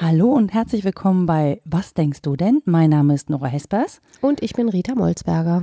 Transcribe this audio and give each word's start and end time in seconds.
Hallo 0.00 0.32
und 0.32 0.52
herzlich 0.52 0.84
willkommen 0.84 1.26
bei 1.26 1.60
Was 1.64 1.94
denkst 1.94 2.22
du 2.22 2.36
denn? 2.36 2.62
Mein 2.64 2.90
Name 2.90 3.14
ist 3.14 3.30
Nora 3.30 3.46
Hespers. 3.46 4.00
Und 4.20 4.42
ich 4.42 4.54
bin 4.54 4.68
Rita 4.68 4.94
Molzberger. 4.94 5.62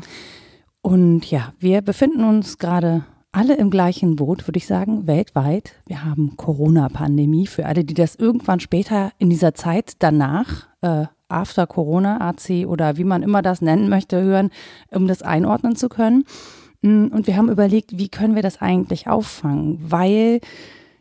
Und 0.82 1.30
ja, 1.30 1.54
wir 1.60 1.82
befinden 1.82 2.24
uns 2.24 2.58
gerade 2.58 3.04
alle 3.32 3.56
im 3.56 3.70
gleichen 3.70 4.16
Boot, 4.16 4.48
würde 4.48 4.58
ich 4.58 4.68
sagen, 4.68 5.06
weltweit. 5.06 5.74
Wir 5.86 6.04
haben 6.04 6.38
Corona-Pandemie 6.38 7.46
für 7.46 7.66
alle, 7.66 7.84
die 7.84 7.94
das 7.94 8.16
irgendwann 8.16 8.60
später 8.60 9.12
in 9.20 9.30
dieser 9.30 9.54
Zeit 9.54 9.94
danach, 10.00 10.68
äh, 10.82 11.06
after 11.30 11.68
Corona, 11.68 12.22
AC 12.22 12.68
oder 12.68 12.98
wie 12.98 13.04
man 13.04 13.24
immer 13.24 13.42
das 13.42 13.62
nennen 13.62 13.90
möchte, 13.90 14.22
hören, 14.22 14.50
um 14.92 15.08
das 15.08 15.22
einordnen 15.22 15.76
zu 15.76 15.90
können. 15.90 16.26
Mm, 16.82 17.08
und 17.08 17.28
wir 17.28 17.38
haben 17.38 17.50
überlegt, 17.50 17.98
wie 17.98 18.10
können 18.10 18.36
wir 18.36 18.42
das 18.42 18.62
eigentlich 18.62 19.08
auffangen? 19.08 19.80
Weil 19.82 20.40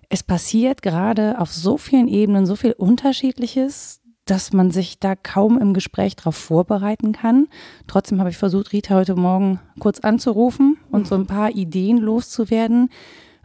es 0.08 0.22
passiert 0.22 0.82
gerade 0.82 1.40
auf 1.40 1.52
so 1.52 1.76
vielen 1.76 2.08
Ebenen 2.08 2.46
so 2.46 2.56
viel 2.56 2.72
Unterschiedliches, 2.72 4.00
dass 4.24 4.52
man 4.52 4.70
sich 4.70 4.98
da 4.98 5.14
kaum 5.14 5.58
im 5.58 5.72
Gespräch 5.72 6.16
darauf 6.16 6.36
vorbereiten 6.36 7.12
kann. 7.12 7.46
Trotzdem 7.86 8.18
habe 8.18 8.30
ich 8.30 8.36
versucht, 8.36 8.72
Rita 8.72 8.94
heute 8.94 9.14
Morgen 9.14 9.60
kurz 9.78 10.00
anzurufen 10.00 10.78
und 10.90 11.06
so 11.06 11.14
ein 11.14 11.26
paar 11.26 11.50
Ideen 11.50 11.98
loszuwerden 11.98 12.90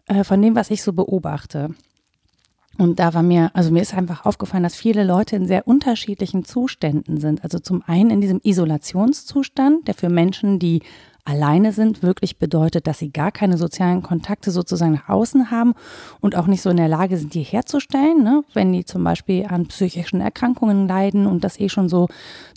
äh, 0.08 0.24
von 0.24 0.42
dem, 0.42 0.56
was 0.56 0.72
ich 0.72 0.82
so 0.82 0.94
beobachte. 0.94 1.76
Und 2.78 3.00
da 3.00 3.14
war 3.14 3.22
mir, 3.22 3.52
also 3.54 3.72
mir 3.72 3.82
ist 3.82 3.94
einfach 3.94 4.26
aufgefallen, 4.26 4.64
dass 4.64 4.76
viele 4.76 5.04
Leute 5.04 5.36
in 5.36 5.46
sehr 5.46 5.68
unterschiedlichen 5.68 6.46
Zuständen 6.46 7.18
sind. 7.18 7.44
Also 7.44 7.60
zum 7.60 7.84
einen 7.86 8.10
in 8.10 8.22
diesem 8.22 8.40
Isolationszustand, 8.44 9.88
der 9.88 9.94
für 9.94 10.10
Menschen, 10.10 10.58
die 10.58 10.82
alleine 11.26 11.72
sind, 11.72 12.04
wirklich 12.04 12.38
bedeutet, 12.38 12.88
dass 12.88 13.00
sie 13.00 13.12
gar 13.12 13.32
keine 13.32 13.58
sozialen 13.58 14.02
Kontakte 14.02 14.52
sozusagen 14.52 14.94
nach 14.94 15.10
außen 15.10 15.52
haben 15.52 15.74
und 16.20 16.36
auch 16.36 16.48
nicht 16.48 16.62
so 16.62 16.70
in 16.70 16.78
der 16.78 16.88
Lage 16.88 17.18
sind, 17.18 17.34
die 17.34 17.44
herzustellen. 17.44 18.24
Ne? 18.24 18.44
Wenn 18.54 18.74
die 18.74 18.86
zum 18.86 19.04
Beispiel 19.04 19.46
an 19.48 19.68
psychischen 19.68 20.22
Erkrankungen 20.22 20.88
leiden 20.88 21.28
und 21.28 21.44
das 21.44 21.60
eh 21.60 21.70
schon 21.70 21.90
so 21.90 22.08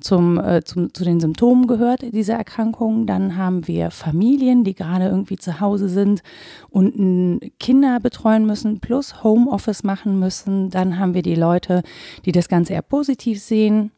zum, 0.00 0.38
äh, 0.38 0.62
zum, 0.64 0.92
zu 0.94 1.04
den 1.04 1.20
Symptomen 1.20 1.66
gehört, 1.66 2.02
diese 2.12 2.32
Erkrankungen, 2.32 3.06
dann 3.06 3.36
haben 3.36 3.66
wir 3.66 3.90
Familien, 3.90 4.64
die 4.64 4.74
gerade 4.74 5.06
irgendwie 5.06 5.36
zu 5.36 5.60
Hause 5.60 5.88
sind 5.88 6.22
und 6.70 7.40
Kinder 7.58 8.00
betreuen 8.00 8.46
müssen, 8.46 8.80
plus 8.80 9.22
Homeoffice 9.22 9.84
machen 9.84 10.18
müssen. 10.18 10.70
Dann 10.70 10.98
haben 10.98 11.14
wir 11.14 11.22
die 11.22 11.34
Leute, 11.34 11.82
die 12.24 12.32
das 12.32 12.48
Ganze 12.48 12.72
eher 12.72 12.82
positiv 12.82 13.40
sehen 13.40 13.90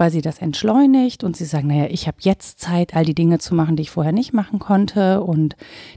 weil 0.00 0.10
sie 0.10 0.22
das 0.22 0.38
entschleunigt 0.38 1.22
und 1.24 1.36
sie 1.36 1.44
sagen, 1.44 1.68
naja, 1.68 1.86
ich 1.90 2.06
habe 2.06 2.16
jetzt 2.20 2.58
Zeit, 2.58 2.96
all 2.96 3.04
die 3.04 3.14
Dinge 3.14 3.38
zu 3.38 3.54
machen, 3.54 3.76
die 3.76 3.82
ich 3.82 3.90
vorher 3.90 4.12
nicht 4.12 4.32
machen 4.32 4.58
konnte 4.58 5.22
und 5.22 5.56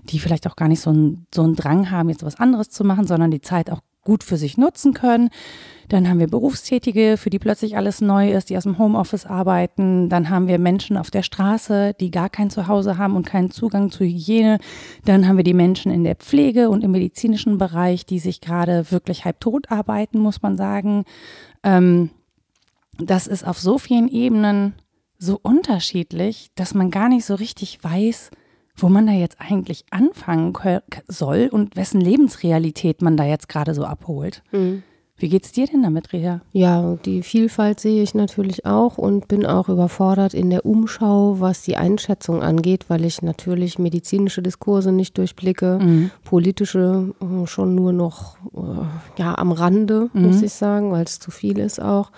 die 0.10 0.20
vielleicht 0.20 0.46
auch 0.46 0.58
gar 0.58 0.68
nicht 0.68 0.82
so, 0.82 0.92
ein, 0.92 1.26
so 1.34 1.42
einen 1.42 1.56
Drang 1.56 1.90
haben, 1.90 2.10
jetzt 2.10 2.26
was 2.26 2.38
anderes 2.38 2.70
zu 2.70 2.84
machen, 2.84 3.08
sondern 3.08 3.32
die 3.32 3.40
Zeit 3.40 3.72
auch 3.72 3.80
gut 4.04 4.26
für 4.26 4.36
sich 4.36 4.58
nutzen 4.58 4.94
können. 4.94 5.30
Dann 5.88 6.10
haben 6.10 6.20
wir 6.20 6.28
Berufstätige, 6.28 7.16
für 7.16 7.30
die 7.30 7.40
plötzlich 7.40 7.78
alles 7.78 8.02
neu 8.02 8.32
ist, 8.34 8.50
die 8.50 8.58
aus 8.58 8.64
dem 8.64 8.78
Homeoffice 8.78 9.26
arbeiten. 9.26 10.10
Dann 10.10 10.30
haben 10.30 10.50
wir 10.50 10.60
Menschen 10.60 10.98
auf 10.98 11.10
der 11.10 11.24
Straße, 11.24 11.94
die 11.98 12.12
gar 12.12 12.30
kein 12.30 12.50
Zuhause 12.50 12.98
haben 12.98 13.16
und 13.16 13.26
keinen 13.26 13.52
Zugang 13.52 13.90
zu 13.90 14.04
Hygiene. 14.04 14.60
Dann 15.06 15.28
haben 15.28 15.38
wir 15.38 15.46
die 15.46 15.54
Menschen 15.54 15.94
in 15.94 16.04
der 16.04 16.16
Pflege 16.16 16.70
und 16.70 16.84
im 16.84 16.92
medizinischen 16.92 17.58
Bereich, 17.58 18.06
die 18.06 18.20
sich 18.20 18.42
gerade 18.42 18.92
wirklich 18.92 19.24
halb 19.24 19.40
tot 19.40 19.72
arbeiten, 19.72 20.20
muss 20.20 20.42
man 20.42 20.58
sagen. 20.58 21.06
Ähm, 21.64 22.10
das 22.98 23.28
ist 23.28 23.46
auf 23.46 23.60
so 23.60 23.78
vielen 23.78 24.08
Ebenen 24.08 24.74
so 25.18 25.40
unterschiedlich, 25.42 26.52
dass 26.56 26.74
man 26.74 26.92
gar 26.92 27.10
nicht 27.10 27.26
so 27.26 27.36
richtig 27.36 27.84
weiß, 27.84 28.32
wo 28.76 28.90
man 28.90 29.06
da 29.06 29.14
jetzt 29.14 29.40
eigentlich 29.40 29.86
anfangen 29.92 30.54
soll 31.08 31.50
und 31.52 31.76
wessen 31.76 32.02
Lebensrealität 32.02 33.02
man 33.02 33.18
da 33.18 33.26
jetzt 33.26 33.48
gerade 33.48 33.74
so 33.74 33.86
abholt. 33.86 34.44
Mhm. 34.52 34.84
Wie 35.16 35.30
geht's 35.30 35.52
dir 35.52 35.68
denn 35.68 35.84
damit, 35.84 36.12
Rea? 36.12 36.42
Ja, 36.52 36.98
die 37.06 37.22
Vielfalt 37.22 37.80
sehe 37.80 38.02
ich 38.02 38.16
natürlich 38.16 38.66
auch 38.66 38.98
und 38.98 39.28
bin 39.28 39.46
auch 39.46 39.70
überfordert 39.70 40.34
in 40.34 40.50
der 40.50 40.66
Umschau, 40.66 41.40
was 41.40 41.62
die 41.62 41.78
Einschätzung 41.78 42.42
angeht, 42.42 42.86
weil 42.90 43.06
ich 43.06 43.22
natürlich 43.22 43.78
medizinische 43.78 44.42
Diskurse 44.42 44.92
nicht 44.92 45.18
durchblicke, 45.18 45.80
mhm. 45.82 46.12
politische 46.26 47.14
äh, 47.22 47.48
schon 47.48 47.76
nur 47.76 47.94
noch 47.94 48.38
äh, 48.56 49.22
ja 49.22 49.38
am 49.38 49.52
Rande, 49.52 50.10
mhm. 50.14 50.24
muss 50.24 50.42
ich 50.42 50.52
sagen, 50.52 50.92
weil 50.92 51.04
es 51.04 51.20
zu 51.20 51.30
viel 51.30 51.60
ist 51.60 51.80
auch. 51.80 52.12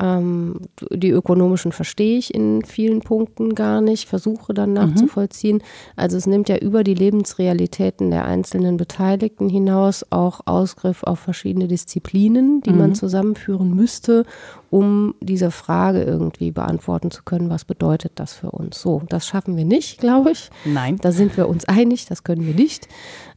Ähm, 0.00 0.60
die 0.90 1.10
ökonomischen 1.10 1.72
verstehe 1.72 2.18
ich 2.18 2.34
in 2.34 2.64
vielen 2.64 3.00
Punkten 3.00 3.54
gar 3.54 3.80
nicht, 3.80 4.08
versuche 4.08 4.54
dann 4.54 4.70
mhm. 4.70 4.76
nachzuvollziehen. 4.76 5.56
Mhm. 5.56 5.62
Also 5.96 6.16
es 6.16 6.26
nimmt 6.26 6.48
ja 6.48 6.56
über 6.56 6.84
die 6.84 6.94
Lebensrealitäten 6.94 8.10
der 8.10 8.24
einzelnen 8.24 8.76
Beteiligten 8.76 9.48
hinaus 9.48 10.04
auch 10.10 10.40
Ausgriff 10.46 11.02
auf 11.02 11.18
verschiedene 11.18 11.68
Disziplinen, 11.68 12.62
die 12.62 12.70
mhm. 12.70 12.78
man 12.78 12.94
zusammenführen 12.94 13.74
müsste, 13.74 14.24
um 14.72 15.14
diese 15.20 15.50
Frage 15.50 16.02
irgendwie 16.02 16.50
beantworten 16.50 17.10
zu 17.10 17.24
können, 17.24 17.50
was 17.50 17.66
bedeutet 17.66 18.12
das 18.14 18.32
für 18.32 18.50
uns? 18.50 18.80
So, 18.80 19.02
das 19.10 19.26
schaffen 19.26 19.54
wir 19.58 19.66
nicht, 19.66 20.00
glaube 20.00 20.30
ich. 20.30 20.48
Nein. 20.64 20.96
Da 20.96 21.12
sind 21.12 21.36
wir 21.36 21.46
uns 21.46 21.66
einig, 21.66 22.06
das 22.06 22.24
können 22.24 22.46
wir 22.46 22.54
nicht. 22.54 22.88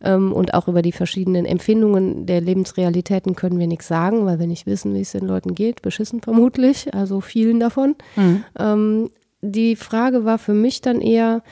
Ähm, 0.02 0.32
und 0.32 0.54
auch 0.54 0.70
über 0.70 0.82
die 0.82 0.94
verschiedenen 0.94 1.46
Empfindungen 1.46 2.26
der 2.26 2.40
Lebensrealitäten 2.40 3.36
können 3.36 3.60
wir 3.60 3.68
nichts 3.68 3.90
sagen, 3.90 4.26
weil 4.26 4.40
wir 4.40 4.48
nicht 4.48 4.66
wissen, 4.66 4.94
wie 4.94 5.02
es 5.02 5.12
den 5.12 5.26
Leuten 5.26 5.56
geht. 5.56 5.82
Beschissen 5.82 6.22
vermutlich, 6.22 6.55
also 6.94 7.22
vielen 7.22 7.60
davon. 7.60 7.96
Mhm. 8.16 8.44
Ähm, 8.58 9.10
die 9.42 9.76
Frage 9.76 10.26
war 10.26 10.38
für 10.38 10.54
mich 10.54 10.82
dann 10.82 11.02
eher, 11.02 11.44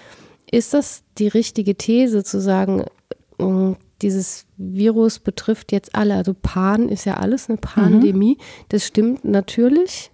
ist 0.51 0.73
das 0.73 1.03
die 1.17 1.27
richtige 1.27 1.75
These 1.75 2.23
zu 2.23 2.39
sagen, 2.39 2.85
äh, 3.39 3.75
dieses 4.01 4.45
Virus 4.57 5.19
betrifft 5.19 5.71
jetzt 5.71 5.95
alle. 5.95 6.15
Also 6.15 6.35
Pan 6.39 6.89
ist 6.89 7.05
ja 7.05 7.17
alles 7.17 7.49
eine 7.49 7.57
Pandemie. 7.57 8.37
Mhm. 8.39 8.43
Das 8.69 8.85
stimmt 8.85 9.25
natürlich. 9.25 10.11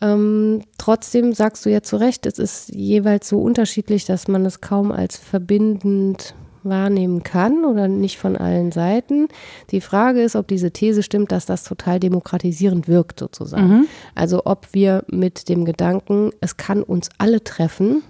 Ähm, 0.00 0.62
trotzdem 0.76 1.32
sagst 1.32 1.66
du 1.66 1.70
ja 1.70 1.82
zu 1.82 1.96
Recht, 1.96 2.26
es 2.26 2.38
ist 2.38 2.68
jeweils 2.68 3.28
so 3.28 3.40
unterschiedlich, 3.40 4.04
dass 4.04 4.28
man 4.28 4.46
es 4.46 4.60
kaum 4.60 4.92
als 4.92 5.16
verbindend 5.16 6.34
wahrnehmen 6.68 7.22
kann 7.22 7.64
oder 7.64 7.88
nicht 7.88 8.18
von 8.18 8.36
allen 8.36 8.72
Seiten. 8.72 9.28
Die 9.70 9.80
Frage 9.80 10.22
ist, 10.22 10.36
ob 10.36 10.48
diese 10.48 10.70
These 10.70 11.02
stimmt, 11.02 11.32
dass 11.32 11.46
das 11.46 11.64
total 11.64 12.00
demokratisierend 12.00 12.88
wirkt 12.88 13.20
sozusagen. 13.20 13.68
Mhm. 13.68 13.86
Also 14.14 14.42
ob 14.44 14.68
wir 14.72 15.04
mit 15.08 15.48
dem 15.48 15.64
Gedanken, 15.64 16.30
es 16.40 16.56
kann 16.56 16.82
uns 16.82 17.08
alle 17.18 17.42
treffen, 17.44 18.02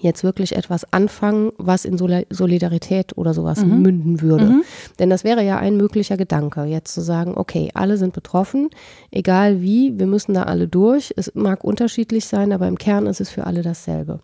jetzt 0.00 0.24
wirklich 0.24 0.56
etwas 0.56 0.92
anfangen, 0.92 1.52
was 1.58 1.84
in 1.84 1.98
Solidarität 1.98 3.16
oder 3.16 3.34
sowas 3.34 3.64
mhm. 3.64 3.82
münden 3.82 4.20
würde. 4.20 4.46
Mhm. 4.46 4.64
Denn 4.98 5.10
das 5.10 5.24
wäre 5.24 5.44
ja 5.44 5.58
ein 5.58 5.76
möglicher 5.76 6.16
Gedanke, 6.16 6.64
jetzt 6.64 6.94
zu 6.94 7.00
sagen, 7.00 7.34
okay, 7.36 7.70
alle 7.74 7.96
sind 7.96 8.12
betroffen, 8.12 8.70
egal 9.10 9.60
wie, 9.60 9.98
wir 9.98 10.06
müssen 10.06 10.34
da 10.34 10.44
alle 10.44 10.68
durch. 10.68 11.12
Es 11.16 11.32
mag 11.34 11.64
unterschiedlich 11.64 12.26
sein, 12.26 12.52
aber 12.52 12.66
im 12.68 12.78
Kern 12.78 13.06
ist 13.06 13.20
es 13.20 13.30
für 13.30 13.46
alle 13.46 13.62
dasselbe. 13.62 14.20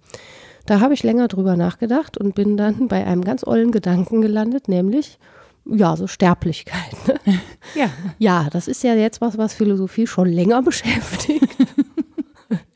Da 0.70 0.78
habe 0.78 0.94
ich 0.94 1.02
länger 1.02 1.26
drüber 1.26 1.56
nachgedacht 1.56 2.16
und 2.16 2.36
bin 2.36 2.56
dann 2.56 2.86
bei 2.88 3.04
einem 3.04 3.24
ganz 3.24 3.44
ollen 3.44 3.72
Gedanken 3.72 4.20
gelandet, 4.20 4.68
nämlich, 4.68 5.18
ja, 5.64 5.96
so 5.96 6.06
Sterblichkeit. 6.06 6.94
Ne? 7.08 7.40
Ja. 7.74 7.90
ja, 8.18 8.48
das 8.50 8.68
ist 8.68 8.84
ja 8.84 8.94
jetzt 8.94 9.20
was, 9.20 9.36
was 9.36 9.52
Philosophie 9.52 10.06
schon 10.06 10.28
länger 10.28 10.62
beschäftigt. 10.70 11.56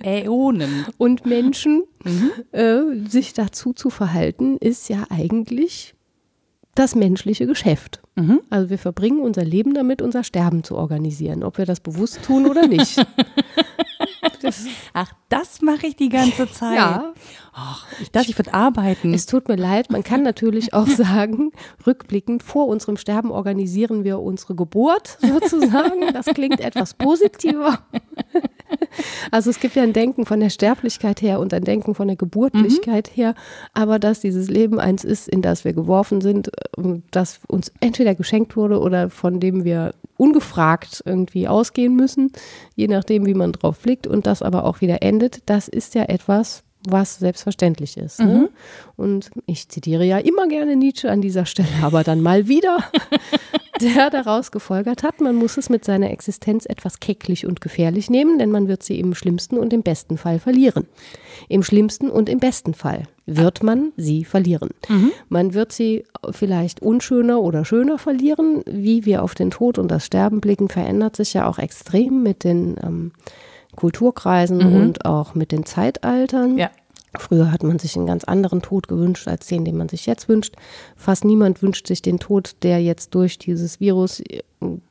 Äonen. 0.02 0.86
Und 0.98 1.24
Menschen, 1.24 1.84
mhm. 2.02 2.30
äh, 2.50 3.08
sich 3.08 3.32
dazu 3.32 3.72
zu 3.72 3.90
verhalten, 3.90 4.56
ist 4.58 4.88
ja 4.88 5.04
eigentlich 5.08 5.94
das 6.74 6.96
menschliche 6.96 7.46
Geschäft. 7.46 8.02
Mhm. 8.16 8.40
Also 8.50 8.70
wir 8.70 8.78
verbringen 8.78 9.20
unser 9.20 9.44
Leben 9.44 9.72
damit, 9.72 10.02
unser 10.02 10.24
Sterben 10.24 10.64
zu 10.64 10.76
organisieren, 10.76 11.44
ob 11.44 11.58
wir 11.58 11.66
das 11.66 11.78
bewusst 11.78 12.24
tun 12.24 12.46
oder 12.46 12.66
nicht. 12.66 13.06
das 14.42 14.66
Ach, 14.92 15.12
das 15.28 15.62
mache 15.62 15.86
ich 15.86 15.94
die 15.94 16.08
ganze 16.08 16.50
Zeit. 16.50 16.76
Ja. 16.76 17.14
Ach, 17.56 17.86
ich 18.00 18.10
dachte, 18.10 18.30
ich 18.30 18.38
würde 18.38 18.52
arbeiten. 18.52 19.14
Es 19.14 19.26
tut 19.26 19.46
mir 19.46 19.54
leid, 19.54 19.92
man 19.92 20.02
kann 20.02 20.24
natürlich 20.24 20.74
auch 20.74 20.86
sagen, 20.88 21.52
rückblickend, 21.86 22.42
vor 22.42 22.66
unserem 22.66 22.96
Sterben 22.96 23.30
organisieren 23.30 24.02
wir 24.02 24.18
unsere 24.20 24.56
Geburt 24.56 25.18
sozusagen. 25.22 26.12
Das 26.12 26.26
klingt 26.26 26.60
etwas 26.60 26.94
positiver. 26.94 27.78
Also 29.30 29.50
es 29.50 29.60
gibt 29.60 29.76
ja 29.76 29.82
ein 29.82 29.92
Denken 29.92 30.26
von 30.26 30.40
der 30.40 30.50
Sterblichkeit 30.50 31.22
her 31.22 31.38
und 31.38 31.54
ein 31.54 31.64
Denken 31.64 31.94
von 31.94 32.08
der 32.08 32.16
Geburtlichkeit 32.16 33.10
mhm. 33.10 33.14
her, 33.14 33.34
aber 33.72 33.98
dass 33.98 34.20
dieses 34.20 34.48
Leben 34.48 34.80
eins 34.80 35.04
ist, 35.04 35.28
in 35.28 35.42
das 35.42 35.64
wir 35.64 35.72
geworfen 35.72 36.20
sind, 36.20 36.50
ähm, 36.76 37.02
das 37.10 37.40
uns 37.46 37.70
entweder 37.80 38.14
geschenkt 38.14 38.56
wurde 38.56 38.80
oder 38.80 39.10
von 39.10 39.38
dem 39.38 39.64
wir 39.64 39.94
ungefragt 40.16 41.02
irgendwie 41.06 41.46
ausgehen 41.46 41.94
müssen, 41.94 42.32
je 42.74 42.88
nachdem, 42.88 43.26
wie 43.26 43.34
man 43.34 43.52
drauf 43.52 43.78
blickt 43.78 44.06
und 44.06 44.26
das 44.26 44.42
aber 44.42 44.64
auch 44.64 44.80
wieder 44.80 45.02
endet, 45.02 45.42
das 45.46 45.68
ist 45.68 45.94
ja 45.94 46.04
etwas, 46.04 46.63
was 46.88 47.18
selbstverständlich 47.18 47.96
ist. 47.96 48.20
Ne? 48.20 48.26
Mhm. 48.26 48.32
Ne? 48.32 48.48
Und 48.96 49.30
ich 49.46 49.68
zitiere 49.68 50.04
ja 50.04 50.18
immer 50.18 50.48
gerne 50.48 50.76
Nietzsche 50.76 51.10
an 51.10 51.20
dieser 51.20 51.46
Stelle, 51.46 51.68
aber 51.82 52.04
dann 52.04 52.20
mal 52.20 52.48
wieder. 52.48 52.78
der 53.80 54.10
daraus 54.10 54.52
gefolgert 54.52 55.02
hat, 55.02 55.20
man 55.20 55.34
muss 55.34 55.56
es 55.56 55.68
mit 55.68 55.84
seiner 55.84 56.10
Existenz 56.10 56.64
etwas 56.66 57.00
kecklich 57.00 57.46
und 57.46 57.60
gefährlich 57.60 58.08
nehmen, 58.08 58.38
denn 58.38 58.50
man 58.50 58.68
wird 58.68 58.82
sie 58.82 59.00
im 59.00 59.14
schlimmsten 59.14 59.58
und 59.58 59.72
im 59.72 59.82
besten 59.82 60.16
Fall 60.16 60.38
verlieren. 60.38 60.86
Im 61.48 61.62
schlimmsten 61.62 62.08
und 62.08 62.28
im 62.28 62.38
besten 62.38 62.74
Fall 62.74 63.04
wird 63.26 63.62
man 63.62 63.92
sie 63.96 64.24
verlieren. 64.24 64.70
Mhm. 64.88 65.10
Man 65.28 65.54
wird 65.54 65.72
sie 65.72 66.04
vielleicht 66.30 66.82
unschöner 66.82 67.40
oder 67.40 67.64
schöner 67.64 67.98
verlieren. 67.98 68.62
Wie 68.66 69.04
wir 69.06 69.22
auf 69.22 69.34
den 69.34 69.50
Tod 69.50 69.78
und 69.78 69.88
das 69.88 70.06
Sterben 70.06 70.40
blicken, 70.40 70.68
verändert 70.68 71.16
sich 71.16 71.34
ja 71.34 71.46
auch 71.46 71.58
extrem 71.58 72.22
mit 72.22 72.44
den 72.44 72.76
ähm, 72.82 73.12
Kulturkreisen 73.76 74.58
mhm. 74.58 74.76
und 74.80 75.04
auch 75.04 75.34
mit 75.34 75.52
den 75.52 75.64
Zeitaltern. 75.64 76.58
Ja. 76.58 76.70
Früher 77.16 77.52
hat 77.52 77.62
man 77.62 77.78
sich 77.78 77.96
einen 77.96 78.06
ganz 78.06 78.24
anderen 78.24 78.60
Tod 78.60 78.88
gewünscht 78.88 79.28
als 79.28 79.46
den, 79.46 79.64
den 79.64 79.76
man 79.76 79.88
sich 79.88 80.06
jetzt 80.06 80.28
wünscht. 80.28 80.56
Fast 80.96 81.24
niemand 81.24 81.62
wünscht 81.62 81.86
sich 81.86 82.02
den 82.02 82.18
Tod, 82.18 82.56
der 82.62 82.82
jetzt 82.82 83.14
durch 83.14 83.38
dieses 83.38 83.78
Virus 83.78 84.22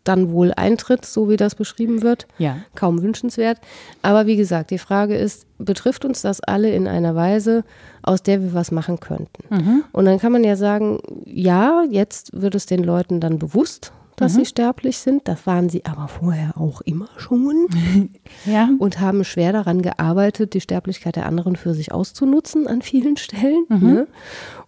dann 0.03 0.31
wohl 0.31 0.53
eintritt, 0.55 1.05
so 1.05 1.29
wie 1.29 1.35
das 1.35 1.55
beschrieben 1.55 2.01
wird. 2.01 2.27
Ja. 2.37 2.57
Kaum 2.75 3.01
wünschenswert. 3.01 3.59
Aber 4.01 4.25
wie 4.25 4.37
gesagt, 4.37 4.71
die 4.71 4.77
Frage 4.77 5.15
ist, 5.15 5.45
betrifft 5.57 6.05
uns 6.05 6.21
das 6.21 6.39
alle 6.39 6.71
in 6.73 6.87
einer 6.87 7.15
Weise, 7.15 7.65
aus 8.03 8.23
der 8.23 8.41
wir 8.41 8.53
was 8.53 8.71
machen 8.71 8.99
könnten? 8.99 9.43
Mhm. 9.49 9.83
Und 9.91 10.05
dann 10.05 10.19
kann 10.19 10.31
man 10.31 10.43
ja 10.43 10.55
sagen, 10.55 10.99
ja, 11.25 11.83
jetzt 11.89 12.39
wird 12.39 12.55
es 12.55 12.65
den 12.65 12.83
Leuten 12.83 13.19
dann 13.19 13.39
bewusst, 13.39 13.91
dass 14.15 14.33
mhm. 14.33 14.39
sie 14.39 14.45
sterblich 14.45 14.97
sind. 14.97 15.27
Das 15.27 15.45
waren 15.47 15.69
sie 15.69 15.85
aber 15.85 16.07
vorher 16.07 16.57
auch 16.57 16.81
immer 16.81 17.09
schon. 17.17 17.67
ja. 18.45 18.69
Und 18.79 18.99
haben 18.99 19.23
schwer 19.23 19.53
daran 19.53 19.81
gearbeitet, 19.81 20.53
die 20.53 20.61
Sterblichkeit 20.61 21.15
der 21.15 21.25
anderen 21.25 21.55
für 21.55 21.73
sich 21.73 21.91
auszunutzen 21.91 22.67
an 22.67 22.81
vielen 22.81 23.17
Stellen. 23.17 23.65
Mhm. 23.69 23.93
Ne? 23.93 24.07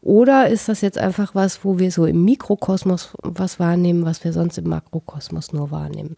Oder 0.01 0.49
ist 0.49 0.69
das 0.69 0.81
jetzt 0.81 0.97
einfach 0.97 1.35
was, 1.35 1.63
wo 1.63 1.79
wir 1.79 1.91
so 1.91 2.05
im 2.05 2.23
Mikrokosmos 2.25 3.15
was 3.21 3.59
wahrnehmen, 3.59 4.05
was 4.05 4.23
wir 4.23 4.33
sonst 4.33 4.57
im 4.57 4.69
Makrokosmos 4.69 5.53
nur 5.53 5.71
wahrnehmen? 5.71 6.15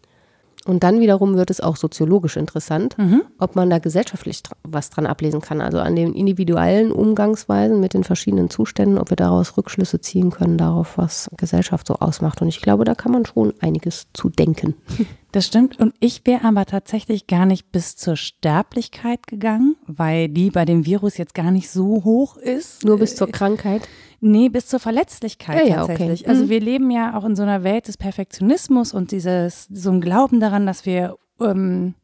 Und 0.68 0.82
dann 0.82 1.00
wiederum 1.00 1.34
wird 1.34 1.48
es 1.48 1.62
auch 1.62 1.76
soziologisch 1.76 2.36
interessant, 2.36 2.96
mhm. 2.98 3.22
ob 3.38 3.56
man 3.56 3.70
da 3.70 3.78
gesellschaftlich 3.78 4.42
was 4.64 4.90
dran 4.90 5.06
ablesen 5.06 5.40
kann. 5.40 5.62
Also 5.62 5.78
an 5.78 5.96
den 5.96 6.12
individuellen 6.12 6.92
Umgangsweisen 6.92 7.80
mit 7.80 7.94
den 7.94 8.04
verschiedenen 8.04 8.50
Zuständen, 8.50 8.98
ob 8.98 9.08
wir 9.08 9.16
daraus 9.16 9.56
Rückschlüsse 9.56 10.02
ziehen 10.02 10.30
können 10.30 10.58
darauf, 10.58 10.98
was 10.98 11.30
Gesellschaft 11.38 11.86
so 11.86 11.94
ausmacht. 11.94 12.42
Und 12.42 12.48
ich 12.48 12.60
glaube, 12.60 12.84
da 12.84 12.94
kann 12.94 13.12
man 13.12 13.24
schon 13.24 13.54
einiges 13.60 14.08
zu 14.12 14.28
denken. 14.28 14.74
Das 15.30 15.44
stimmt. 15.44 15.78
Und 15.78 15.92
ich 16.00 16.22
wäre 16.24 16.46
aber 16.46 16.64
tatsächlich 16.64 17.26
gar 17.26 17.44
nicht 17.44 17.70
bis 17.70 17.96
zur 17.96 18.16
Sterblichkeit 18.16 19.26
gegangen, 19.26 19.76
weil 19.86 20.30
die 20.30 20.50
bei 20.50 20.64
dem 20.64 20.86
Virus 20.86 21.18
jetzt 21.18 21.34
gar 21.34 21.50
nicht 21.50 21.68
so 21.70 22.02
hoch 22.02 22.38
ist. 22.38 22.82
Nur 22.82 22.98
bis 22.98 23.14
zur 23.14 23.30
Krankheit? 23.30 23.86
Nee, 24.20 24.48
bis 24.48 24.66
zur 24.66 24.80
Verletzlichkeit 24.80 25.68
ja, 25.68 25.86
tatsächlich. 25.86 26.22
okay. 26.22 26.30
Also 26.30 26.44
mhm. 26.44 26.48
wir 26.48 26.60
leben 26.60 26.90
ja 26.90 27.16
auch 27.16 27.24
in 27.24 27.36
so 27.36 27.42
einer 27.42 27.62
Welt 27.62 27.88
des 27.88 27.96
Perfektionismus 27.96 28.92
und 28.92 29.12
dieses, 29.12 29.68
so 29.72 29.90
ein 29.90 30.00
Glauben 30.00 30.40
daran, 30.40 30.66
dass 30.66 30.86
wir 30.86 31.16
ähm, 31.40 31.94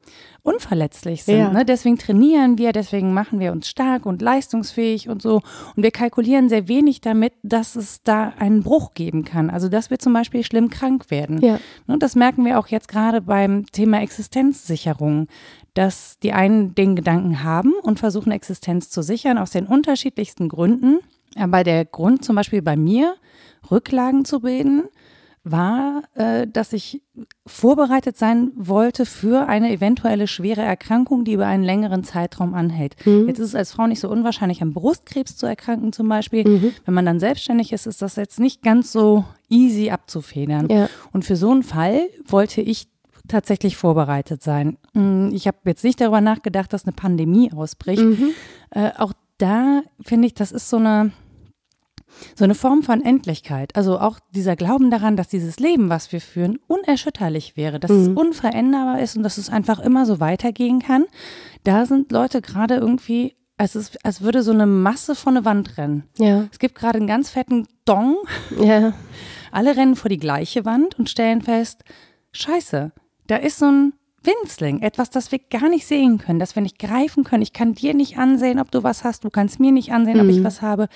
unverletzlich 0.42 1.24
sind. 1.24 1.38
Ja. 1.38 1.50
Ne? 1.50 1.64
Deswegen 1.64 1.96
trainieren 1.96 2.58
wir, 2.58 2.72
deswegen 2.72 3.14
machen 3.14 3.40
wir 3.40 3.50
uns 3.52 3.68
stark 3.68 4.04
und 4.06 4.20
leistungsfähig 4.20 5.08
und 5.08 5.22
so. 5.22 5.40
Und 5.74 5.82
wir 5.82 5.90
kalkulieren 5.90 6.48
sehr 6.48 6.68
wenig 6.68 7.00
damit, 7.00 7.32
dass 7.42 7.76
es 7.76 8.02
da 8.02 8.32
einen 8.38 8.62
Bruch 8.62 8.92
geben 8.94 9.24
kann. 9.24 9.50
Also 9.50 9.68
dass 9.68 9.90
wir 9.90 9.98
zum 9.98 10.12
Beispiel 10.12 10.44
schlimm 10.44 10.68
krank 10.68 11.10
werden. 11.10 11.40
Ja. 11.40 11.58
Und 11.86 12.02
das 12.02 12.14
merken 12.14 12.44
wir 12.44 12.58
auch 12.58 12.68
jetzt 12.68 12.88
gerade 12.88 13.22
beim 13.22 13.66
Thema 13.72 14.02
Existenzsicherung, 14.02 15.28
dass 15.72 16.18
die 16.22 16.32
einen 16.32 16.74
den 16.74 16.94
Gedanken 16.94 17.42
haben 17.42 17.72
und 17.82 17.98
versuchen, 17.98 18.30
Existenz 18.30 18.90
zu 18.90 19.02
sichern 19.02 19.38
aus 19.38 19.50
den 19.50 19.66
unterschiedlichsten 19.66 20.48
Gründen. 20.48 21.00
Aber 21.36 21.64
der 21.64 21.84
Grund 21.84 22.24
zum 22.24 22.36
Beispiel 22.36 22.62
bei 22.62 22.76
mir, 22.76 23.14
Rücklagen 23.70 24.24
zu 24.24 24.40
bilden, 24.40 24.84
war, 25.44 26.02
äh, 26.14 26.46
dass 26.46 26.72
ich 26.72 27.02
vorbereitet 27.46 28.16
sein 28.16 28.50
wollte 28.56 29.04
für 29.04 29.46
eine 29.46 29.70
eventuelle 29.70 30.26
schwere 30.26 30.62
Erkrankung, 30.62 31.24
die 31.24 31.34
über 31.34 31.46
einen 31.46 31.62
längeren 31.62 32.02
Zeitraum 32.02 32.54
anhält. 32.54 32.96
Mhm. 33.04 33.28
Jetzt 33.28 33.38
ist 33.40 33.48
es 33.48 33.54
als 33.54 33.72
Frau 33.72 33.86
nicht 33.86 34.00
so 34.00 34.08
unwahrscheinlich, 34.08 34.62
an 34.62 34.72
Brustkrebs 34.72 35.36
zu 35.36 35.46
erkranken 35.46 35.92
zum 35.92 36.08
Beispiel. 36.08 36.48
Mhm. 36.48 36.72
Wenn 36.86 36.94
man 36.94 37.04
dann 37.04 37.20
selbstständig 37.20 37.72
ist, 37.72 37.86
ist 37.86 38.00
das 38.00 38.16
jetzt 38.16 38.40
nicht 38.40 38.62
ganz 38.62 38.90
so 38.90 39.24
easy 39.50 39.90
abzufedern. 39.90 40.68
Ja. 40.70 40.88
Und 41.12 41.26
für 41.26 41.36
so 41.36 41.50
einen 41.50 41.62
Fall 41.62 42.00
wollte 42.26 42.62
ich 42.62 42.88
tatsächlich 43.28 43.76
vorbereitet 43.76 44.42
sein. 44.42 44.78
Mm, 44.94 45.28
ich 45.32 45.46
habe 45.46 45.58
jetzt 45.66 45.84
nicht 45.84 46.00
darüber 46.00 46.22
nachgedacht, 46.22 46.72
dass 46.72 46.86
eine 46.86 46.92
Pandemie 46.92 47.52
ausbricht. 47.52 48.02
Mhm. 48.02 48.30
Äh, 48.70 48.90
auch 48.96 49.12
da 49.38 49.82
finde 50.02 50.26
ich, 50.26 50.34
das 50.34 50.52
ist 50.52 50.70
so 50.70 50.76
eine 50.76 51.12
so 52.34 52.44
eine 52.44 52.54
Form 52.54 52.82
von 52.82 53.02
Endlichkeit. 53.02 53.74
Also 53.76 53.98
auch 53.98 54.18
dieser 54.34 54.56
Glauben 54.56 54.90
daran, 54.90 55.16
dass 55.16 55.28
dieses 55.28 55.58
Leben, 55.58 55.88
was 55.88 56.12
wir 56.12 56.20
führen, 56.20 56.58
unerschütterlich 56.66 57.56
wäre, 57.56 57.80
dass 57.80 57.90
mhm. 57.90 58.00
es 58.00 58.08
unveränderbar 58.08 59.00
ist 59.00 59.16
und 59.16 59.22
dass 59.22 59.38
es 59.38 59.50
einfach 59.50 59.78
immer 59.78 60.06
so 60.06 60.20
weitergehen 60.20 60.80
kann. 60.80 61.04
Da 61.64 61.86
sind 61.86 62.12
Leute 62.12 62.42
gerade 62.42 62.76
irgendwie, 62.76 63.34
als, 63.56 63.76
ist, 63.76 64.04
als 64.04 64.22
würde 64.22 64.42
so 64.42 64.52
eine 64.52 64.66
Masse 64.66 65.14
vor 65.14 65.32
eine 65.32 65.44
Wand 65.44 65.78
rennen. 65.78 66.04
Ja. 66.18 66.46
Es 66.50 66.58
gibt 66.58 66.74
gerade 66.74 66.98
einen 66.98 67.06
ganz 67.06 67.30
fetten 67.30 67.66
Dong. 67.84 68.16
Ja. 68.60 68.92
Alle 69.52 69.76
rennen 69.76 69.96
vor 69.96 70.08
die 70.08 70.18
gleiche 70.18 70.64
Wand 70.64 70.98
und 70.98 71.08
stellen 71.08 71.40
fest, 71.40 71.84
scheiße, 72.32 72.92
da 73.26 73.36
ist 73.36 73.58
so 73.58 73.66
ein 73.66 73.92
Winzling, 74.24 74.80
etwas, 74.80 75.10
das 75.10 75.32
wir 75.32 75.38
gar 75.38 75.68
nicht 75.68 75.86
sehen 75.86 76.18
können, 76.18 76.38
das 76.38 76.56
wir 76.56 76.62
nicht 76.62 76.78
greifen 76.78 77.24
können. 77.24 77.42
Ich 77.42 77.52
kann 77.52 77.74
dir 77.74 77.94
nicht 77.94 78.18
ansehen, 78.18 78.58
ob 78.58 78.70
du 78.70 78.82
was 78.82 79.04
hast, 79.04 79.24
du 79.24 79.30
kannst 79.30 79.60
mir 79.60 79.72
nicht 79.72 79.92
ansehen, 79.92 80.16
mhm. 80.16 80.22
ob 80.22 80.28
ich 80.28 80.40
mhm. 80.40 80.44
was 80.44 80.62
habe. 80.62 80.88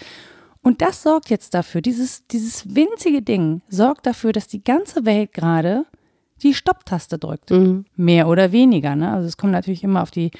Und 0.62 0.82
das 0.82 1.02
sorgt 1.02 1.30
jetzt 1.30 1.54
dafür, 1.54 1.80
dieses, 1.80 2.26
dieses 2.26 2.74
winzige 2.74 3.22
Ding 3.22 3.62
sorgt 3.68 4.06
dafür, 4.06 4.32
dass 4.32 4.48
die 4.48 4.62
ganze 4.62 5.04
Welt 5.04 5.32
gerade 5.32 5.84
die 6.42 6.54
Stopptaste 6.54 7.18
drückt. 7.18 7.50
Mhm. 7.50 7.84
Mehr 7.96 8.28
oder 8.28 8.52
weniger. 8.52 8.96
Ne? 8.96 9.12
Also 9.12 9.26
es 9.26 9.36
kommt 9.36 9.52
natürlich 9.52 9.84
immer 9.84 10.02
auf 10.02 10.10
die 10.10 10.30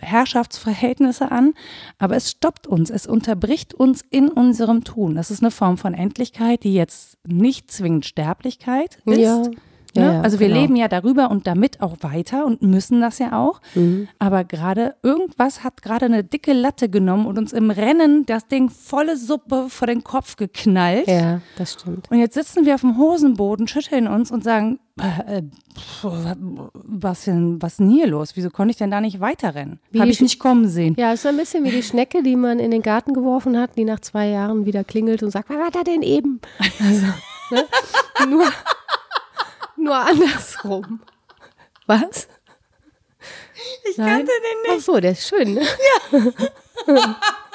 Herrschaftsverhältnisse 0.00 1.30
an, 1.30 1.54
aber 1.98 2.16
es 2.16 2.30
stoppt 2.30 2.66
uns, 2.66 2.90
es 2.90 3.06
unterbricht 3.06 3.72
uns 3.74 4.04
in 4.10 4.28
unserem 4.28 4.84
Tun. 4.84 5.14
Das 5.14 5.30
ist 5.30 5.42
eine 5.42 5.50
Form 5.50 5.78
von 5.78 5.94
Endlichkeit, 5.94 6.64
die 6.64 6.74
jetzt 6.74 7.18
nicht 7.26 7.70
zwingend 7.70 8.04
Sterblichkeit 8.04 8.98
ist. 9.04 9.18
Ja. 9.18 9.42
Ne? 9.96 10.14
Ja, 10.14 10.20
also 10.20 10.38
wir 10.38 10.48
genau. 10.48 10.60
leben 10.60 10.76
ja 10.76 10.88
darüber 10.88 11.30
und 11.30 11.46
damit 11.46 11.80
auch 11.80 11.96
weiter 12.00 12.46
und 12.46 12.62
müssen 12.62 13.00
das 13.00 13.18
ja 13.18 13.38
auch. 13.38 13.60
Mhm. 13.74 14.08
Aber 14.18 14.44
gerade 14.44 14.94
irgendwas 15.02 15.64
hat 15.64 15.82
gerade 15.82 16.06
eine 16.06 16.24
dicke 16.24 16.52
Latte 16.52 16.88
genommen 16.88 17.26
und 17.26 17.38
uns 17.38 17.52
im 17.52 17.70
Rennen 17.70 18.26
das 18.26 18.46
Ding 18.48 18.70
volle 18.70 19.16
Suppe 19.16 19.66
vor 19.68 19.86
den 19.86 20.04
Kopf 20.04 20.36
geknallt. 20.36 21.06
Ja, 21.08 21.40
das 21.56 21.74
stimmt. 21.74 22.10
Und 22.10 22.18
jetzt 22.18 22.34
sitzen 22.34 22.66
wir 22.66 22.74
auf 22.74 22.82
dem 22.82 22.98
Hosenboden, 22.98 23.68
schütteln 23.68 24.06
uns 24.06 24.30
und 24.30 24.44
sagen, 24.44 24.78
äh, 24.98 25.42
was 26.02 27.24
denn, 27.24 27.60
was 27.60 27.76
denn 27.76 27.90
hier 27.90 28.06
los? 28.06 28.30
Wieso 28.34 28.48
konnte 28.48 28.70
ich 28.70 28.78
denn 28.78 28.90
da 28.90 29.00
nicht 29.00 29.20
weiterrennen? 29.20 29.78
Habe 29.98 30.08
ich 30.08 30.22
nicht 30.22 30.38
kommen 30.38 30.68
sehen. 30.68 30.96
Ja, 30.98 31.12
ist 31.12 31.22
so 31.22 31.28
ein 31.28 31.36
bisschen 31.36 31.64
wie 31.64 31.70
die 31.70 31.82
Schnecke, 31.82 32.22
die 32.22 32.36
man 32.36 32.58
in 32.58 32.70
den 32.70 32.80
Garten 32.80 33.12
geworfen 33.12 33.58
hat, 33.58 33.76
die 33.76 33.84
nach 33.84 34.00
zwei 34.00 34.28
Jahren 34.28 34.64
wieder 34.64 34.84
klingelt 34.84 35.22
und 35.22 35.30
sagt, 35.30 35.50
was 35.50 35.58
war 35.58 35.70
da 35.70 35.82
denn 35.82 36.02
eben? 36.02 36.40
Also, 36.78 37.06
ne? 37.50 37.64
Nur 38.28 38.44
nur 39.76 39.94
andersrum. 39.96 41.00
Was? 41.86 42.28
Ich 43.90 43.96
Nein? 43.96 44.08
kannte 44.08 44.32
den 44.32 44.62
nicht. 44.72 44.80
Ach 44.80 44.84
so, 44.84 45.00
der 45.00 45.12
ist 45.12 45.28
schön, 45.28 45.54
ne? 45.54 45.66
Ja. 46.86 47.20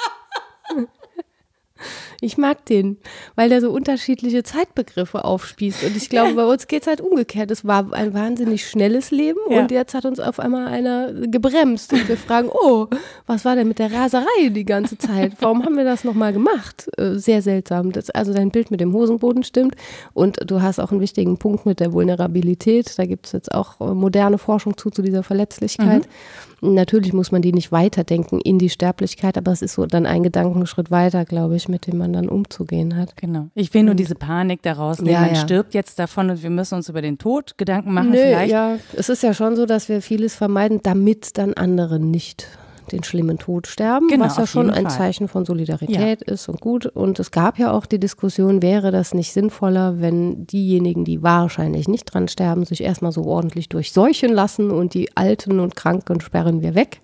Ich 2.24 2.38
mag 2.38 2.66
den, 2.66 2.98
weil 3.36 3.50
der 3.50 3.62
so 3.62 3.72
unterschiedliche 3.72 4.44
Zeitbegriffe 4.44 5.26
aufspießt. 5.26 5.84
Und 5.84 5.98
ich 5.98 6.08
glaube, 6.08 6.36
bei 6.36 6.46
uns 6.46 6.68
geht 6.68 6.84
es 6.84 6.88
halt 6.88 7.02
umgekehrt. 7.02 7.50
Es 7.50 7.66
war 7.66 7.92
ein 7.94 8.14
wahnsinnig 8.14 8.68
schnelles 8.68 9.10
Leben 9.10 9.40
ja. 9.50 9.60
und 9.60 9.72
jetzt 9.72 9.96
hat 9.96 10.06
uns 10.06 10.20
auf 10.20 10.40
einmal 10.40 10.68
einer 10.68 11.14
gebremst. 11.14 11.92
Und 11.94 12.08
wir 12.08 12.18
fragen, 12.18 12.50
oh, 12.54 12.88
was 13.26 13.44
war 13.44 13.56
denn 13.56 13.68
mit 13.68 13.80
der 13.80 13.92
Raserei 13.92 14.50
die 14.50 14.66
ganze 14.66 15.00
Zeit? 15.00 15.34
Warum 15.40 15.66
haben 15.66 15.76
wir 15.76 15.84
das 15.84 16.04
nochmal 16.04 16.32
gemacht? 16.32 16.88
Äh, 16.98 17.16
sehr 17.16 17.42
seltsam. 17.42 17.92
Das, 17.92 18.12
also 18.12 18.34
dein 18.34 18.52
Bild 18.52 18.70
mit 18.70 18.82
dem 18.82 18.94
Hosenboden 18.94 19.44
stimmt. 19.44 19.76
Und 20.14 20.38
du 20.46 20.62
hast 20.62 20.80
auch 20.80 20.92
einen 20.92 21.02
wichtigen 21.02 21.38
Punkt 21.38 21.66
mit 21.66 21.80
der 21.80 21.92
Vulnerabilität. 21.92 23.00
Da 23.00 23.06
gibt 23.06 23.26
es 23.26 23.32
jetzt 23.32 23.52
auch 23.52 23.82
äh, 23.82 23.96
moderne 23.96 24.38
Forschung 24.38 24.78
zu, 24.78 24.92
zu 24.92 25.02
dieser 25.02 25.24
Verletzlichkeit. 25.24 26.06
Mhm. 26.06 26.51
Natürlich 26.62 27.12
muss 27.12 27.32
man 27.32 27.42
die 27.42 27.54
nicht 27.54 27.72
weiterdenken 27.72 28.40
in 28.40 28.60
die 28.60 28.70
Sterblichkeit, 28.70 29.36
aber 29.36 29.52
es 29.52 29.64
ist 29.64 29.74
so 29.74 29.88
dann 29.88 30.06
ein 30.06 30.22
Gedankenschritt 30.22 30.92
weiter, 30.92 31.26
glaube 31.26 31.56
ich, 31.56 31.68
mit 31.68 31.88
dem 31.88 31.98
man 31.98 32.14
dann 32.14 32.30
umzugehen 32.30 32.96
hat. 32.96 33.18
Genau. 33.18 33.48
Ich 33.56 33.74
will 33.74 33.82
nur 33.82 33.96
diese 33.96 34.14
Panik 34.14 34.62
daraus 34.62 35.00
nehmen. 35.02 35.14
Ja, 35.14 35.22
man 35.22 35.34
ja. 35.34 35.42
stirbt 35.42 35.74
jetzt 35.74 35.98
davon 35.98 36.30
und 36.30 36.44
wir 36.44 36.52
müssen 36.52 36.76
uns 36.76 36.88
über 36.88 37.02
den 37.02 37.18
Tod 37.18 37.58
Gedanken 37.58 37.94
machen. 37.94 38.12
Nö, 38.12 38.18
vielleicht. 38.18 38.52
Ja, 38.52 38.78
es 38.96 39.10
ist 39.10 39.24
ja 39.24 39.34
schon 39.34 39.56
so, 39.56 39.66
dass 39.66 39.90
wir 39.90 40.04
vieles 40.04 40.36
vermeiden, 40.36 40.82
damit 40.84 41.38
dann 41.40 41.56
andere 41.56 42.00
nicht 42.00 42.48
den 42.92 43.04
schlimmen 43.04 43.38
Tod 43.38 43.68
sterben, 43.68 44.08
genau, 44.08 44.26
was 44.26 44.38
ja 44.38 44.48
schon 44.48 44.70
ein 44.70 44.84
Fall. 44.84 44.98
Zeichen 44.98 45.28
von 45.28 45.46
Solidarität 45.46 46.24
ja. 46.26 46.34
ist 46.34 46.50
und 46.50 46.62
gut. 46.62 46.86
Und 46.86 47.20
es 47.20 47.32
gab 47.32 47.58
ja 47.58 47.72
auch 47.72 47.86
die 47.86 48.00
Diskussion, 48.00 48.62
wäre 48.62 48.92
das 48.92 49.14
nicht 49.14 49.34
sinnvoller, 49.34 50.02
wenn 50.02 50.46
diejenigen, 50.48 51.06
die 51.06 51.22
wahrscheinlich 51.24 51.88
nicht 51.88 52.06
dran 52.06 52.28
sterben, 52.28 52.66
sich 52.66 52.82
erstmal 52.82 53.12
so 53.12 53.24
ordentlich 53.26 53.70
durchseuchen 53.70 54.32
lassen 54.32 54.72
und 54.72 54.94
die 54.94 55.16
Alten 55.16 55.60
und 55.60 55.76
Kranken 55.76 56.22
sperren 56.22 56.62
wir 56.62 56.76
weg. 56.76 57.02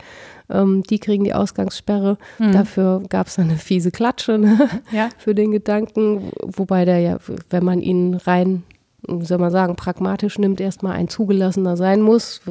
Ähm, 0.50 0.84
die 0.84 1.00
kriegen 1.00 1.24
die 1.24 1.34
Ausgangssperre. 1.34 2.18
Mhm. 2.40 2.52
Dafür 2.54 3.04
gab 3.10 3.28
es 3.28 3.38
eine 3.40 3.58
fiese 3.58 3.92
Klatsche 3.92 4.38
ne? 4.38 4.70
ja. 4.92 5.10
für 5.18 5.36
den 5.36 5.52
Gedanken, 5.52 6.32
wobei 6.42 6.86
der 6.86 7.00
ja, 7.00 7.18
wenn 7.50 7.66
man 7.66 7.82
ihn 7.82 8.16
rein 8.16 8.64
wie 9.08 9.26
soll 9.26 9.38
man 9.38 9.52
sagen, 9.52 9.76
pragmatisch 9.76 10.40
nimmt, 10.40 10.60
erstmal 10.60 10.94
ein 10.94 11.08
zugelassener 11.08 11.78
sein 11.78 12.02
muss. 12.02 12.42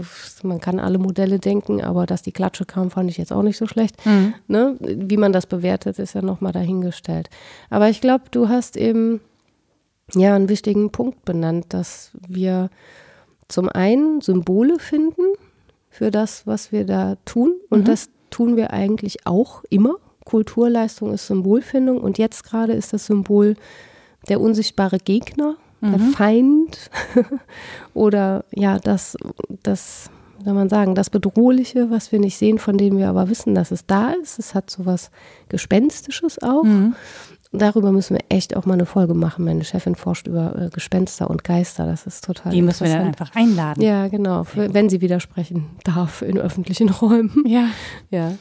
Man 0.42 0.60
kann 0.60 0.78
alle 0.78 0.98
Modelle 0.98 1.38
denken, 1.38 1.82
aber 1.82 2.06
dass 2.06 2.22
die 2.22 2.32
Klatsche 2.32 2.64
kam, 2.64 2.90
fand 2.90 3.10
ich 3.10 3.18
jetzt 3.18 3.32
auch 3.32 3.42
nicht 3.42 3.56
so 3.56 3.66
schlecht. 3.66 4.04
Mhm. 4.06 4.34
Ne? 4.46 4.76
Wie 4.80 5.16
man 5.16 5.32
das 5.32 5.46
bewertet, 5.46 5.98
ist 5.98 6.14
ja 6.14 6.22
nochmal 6.22 6.52
dahingestellt. 6.52 7.30
Aber 7.68 7.88
ich 7.88 8.00
glaube, 8.00 8.24
du 8.30 8.48
hast 8.48 8.76
eben 8.76 9.20
ja 10.14 10.36
einen 10.36 10.48
wichtigen 10.48 10.92
Punkt 10.92 11.24
benannt, 11.24 11.66
dass 11.70 12.12
wir 12.28 12.70
zum 13.48 13.68
einen 13.68 14.20
Symbole 14.20 14.78
finden 14.78 15.22
für 15.90 16.12
das, 16.12 16.46
was 16.46 16.70
wir 16.70 16.84
da 16.84 17.16
tun. 17.24 17.56
Und 17.70 17.80
mhm. 17.80 17.84
das 17.86 18.08
tun 18.30 18.56
wir 18.56 18.72
eigentlich 18.72 19.26
auch 19.26 19.64
immer. 19.68 19.96
Kulturleistung 20.24 21.12
ist 21.12 21.26
Symbolfindung 21.26 22.00
und 22.00 22.18
jetzt 22.18 22.44
gerade 22.44 22.72
ist 22.72 22.92
das 22.92 23.06
Symbol 23.06 23.56
der 24.28 24.40
unsichtbare 24.40 24.98
Gegner, 24.98 25.56
mhm. 25.86 25.92
der 25.92 26.00
Feind 26.00 26.90
oder 27.94 28.44
ja, 28.54 28.78
das, 28.78 29.16
das, 29.62 30.10
soll 30.44 30.54
man 30.54 30.68
sagen, 30.68 30.94
das 30.94 31.10
Bedrohliche, 31.10 31.90
was 31.90 32.12
wir 32.12 32.20
nicht 32.20 32.36
sehen, 32.36 32.58
von 32.58 32.76
dem 32.76 32.98
wir 32.98 33.08
aber 33.08 33.28
wissen, 33.28 33.54
dass 33.54 33.70
es 33.70 33.86
da 33.86 34.10
ist. 34.10 34.38
Es 34.38 34.54
hat 34.54 34.70
so 34.70 34.86
was 34.86 35.10
Gespenstisches 35.48 36.40
auch. 36.42 36.62
Mhm. 36.62 36.94
Darüber 37.52 37.92
müssen 37.92 38.16
wir 38.16 38.24
echt 38.28 38.56
auch 38.56 38.66
mal 38.66 38.74
eine 38.74 38.86
Folge 38.86 39.14
machen. 39.14 39.44
Meine 39.44 39.64
Chefin 39.64 39.94
forscht 39.94 40.26
über 40.26 40.54
äh, 40.56 40.68
Gespenster 40.70 41.30
und 41.30 41.44
Geister. 41.44 41.86
Das 41.86 42.06
ist 42.06 42.24
total 42.24 42.52
Die 42.52 42.62
müssen 42.62 42.86
wir 42.86 42.92
dann 42.94 43.06
einfach 43.06 43.34
einladen. 43.34 43.82
Ja, 43.82 44.08
genau. 44.08 44.44
Für, 44.44 44.72
wenn 44.74 44.88
sie 44.88 45.00
widersprechen 45.00 45.66
darf 45.84 46.22
in 46.22 46.38
öffentlichen 46.38 46.88
Räumen. 47.02 47.44
Ja. 47.46 47.68
Ja. 48.10 48.32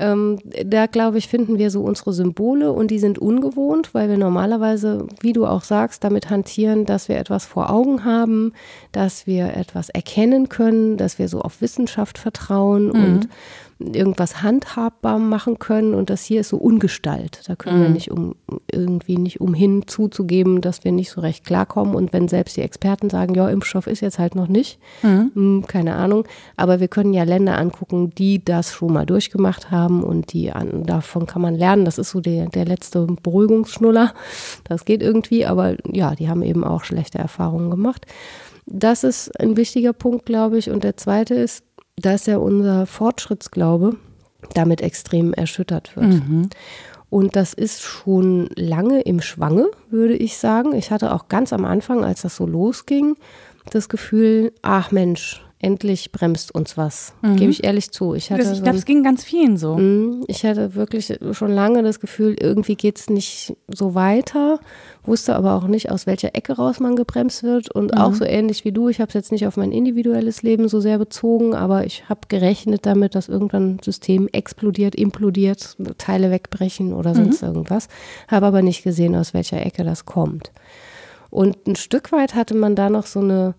Ähm, 0.00 0.38
da 0.64 0.86
glaube 0.86 1.18
ich, 1.18 1.28
finden 1.28 1.58
wir 1.58 1.70
so 1.70 1.82
unsere 1.82 2.12
Symbole 2.12 2.72
und 2.72 2.90
die 2.90 2.98
sind 2.98 3.18
ungewohnt, 3.18 3.92
weil 3.92 4.08
wir 4.08 4.16
normalerweise, 4.16 5.06
wie 5.20 5.34
du 5.34 5.46
auch 5.46 5.62
sagst, 5.62 6.02
damit 6.02 6.30
hantieren, 6.30 6.86
dass 6.86 7.08
wir 7.08 7.18
etwas 7.18 7.44
vor 7.44 7.70
Augen 7.70 8.04
haben, 8.04 8.52
dass 8.92 9.26
wir 9.26 9.54
etwas 9.56 9.90
erkennen 9.90 10.48
können, 10.48 10.96
dass 10.96 11.18
wir 11.18 11.28
so 11.28 11.42
auf 11.42 11.60
Wissenschaft 11.60 12.18
vertrauen 12.18 12.86
mhm. 12.86 12.90
und 12.90 13.28
irgendwas 13.80 14.42
handhabbar 14.42 15.18
machen 15.18 15.58
können 15.58 15.94
und 15.94 16.10
das 16.10 16.24
hier 16.24 16.42
ist 16.42 16.50
so 16.50 16.58
Ungestalt. 16.58 17.42
Da 17.46 17.56
können 17.56 17.78
mhm. 17.78 17.82
wir 17.82 17.90
nicht 17.90 18.10
um 18.10 18.34
irgendwie 18.70 19.16
nicht 19.16 19.40
umhin 19.40 19.86
zuzugeben, 19.86 20.60
dass 20.60 20.84
wir 20.84 20.92
nicht 20.92 21.10
so 21.10 21.20
recht 21.20 21.44
klarkommen 21.44 21.94
und 21.94 22.12
wenn 22.12 22.28
selbst 22.28 22.56
die 22.56 22.62
Experten 22.62 23.10
sagen, 23.10 23.34
ja, 23.34 23.48
Impfstoff 23.48 23.86
ist 23.86 24.00
jetzt 24.00 24.18
halt 24.18 24.34
noch 24.34 24.48
nicht, 24.48 24.78
mhm. 25.02 25.30
hm, 25.34 25.64
keine 25.66 25.94
Ahnung, 25.94 26.24
aber 26.56 26.80
wir 26.80 26.88
können 26.88 27.14
ja 27.14 27.24
Länder 27.24 27.58
angucken, 27.58 28.10
die 28.16 28.44
das 28.44 28.72
schon 28.72 28.92
mal 28.92 29.06
durchgemacht 29.06 29.70
haben 29.70 30.02
und 30.02 30.32
die 30.32 30.52
an, 30.52 30.84
davon 30.84 31.26
kann 31.26 31.42
man 31.42 31.54
lernen. 31.54 31.84
Das 31.84 31.98
ist 31.98 32.10
so 32.10 32.20
der, 32.20 32.46
der 32.46 32.64
letzte 32.64 33.06
Beruhigungsschnuller. 33.06 34.12
Das 34.64 34.84
geht 34.84 35.02
irgendwie, 35.02 35.46
aber 35.46 35.76
ja, 35.90 36.14
die 36.14 36.28
haben 36.28 36.42
eben 36.42 36.64
auch 36.64 36.84
schlechte 36.84 37.18
Erfahrungen 37.18 37.70
gemacht. 37.70 38.06
Das 38.66 39.02
ist 39.02 39.38
ein 39.40 39.56
wichtiger 39.56 39.92
Punkt, 39.92 40.26
glaube 40.26 40.58
ich. 40.58 40.70
Und 40.70 40.84
der 40.84 40.96
zweite 40.96 41.34
ist, 41.34 41.64
dass 42.00 42.26
ja 42.26 42.38
unser 42.38 42.86
Fortschrittsglaube 42.86 43.96
damit 44.54 44.80
extrem 44.80 45.32
erschüttert 45.32 45.96
wird. 45.96 46.06
Mhm. 46.06 46.48
Und 47.10 47.34
das 47.34 47.54
ist 47.54 47.82
schon 47.82 48.48
lange 48.54 49.00
im 49.00 49.20
Schwange, 49.20 49.68
würde 49.90 50.14
ich 50.14 50.38
sagen. 50.38 50.74
Ich 50.74 50.90
hatte 50.92 51.12
auch 51.12 51.28
ganz 51.28 51.52
am 51.52 51.64
Anfang, 51.64 52.04
als 52.04 52.22
das 52.22 52.36
so 52.36 52.46
losging, 52.46 53.16
das 53.70 53.88
Gefühl, 53.88 54.52
ach 54.62 54.92
Mensch, 54.92 55.42
endlich 55.62 56.10
bremst 56.10 56.54
uns 56.54 56.78
was. 56.78 57.12
Mhm. 57.20 57.36
Gebe 57.36 57.50
ich 57.50 57.64
ehrlich 57.64 57.90
zu. 57.90 58.14
Ich, 58.14 58.32
hatte 58.32 58.50
ich 58.50 58.62
glaube, 58.62 58.78
es 58.78 58.86
ging 58.86 59.04
ganz 59.04 59.22
vielen 59.22 59.58
so. 59.58 59.76
Mhm. 59.76 60.24
Ich 60.26 60.44
hatte 60.44 60.74
wirklich 60.74 61.18
schon 61.32 61.52
lange 61.52 61.82
das 61.82 62.00
Gefühl, 62.00 62.34
irgendwie 62.40 62.76
geht 62.76 62.98
es 62.98 63.10
nicht 63.10 63.54
so 63.68 63.94
weiter, 63.94 64.58
wusste 65.04 65.36
aber 65.36 65.54
auch 65.54 65.66
nicht, 65.66 65.90
aus 65.90 66.06
welcher 66.06 66.34
Ecke 66.34 66.54
raus 66.54 66.80
man 66.80 66.96
gebremst 66.96 67.42
wird. 67.42 67.70
Und 67.70 67.92
mhm. 67.92 68.00
auch 68.00 68.14
so 68.14 68.24
ähnlich 68.24 68.64
wie 68.64 68.72
du, 68.72 68.88
ich 68.88 69.00
habe 69.00 69.08
es 69.08 69.14
jetzt 69.14 69.32
nicht 69.32 69.46
auf 69.46 69.58
mein 69.58 69.70
individuelles 69.70 70.42
Leben 70.42 70.66
so 70.68 70.80
sehr 70.80 70.96
bezogen, 70.96 71.54
aber 71.54 71.84
ich 71.84 72.08
habe 72.08 72.20
gerechnet 72.28 72.86
damit, 72.86 73.14
dass 73.14 73.28
irgendwann 73.28 73.74
ein 73.74 73.80
System 73.84 74.28
explodiert, 74.32 74.94
implodiert, 74.94 75.76
Teile 75.98 76.30
wegbrechen 76.30 76.94
oder 76.94 77.14
sonst 77.14 77.42
mhm. 77.42 77.48
irgendwas. 77.48 77.88
Habe 78.28 78.46
aber 78.46 78.62
nicht 78.62 78.82
gesehen, 78.82 79.14
aus 79.14 79.34
welcher 79.34 79.64
Ecke 79.64 79.84
das 79.84 80.06
kommt. 80.06 80.52
Und 81.28 81.66
ein 81.66 81.76
Stück 81.76 82.12
weit 82.12 82.34
hatte 82.34 82.54
man 82.54 82.74
da 82.74 82.88
noch 82.88 83.06
so 83.06 83.20
eine 83.20 83.54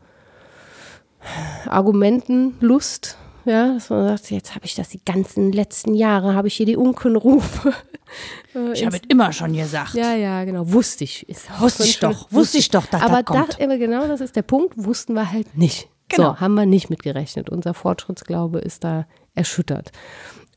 Argumentenlust, 1.67 3.17
ja, 3.45 3.73
dass 3.73 3.89
man 3.89 4.07
sagt, 4.07 4.31
jetzt 4.31 4.55
habe 4.55 4.65
ich 4.65 4.75
das 4.75 4.89
die 4.89 5.03
ganzen 5.03 5.51
letzten 5.51 5.95
Jahre, 5.95 6.35
habe 6.35 6.47
ich 6.47 6.55
hier 6.55 6.65
die 6.65 6.77
Unkenrufe. 6.77 7.73
ich 8.73 8.85
habe 8.85 8.97
es 8.97 9.01
immer 9.07 9.33
schon 9.33 9.53
gesagt. 9.53 9.95
Ja, 9.95 10.13
ja, 10.13 10.43
genau, 10.43 10.71
wusste 10.71 11.03
ich. 11.03 11.25
Wusste 11.59 11.83
ich 11.83 11.99
doch, 11.99 12.31
wusste 12.31 12.57
ich 12.57 12.69
doch, 12.69 12.85
dass 12.85 13.01
aber 13.01 13.23
das 13.23 13.25
kommt. 13.25 13.61
Aber 13.61 13.77
genau, 13.77 14.07
das 14.07 14.21
ist 14.21 14.35
der 14.35 14.43
Punkt, 14.43 14.73
wussten 14.77 15.13
wir 15.13 15.31
halt 15.31 15.57
nicht. 15.57 15.89
Genau. 16.09 16.33
So, 16.33 16.39
haben 16.39 16.55
wir 16.55 16.65
nicht 16.65 16.89
mitgerechnet. 16.89 17.49
Unser 17.49 17.73
Fortschrittsglaube 17.73 18.59
ist 18.59 18.83
da 18.83 19.05
erschüttert. 19.33 19.91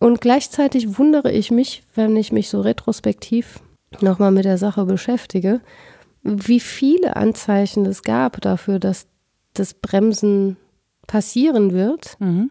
Und 0.00 0.20
gleichzeitig 0.20 0.98
wundere 0.98 1.30
ich 1.30 1.50
mich, 1.50 1.82
wenn 1.94 2.16
ich 2.16 2.32
mich 2.32 2.48
so 2.48 2.60
retrospektiv 2.60 3.60
nochmal 4.00 4.32
mit 4.32 4.44
der 4.44 4.58
Sache 4.58 4.84
beschäftige, 4.84 5.60
wie 6.22 6.60
viele 6.60 7.16
Anzeichen 7.16 7.86
es 7.86 8.02
gab 8.02 8.40
dafür, 8.40 8.78
dass 8.78 9.06
das 9.54 9.74
Bremsen 9.74 10.56
passieren 11.06 11.72
wird 11.72 12.16
mhm. 12.20 12.50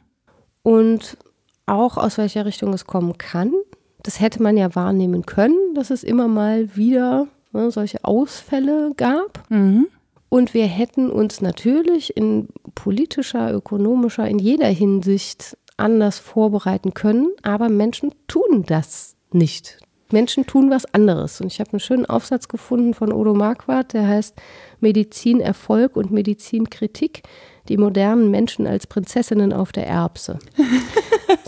und 0.64 1.18
auch 1.66 1.98
aus 1.98 2.18
welcher 2.18 2.46
Richtung 2.46 2.74
es 2.74 2.86
kommen 2.86 3.18
kann. 3.18 3.54
Das 4.02 4.20
hätte 4.20 4.44
man 4.44 4.58
ja 4.58 4.76
wahrnehmen 4.76 5.26
können, 5.26 5.76
dass 5.76 5.90
es 5.90 6.04
immer 6.04 6.28
mal 6.28 6.76
wieder 6.76 7.28
ne, 7.54 7.72
solche 7.72 8.04
Ausfälle 8.04 8.92
gab. 8.98 9.50
Mhm. 9.50 9.88
Und 10.30 10.54
wir 10.54 10.66
hätten 10.66 11.10
uns 11.12 11.42
natürlich 11.42 12.18
in 12.18 12.50
politischer, 12.74 13.54
ökonomischer, 13.54 14.28
in 14.28 14.40
jeder 14.40 14.68
Hinsicht 14.68 15.58
anders 15.78 16.18
vorbereiten 16.20 16.94
können, 16.94 17.30
aber 17.44 17.70
Menschen 17.70 18.14
tun 18.28 18.64
das 18.66 19.16
nicht. 19.32 19.78
Menschen 20.14 20.46
tun 20.46 20.70
was 20.70 20.86
anderes. 20.94 21.42
Und 21.42 21.48
ich 21.48 21.60
habe 21.60 21.74
einen 21.74 21.82
schönen 21.82 22.06
Aufsatz 22.06 22.48
gefunden 22.48 22.94
von 22.94 23.12
Odo 23.12 23.34
Marquardt, 23.34 23.94
der 23.94 24.08
heißt 24.08 24.36
Medizinerfolg 24.80 25.98
und 25.98 26.12
Medizinkritik. 26.12 27.24
Die 27.68 27.78
modernen 27.78 28.32
Menschen 28.32 28.68
als 28.68 28.88
Prinzessinnen 28.88 29.52
auf 29.52 29.72
der 29.72 29.88
Erbse. 29.88 30.40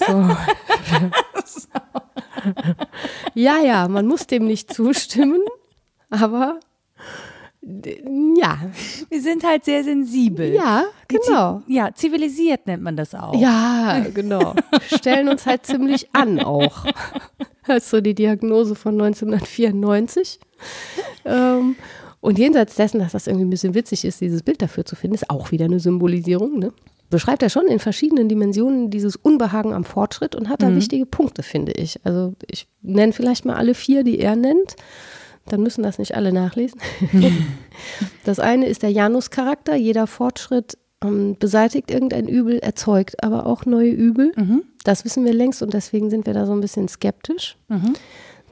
So. 0.07 0.13
ja, 3.33 3.59
ja, 3.59 3.87
man 3.87 4.07
muss 4.07 4.27
dem 4.27 4.45
nicht 4.45 4.73
zustimmen, 4.73 5.41
aber 6.09 6.59
ja. 7.65 8.59
Wir 9.09 9.21
sind 9.21 9.43
halt 9.43 9.65
sehr 9.65 9.83
sensibel. 9.83 10.53
Ja, 10.53 10.85
genau. 11.07 11.63
Ja, 11.67 11.93
zivilisiert 11.93 12.67
nennt 12.67 12.83
man 12.83 12.95
das 12.95 13.15
auch. 13.15 13.33
Ja, 13.39 14.05
genau. 14.13 14.53
Stellen 14.87 15.29
uns 15.29 15.45
halt 15.45 15.65
ziemlich 15.65 16.07
an 16.13 16.39
auch. 16.39 16.85
Das 17.67 17.85
ist 17.85 17.89
so 17.89 18.01
die 18.01 18.13
Diagnose 18.13 18.75
von 18.75 18.93
1994. 19.01 20.39
Ähm, 21.25 21.75
und 22.21 22.37
jenseits 22.37 22.75
dessen, 22.75 22.99
dass 22.99 23.13
das 23.13 23.25
irgendwie 23.25 23.45
ein 23.45 23.49
bisschen 23.49 23.73
witzig 23.73 24.05
ist, 24.05 24.21
dieses 24.21 24.43
Bild 24.43 24.61
dafür 24.61 24.85
zu 24.85 24.95
finden, 24.95 25.15
ist 25.15 25.29
auch 25.29 25.51
wieder 25.51 25.65
eine 25.65 25.79
Symbolisierung. 25.79 26.59
Ne? 26.59 26.73
Beschreibt 27.09 27.41
er 27.43 27.49
schon 27.49 27.67
in 27.67 27.79
verschiedenen 27.79 28.29
Dimensionen 28.29 28.89
dieses 28.89 29.15
Unbehagen 29.15 29.73
am 29.73 29.83
Fortschritt 29.83 30.35
und 30.35 30.49
hat 30.49 30.61
da 30.61 30.69
mhm. 30.69 30.75
wichtige 30.75 31.05
Punkte, 31.05 31.43
finde 31.43 31.71
ich. 31.71 31.99
Also 32.03 32.33
ich 32.49 32.67
nenne 32.81 33.13
vielleicht 33.13 33.45
mal 33.45 33.55
alle 33.55 33.73
vier, 33.73 34.03
die 34.03 34.19
er 34.19 34.35
nennt. 34.35 34.75
Dann 35.47 35.61
müssen 35.61 35.83
das 35.83 35.99
nicht 35.99 36.15
alle 36.15 36.33
nachlesen. 36.33 36.79
das 38.25 38.39
eine 38.39 38.67
ist 38.67 38.83
der 38.83 38.91
Janus-Charakter. 38.91 39.75
Jeder 39.75 40.07
Fortschritt 40.07 40.77
ähm, 41.03 41.35
beseitigt 41.39 41.91
irgendein 41.91 42.27
Übel, 42.27 42.59
erzeugt 42.59 43.23
aber 43.23 43.45
auch 43.45 43.65
neue 43.65 43.91
Übel. 43.91 44.31
Mhm. 44.35 44.63
Das 44.83 45.05
wissen 45.05 45.25
wir 45.25 45.33
längst 45.33 45.61
und 45.61 45.73
deswegen 45.73 46.09
sind 46.09 46.25
wir 46.25 46.33
da 46.33 46.45
so 46.45 46.53
ein 46.53 46.61
bisschen 46.61 46.87
skeptisch. 46.87 47.57
Mhm. 47.67 47.93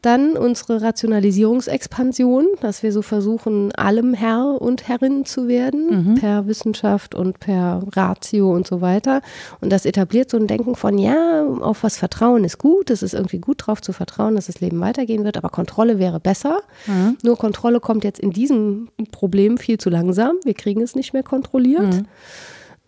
Dann 0.03 0.35
unsere 0.35 0.81
Rationalisierungsexpansion, 0.81 2.45
dass 2.59 2.83
wir 2.83 2.91
so 2.91 3.01
versuchen, 3.01 3.71
allem 3.71 4.13
Herr 4.13 4.61
und 4.61 4.87
Herrin 4.89 5.23
zu 5.23 5.47
werden, 5.47 6.11
mhm. 6.11 6.15
per 6.15 6.45
Wissenschaft 6.45 7.15
und 7.15 7.39
per 7.39 7.81
Ratio 7.95 8.53
und 8.53 8.67
so 8.67 8.81
weiter. 8.81 9.21
Und 9.61 9.71
das 9.71 9.85
etabliert 9.85 10.29
so 10.29 10.35
ein 10.35 10.47
Denken 10.47 10.75
von, 10.75 10.97
ja, 10.97 11.45
auf 11.61 11.83
was 11.83 11.97
Vertrauen 11.97 12.43
ist 12.43 12.57
gut, 12.57 12.89
es 12.89 13.01
ist 13.01 13.13
irgendwie 13.13 13.39
gut 13.39 13.65
drauf 13.65 13.81
zu 13.81 13.93
vertrauen, 13.93 14.35
dass 14.35 14.47
das 14.47 14.59
Leben 14.59 14.81
weitergehen 14.81 15.23
wird, 15.23 15.37
aber 15.37 15.47
Kontrolle 15.47 15.99
wäre 15.99 16.19
besser. 16.19 16.59
Mhm. 16.85 17.17
Nur 17.23 17.37
Kontrolle 17.37 17.79
kommt 17.79 18.03
jetzt 18.03 18.19
in 18.19 18.31
diesem 18.31 18.89
Problem 19.11 19.57
viel 19.57 19.77
zu 19.77 19.89
langsam. 19.89 20.35
Wir 20.43 20.53
kriegen 20.53 20.81
es 20.81 20.95
nicht 20.95 21.13
mehr 21.13 21.23
kontrolliert. 21.23 21.93
Mhm. 21.93 22.05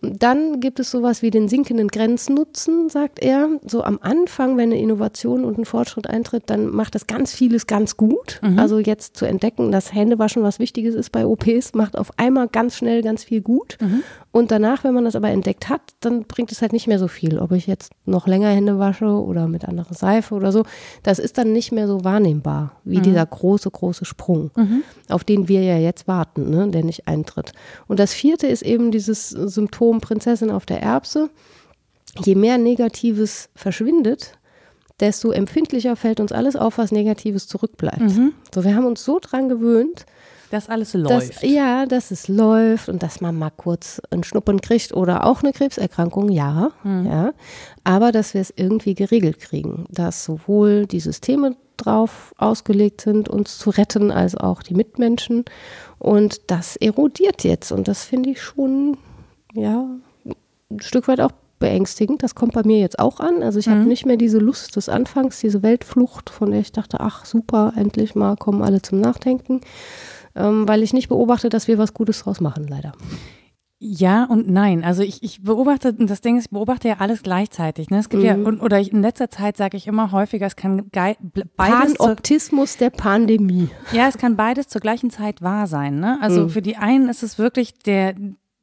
Dann 0.02 0.60
gibt 0.60 0.78
es 0.78 0.90
sowas 0.90 1.22
wie 1.22 1.30
den 1.30 1.48
sinkenden 1.48 1.88
Grenznutzen, 1.88 2.90
sagt 2.90 3.18
er. 3.18 3.48
So 3.66 3.82
am 3.82 3.98
Anfang, 4.02 4.58
wenn 4.58 4.70
eine 4.70 4.80
Innovation 4.80 5.44
und 5.44 5.58
ein 5.58 5.64
Fortschritt 5.64 6.06
eintritt, 6.08 6.44
dann 6.46 6.68
macht 6.68 6.94
das 6.94 7.06
ganz 7.06 7.32
vieles 7.32 7.66
ganz 7.66 7.96
gut. 7.96 8.38
Mhm. 8.42 8.58
Also 8.58 8.78
jetzt 8.78 9.16
zu 9.16 9.24
entdecken, 9.24 9.72
dass 9.72 9.94
Händewaschen 9.94 10.42
was 10.42 10.58
Wichtiges 10.58 10.94
ist 10.94 11.10
bei 11.10 11.26
OPs, 11.26 11.72
macht 11.74 11.96
auf 11.96 12.10
einmal 12.18 12.48
ganz 12.48 12.76
schnell 12.76 13.02
ganz 13.02 13.24
viel 13.24 13.40
gut. 13.40 13.78
Mhm. 13.80 14.02
Und 14.36 14.50
danach, 14.50 14.84
wenn 14.84 14.92
man 14.92 15.06
das 15.06 15.16
aber 15.16 15.30
entdeckt 15.30 15.70
hat, 15.70 15.80
dann 16.00 16.24
bringt 16.24 16.52
es 16.52 16.60
halt 16.60 16.74
nicht 16.74 16.86
mehr 16.86 16.98
so 16.98 17.08
viel. 17.08 17.38
Ob 17.38 17.52
ich 17.52 17.66
jetzt 17.66 17.90
noch 18.04 18.26
länger 18.26 18.50
Hände 18.50 18.78
wasche 18.78 19.06
oder 19.06 19.48
mit 19.48 19.64
anderer 19.64 19.94
Seife 19.94 20.34
oder 20.34 20.52
so, 20.52 20.64
das 21.02 21.18
ist 21.18 21.38
dann 21.38 21.54
nicht 21.54 21.72
mehr 21.72 21.86
so 21.86 22.04
wahrnehmbar 22.04 22.78
wie 22.84 22.98
mhm. 22.98 23.02
dieser 23.04 23.24
große, 23.24 23.70
große 23.70 24.04
Sprung, 24.04 24.50
mhm. 24.54 24.82
auf 25.08 25.24
den 25.24 25.48
wir 25.48 25.62
ja 25.62 25.78
jetzt 25.78 26.06
warten, 26.06 26.50
ne, 26.50 26.68
der 26.68 26.84
nicht 26.84 27.08
eintritt. 27.08 27.52
Und 27.86 27.98
das 27.98 28.12
vierte 28.12 28.46
ist 28.46 28.60
eben 28.60 28.90
dieses 28.90 29.30
Symptom 29.30 30.02
Prinzessin 30.02 30.50
auf 30.50 30.66
der 30.66 30.82
Erbse. 30.82 31.30
Je 32.22 32.34
mehr 32.34 32.58
Negatives 32.58 33.48
verschwindet, 33.54 34.32
desto 35.00 35.30
empfindlicher 35.30 35.96
fällt 35.96 36.20
uns 36.20 36.32
alles 36.32 36.56
auf, 36.56 36.76
was 36.76 36.92
Negatives 36.92 37.48
zurückbleibt. 37.48 38.00
Mhm. 38.00 38.34
So, 38.54 38.64
wir 38.64 38.74
haben 38.74 38.84
uns 38.84 39.02
so 39.02 39.18
dran 39.18 39.48
gewöhnt, 39.48 40.04
dass 40.50 40.68
alles 40.68 40.94
läuft. 40.94 41.36
Dass, 41.36 41.42
ja, 41.42 41.86
dass 41.86 42.10
es 42.10 42.28
läuft 42.28 42.88
und 42.88 43.02
dass 43.02 43.20
man 43.20 43.36
mal 43.36 43.50
kurz 43.50 44.00
einen 44.10 44.24
Schnuppen 44.24 44.60
kriegt 44.60 44.92
oder 44.92 45.24
auch 45.24 45.42
eine 45.42 45.52
Krebserkrankung, 45.52 46.30
ja, 46.30 46.70
mhm. 46.84 47.06
ja. 47.06 47.32
Aber 47.84 48.12
dass 48.12 48.34
wir 48.34 48.40
es 48.40 48.52
irgendwie 48.54 48.94
geregelt 48.94 49.40
kriegen, 49.40 49.86
dass 49.90 50.24
sowohl 50.24 50.86
die 50.86 51.00
Systeme 51.00 51.56
drauf 51.76 52.34
ausgelegt 52.38 53.02
sind, 53.02 53.28
uns 53.28 53.58
zu 53.58 53.70
retten, 53.70 54.10
als 54.10 54.34
auch 54.34 54.62
die 54.62 54.74
Mitmenschen. 54.74 55.44
Und 55.98 56.50
das 56.50 56.76
erodiert 56.76 57.44
jetzt. 57.44 57.72
Und 57.72 57.88
das 57.88 58.04
finde 58.04 58.30
ich 58.30 58.40
schon, 58.40 58.96
ja, 59.52 59.86
ein 60.70 60.80
Stück 60.80 61.08
weit 61.08 61.20
auch 61.20 61.32
beängstigend. 61.58 62.22
Das 62.22 62.34
kommt 62.34 62.52
bei 62.52 62.62
mir 62.64 62.78
jetzt 62.78 62.98
auch 62.98 63.20
an. 63.20 63.42
Also 63.42 63.58
ich 63.58 63.66
mhm. 63.66 63.72
habe 63.72 63.80
nicht 63.82 64.06
mehr 64.06 64.16
diese 64.16 64.38
Lust 64.38 64.76
des 64.76 64.88
Anfangs, 64.88 65.40
diese 65.40 65.62
Weltflucht, 65.62 66.30
von 66.30 66.50
der 66.50 66.60
ich 66.60 66.72
dachte, 66.72 67.00
ach 67.00 67.24
super, 67.24 67.72
endlich 67.76 68.14
mal 68.14 68.36
kommen 68.36 68.62
alle 68.62 68.82
zum 68.82 69.00
Nachdenken 69.00 69.60
ähm, 70.36 70.68
weil 70.68 70.82
ich 70.82 70.92
nicht 70.92 71.08
beobachte, 71.08 71.48
dass 71.48 71.66
wir 71.68 71.78
was 71.78 71.94
Gutes 71.94 72.20
draus 72.20 72.40
machen, 72.40 72.66
leider. 72.68 72.92
Ja 73.78 74.24
und 74.24 74.48
nein. 74.48 74.84
Also 74.84 75.02
ich, 75.02 75.22
ich 75.22 75.42
beobachte, 75.42 75.92
das 75.92 76.22
Ding 76.22 76.38
ist, 76.38 76.46
ich 76.46 76.50
beobachte 76.50 76.88
ja 76.88 76.96
alles 76.98 77.22
gleichzeitig. 77.22 77.90
Ne? 77.90 77.98
Es 77.98 78.08
gibt 78.08 78.22
mhm. 78.22 78.26
ja, 78.26 78.62
oder 78.62 78.80
ich, 78.80 78.90
in 78.90 79.02
letzter 79.02 79.30
Zeit 79.30 79.58
sage 79.58 79.76
ich 79.76 79.86
immer 79.86 80.12
häufiger, 80.12 80.46
es 80.46 80.56
kann 80.56 80.88
beides. 80.90 81.94
Panoptismus 81.94 82.78
der 82.78 82.88
Pandemie. 82.88 83.68
Ja, 83.92 84.08
es 84.08 84.16
kann 84.16 84.34
beides 84.34 84.68
zur 84.68 84.80
gleichen 84.80 85.10
Zeit 85.10 85.42
wahr 85.42 85.66
sein. 85.66 86.00
Ne? 86.00 86.18
Also 86.22 86.44
mhm. 86.44 86.50
für 86.50 86.62
die 86.62 86.76
einen 86.76 87.10
ist 87.10 87.22
es 87.22 87.38
wirklich 87.38 87.74
der, 87.74 88.14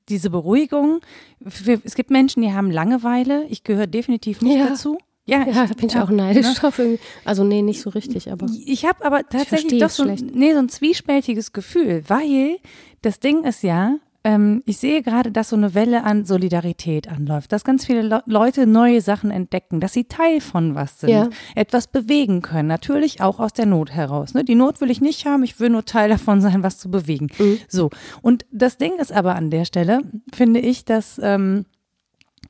diese 0.09 0.31
Beruhigung. 0.31 0.99
Für, 1.45 1.79
es 1.83 1.93
gibt 1.93 2.09
Menschen, 2.09 2.41
die 2.41 2.51
haben 2.51 2.71
Langeweile. 2.71 3.45
Ich 3.49 3.63
gehöre 3.63 3.87
definitiv 3.87 4.41
nicht 4.41 4.57
ja. 4.57 4.69
dazu. 4.69 4.97
Ja, 5.25 5.45
ja, 5.47 5.65
da 5.67 5.73
bin 5.73 5.87
ich 5.87 5.97
auch 5.97 6.09
neidisch 6.09 6.47
ne? 6.47 6.53
drauf. 6.53 6.81
Also 7.25 7.43
nee, 7.43 7.61
nicht 7.61 7.81
so 7.81 7.89
richtig, 7.89 8.31
aber. 8.31 8.47
Ich 8.65 8.85
habe 8.85 9.05
aber 9.05 9.27
tatsächlich 9.27 9.79
doch 9.79 9.89
so, 9.89 10.03
nee, 10.03 10.53
so 10.53 10.59
ein 10.59 10.69
zwiespältiges 10.69 11.53
Gefühl, 11.53 12.03
weil 12.07 12.57
das 13.01 13.19
Ding 13.19 13.43
ist 13.43 13.63
ja, 13.63 13.97
ähm, 14.25 14.63
ich 14.65 14.77
sehe 14.77 15.01
gerade, 15.01 15.31
dass 15.31 15.49
so 15.49 15.55
eine 15.55 15.73
Welle 15.75 16.03
an 16.03 16.25
Solidarität 16.25 17.09
anläuft, 17.09 17.51
dass 17.51 17.65
ganz 17.65 17.85
viele 17.85 18.01
Le 18.01 18.23
Leute 18.25 18.65
neue 18.65 19.01
Sachen 19.01 19.31
entdecken, 19.31 19.81
dass 19.81 19.93
sie 19.93 20.05
Teil 20.05 20.39
von 20.39 20.75
was 20.75 21.01
sind, 21.01 21.09
ja. 21.09 21.29
etwas 21.55 21.87
bewegen 21.87 22.41
können, 22.41 22.67
natürlich 22.67 23.21
auch 23.21 23.39
aus 23.39 23.51
der 23.51 23.65
Not 23.65 23.91
heraus. 23.91 24.33
Ne? 24.33 24.45
Die 24.45 24.55
Not 24.55 24.79
will 24.79 24.91
ich 24.91 25.01
nicht 25.01 25.25
haben, 25.25 25.43
ich 25.43 25.59
will 25.59 25.69
nur 25.69 25.83
Teil 25.83 26.09
davon 26.09 26.39
sein, 26.39 26.63
was 26.63 26.79
zu 26.79 26.89
bewegen. 26.89 27.27
Mhm. 27.37 27.59
So, 27.67 27.89
und 28.21 28.45
das 28.51 28.77
Ding 28.77 28.97
ist 28.97 29.11
aber 29.11 29.35
an 29.35 29.49
der 29.49 29.65
Stelle, 29.65 30.01
finde 30.33 30.61
ich, 30.61 30.85
dass 30.85 31.19
ähm, 31.21 31.65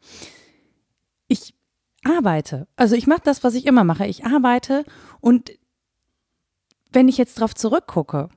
ich 0.02 0.33
arbeite. 2.06 2.68
Also 2.76 2.96
ich 2.96 3.08
mache 3.08 3.22
das, 3.24 3.44
was 3.44 3.56
ich 3.56 3.66
immer 3.66 3.84
mache. 3.84 4.06
Ich 4.06 4.26
arbeite 4.26 4.84
und 5.22 5.52
wenn 6.92 7.08
ich 7.08 7.18
jetzt 7.18 7.40
drauf 7.40 7.56
zurückgucke, 7.56 8.30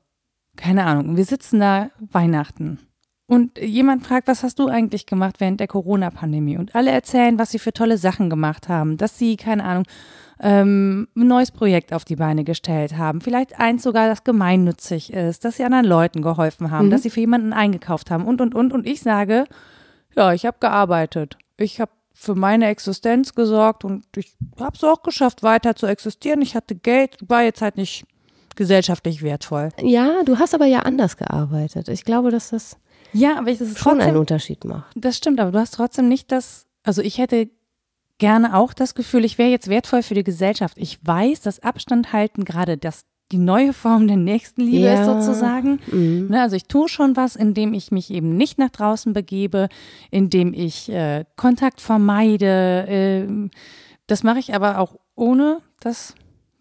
keine 0.56 0.85
Ahnung, 0.85 1.16
wir 1.16 1.25
sitzen 1.25 1.61
da 1.61 1.90
Weihnachten 2.00 2.78
und 3.28 3.58
jemand 3.58 4.06
fragt, 4.06 4.28
was 4.28 4.42
hast 4.42 4.58
du 4.58 4.68
eigentlich 4.68 5.04
gemacht 5.04 5.40
während 5.40 5.58
der 5.58 5.66
Corona-Pandemie? 5.66 6.58
Und 6.58 6.75
alle 6.75 6.92
erzählen, 6.92 7.38
was 7.38 7.50
sie 7.50 7.58
für 7.58 7.73
tolle 7.73 7.99
Sachen 7.99 8.30
gemacht 8.30 8.68
haben, 8.68 8.96
dass 8.96 9.18
sie, 9.18 9.37
keine 9.37 9.64
Ahnung, 9.64 9.85
ähm, 10.38 11.08
ein 11.16 11.26
neues 11.26 11.50
Projekt 11.50 11.92
auf 11.92 12.04
die 12.04 12.16
Beine 12.16 12.44
gestellt 12.44 12.96
haben, 12.96 13.20
vielleicht 13.20 13.58
eins 13.58 13.82
sogar, 13.82 14.08
das 14.08 14.23
gemeinnützig 14.23 15.12
ist, 15.12 15.44
dass 15.44 15.56
sie 15.56 15.64
anderen 15.64 15.87
Leuten 15.87 16.23
geholfen 16.23 16.70
haben, 16.70 16.87
mhm. 16.87 16.90
dass 16.90 17.02
sie 17.02 17.11
für 17.11 17.20
jemanden 17.20 17.52
eingekauft 17.52 18.11
haben 18.11 18.26
und, 18.26 18.40
und, 18.40 18.54
und. 18.54 18.73
Und 18.73 18.87
ich 18.87 19.00
sage, 19.00 19.46
ja, 20.14 20.32
ich 20.32 20.46
habe 20.46 20.58
gearbeitet. 20.61 21.37
Ich 21.56 21.80
habe 21.80 21.90
für 22.18 22.35
meine 22.35 22.66
Existenz 22.68 23.35
gesorgt 23.35 23.85
und 23.85 24.04
ich 24.16 24.35
habe 24.58 24.75
es 24.75 24.82
auch 24.82 25.02
geschafft, 25.02 25.42
weiter 25.42 25.76
zu 25.76 25.87
existieren. 25.87 26.40
Ich 26.40 26.56
hatte 26.56 26.75
Geld, 26.75 27.18
war 27.28 27.42
jetzt 27.42 27.61
halt 27.61 27.76
nicht 27.76 28.06
gesellschaftlich 28.56 29.23
wertvoll. 29.23 29.68
Ja, 29.82 30.23
du 30.25 30.38
hast 30.38 30.54
aber 30.54 30.64
ja 30.64 30.81
anders 30.81 31.18
gearbeitet. 31.18 31.88
Ich 31.88 32.05
glaube, 32.05 32.31
dass 32.31 32.50
das 32.50 32.79
ja, 33.12 33.38
aber 33.38 33.50
ich, 33.50 33.59
das 33.59 33.68
schon 33.68 33.76
trotzdem, 33.76 34.00
einen 34.00 34.16
Unterschied 34.16 34.64
macht. 34.64 34.92
Das 34.96 35.16
stimmt, 35.18 35.40
aber 35.40 35.52
du 35.52 35.59
hast 35.59 35.74
trotzdem 35.74 36.09
nicht 36.09 36.33
das, 36.33 36.66
also 36.83 37.02
ich 37.02 37.18
hätte 37.18 37.50
gerne 38.18 38.57
auch 38.57 38.72
das 38.72 38.94
Gefühl, 38.94 39.24
ich 39.24 39.37
wäre 39.37 39.50
jetzt 39.50 39.68
wertvoll 39.68 40.02
für 40.02 40.14
die 40.14 40.24
Gesellschaft. 40.24 40.79
Ich 40.79 40.98
weiß, 41.05 41.42
dass 41.42 41.62
Abstand 41.62 42.14
halten 42.14 42.44
gerade 42.44 42.79
das 42.79 43.05
die 43.32 43.38
neue 43.38 43.72
Form 43.72 44.06
der 44.06 44.16
Nächstenliebe 44.16 44.86
ja. 44.86 45.00
ist 45.00 45.06
sozusagen. 45.06 45.80
Mhm. 45.90 46.28
Ne, 46.30 46.42
also 46.42 46.56
ich 46.56 46.66
tue 46.66 46.88
schon 46.88 47.16
was, 47.16 47.36
indem 47.36 47.74
ich 47.74 47.90
mich 47.90 48.10
eben 48.10 48.36
nicht 48.36 48.58
nach 48.58 48.70
draußen 48.70 49.12
begebe, 49.12 49.68
indem 50.10 50.54
ich 50.54 50.90
äh, 50.90 51.24
Kontakt 51.36 51.80
vermeide. 51.80 52.86
Äh, 52.88 53.48
das 54.06 54.22
mache 54.22 54.38
ich 54.38 54.54
aber 54.54 54.78
auch 54.78 54.96
ohne 55.16 55.58
das 55.80 56.14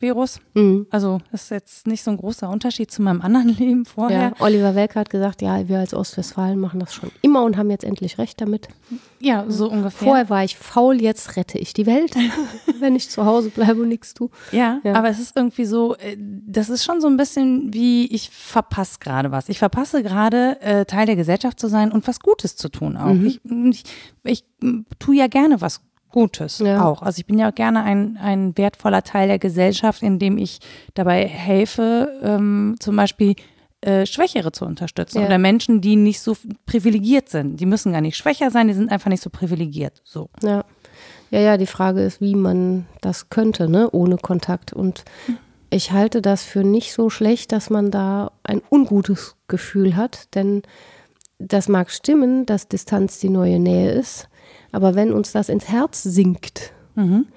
Virus. 0.05 0.39
Mhm. 0.53 0.85
Also 0.91 1.19
ist 1.31 1.51
jetzt 1.51 1.87
nicht 1.87 2.03
so 2.03 2.11
ein 2.11 2.17
großer 2.17 2.49
Unterschied 2.49 2.91
zu 2.91 3.01
meinem 3.01 3.21
anderen 3.21 3.49
Leben 3.57 3.85
vorher. 3.85 4.21
Ja, 4.21 4.33
Oliver 4.39 4.75
Welker 4.75 4.99
hat 4.99 5.09
gesagt, 5.09 5.41
ja, 5.41 5.67
wir 5.67 5.79
als 5.79 5.93
Ostwestfalen 5.93 6.59
machen 6.59 6.79
das 6.79 6.93
schon 6.93 7.11
immer 7.21 7.43
und 7.43 7.57
haben 7.57 7.71
jetzt 7.71 7.83
endlich 7.83 8.17
recht 8.17 8.39
damit. 8.39 8.67
Ja, 9.19 9.45
so 9.47 9.69
ungefähr. 9.69 10.07
Vorher 10.07 10.29
war 10.29 10.43
ich 10.43 10.57
faul, 10.57 11.01
jetzt 11.01 11.35
rette 11.35 11.57
ich 11.57 11.73
die 11.73 11.85
Welt, 11.85 12.15
wenn 12.79 12.95
ich 12.95 13.09
zu 13.09 13.25
Hause 13.25 13.49
bleibe 13.49 13.81
und 13.81 13.89
nichts 13.89 14.13
tue. 14.13 14.29
Ja, 14.51 14.79
ja, 14.83 14.93
aber 14.93 15.09
es 15.09 15.19
ist 15.19 15.35
irgendwie 15.35 15.65
so, 15.65 15.95
äh, 15.95 16.15
das 16.19 16.69
ist 16.69 16.85
schon 16.85 17.01
so 17.01 17.07
ein 17.07 17.17
bisschen 17.17 17.73
wie, 17.73 18.05
ich 18.07 18.29
verpasse 18.29 18.99
gerade 18.99 19.31
was. 19.31 19.49
Ich 19.49 19.59
verpasse 19.59 20.03
gerade, 20.03 20.61
äh, 20.61 20.85
Teil 20.85 21.07
der 21.07 21.15
Gesellschaft 21.15 21.59
zu 21.59 21.67
sein 21.67 21.91
und 21.91 22.07
was 22.07 22.19
Gutes 22.19 22.55
zu 22.55 22.69
tun 22.69 22.97
auch. 22.97 23.13
Mhm. 23.13 23.25
Ich, 23.25 23.41
ich, 23.73 23.83
ich 24.23 24.43
tue 24.99 25.15
ja 25.15 25.27
gerne 25.27 25.61
was 25.61 25.81
Gutes 26.15 26.59
ja. 26.59 26.81
auch. 26.81 27.01
Also 27.01 27.19
ich 27.19 27.25
bin 27.25 27.37
ja 27.37 27.51
gerne 27.51 27.83
ein, 27.83 28.17
ein 28.21 28.57
wertvoller 28.57 29.03
Teil 29.03 29.27
der 29.27 29.37
Gesellschaft, 29.37 30.01
indem 30.01 30.37
ich 30.37 30.59
dabei 30.93 31.27
helfe, 31.27 32.09
ähm, 32.23 32.77
zum 32.79 32.95
Beispiel 32.95 33.35
äh, 33.81 34.05
Schwächere 34.05 34.53
zu 34.53 34.63
unterstützen 34.63 35.19
ja. 35.19 35.25
oder 35.25 35.37
Menschen, 35.37 35.81
die 35.81 35.97
nicht 35.97 36.21
so 36.21 36.37
privilegiert 36.65 37.27
sind. 37.27 37.59
Die 37.59 37.65
müssen 37.65 37.91
gar 37.91 37.99
nicht 37.99 38.15
schwächer 38.15 38.49
sein, 38.49 38.69
die 38.69 38.73
sind 38.73 38.89
einfach 38.93 39.09
nicht 39.09 39.21
so 39.21 39.29
privilegiert. 39.29 40.01
So. 40.05 40.29
Ja. 40.41 40.63
Ja, 41.31 41.39
ja, 41.41 41.57
die 41.57 41.65
Frage 41.65 42.01
ist, 42.01 42.21
wie 42.21 42.35
man 42.35 42.85
das 43.01 43.29
könnte, 43.29 43.67
ne, 43.67 43.89
ohne 43.91 44.15
Kontakt. 44.15 44.71
Und 44.71 45.03
ich 45.69 45.91
halte 45.91 46.21
das 46.21 46.43
für 46.43 46.63
nicht 46.63 46.93
so 46.93 47.09
schlecht, 47.09 47.51
dass 47.51 47.69
man 47.69 47.91
da 47.91 48.31
ein 48.43 48.61
ungutes 48.71 49.35
Gefühl 49.49 49.97
hat, 49.97 50.33
denn 50.33 50.61
das 51.39 51.67
mag 51.67 51.91
stimmen, 51.91 52.45
dass 52.45 52.69
Distanz 52.69 53.19
die 53.19 53.27
neue 53.27 53.59
Nähe 53.59 53.91
ist. 53.91 54.29
Aber 54.75 54.93
wenn 54.93 55.13
uns 55.13 55.31
das 55.31 55.47
ins 55.47 55.69
Herz 55.69 56.03
sinkt, 56.03 56.73
mhm. 56.95 57.27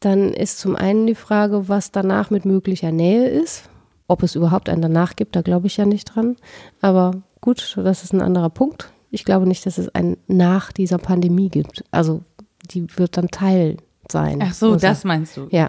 dann 0.00 0.32
ist 0.32 0.58
zum 0.58 0.76
einen 0.76 1.06
die 1.06 1.14
Frage, 1.14 1.68
was 1.68 1.92
danach 1.92 2.30
mit 2.30 2.46
möglicher 2.46 2.90
Nähe 2.90 3.28
ist. 3.28 3.68
Ob 4.06 4.22
es 4.22 4.34
überhaupt 4.34 4.70
ein 4.70 4.80
danach 4.80 5.14
gibt, 5.14 5.36
da 5.36 5.42
glaube 5.42 5.66
ich 5.66 5.76
ja 5.76 5.84
nicht 5.84 6.06
dran. 6.06 6.36
Aber 6.80 7.20
gut, 7.42 7.76
das 7.76 8.02
ist 8.02 8.14
ein 8.14 8.22
anderer 8.22 8.48
Punkt. 8.48 8.90
Ich 9.10 9.26
glaube 9.26 9.46
nicht, 9.46 9.66
dass 9.66 9.76
es 9.76 9.94
ein 9.94 10.16
nach 10.26 10.72
dieser 10.72 10.96
Pandemie 10.96 11.50
gibt. 11.50 11.84
Also 11.90 12.22
die 12.70 12.86
wird 12.96 13.18
dann 13.18 13.28
Teil 13.28 13.76
sein. 14.10 14.42
Ach 14.42 14.54
so, 14.54 14.76
das 14.76 15.04
meinst 15.04 15.36
du. 15.36 15.48
Ja. 15.50 15.68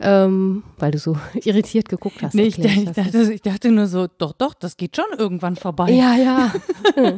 Ähm, 0.00 0.62
weil 0.78 0.90
du 0.90 0.98
so 0.98 1.16
irritiert 1.34 1.88
geguckt 1.88 2.22
hast. 2.22 2.34
Nee, 2.34 2.44
ich, 2.44 2.58
ich, 2.58 2.84
dachte, 2.92 3.32
ich, 3.32 3.42
dachte, 3.42 3.70
nur 3.70 3.86
so, 3.86 4.06
doch, 4.18 4.32
doch, 4.32 4.54
das 4.54 4.76
geht 4.76 4.96
schon 4.96 5.18
irgendwann 5.18 5.56
vorbei. 5.56 5.90
Ja, 5.90 6.16
ja. 6.16 6.52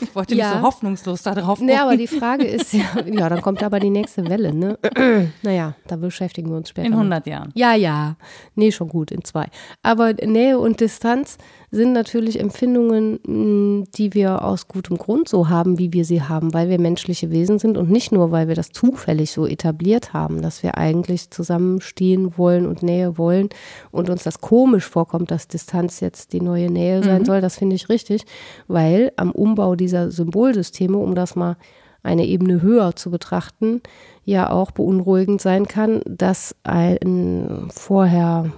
ich 0.00 0.14
wollte 0.14 0.34
ja. 0.34 0.48
nicht 0.48 0.58
so 0.58 0.62
hoffnungslos 0.62 1.22
da 1.22 1.34
drauf 1.34 1.58
gucken. 1.58 1.66
Nee, 1.66 1.76
aber 1.76 1.96
die 1.96 2.06
Frage 2.06 2.44
ist 2.44 2.72
ja, 2.72 2.84
ja, 3.06 3.28
dann 3.28 3.42
kommt 3.42 3.62
aber 3.62 3.80
die 3.80 3.90
nächste 3.90 4.28
Welle, 4.28 4.54
ne? 4.54 4.78
naja, 5.42 5.74
da 5.86 5.96
beschäftigen 5.96 6.50
wir 6.50 6.56
uns 6.56 6.70
später. 6.70 6.86
In 6.86 6.92
100 6.92 7.26
Jahren. 7.26 7.52
Ja, 7.54 7.74
ja. 7.74 8.16
Nee, 8.54 8.72
schon 8.72 8.88
gut, 8.88 9.10
in 9.10 9.24
zwei. 9.24 9.46
Aber 9.82 10.12
Nähe 10.12 10.58
und 10.58 10.80
Distanz 10.80 11.38
sind 11.70 11.92
natürlich 11.92 12.40
Empfindungen, 12.40 13.18
mm, 13.26 13.84
die 13.96 14.14
wir 14.14 14.44
aus 14.44 14.68
gutem 14.68 14.96
Grund 14.96 15.28
so 15.28 15.48
haben, 15.48 15.78
wie 15.78 15.92
wir 15.92 16.04
sie 16.04 16.22
haben, 16.22 16.54
weil 16.54 16.68
wir 16.68 16.80
menschliche 16.80 17.30
Wesen 17.30 17.58
sind 17.58 17.76
und 17.76 17.90
nicht 17.90 18.12
nur, 18.12 18.30
weil 18.30 18.48
wir 18.48 18.54
das 18.54 18.70
zufällig 18.70 19.30
so 19.30 19.46
etabliert 19.46 20.12
haben, 20.12 20.42
dass 20.42 20.62
wir 20.62 20.78
eigentlich 20.78 21.30
zusammenstehen 21.66 22.38
wollen 22.38 22.66
und 22.66 22.82
Nähe 22.82 23.18
wollen 23.18 23.48
und 23.90 24.10
uns 24.10 24.24
das 24.24 24.40
komisch 24.40 24.84
vorkommt, 24.84 25.30
dass 25.30 25.48
Distanz 25.48 26.00
jetzt 26.00 26.32
die 26.32 26.40
neue 26.40 26.70
Nähe 26.70 27.02
sein 27.02 27.22
mhm. 27.22 27.26
soll. 27.26 27.40
Das 27.40 27.56
finde 27.56 27.76
ich 27.76 27.88
richtig, 27.88 28.24
weil 28.68 29.12
am 29.16 29.32
Umbau 29.32 29.74
dieser 29.74 30.10
Symbolsysteme, 30.10 30.96
um 30.96 31.14
das 31.14 31.36
mal 31.36 31.56
eine 32.02 32.24
Ebene 32.24 32.62
höher 32.62 32.94
zu 32.94 33.10
betrachten, 33.10 33.82
ja 34.24 34.50
auch 34.50 34.70
beunruhigend 34.70 35.40
sein 35.40 35.66
kann, 35.66 36.02
dass 36.06 36.54
ein 36.62 37.68
vorher, 37.70 38.52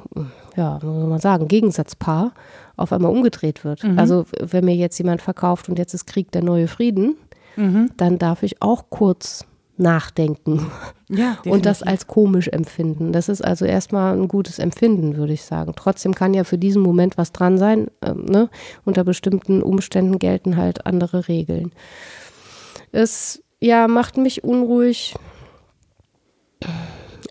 ja, 0.54 0.78
muss 0.82 1.08
man 1.08 1.20
sagen, 1.20 1.48
Gegensatzpaar 1.48 2.32
auf 2.76 2.92
einmal 2.92 3.10
umgedreht 3.10 3.64
wird. 3.64 3.84
Mhm. 3.84 3.98
Also 3.98 4.26
wenn 4.38 4.66
mir 4.66 4.74
jetzt 4.74 4.98
jemand 4.98 5.22
verkauft 5.22 5.68
und 5.68 5.78
jetzt 5.78 5.94
ist 5.94 6.06
Krieg 6.06 6.30
der 6.30 6.42
neue 6.42 6.68
Frieden, 6.68 7.16
mhm. 7.56 7.90
dann 7.96 8.18
darf 8.18 8.42
ich 8.42 8.60
auch 8.60 8.84
kurz 8.90 9.47
nachdenken 9.78 10.70
ja, 11.08 11.38
und 11.44 11.66
das 11.66 11.82
als 11.82 12.06
komisch 12.06 12.48
empfinden. 12.48 13.12
Das 13.12 13.28
ist 13.28 13.42
also 13.42 13.64
erstmal 13.64 14.16
ein 14.16 14.28
gutes 14.28 14.58
Empfinden, 14.58 15.16
würde 15.16 15.32
ich 15.32 15.42
sagen. 15.42 15.72
Trotzdem 15.76 16.14
kann 16.14 16.34
ja 16.34 16.44
für 16.44 16.58
diesen 16.58 16.82
Moment 16.82 17.18
was 17.18 17.32
dran 17.32 17.58
sein. 17.58 17.88
Ähm, 18.02 18.24
ne? 18.24 18.50
Unter 18.84 19.04
bestimmten 19.04 19.62
Umständen 19.62 20.18
gelten 20.18 20.56
halt 20.56 20.86
andere 20.86 21.28
Regeln. 21.28 21.72
Es 22.92 23.42
ja, 23.60 23.88
macht 23.88 24.16
mich 24.16 24.44
unruhig, 24.44 25.14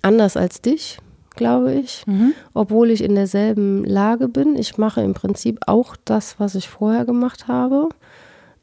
anders 0.02 0.38
als 0.38 0.62
dich, 0.62 1.00
glaube 1.36 1.74
ich, 1.74 2.06
mhm. 2.08 2.34
obwohl 2.54 2.92
ich 2.92 3.04
in 3.04 3.16
derselben 3.16 3.84
Lage 3.86 4.28
bin. 4.28 4.56
Ich 4.56 4.78
mache 4.78 5.02
im 5.02 5.14
Prinzip 5.14 5.60
auch 5.68 5.96
das, 6.06 6.40
was 6.40 6.56
ich 6.56 6.68
vorher 6.68 7.06
gemacht 7.06 7.48
habe. 7.48 7.90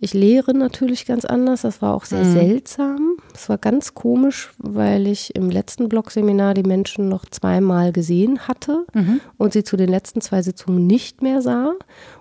Ich 0.01 0.13
lehre 0.13 0.53
natürlich 0.55 1.07
ganz 1.07 1.25
anders. 1.25 1.63
Das 1.63 1.81
war 1.81 1.95
auch 1.95 2.05
sehr 2.05 2.25
mhm. 2.25 2.33
seltsam. 2.33 3.17
Es 3.35 3.49
war 3.49 3.59
ganz 3.59 3.95
komisch, 3.95 4.53
weil 4.59 5.07
ich 5.07 5.35
im 5.35 5.51
letzten 5.51 5.89
Blogseminar 5.89 6.55
die 6.55 6.63
Menschen 6.63 7.09
noch 7.09 7.25
zweimal 7.27 7.93
gesehen 7.93 8.41
hatte 8.47 8.85
mhm. 8.93 9.21
und 9.39 9.53
sie 9.53 9.65
zu 9.65 9.77
den 9.77 9.89
letzten 9.89 10.21
zwei 10.21 10.43
Sitzungen 10.43 10.87
nicht 10.87 11.23
mehr 11.23 11.41
sah. 11.43 11.75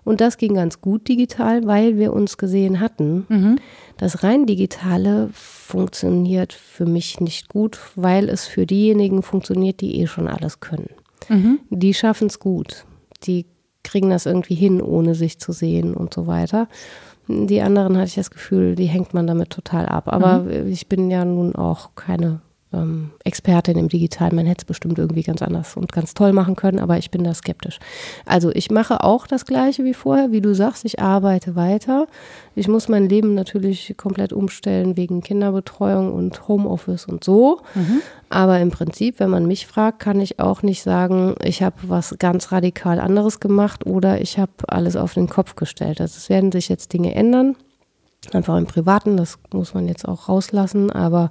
Und 0.04 0.22
das 0.22 0.38
ging 0.38 0.54
ganz 0.54 0.82
gut 0.82 1.08
digital, 1.08 1.66
weil 1.66 1.98
wir 1.98 2.14
uns 2.14 2.38
gesehen 2.38 2.80
hatten. 2.80 3.26
Mhm. 3.28 3.60
Das 3.98 4.24
rein 4.24 4.46
digitale 4.46 5.30
funktioniert 5.34 6.54
für 6.54 6.86
mich 6.86 7.20
nicht 7.20 7.50
gut, 7.50 7.80
weil 7.96 8.30
es 8.30 8.46
für 8.46 8.66
diejenigen 8.66 9.24
funktioniert, 9.24 9.82
die 9.82 10.00
eh 10.00 10.08
schon 10.08 10.28
alles 10.28 10.60
können. 10.60 10.90
Mhm. 11.30 11.60
Die 11.70 11.94
schaffen 11.94 12.28
es 12.28 12.40
gut. 12.40 12.86
Die 13.24 13.46
kriegen 13.84 14.10
das 14.10 14.26
irgendwie 14.26 14.56
hin, 14.56 14.82
ohne 14.82 15.16
sich 15.16 15.40
zu 15.40 15.52
sehen 15.52 15.94
und 15.94 16.14
so 16.14 16.26
weiter. 16.28 16.68
Die 17.48 17.62
anderen 17.62 17.98
hatte 17.98 18.08
ich 18.08 18.15
das 18.15 18.32
Gefühl, 18.32 18.76
die 18.76 18.86
hängt 18.86 19.13
man 19.13 19.28
damit 19.28 19.50
total 19.50 19.86
ab. 19.88 20.08
Aber 20.08 20.39
mhm. 20.39 20.67
ich 20.67 20.88
bin 20.88 21.10
ja 21.12 21.26
nun 21.26 21.56
auch 21.56 21.91
keine 21.96 22.41
ähm, 22.74 23.12
Expertin 23.24 23.78
im 23.78 23.90
Digitalen. 23.90 24.36
Man 24.36 24.46
hätte 24.46 24.62
es 24.64 24.66
bestimmt 24.66 24.98
irgendwie 24.98 25.24
ganz 25.24 25.42
anders 25.42 25.78
und 25.78 25.92
ganz 25.92 26.14
toll 26.14 26.34
machen 26.34 26.56
können, 26.56 26.80
aber 26.80 26.98
ich 26.98 27.12
bin 27.12 27.24
da 27.24 27.34
skeptisch. 27.34 27.80
Also 28.26 28.52
ich 28.52 28.72
mache 28.72 29.04
auch 29.04 29.28
das 29.28 29.46
Gleiche 29.46 29.84
wie 29.84 29.94
vorher, 29.94 30.32
wie 30.32 30.42
du 30.42 30.54
sagst, 30.54 30.86
ich 30.86 31.00
arbeite 31.00 31.56
weiter. 31.56 32.08
Ich 32.56 32.68
muss 32.68 32.90
mein 32.90 33.08
Leben 33.08 33.36
natürlich 33.36 33.96
komplett 33.98 34.34
umstellen 34.34 34.98
wegen 34.98 35.22
Kinderbetreuung 35.22 36.14
und 36.14 36.48
Homeoffice 36.48 37.06
und 37.06 37.24
so. 37.24 37.62
Mhm. 37.76 38.02
Aber 38.30 38.60
im 38.60 38.72
Prinzip, 38.72 39.20
wenn 39.20 39.30
man 39.30 39.46
mich 39.46 39.68
fragt, 39.68 40.00
kann 40.00 40.20
ich 40.20 40.40
auch 40.40 40.64
nicht 40.64 40.82
sagen, 40.82 41.36
ich 41.44 41.62
habe 41.62 41.76
was 41.84 42.16
ganz 42.20 42.52
radikal 42.52 43.00
anderes 43.00 43.40
gemacht 43.40 43.86
oder 43.86 44.20
ich 44.22 44.40
habe 44.40 44.52
alles 44.68 44.96
auf 44.96 45.14
den 45.14 45.30
Kopf 45.30 45.56
gestellt. 45.56 46.02
Also 46.02 46.18
es 46.18 46.30
werden 46.30 46.52
sich 46.52 46.70
jetzt 46.70 46.94
Dinge 46.94 47.14
ändern 47.14 47.56
einfach 48.32 48.58
im 48.58 48.66
Privaten, 48.66 49.18
das 49.18 49.38
muss 49.52 49.74
man 49.74 49.88
jetzt 49.88 50.08
auch 50.08 50.30
rauslassen, 50.30 50.92
aber 50.92 51.30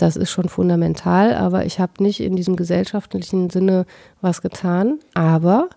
das 0.00 0.16
ist 0.16 0.30
schon 0.30 0.48
fundamental, 0.48 1.34
aber 1.34 1.66
ich 1.66 1.78
habe 1.78 2.02
nicht 2.02 2.20
in 2.20 2.36
diesem 2.36 2.56
gesellschaftlichen 2.56 3.50
Sinne 3.50 3.86
was 4.20 4.42
getan. 4.42 4.98
Aber 5.14 5.68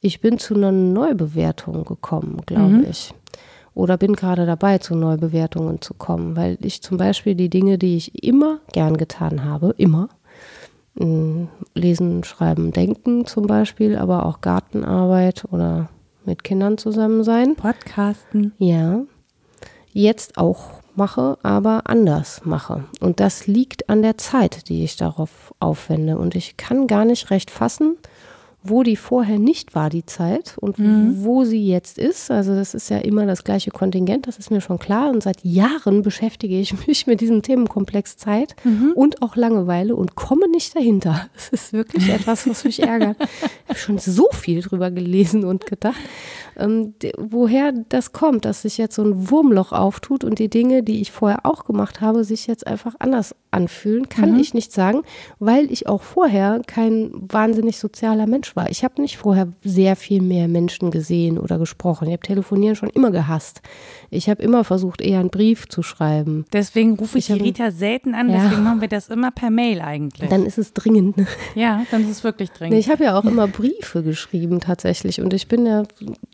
ich 0.00 0.20
bin 0.20 0.38
zu 0.38 0.54
einer 0.54 0.72
Neubewertung 0.72 1.84
gekommen, 1.84 2.40
glaube 2.46 2.70
mhm. 2.70 2.86
ich. 2.88 3.12
Oder 3.74 3.98
bin 3.98 4.14
gerade 4.14 4.46
dabei, 4.46 4.78
zu 4.78 4.94
Neubewertungen 4.94 5.80
zu 5.80 5.94
kommen, 5.94 6.36
weil 6.36 6.58
ich 6.60 6.82
zum 6.82 6.96
Beispiel 6.96 7.34
die 7.34 7.50
Dinge, 7.50 7.78
die 7.78 7.96
ich 7.96 8.24
immer 8.24 8.58
gern 8.72 8.96
getan 8.96 9.44
habe, 9.44 9.74
immer, 9.76 10.08
hm, 10.98 11.48
Lesen, 11.74 12.24
Schreiben, 12.24 12.72
Denken 12.72 13.26
zum 13.26 13.46
Beispiel, 13.46 13.96
aber 13.96 14.26
auch 14.26 14.40
Gartenarbeit 14.40 15.44
oder 15.50 15.88
mit 16.24 16.44
Kindern 16.44 16.78
zusammen 16.78 17.24
sein. 17.24 17.56
Podcasten. 17.56 18.52
Ja. 18.58 19.02
Jetzt 19.92 20.36
auch 20.36 20.79
mache, 20.96 21.38
aber 21.42 21.82
anders 21.84 22.42
mache. 22.44 22.84
Und 23.00 23.20
das 23.20 23.46
liegt 23.46 23.88
an 23.88 24.02
der 24.02 24.18
Zeit, 24.18 24.68
die 24.68 24.84
ich 24.84 24.96
darauf 24.96 25.54
aufwende. 25.58 26.18
Und 26.18 26.34
ich 26.34 26.56
kann 26.56 26.86
gar 26.86 27.04
nicht 27.04 27.30
recht 27.30 27.50
fassen, 27.50 27.96
wo 28.62 28.82
die 28.82 28.96
vorher 28.96 29.38
nicht 29.38 29.74
war, 29.74 29.88
die 29.88 30.04
Zeit, 30.04 30.56
und 30.60 30.78
mhm. 30.78 31.24
wo 31.24 31.44
sie 31.44 31.66
jetzt 31.66 31.98
ist. 31.98 32.30
Also 32.30 32.54
das 32.54 32.74
ist 32.74 32.90
ja 32.90 32.98
immer 32.98 33.24
das 33.24 33.42
gleiche 33.42 33.70
Kontingent, 33.70 34.26
das 34.26 34.38
ist 34.38 34.50
mir 34.50 34.60
schon 34.60 34.78
klar. 34.78 35.10
Und 35.10 35.22
seit 35.22 35.42
Jahren 35.44 36.02
beschäftige 36.02 36.58
ich 36.60 36.86
mich 36.86 37.06
mit 37.06 37.20
diesem 37.20 37.42
Themenkomplex 37.42 38.18
Zeit 38.18 38.54
mhm. 38.64 38.92
und 38.94 39.22
auch 39.22 39.36
Langeweile 39.36 39.96
und 39.96 40.14
komme 40.14 40.48
nicht 40.48 40.76
dahinter. 40.76 41.28
Das 41.40 41.48
ist 41.48 41.72
wirklich 41.72 42.08
etwas, 42.08 42.46
was 42.48 42.64
mich 42.64 42.82
ärgert. 42.82 43.16
Ich 43.20 43.68
habe 43.68 43.78
schon 43.78 43.98
so 43.98 44.28
viel 44.32 44.60
drüber 44.60 44.90
gelesen 44.90 45.44
und 45.44 45.66
gedacht 45.66 45.96
ähm, 46.60 46.94
woher 47.18 47.72
das 47.88 48.12
kommt, 48.12 48.44
dass 48.44 48.62
sich 48.62 48.78
jetzt 48.78 48.94
so 48.94 49.02
ein 49.02 49.30
Wurmloch 49.30 49.72
auftut 49.72 50.24
und 50.24 50.38
die 50.38 50.48
Dinge, 50.48 50.82
die 50.82 51.00
ich 51.00 51.10
vorher 51.10 51.46
auch 51.46 51.64
gemacht 51.64 52.00
habe, 52.00 52.24
sich 52.24 52.46
jetzt 52.46 52.66
einfach 52.66 52.94
anders 52.98 53.34
anfühlen, 53.50 54.08
kann 54.08 54.32
mhm. 54.32 54.40
ich 54.40 54.54
nicht 54.54 54.72
sagen, 54.72 55.02
weil 55.38 55.70
ich 55.72 55.88
auch 55.88 56.02
vorher 56.02 56.62
kein 56.66 57.10
wahnsinnig 57.12 57.78
sozialer 57.78 58.26
Mensch 58.26 58.54
war. 58.54 58.70
Ich 58.70 58.84
habe 58.84 59.00
nicht 59.02 59.16
vorher 59.16 59.48
sehr 59.64 59.96
viel 59.96 60.22
mehr 60.22 60.48
Menschen 60.48 60.90
gesehen 60.90 61.38
oder 61.38 61.58
gesprochen. 61.58 62.06
Ich 62.08 62.12
habe 62.12 62.22
Telefonieren 62.22 62.76
schon 62.76 62.90
immer 62.90 63.10
gehasst. 63.10 63.62
Ich 64.10 64.28
habe 64.28 64.42
immer 64.42 64.64
versucht, 64.64 65.00
eher 65.00 65.20
einen 65.20 65.30
Brief 65.30 65.68
zu 65.68 65.82
schreiben. 65.82 66.44
Deswegen 66.52 66.94
rufe 66.94 67.18
ich, 67.18 67.30
ich 67.30 67.36
die 67.36 67.42
Rita 67.42 67.70
selten 67.70 68.14
an, 68.14 68.28
ja. 68.28 68.42
deswegen 68.42 68.64
machen 68.64 68.80
wir 68.80 68.88
das 68.88 69.08
immer 69.08 69.30
per 69.30 69.50
Mail 69.50 69.80
eigentlich. 69.80 70.28
Dann 70.28 70.44
ist 70.44 70.58
es 70.58 70.72
dringend. 70.72 71.16
Ja, 71.54 71.84
dann 71.90 72.02
ist 72.02 72.10
es 72.10 72.24
wirklich 72.24 72.50
dringend. 72.50 72.78
Ich 72.78 72.88
habe 72.90 73.04
ja 73.04 73.18
auch 73.18 73.24
immer 73.24 73.46
Briefe 73.46 74.02
geschrieben 74.02 74.60
tatsächlich 74.60 75.20
und 75.20 75.32
ich 75.34 75.48
bin 75.48 75.66
ja, 75.66 75.82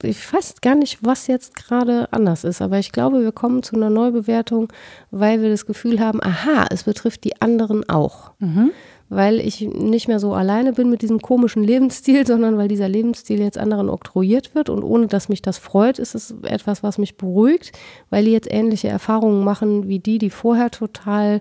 ich 0.03 0.33
weiß 0.33 0.61
gar 0.61 0.75
nicht, 0.75 0.99
was 1.03 1.27
jetzt 1.27 1.55
gerade 1.55 2.13
anders 2.13 2.45
ist, 2.45 2.61
aber 2.61 2.79
ich 2.79 2.93
glaube, 2.93 3.23
wir 3.23 3.33
kommen 3.33 3.63
zu 3.63 3.77
einer 3.77 3.91
Neubewertung, 3.91 4.73
weil 5.11 5.43
wir 5.43 5.49
das 5.49 5.67
Gefühl 5.67 6.01
haben, 6.01 6.23
aha, 6.23 6.67
es 6.71 6.85
betrifft 6.85 7.25
die 7.25 7.41
anderen 7.41 7.89
auch. 7.89 8.33
Mhm 8.39 8.73
weil 9.09 9.41
ich 9.41 9.61
nicht 9.61 10.09
mehr 10.09 10.19
so 10.19 10.35
alleine 10.35 10.73
bin 10.73 10.91
mit 10.91 11.03
diesem 11.03 11.23
komischen 11.23 11.63
Lebensstil, 11.63 12.27
sondern 12.27 12.59
weil 12.59 12.69
dieser 12.69 12.89
Lebensstil 12.89 13.41
jetzt 13.41 13.59
anderen 13.59 13.89
oktroyiert 13.89 14.55
wird. 14.55 14.69
Und 14.69 14.83
ohne 14.83 15.07
dass 15.07 15.29
mich 15.29 15.43
das 15.43 15.59
freut, 15.59 15.99
ist 15.99 16.15
es 16.15 16.35
etwas, 16.43 16.83
was 16.83 16.99
mich 16.99 17.17
beruhigt, 17.17 17.73
weil 18.11 18.25
die 18.25 18.33
jetzt 18.33 18.51
ähnliche 18.51 18.89
Erfahrungen 18.89 19.45
machen 19.45 19.89
wie 19.89 19.99
die, 19.99 20.19
die 20.19 20.31
vorher 20.31 20.71
total 20.71 21.41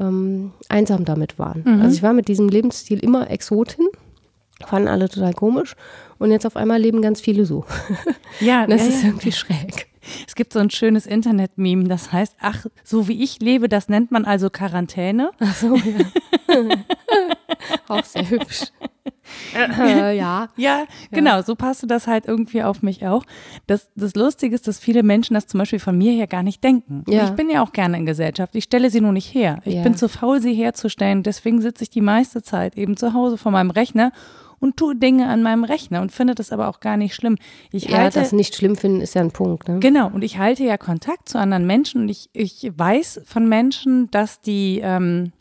ähm, 0.00 0.52
einsam 0.68 1.04
damit 1.04 1.38
waren. 1.38 1.62
Mhm. 1.64 1.82
Also 1.82 1.96
ich 1.96 2.02
war 2.02 2.12
mit 2.12 2.28
diesem 2.28 2.48
Lebensstil 2.48 2.98
immer 2.98 3.30
Exotin, 3.30 3.86
fanden 4.66 4.88
alle 4.88 5.08
total 5.08 5.34
komisch. 5.34 5.76
Und 6.18 6.30
jetzt 6.30 6.46
auf 6.46 6.56
einmal 6.56 6.80
leben 6.80 7.02
ganz 7.02 7.20
viele 7.20 7.44
so. 7.44 7.64
Ja, 8.40 8.66
das 8.66 8.82
ja, 8.82 8.88
ist 8.88 9.02
ja. 9.02 9.08
irgendwie 9.10 9.30
schräg. 9.30 9.86
Es 10.26 10.34
gibt 10.34 10.52
so 10.52 10.58
ein 10.58 10.70
schönes 10.70 11.06
Internet-Meme, 11.06 11.84
das 11.84 12.12
heißt, 12.12 12.36
ach, 12.40 12.66
so 12.82 13.08
wie 13.08 13.22
ich 13.22 13.40
lebe, 13.40 13.68
das 13.68 13.88
nennt 13.88 14.10
man 14.10 14.24
also 14.24 14.50
Quarantäne. 14.50 15.30
Ach 15.40 15.54
so, 15.54 15.76
ja. 15.76 16.04
Auch 17.88 18.04
sehr 18.04 18.28
hübsch. 18.28 18.64
Äh, 19.54 20.16
ja. 20.16 20.48
ja. 20.56 20.84
genau, 21.10 21.42
so 21.42 21.54
passte 21.54 21.86
das 21.86 22.06
halt 22.06 22.26
irgendwie 22.26 22.62
auf 22.62 22.82
mich 22.82 23.06
auch. 23.06 23.24
Das, 23.66 23.90
das 23.94 24.14
Lustige 24.14 24.54
ist, 24.54 24.68
dass 24.68 24.78
viele 24.78 25.02
Menschen 25.02 25.34
das 25.34 25.46
zum 25.46 25.58
Beispiel 25.58 25.78
von 25.78 25.96
mir 25.96 26.12
her 26.12 26.26
gar 26.26 26.42
nicht 26.42 26.62
denken. 26.62 27.04
Ja. 27.08 27.24
Ich 27.24 27.30
bin 27.30 27.50
ja 27.50 27.62
auch 27.62 27.72
gerne 27.72 27.96
in 27.96 28.06
Gesellschaft, 28.06 28.54
ich 28.54 28.64
stelle 28.64 28.90
sie 28.90 29.00
nur 29.00 29.12
nicht 29.12 29.34
her. 29.34 29.60
Ich 29.64 29.74
ja. 29.74 29.82
bin 29.82 29.96
zu 29.96 30.08
faul, 30.08 30.40
sie 30.40 30.54
herzustellen. 30.54 31.22
Deswegen 31.22 31.60
sitze 31.60 31.84
ich 31.84 31.90
die 31.90 32.00
meiste 32.00 32.42
Zeit 32.42 32.76
eben 32.76 32.96
zu 32.96 33.14
Hause 33.14 33.38
vor 33.38 33.52
meinem 33.52 33.70
Rechner 33.70 34.12
und 34.64 34.78
tue 34.78 34.96
Dinge 34.96 35.28
an 35.28 35.42
meinem 35.42 35.62
Rechner 35.62 36.00
und 36.00 36.10
finde 36.10 36.34
das 36.34 36.50
aber 36.50 36.68
auch 36.68 36.80
gar 36.80 36.96
nicht 36.96 37.14
schlimm. 37.14 37.36
Ich 37.70 37.90
ja, 37.90 37.98
halte, 37.98 38.18
das 38.18 38.32
nicht 38.32 38.56
schlimm 38.56 38.76
finden 38.76 39.02
ist 39.02 39.14
ja 39.14 39.20
ein 39.20 39.30
Punkt. 39.30 39.68
Ne? 39.68 39.78
Genau, 39.78 40.08
und 40.08 40.24
ich 40.24 40.38
halte 40.38 40.64
ja 40.64 40.78
Kontakt 40.78 41.28
zu 41.28 41.38
anderen 41.38 41.66
Menschen 41.66 42.00
und 42.00 42.08
ich, 42.08 42.30
ich 42.32 42.72
weiß 42.74 43.20
von 43.26 43.46
Menschen, 43.46 44.10
dass 44.10 44.40
die 44.40 44.80
ähm, 44.82 45.32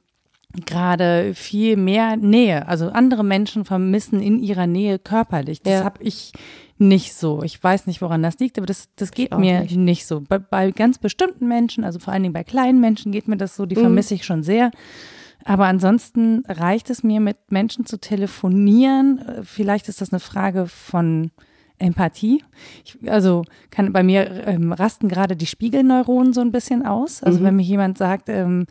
gerade 0.65 1.33
viel 1.33 1.77
mehr 1.77 2.17
Nähe, 2.17 2.67
also 2.67 2.89
andere 2.89 3.23
Menschen 3.23 3.63
vermissen 3.63 4.21
in 4.21 4.39
ihrer 4.39 4.67
Nähe 4.67 4.99
körperlich. 4.99 5.61
Das 5.61 5.73
ja. 5.73 5.83
habe 5.85 6.03
ich 6.03 6.33
nicht 6.77 7.13
so. 7.13 7.43
Ich 7.43 7.63
weiß 7.63 7.87
nicht, 7.87 8.01
woran 8.01 8.21
das 8.23 8.39
liegt, 8.39 8.57
aber 8.57 8.67
das, 8.67 8.89
das 8.97 9.11
geht 9.11 9.35
mir 9.37 9.61
nicht. 9.61 9.77
nicht, 9.77 10.05
so. 10.05 10.19
Bei, 10.19 10.37
bei, 10.37 10.71
ganz 10.71 10.97
bestimmten 10.97 11.47
Menschen, 11.47 11.85
also 11.85 11.97
vor 11.99 12.11
allen 12.11 12.23
Dingen 12.23 12.33
bei 12.33 12.43
kleinen 12.43 12.81
Menschen 12.81 13.13
geht 13.13 13.29
mir 13.29 13.37
das 13.37 13.55
so, 13.55 13.65
die 13.65 13.77
mhm. 13.77 13.81
vermisse 13.81 14.15
ich 14.15 14.25
schon 14.25 14.43
sehr. 14.43 14.71
Aber 15.45 15.65
ansonsten 15.65 16.43
reicht 16.47 16.89
es 16.89 17.03
mir, 17.03 17.19
mit 17.19 17.37
Menschen 17.51 17.85
zu 17.85 17.99
telefonieren. 17.99 19.21
Vielleicht 19.43 19.89
ist 19.89 20.01
das 20.01 20.13
eine 20.13 20.19
Frage 20.19 20.67
von 20.67 21.31
Empathie. 21.79 22.43
Ich, 22.85 22.97
also 23.09 23.43
kann 23.69 23.91
bei 23.91 24.03
mir 24.03 24.47
ähm, 24.47 24.71
rasten 24.71 25.09
gerade 25.09 25.35
die 25.35 25.45
Spiegelneuronen 25.45 26.33
so 26.33 26.41
ein 26.41 26.51
bisschen 26.51 26.85
aus. 26.85 27.23
Also 27.23 27.39
mhm. 27.39 27.43
wenn 27.43 27.55
mir 27.57 27.63
jemand 27.63 27.97
sagt, 27.97 28.29
ähm, 28.29 28.65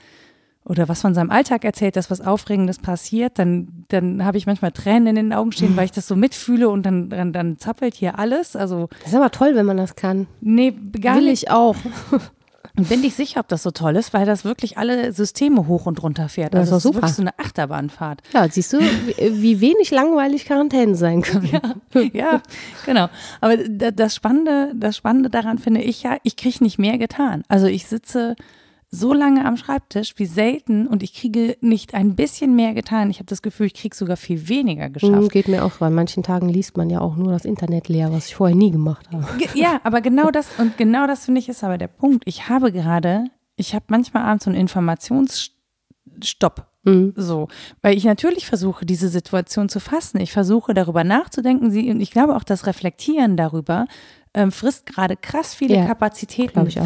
oder 0.64 0.88
was 0.88 1.00
von 1.00 1.12
seinem 1.12 1.30
Alltag 1.30 1.64
erzählt, 1.64 1.96
dass 1.96 2.10
was 2.10 2.20
Aufregendes 2.20 2.78
passiert, 2.78 3.38
dann, 3.38 3.84
dann 3.88 4.24
habe 4.24 4.38
ich 4.38 4.46
manchmal 4.46 4.70
Tränen 4.70 5.08
in 5.08 5.16
den 5.16 5.32
Augen 5.32 5.50
stehen, 5.50 5.76
weil 5.76 5.86
ich 5.86 5.90
das 5.90 6.06
so 6.06 6.14
mitfühle 6.14 6.68
und 6.68 6.86
dann, 6.86 7.10
dann, 7.10 7.32
dann 7.32 7.58
zappelt 7.58 7.94
hier 7.94 8.18
alles. 8.18 8.54
Also 8.54 8.88
das 9.00 9.08
ist 9.08 9.16
aber 9.16 9.32
toll, 9.32 9.54
wenn 9.54 9.66
man 9.66 9.76
das 9.76 9.96
kann. 9.96 10.28
Nee, 10.40 10.72
gar 11.00 11.16
Will 11.16 11.24
nicht. 11.24 11.44
ich 11.44 11.50
auch. 11.50 11.76
Und 12.78 12.88
bin 12.88 13.04
ich 13.04 13.14
sicher, 13.14 13.40
ob 13.40 13.48
das 13.48 13.62
so 13.62 13.70
toll 13.70 13.96
ist, 13.96 14.14
weil 14.14 14.24
das 14.24 14.44
wirklich 14.46 14.78
alle 14.78 15.12
Systeme 15.12 15.66
hoch 15.68 15.84
und 15.84 16.02
runter 16.02 16.28
fährt. 16.30 16.54
Das 16.54 16.68
ist 16.68 16.72
Also 16.72 16.76
es 16.76 16.78
ist 16.78 16.82
super. 16.84 16.96
wirklich 17.02 17.14
so 17.16 17.22
eine 17.22 17.38
Achterbahnfahrt. 17.38 18.22
Ja, 18.32 18.48
siehst 18.48 18.72
du, 18.72 18.78
wie, 18.80 19.60
wenig 19.60 19.90
langweilig 19.90 20.46
Quarantäne 20.46 20.94
sein 20.94 21.20
kann. 21.20 21.46
ja, 22.14 22.40
genau. 22.86 23.08
Aber 23.42 23.56
da- 23.58 23.90
das 23.90 24.14
Spannende, 24.14 24.72
das 24.74 24.96
Spannende 24.96 25.28
daran 25.28 25.58
finde 25.58 25.82
ich 25.82 26.02
ja, 26.02 26.16
ich 26.22 26.36
kriege 26.36 26.64
nicht 26.64 26.78
mehr 26.78 26.96
getan. 26.96 27.42
Also 27.48 27.66
ich 27.66 27.86
sitze 27.86 28.36
so 28.94 29.14
lange 29.14 29.46
am 29.46 29.56
Schreibtisch 29.56 30.12
wie 30.18 30.26
selten 30.26 30.86
und 30.86 31.02
ich 31.02 31.14
kriege 31.14 31.56
nicht 31.62 31.94
ein 31.94 32.14
bisschen 32.14 32.54
mehr 32.54 32.74
getan. 32.74 33.08
Ich 33.10 33.18
habe 33.20 33.26
das 33.26 33.40
Gefühl, 33.40 33.64
ich 33.66 33.72
kriege 33.74 33.96
sogar 33.96 34.18
viel 34.18 34.48
weniger 34.48 34.88
Mhm, 34.88 34.92
geschafft. 34.92 35.32
Geht 35.32 35.48
mir 35.48 35.64
auch 35.64 35.72
so. 35.72 35.86
An 35.86 35.94
manchen 35.94 36.22
Tagen 36.22 36.50
liest 36.50 36.76
man 36.76 36.90
ja 36.90 37.00
auch 37.00 37.16
nur 37.16 37.32
das 37.32 37.46
Internet 37.46 37.88
leer, 37.88 38.12
was 38.12 38.26
ich 38.26 38.34
vorher 38.34 38.54
nie 38.54 38.70
gemacht 38.70 39.08
habe. 39.10 39.26
Ja, 39.54 39.80
aber 39.82 40.02
genau 40.02 40.30
das 40.30 40.46
und 40.58 40.76
genau 40.76 41.06
das 41.06 41.24
finde 41.24 41.40
ich 41.40 41.48
ist 41.48 41.64
aber 41.64 41.78
der 41.78 41.88
Punkt. 41.88 42.22
Ich 42.26 42.50
habe 42.50 42.70
gerade, 42.70 43.24
ich 43.56 43.74
habe 43.74 43.86
manchmal 43.88 44.24
abends 44.24 44.44
so 44.44 44.50
einen 44.50 44.60
Informationsstopp. 44.60 46.66
Mhm. 46.84 47.14
So, 47.16 47.48
weil 47.80 47.96
ich 47.96 48.04
natürlich 48.04 48.46
versuche, 48.46 48.84
diese 48.84 49.08
Situation 49.08 49.68
zu 49.70 49.80
fassen. 49.80 50.20
Ich 50.20 50.32
versuche, 50.32 50.74
darüber 50.74 51.04
nachzudenken. 51.04 51.70
Sie, 51.70 51.90
und 51.90 52.00
ich 52.00 52.10
glaube 52.10 52.34
auch, 52.36 52.44
das 52.44 52.66
Reflektieren 52.66 53.36
darüber 53.36 53.86
ähm, 54.34 54.50
frisst 54.52 54.86
gerade 54.86 55.16
krass 55.16 55.54
viele 55.54 55.76
Ja, 55.76 55.86
Kapazitäten, 55.86 56.66
ich 56.66 56.80
auch. 56.80 56.84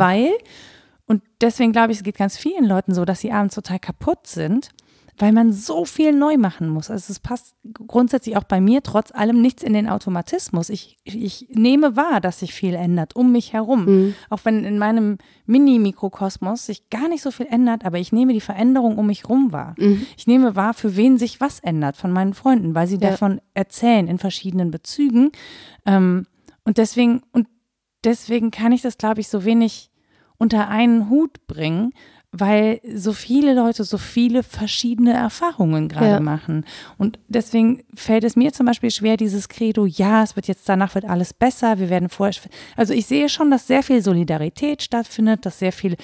Und 1.07 1.23
deswegen 1.41 1.73
glaube 1.73 1.93
ich, 1.93 1.99
es 1.99 2.05
geht 2.05 2.17
ganz 2.19 2.37
vielen 2.37 2.65
Leuten 2.65 2.95
so, 2.95 3.05
dass 3.05 3.21
sie 3.21 3.33
abends 3.33 3.55
total 3.55 3.79
kaputt 3.79 4.27
sind, 4.27 4.71
weil 5.19 5.33
man 5.33 5.51
so 5.51 5.87
viel 5.87 6.13
neu 6.13 6.37
machen 6.37 6.69
muss. 6.69 6.91
Also 6.91 7.11
es 7.11 7.21
passt 7.21 7.55
grundsätzlich 7.87 8.37
auch 8.37 8.45
bei 8.45 8.61
mir 8.61 8.83
trotz 8.83 9.13
allem 9.13 9.41
nichts 9.41 9.63
in 9.63 9.73
den 9.73 9.89
Automatismus. 9.89 10.69
Ich, 10.69 10.99
ich 11.05 11.47
nehme 11.51 11.97
wahr, 11.97 12.21
dass 12.21 12.41
sich 12.41 12.53
viel 12.53 12.75
ändert 12.75 13.17
um 13.17 13.33
mich 13.33 13.55
herum. 13.55 14.15
Auch 14.29 14.41
wenn 14.45 14.63
in 14.65 14.79
meinem 14.79 15.17
Mini-Mikrokosmos 15.47 16.67
sich 16.67 16.91
gar 16.91 17.09
nicht 17.09 17.23
so 17.23 17.31
viel 17.31 17.47
ändert, 17.47 17.85
aber 17.85 17.99
ich 17.99 18.13
nehme 18.13 18.33
die 18.33 18.41
Veränderung 18.41 18.99
um 18.99 19.07
mich 19.07 19.23
herum 19.23 19.53
wahr. 19.53 19.75
Ich 20.17 20.27
nehme 20.27 20.55
wahr, 20.57 20.75
für 20.75 20.97
wen 20.97 21.19
sich 21.19 21.41
was 21.41 21.61
ändert 21.61 21.97
von 21.97 22.13
meinen 22.13 22.35
Freunden, 22.35 22.75
weil 22.75 22.87
sie 22.87 22.97
Ja. 22.97 23.11
davon 23.11 23.41
erzählen 23.55 24.09
in 24.09 24.19
verschiedenen 24.19 24.71
Bezügen. 24.71 25.33
Ähm, 25.87 26.27
und 26.65 26.79
deswegen, 26.79 27.23
und 27.33 27.47
deswegen 28.05 28.51
kann 28.51 28.73
ich 28.73 28.83
das, 28.83 28.99
glaube 28.99 29.21
ich, 29.21 29.29
so 29.29 29.45
wenig 29.45 29.91
unter 30.39 30.69
einen 30.69 31.09
Hut 31.11 31.47
bringen, 31.47 31.93
weil 32.33 32.81
so 32.95 33.13
viele 33.15 33.55
Leute 33.55 33.85
so 33.85 33.97
viele 33.97 34.43
verschiedene 34.43 35.13
Erfahrungen 35.15 35.89
gerade 35.89 36.07
Ja. 36.15 36.21
machen. 36.21 36.67
Und 36.99 37.19
deswegen 37.29 37.85
fällt 37.95 38.25
es 38.25 38.37
mir 38.37 38.53
zum 38.53 38.67
Beispiel 38.67 38.91
schwer, 38.91 39.17
dieses 39.17 39.49
Credo, 39.49 39.87
ja, 39.87 40.23
es 40.23 40.37
wird 40.37 40.47
jetzt 40.49 40.69
danach 40.69 40.95
wird 40.95 41.07
alles 41.07 41.33
besser, 41.33 41.79
wir 41.79 41.89
werden 41.89 42.09
vorher. 42.11 42.35
Also 42.77 42.93
ich 42.93 43.07
sehe 43.07 43.29
schon, 43.31 43.51
dass 43.51 43.67
sehr 43.67 43.83
viel 43.83 44.03
Solidarität 44.03 44.83
stattfindet, 44.83 45.47
dass 45.47 45.59
sehr 45.61 45.73
viele 45.73 45.97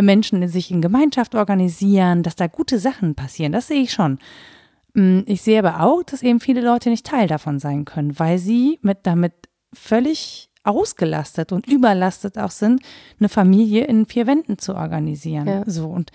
Menschen 0.00 0.46
sich 0.48 0.70
in 0.70 0.80
Gemeinschaft 0.80 1.34
organisieren, 1.34 2.22
dass 2.22 2.36
da 2.36 2.46
gute 2.46 2.78
Sachen 2.78 3.14
passieren. 3.14 3.52
Das 3.52 3.66
sehe 3.66 3.82
ich 3.82 3.92
schon. 3.92 4.18
Mm, 4.94 5.20
Ich 5.26 5.42
sehe 5.42 5.58
aber 5.58 5.80
auch, 5.82 6.02
dass 6.02 6.22
eben 6.22 6.40
viele 6.40 6.62
Leute 6.62 6.88
nicht 6.88 7.04
Teil 7.04 7.26
davon 7.28 7.58
sein 7.58 7.84
können, 7.84 8.18
weil 8.18 8.38
sie 8.38 8.78
mit 8.80 8.98
damit 9.02 9.32
völlig 9.74 10.48
ausgelastet 10.64 11.52
und 11.52 11.66
überlastet 11.66 12.38
auch 12.38 12.50
sind, 12.50 12.80
eine 13.20 13.28
Familie 13.28 13.84
in 13.84 14.06
vier 14.06 14.26
Wänden 14.26 14.58
zu 14.58 14.74
organisieren. 14.74 15.46
Ja. 15.46 15.62
So 15.66 15.86
und 15.86 16.10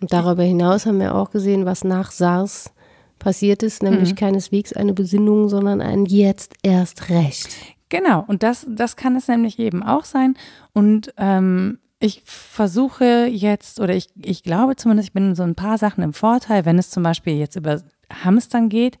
Und 0.00 0.12
darüber 0.12 0.42
hinaus 0.42 0.84
haben 0.86 1.00
wir 1.00 1.14
auch 1.14 1.30
gesehen, 1.30 1.64
was 1.64 1.82
nach 1.84 2.10
SARS 2.10 2.72
passiert 3.18 3.62
ist, 3.62 3.82
nämlich 3.82 4.10
Mhm. 4.10 4.16
keineswegs 4.16 4.72
eine 4.74 4.92
Besinnung, 4.92 5.48
sondern 5.48 5.80
ein 5.80 6.04
Jetzt 6.04 6.54
erst 6.62 7.08
recht. 7.08 7.48
Genau, 7.88 8.24
und 8.26 8.42
das, 8.42 8.66
das 8.68 8.96
kann 8.96 9.16
es 9.16 9.28
nämlich 9.28 9.58
eben 9.58 9.82
auch 9.82 10.04
sein. 10.04 10.34
Und 10.74 11.14
ähm, 11.16 11.78
ich 11.98 12.20
versuche 12.26 13.26
jetzt, 13.26 13.80
oder 13.80 13.94
ich, 13.94 14.08
ich 14.22 14.42
glaube 14.42 14.76
zumindest, 14.76 15.08
ich 15.08 15.12
bin 15.14 15.28
in 15.30 15.34
so 15.34 15.44
ein 15.44 15.54
paar 15.54 15.78
Sachen 15.78 16.02
im 16.02 16.12
Vorteil, 16.12 16.66
wenn 16.66 16.78
es 16.78 16.90
zum 16.90 17.02
Beispiel 17.02 17.34
jetzt 17.38 17.56
über 17.56 17.80
Hamstern 18.24 18.68
geht. 18.68 18.98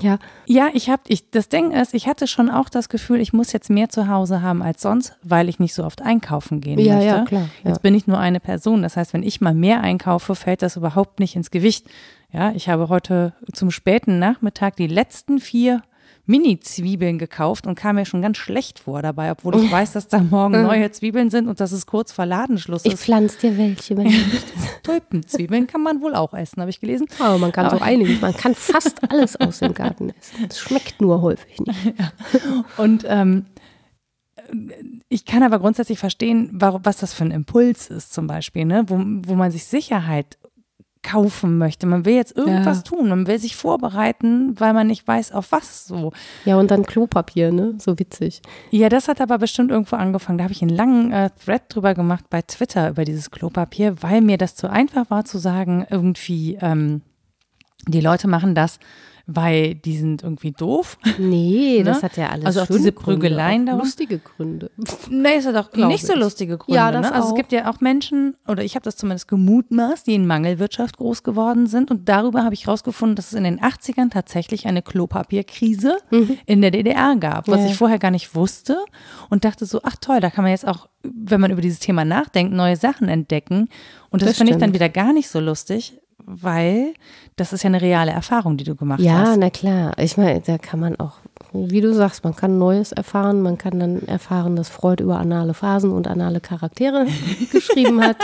Ja, 0.00 0.18
Ja, 0.46 0.68
ich 0.72 0.88
habe, 0.90 1.02
ich, 1.08 1.30
das 1.30 1.48
Ding 1.48 1.70
ist, 1.72 1.94
ich 1.94 2.06
hatte 2.06 2.26
schon 2.26 2.50
auch 2.50 2.68
das 2.68 2.88
Gefühl, 2.88 3.20
ich 3.20 3.32
muss 3.32 3.52
jetzt 3.52 3.70
mehr 3.70 3.88
zu 3.88 4.08
Hause 4.08 4.42
haben 4.42 4.62
als 4.62 4.82
sonst, 4.82 5.14
weil 5.22 5.48
ich 5.48 5.58
nicht 5.58 5.74
so 5.74 5.84
oft 5.84 6.02
einkaufen 6.02 6.60
gehen 6.60 6.78
Ja, 6.78 6.94
möchte. 6.94 7.08
ja, 7.08 7.24
klar, 7.24 7.48
ja. 7.62 7.70
Jetzt 7.70 7.82
bin 7.82 7.94
ich 7.94 8.06
nur 8.06 8.18
eine 8.18 8.40
Person. 8.40 8.82
Das 8.82 8.96
heißt, 8.96 9.12
wenn 9.12 9.22
ich 9.22 9.40
mal 9.40 9.54
mehr 9.54 9.80
einkaufe, 9.82 10.34
fällt 10.34 10.62
das 10.62 10.76
überhaupt 10.76 11.20
nicht 11.20 11.36
ins 11.36 11.50
Gewicht. 11.50 11.86
Ja, 12.32 12.52
ich 12.52 12.68
habe 12.68 12.88
heute 12.88 13.32
zum 13.52 13.70
späten 13.70 14.18
Nachmittag 14.18 14.76
die 14.76 14.88
letzten 14.88 15.38
vier 15.38 15.82
Mini-Zwiebeln 16.26 17.18
gekauft 17.18 17.66
und 17.66 17.74
kam 17.74 17.96
mir 17.96 18.06
schon 18.06 18.22
ganz 18.22 18.38
schlecht 18.38 18.78
vor 18.78 19.02
dabei, 19.02 19.30
obwohl 19.30 19.56
ich 19.62 19.70
weiß, 19.70 19.92
dass 19.92 20.08
da 20.08 20.20
morgen 20.20 20.62
neue 20.62 20.90
Zwiebeln 20.90 21.28
sind 21.30 21.48
und 21.48 21.60
dass 21.60 21.72
es 21.72 21.86
kurz 21.86 22.12
vor 22.12 22.24
Ladenschluss 22.24 22.84
ich 22.86 22.94
ist. 22.94 23.02
pflanze 23.02 23.38
dir 23.40 23.58
welche. 23.58 23.96
Wenn 23.96 24.06
du. 24.06 24.12
Tulpenzwiebeln 24.82 25.66
kann 25.66 25.82
man 25.82 26.00
wohl 26.00 26.14
auch 26.14 26.32
essen, 26.32 26.60
habe 26.60 26.70
ich 26.70 26.80
gelesen. 26.80 27.06
Aber 27.18 27.38
man 27.38 27.52
kann 27.52 27.70
so 27.70 27.78
einiges, 27.78 28.20
man 28.22 28.34
kann 28.34 28.54
fast 28.54 29.10
alles 29.10 29.36
aus 29.36 29.58
dem 29.58 29.74
Garten 29.74 30.10
essen. 30.10 30.46
Es 30.48 30.58
schmeckt 30.58 31.00
nur 31.00 31.20
häufig 31.20 31.60
nicht. 31.60 31.94
Und 32.78 33.04
ähm, 33.06 33.46
ich 35.08 35.26
kann 35.26 35.42
aber 35.42 35.58
grundsätzlich 35.58 35.98
verstehen, 35.98 36.50
was 36.52 36.98
das 36.98 37.12
für 37.12 37.24
ein 37.24 37.30
Impuls 37.30 37.88
ist, 37.88 38.14
zum 38.14 38.26
Beispiel, 38.26 38.64
ne? 38.64 38.84
wo, 38.86 38.96
wo 38.98 39.34
man 39.34 39.50
sich 39.50 39.64
Sicherheit 39.64 40.38
kaufen 41.04 41.58
möchte. 41.58 41.86
Man 41.86 42.04
will 42.04 42.14
jetzt 42.14 42.36
irgendwas 42.36 42.78
Ja. 42.78 42.82
tun, 42.82 43.08
man 43.08 43.26
will 43.28 43.38
sich 43.38 43.54
vorbereiten, 43.54 44.58
weil 44.58 44.72
man 44.72 44.88
nicht 44.88 45.06
weiß, 45.06 45.30
auf 45.32 45.52
was 45.52 45.86
so. 45.86 46.12
Ja, 46.44 46.56
und 46.56 46.70
dann 46.72 46.84
Klopapier, 46.84 47.52
ne? 47.52 47.74
So 47.78 47.98
witzig. 47.98 48.42
Ja, 48.70 48.88
das 48.88 49.06
hat 49.06 49.20
aber 49.20 49.38
bestimmt 49.38 49.70
irgendwo 49.70 49.96
angefangen. 49.96 50.38
Da 50.38 50.44
habe 50.44 50.52
ich 50.52 50.62
einen 50.62 50.74
langen 50.74 51.12
äh, 51.12 51.30
Thread 51.44 51.62
drüber 51.68 51.94
gemacht 51.94 52.24
bei 52.30 52.42
Twitter 52.42 52.88
über 52.90 53.04
dieses 53.04 53.30
Klopapier, 53.30 54.02
weil 54.02 54.20
mir 54.20 54.38
das 54.38 54.56
zu 54.56 54.68
einfach 54.68 55.10
war 55.10 55.24
zu 55.24 55.38
sagen, 55.38 55.86
irgendwie, 55.90 56.58
ähm, 56.60 57.02
die 57.86 58.00
Leute 58.00 58.26
machen 58.26 58.54
das, 58.54 58.78
weil 59.26 59.74
die 59.74 59.96
sind 59.96 60.22
irgendwie 60.22 60.52
doof. 60.52 60.98
Nee, 61.18 61.78
Ne? 61.78 61.84
das 61.84 62.02
hat 62.02 62.16
ja 62.16 62.28
alles 62.30 62.44
Also 62.46 62.60
auch 62.62 62.66
diese 62.66 62.92
Prügeleien 62.92 63.66
darum? 63.66 63.80
lustige 63.82 64.18
Gründe. 64.18 64.70
Nee, 65.10 65.36
ist 65.36 65.44
ja 65.46 65.52
doch 65.52 65.72
nicht 65.74 66.06
so 66.06 66.14
lustige 66.14 66.58
Gründe. 66.58 66.76
Ja, 66.76 66.90
das 66.90 67.02
ne? 67.02 67.12
Also 67.14 67.28
auch. 67.28 67.30
es 67.32 67.36
gibt 67.36 67.52
ja 67.52 67.70
auch 67.70 67.80
Menschen, 67.80 68.36
oder 68.48 68.62
ich 68.64 68.74
habe 68.74 68.84
das 68.84 68.96
zumindest 68.96 69.28
gemutmaßt, 69.28 70.06
die 70.06 70.14
in 70.14 70.26
Mangelwirtschaft 70.26 70.96
groß 70.98 71.22
geworden 71.22 71.66
sind. 71.66 71.90
Und 71.90 72.08
darüber 72.08 72.44
habe 72.44 72.54
ich 72.54 72.66
rausgefunden, 72.68 73.16
dass 73.16 73.28
es 73.28 73.34
in 73.34 73.44
den 73.44 73.60
80ern 73.60 74.10
tatsächlich 74.10 74.66
eine 74.66 74.82
Klopapierkrise 74.82 75.98
in 76.46 76.60
der 76.62 76.70
DDR 76.70 77.16
gab, 77.16 77.48
was 77.48 77.60
Mhm. 77.60 77.64
Ja. 77.66 77.70
ich 77.70 77.76
vorher 77.76 77.98
gar 77.98 78.10
nicht 78.10 78.34
wusste. 78.34 78.78
Und 79.30 79.44
dachte 79.44 79.66
so, 79.66 79.80
ach 79.82 79.96
toll, 80.00 80.20
da 80.20 80.30
kann 80.30 80.44
man 80.44 80.50
jetzt 80.52 80.66
auch, 80.66 80.88
wenn 81.02 81.40
man 81.40 81.50
über 81.50 81.60
dieses 81.60 81.78
Thema 81.80 82.04
nachdenkt, 82.04 82.52
neue 82.52 82.76
Sachen 82.76 83.08
entdecken. 83.08 83.68
Und 84.10 84.22
das, 84.22 84.30
Das 84.30 84.36
finde 84.38 84.52
ich 84.52 84.58
dann 84.58 84.74
wieder 84.74 84.88
gar 84.88 85.12
nicht 85.12 85.28
so 85.28 85.40
lustig, 85.40 85.98
weil 86.18 86.94
das 87.36 87.52
ist 87.52 87.62
ja 87.62 87.68
eine 87.68 87.80
reale 87.80 88.10
Erfahrung, 88.12 88.56
die 88.56 88.64
du 88.64 88.74
gemacht 88.76 89.00
Ja, 89.00 89.18
hast. 89.18 89.36
na 89.38 89.50
klar. 89.50 89.92
Ich 89.98 90.16
meine, 90.16 90.40
da 90.40 90.58
kann 90.58 90.80
man 90.80 90.96
auch, 90.96 91.14
wie 91.52 91.80
du 91.80 91.94
sagst, 91.94 92.24
man 92.24 92.34
kann 92.34 92.58
Neues 92.58 92.90
erfahren. 92.92 93.40
Man 93.40 93.58
kann 93.58 93.78
dann 93.78 94.02
erfahren, 94.08 94.56
dass 94.56 94.68
Freud 94.68 95.02
über 95.02 95.18
anale 95.18 95.54
Phasen 95.54 95.92
und 95.92 96.08
anale 96.08 96.40
Charaktere 96.40 97.06
geschrieben 97.52 98.02
hat. 98.02 98.16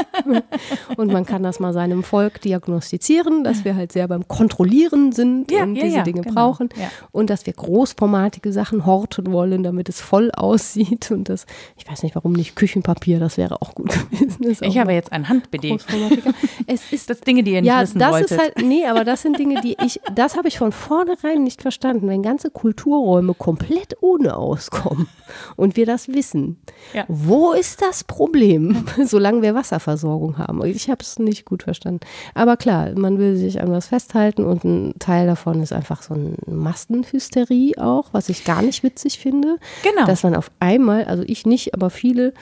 Und 0.96 1.12
man 1.12 1.24
kann 1.24 1.42
das 1.42 1.60
mal 1.60 1.72
seinem 1.72 2.02
Volk 2.02 2.40
diagnostizieren, 2.40 3.44
dass 3.44 3.64
wir 3.64 3.76
halt 3.76 3.92
sehr 3.92 4.08
beim 4.08 4.26
Kontrollieren 4.26 5.12
sind 5.12 5.50
Ja, 5.50 5.62
und 5.62 5.76
ja, 5.76 5.84
diese 5.84 5.96
ja, 5.98 6.02
Dinge 6.02 6.22
genau. 6.22 6.34
brauchen. 6.34 6.70
Und 7.12 7.30
dass 7.30 7.46
wir 7.46 7.52
großformatige 7.52 8.52
Sachen 8.52 8.84
horten 8.84 9.32
wollen, 9.32 9.62
damit 9.62 9.88
es 9.88 10.00
voll 10.00 10.30
aussieht. 10.32 11.10
Und 11.10 11.28
das, 11.28 11.46
ich 11.76 11.88
weiß 11.88 12.02
nicht, 12.02 12.16
warum 12.16 12.32
nicht 12.32 12.56
Küchenpapier, 12.56 13.20
das 13.20 13.36
wäre 13.36 13.62
auch 13.62 13.74
gut 13.74 13.90
gewesen. 14.10 14.42
Ist 14.44 14.62
Ich 14.62 14.78
habe 14.78 14.92
jetzt 14.92 15.12
ein 15.12 15.24
großformatiger. 15.24 16.32
Es 16.66 16.82
ist 16.92 17.10
Das 17.10 17.20
Dinge, 17.20 17.44
die 17.44 17.52
ihr 17.52 17.60
nicht 17.60 17.68
ja, 17.68 17.82
wissen 17.82 17.98
das 17.98 18.12
wolltet. 18.12 18.30
ist 18.32 18.38
halt, 18.38 18.62
nee, 18.62 18.86
aber 18.86 19.04
das 19.04 19.22
sind 19.22 19.38
Dinge, 19.38 19.60
die 19.60 19.76
ich, 19.84 20.00
das 20.14 20.36
habe 20.36 20.48
ich 20.48 20.58
von 20.58 20.72
vornherein 20.72 21.44
nicht 21.44 21.62
verstanden. 21.62 22.08
Wenn 22.08 22.22
ganze 22.22 22.50
Kulturräume 23.10 23.34
komplett 23.34 23.96
ohne 24.00 24.36
auskommen 24.36 25.08
und 25.56 25.76
wir 25.76 25.86
das 25.86 26.08
wissen, 26.08 26.58
Ja. 26.94 27.04
wo 27.08 27.52
ist 27.52 27.82
das 27.82 28.04
Problem, 28.04 28.84
solange 29.04 29.42
wir 29.42 29.54
Wasserversorgung 29.54 30.38
haben? 30.38 30.64
Ich 30.64 30.88
habe 30.90 31.02
es 31.02 31.18
nicht 31.18 31.44
gut 31.44 31.64
verstanden. 31.64 32.00
Aber 32.34 32.56
klar, 32.56 32.90
man 32.96 33.18
will 33.18 33.36
sich 33.36 33.60
an 33.60 33.70
was 33.70 33.88
festhalten 33.88 34.44
und 34.44 34.64
ein 34.64 34.94
Teil 34.98 35.26
davon 35.26 35.60
ist 35.62 35.72
einfach 35.72 36.02
so 36.02 36.14
eine 36.14 36.34
Massenhysterie 36.46 37.74
auch, 37.78 38.08
was 38.12 38.28
ich 38.28 38.44
gar 38.44 38.62
nicht 38.62 38.82
witzig 38.82 39.18
finde. 39.18 39.56
Genau. 39.82 40.06
Dass 40.06 40.22
man 40.22 40.34
auf 40.36 40.50
einmal, 40.60 41.04
also 41.04 41.22
ich 41.26 41.46
nicht, 41.46 41.74
aber 41.74 41.90
viele, 41.90 42.32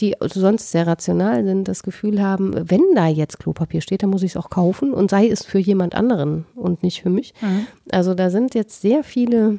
die 0.00 0.14
sonst 0.20 0.70
sehr 0.70 0.86
rational 0.86 1.44
sind, 1.44 1.68
das 1.68 1.82
Gefühl 1.82 2.22
haben, 2.22 2.54
wenn 2.70 2.82
da 2.94 3.06
jetzt 3.08 3.38
Klopapier 3.38 3.80
steht, 3.80 4.02
dann 4.02 4.10
muss 4.10 4.22
ich 4.22 4.32
es 4.32 4.36
auch 4.36 4.50
kaufen 4.50 4.92
und 4.92 5.10
sei 5.10 5.28
es 5.28 5.44
für 5.44 5.58
jemand 5.58 5.94
anderen 5.94 6.44
und 6.54 6.82
nicht 6.82 7.02
für 7.02 7.10
mich. 7.10 7.34
Also 7.90 8.14
da 8.14 8.30
sind 8.30 8.54
jetzt 8.54 8.80
sehr 8.80 9.02
viele 9.04 9.58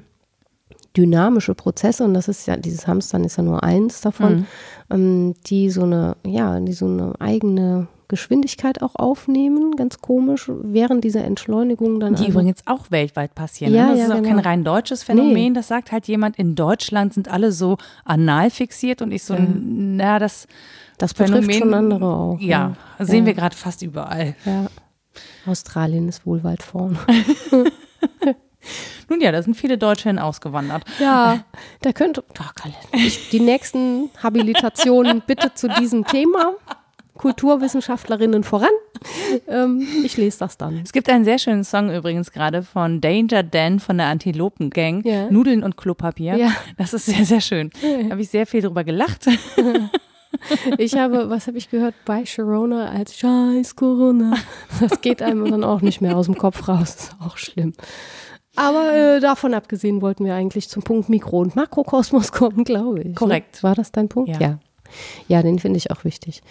dynamische 0.97 1.55
Prozesse 1.55 2.03
und 2.03 2.13
das 2.13 2.27
ist 2.27 2.47
ja, 2.47 2.57
dieses 2.57 2.87
Hamstern 2.87 3.23
ist 3.23 3.37
ja 3.37 3.43
nur 3.43 3.63
eins 3.63 4.01
davon, 4.01 4.45
ähm, 4.89 5.35
die 5.45 5.69
so 5.69 5.83
eine, 5.83 6.15
ja, 6.25 6.59
die 6.59 6.73
so 6.73 6.85
eine 6.85 7.13
eigene 7.19 7.87
Geschwindigkeit 8.07 8.81
auch 8.81 8.95
aufnehmen, 8.95 9.75
ganz 9.75 9.99
komisch, 9.99 10.49
während 10.63 11.03
dieser 11.03 11.23
Entschleunigung 11.23 11.99
dann 11.99 12.15
Die 12.15 12.21
einfach- 12.25 12.33
übrigens 12.33 12.61
auch 12.65 12.89
weltweit 12.89 13.35
passieren. 13.35 13.71
Ja, 13.71 13.85
ne? 13.85 13.89
Das 13.91 13.99
ja, 13.99 14.05
ist 14.05 14.11
auch 14.11 14.15
genau. 14.17 14.29
kein 14.29 14.39
rein 14.39 14.63
deutsches 14.63 15.03
Phänomen. 15.03 15.53
Das 15.53 15.67
sagt 15.67 15.91
halt 15.91 16.07
jemand, 16.07 16.37
in 16.39 16.55
Deutschland 16.55 17.13
sind 17.13 17.27
alle 17.29 17.51
so 17.51 17.77
anal 18.05 18.49
fixiert 18.49 19.03
und 19.03 19.11
ich 19.11 19.23
so, 19.23 19.37
na, 19.37 20.17
das 20.17 20.47
Das 20.97 21.13
betrifft 21.13 21.45
Phänomen, 21.51 21.59
schon 21.59 21.73
andere 21.75 22.05
auch. 22.07 22.39
Ja, 22.39 22.75
ja. 22.97 23.05
sehen 23.05 23.25
ja. 23.25 23.27
wir 23.27 23.33
gerade 23.35 23.55
fast 23.55 23.83
überall. 23.83 24.35
Ja. 24.43 24.65
Australien 25.45 26.09
ist 26.09 26.25
wohl 26.25 26.43
weit 26.43 26.63
vorn. 26.63 26.97
Nun 29.09 29.21
ja, 29.21 29.31
da 29.31 29.41
sind 29.41 29.55
viele 29.55 29.77
Deutsche 29.77 30.09
hin 30.09 30.19
ausgewandert. 30.19 30.83
Ja, 30.99 31.43
da 31.81 31.91
könnte 31.91 32.23
oh, 32.27 32.69
die 33.31 33.39
nächsten 33.39 34.09
Habilitationen 34.21 35.21
bitte 35.25 35.53
zu 35.53 35.67
diesem 35.67 36.05
Thema. 36.05 36.53
Kulturwissenschaftlerinnen 37.19 38.45
voran. 38.45 38.69
Ähm, 39.49 39.85
ich 40.05 40.15
lese 40.15 40.39
das 40.39 40.57
dann. 40.57 40.79
Es 40.83 40.93
gibt 40.93 41.09
einen 41.09 41.25
sehr 41.25 41.37
schönen 41.37 41.65
Song 41.65 41.93
übrigens 41.93 42.31
gerade 42.31 42.63
von 42.63 43.01
Danger 43.01 43.43
Dan 43.43 43.79
von 43.81 43.97
der 43.97 44.07
Antilopen 44.07 44.69
Gang. 44.69 45.05
Ja. 45.05 45.29
Nudeln 45.29 45.63
und 45.63 45.75
Klopapier. 45.75 46.37
Ja. 46.37 46.53
Das 46.77 46.93
ist 46.93 47.07
sehr, 47.07 47.25
sehr 47.25 47.41
schön. 47.41 47.71
Da 47.81 48.11
habe 48.11 48.21
ich 48.21 48.29
sehr 48.29 48.47
viel 48.47 48.61
drüber 48.61 48.85
gelacht. 48.85 49.27
Ich 50.77 50.95
habe, 50.95 51.29
was 51.29 51.47
habe 51.47 51.57
ich 51.57 51.69
gehört, 51.69 51.95
bei 52.05 52.25
Sharona 52.25 52.89
als 52.89 53.17
Scheiß 53.17 53.75
Corona. 53.75 54.35
Das 54.79 55.01
geht 55.01 55.21
einem 55.21 55.49
dann 55.49 55.63
auch 55.63 55.81
nicht 55.81 56.01
mehr 56.01 56.15
aus 56.15 56.27
dem 56.27 56.37
Kopf 56.37 56.67
raus. 56.67 56.95
Das 56.95 57.03
ist 57.05 57.15
auch 57.19 57.37
schlimm. 57.37 57.73
Aber 58.59 58.93
äh, 58.93 59.19
davon 59.21 59.53
abgesehen 59.53 60.01
wollten 60.01 60.25
wir 60.25 60.35
eigentlich 60.35 60.67
zum 60.67 60.83
Punkt 60.83 61.07
Mikro- 61.07 61.39
und 61.39 61.55
Makrokosmos 61.55 62.31
kommen, 62.33 62.65
glaube 62.65 62.99
ich. 62.99 63.07
Ne? 63.07 63.13
Korrekt. 63.13 63.63
War 63.63 63.73
das 63.73 63.93
dein 63.93 64.09
Punkt? 64.09 64.29
Ja. 64.29 64.39
Ja, 64.39 64.59
ja 65.29 65.41
den 65.41 65.59
finde 65.59 65.77
ich 65.77 65.91
auch 65.91 66.03
wichtig. 66.03 66.41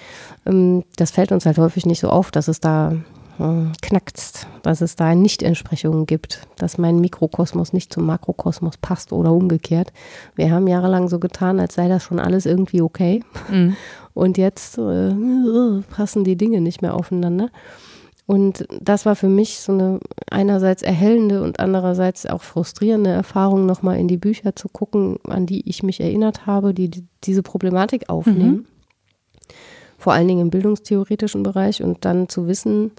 Ähm, 0.47 0.85
das 0.97 1.11
fällt 1.11 1.33
uns 1.33 1.45
halt 1.45 1.59
häufig 1.59 1.85
nicht 1.85 2.01
so 2.01 2.09
auf, 2.09 2.31
dass 2.31 2.49
es 2.49 2.61
da 2.61 2.97
äh, 3.39 3.67
knackst, 3.83 4.47
dass 4.63 4.81
es 4.81 4.97
da 4.97 5.15
Nicht-Entsprechungen 5.15 6.07
gibt, 6.07 6.47
dass 6.57 6.79
mein 6.79 6.99
Mikrokosmos 6.99 7.75
nicht 7.75 7.93
zum 7.93 8.07
Makrokosmos 8.07 8.79
passt 8.79 9.13
oder 9.13 9.33
umgekehrt. 9.33 9.93
Wir 10.35 10.51
haben 10.51 10.67
jahrelang 10.67 11.09
so 11.09 11.19
getan, 11.19 11.61
als 11.61 11.75
sei 11.75 11.89
das 11.89 12.03
schon 12.03 12.21
alles 12.21 12.47
irgendwie 12.47 12.81
okay. 12.81 13.23
Mhm. 13.51 13.77
Und 14.15 14.39
jetzt 14.39 14.79
äh, 14.79 15.13
passen 15.95 16.25
die 16.25 16.37
Dinge 16.37 16.63
nicht 16.63 16.81
mehr 16.81 16.95
aufeinander. 16.95 17.51
Und 18.29 18.67
das 18.79 19.07
war 19.07 19.17
für 19.17 19.31
mich 19.31 19.59
so 19.61 19.73
eine 19.73 20.01
einerseits 20.31 20.83
erhellende 20.83 21.43
und 21.43 21.61
andererseits 21.61 22.27
auch 22.27 22.43
frustrierende 22.43 23.09
Erfahrung, 23.09 23.65
nochmal 23.65 23.99
in 23.99 24.07
die 24.07 24.19
Bücher 24.19 24.55
zu 24.55 24.69
gucken, 24.69 25.19
an 25.27 25.47
die 25.47 25.67
ich 25.67 25.83
mich 25.83 25.99
erinnert 25.99 26.45
habe, 26.45 26.75
die, 26.75 26.91
die 26.91 27.07
diese 27.25 27.43
Problematik 27.43 28.11
aufnehmen. 28.11 28.51
Mhm. 28.53 28.67
Vor 29.97 30.13
allen 30.13 30.29
Dingen 30.29 30.43
im 30.43 30.51
bildungstheoretischen 30.51 31.43
Bereich 31.43 31.83
und 31.83 32.05
dann 32.05 32.29
zu 32.29 32.47
wissen, 32.47 32.91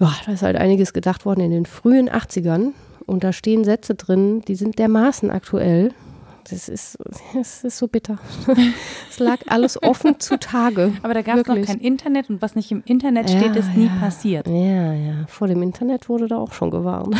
ja, 0.00 0.10
da 0.24 0.32
ist 0.32 0.42
halt 0.42 0.56
einiges 0.56 0.94
gedacht 0.94 1.26
worden 1.26 1.42
in 1.42 1.50
den 1.50 1.66
frühen 1.66 2.08
80ern 2.08 2.68
und 3.04 3.24
da 3.24 3.34
stehen 3.34 3.64
Sätze 3.64 3.96
drin, 3.96 4.40
die 4.48 4.54
sind 4.54 4.78
dermaßen 4.78 5.30
aktuell. 5.30 5.92
Das 6.50 6.68
ist, 6.68 6.98
das 7.34 7.64
ist 7.64 7.78
so 7.78 7.88
bitter. 7.88 8.18
Es 9.10 9.18
lag 9.18 9.40
alles 9.46 9.82
offen 9.82 10.18
zutage. 10.20 10.94
Aber 11.02 11.12
da 11.12 11.20
gab 11.20 11.36
es 11.36 11.46
noch 11.46 11.60
kein 11.60 11.80
Internet 11.80 12.30
und 12.30 12.40
was 12.40 12.54
nicht 12.54 12.72
im 12.72 12.82
Internet 12.86 13.28
steht, 13.28 13.54
ja, 13.54 13.60
ist 13.60 13.76
nie 13.76 13.86
ja. 13.86 13.96
passiert. 14.00 14.46
Ja, 14.48 14.94
ja. 14.94 15.26
Vor 15.28 15.48
dem 15.48 15.62
Internet 15.62 16.08
wurde 16.08 16.28
da 16.28 16.38
auch 16.38 16.52
schon 16.54 16.70
gewarnt. 16.70 17.14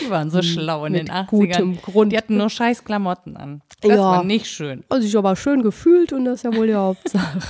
Die 0.00 0.10
waren 0.10 0.30
so 0.30 0.42
schlau 0.42 0.84
in 0.84 0.92
Mit 0.92 1.08
den 1.08 1.14
80ern. 1.14 1.80
Grund. 1.80 2.12
Die 2.12 2.16
hatten 2.16 2.36
nur 2.36 2.50
scheiß 2.50 2.84
Klamotten 2.84 3.36
an. 3.36 3.62
Das 3.80 3.92
ja. 3.92 3.98
war 3.98 4.24
nicht 4.24 4.46
schön. 4.46 4.84
Also 4.88 5.06
ich 5.06 5.16
aber 5.16 5.36
schön 5.36 5.62
gefühlt 5.62 6.12
und 6.12 6.24
das 6.24 6.36
ist 6.36 6.44
ja 6.44 6.54
wohl 6.54 6.66
die 6.66 6.74
Hauptsache. 6.74 7.40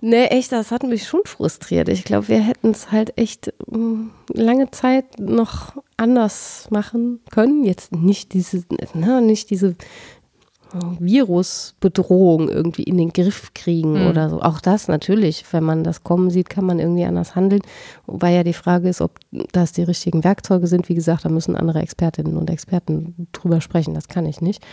nee, 0.00 0.26
echt, 0.26 0.52
das 0.52 0.70
hat 0.70 0.82
mich 0.82 1.06
schon 1.06 1.22
frustriert. 1.24 1.88
Ich 1.88 2.04
glaube, 2.04 2.28
wir 2.28 2.40
hätten 2.40 2.70
es 2.70 2.90
halt 2.90 3.16
echt 3.16 3.52
mm, 3.66 4.08
lange 4.32 4.70
Zeit 4.70 5.18
noch 5.18 5.74
anders 6.00 6.66
machen 6.70 7.20
können. 7.30 7.64
Jetzt 7.64 7.92
nicht 7.92 8.32
diese, 8.32 8.64
na, 8.94 9.20
nicht 9.20 9.50
diese 9.50 9.76
Virusbedrohung 10.72 12.48
irgendwie 12.48 12.84
in 12.84 12.96
den 12.96 13.12
Griff 13.12 13.52
kriegen 13.54 14.02
mhm. 14.02 14.06
oder 14.08 14.30
so. 14.30 14.40
Auch 14.40 14.60
das 14.60 14.88
natürlich, 14.88 15.44
wenn 15.52 15.64
man 15.64 15.84
das 15.84 16.04
kommen 16.04 16.30
sieht, 16.30 16.48
kann 16.48 16.64
man 16.64 16.78
irgendwie 16.78 17.04
anders 17.04 17.34
handeln. 17.34 17.62
Wobei 18.06 18.32
ja 18.32 18.44
die 18.44 18.52
Frage 18.52 18.88
ist, 18.88 19.00
ob 19.00 19.18
das 19.52 19.72
die 19.72 19.82
richtigen 19.82 20.22
Werkzeuge 20.22 20.66
sind. 20.66 20.88
Wie 20.88 20.94
gesagt, 20.94 21.24
da 21.24 21.28
müssen 21.28 21.56
andere 21.56 21.80
Expertinnen 21.80 22.36
und 22.36 22.50
Experten 22.50 23.28
drüber 23.32 23.60
sprechen. 23.60 23.94
Das 23.94 24.08
kann 24.08 24.26
ich 24.26 24.40
nicht. 24.40 24.64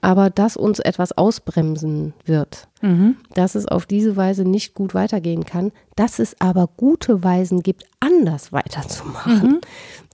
Aber 0.00 0.30
dass 0.30 0.56
uns 0.56 0.80
etwas 0.80 1.12
ausbremsen 1.12 2.14
wird, 2.24 2.68
mhm. 2.82 3.16
dass 3.34 3.54
es 3.54 3.66
auf 3.66 3.86
diese 3.86 4.16
Weise 4.16 4.44
nicht 4.44 4.74
gut 4.74 4.94
weitergehen 4.94 5.44
kann, 5.44 5.72
dass 5.96 6.18
es 6.18 6.40
aber 6.40 6.68
gute 6.76 7.22
Weisen 7.22 7.62
gibt, 7.62 7.84
anders 8.00 8.52
weiterzumachen. 8.52 9.48
Mhm. 9.48 9.60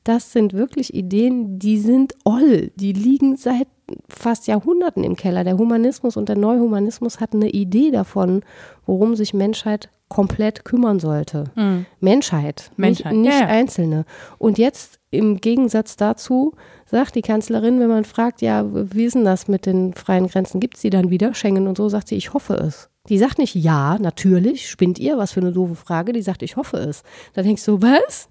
Das 0.04 0.32
sind 0.32 0.52
wirklich 0.54 0.94
Ideen, 0.94 1.58
die 1.58 1.78
sind 1.78 2.14
oll. 2.24 2.70
Die 2.76 2.92
liegen 2.92 3.36
seit 3.36 3.68
fast 4.08 4.46
Jahrhunderten 4.46 5.04
im 5.04 5.16
Keller. 5.16 5.44
Der 5.44 5.58
Humanismus 5.58 6.16
und 6.16 6.28
der 6.28 6.36
Neuhumanismus 6.36 7.20
hatten 7.20 7.38
eine 7.42 7.50
Idee 7.50 7.90
davon, 7.90 8.42
worum 8.86 9.16
sich 9.16 9.34
Menschheit 9.34 9.90
komplett 10.08 10.64
kümmern 10.64 10.98
sollte. 10.98 11.44
Mhm. 11.54 11.86
Menschheit, 12.00 12.70
Menschheit, 12.76 13.12
nicht, 13.12 13.22
nicht 13.22 13.40
ja, 13.40 13.46
ja. 13.46 13.46
Einzelne. 13.46 14.04
Und 14.38 14.58
jetzt 14.58 14.98
im 15.10 15.40
Gegensatz 15.40 15.96
dazu 15.96 16.54
sagt 16.84 17.14
die 17.14 17.22
Kanzlerin, 17.22 17.78
wenn 17.78 17.88
man 17.88 18.04
fragt, 18.04 18.42
ja, 18.42 18.66
wie 18.72 19.04
ist 19.04 19.14
denn 19.14 19.24
das 19.24 19.48
mit 19.48 19.66
den 19.66 19.94
freien 19.94 20.26
Grenzen? 20.26 20.60
Gibt 20.60 20.76
es 20.76 20.82
die 20.82 20.90
dann 20.90 21.10
wieder, 21.10 21.32
Schengen 21.34 21.68
und 21.68 21.76
so, 21.76 21.88
sagt 21.88 22.08
sie, 22.08 22.16
ich 22.16 22.34
hoffe 22.34 22.54
es. 22.54 22.89
Die 23.08 23.18
sagt 23.18 23.38
nicht 23.38 23.54
ja, 23.54 23.98
natürlich, 23.98 24.68
spinnt 24.68 24.98
ihr, 24.98 25.16
was 25.16 25.32
für 25.32 25.40
eine 25.40 25.52
doofe 25.52 25.74
Frage. 25.74 26.12
Die 26.12 26.20
sagt, 26.20 26.42
ich 26.42 26.56
hoffe 26.56 26.76
es. 26.76 27.02
Da 27.32 27.42
denkst 27.42 27.64
du, 27.64 27.80
was? 27.80 28.28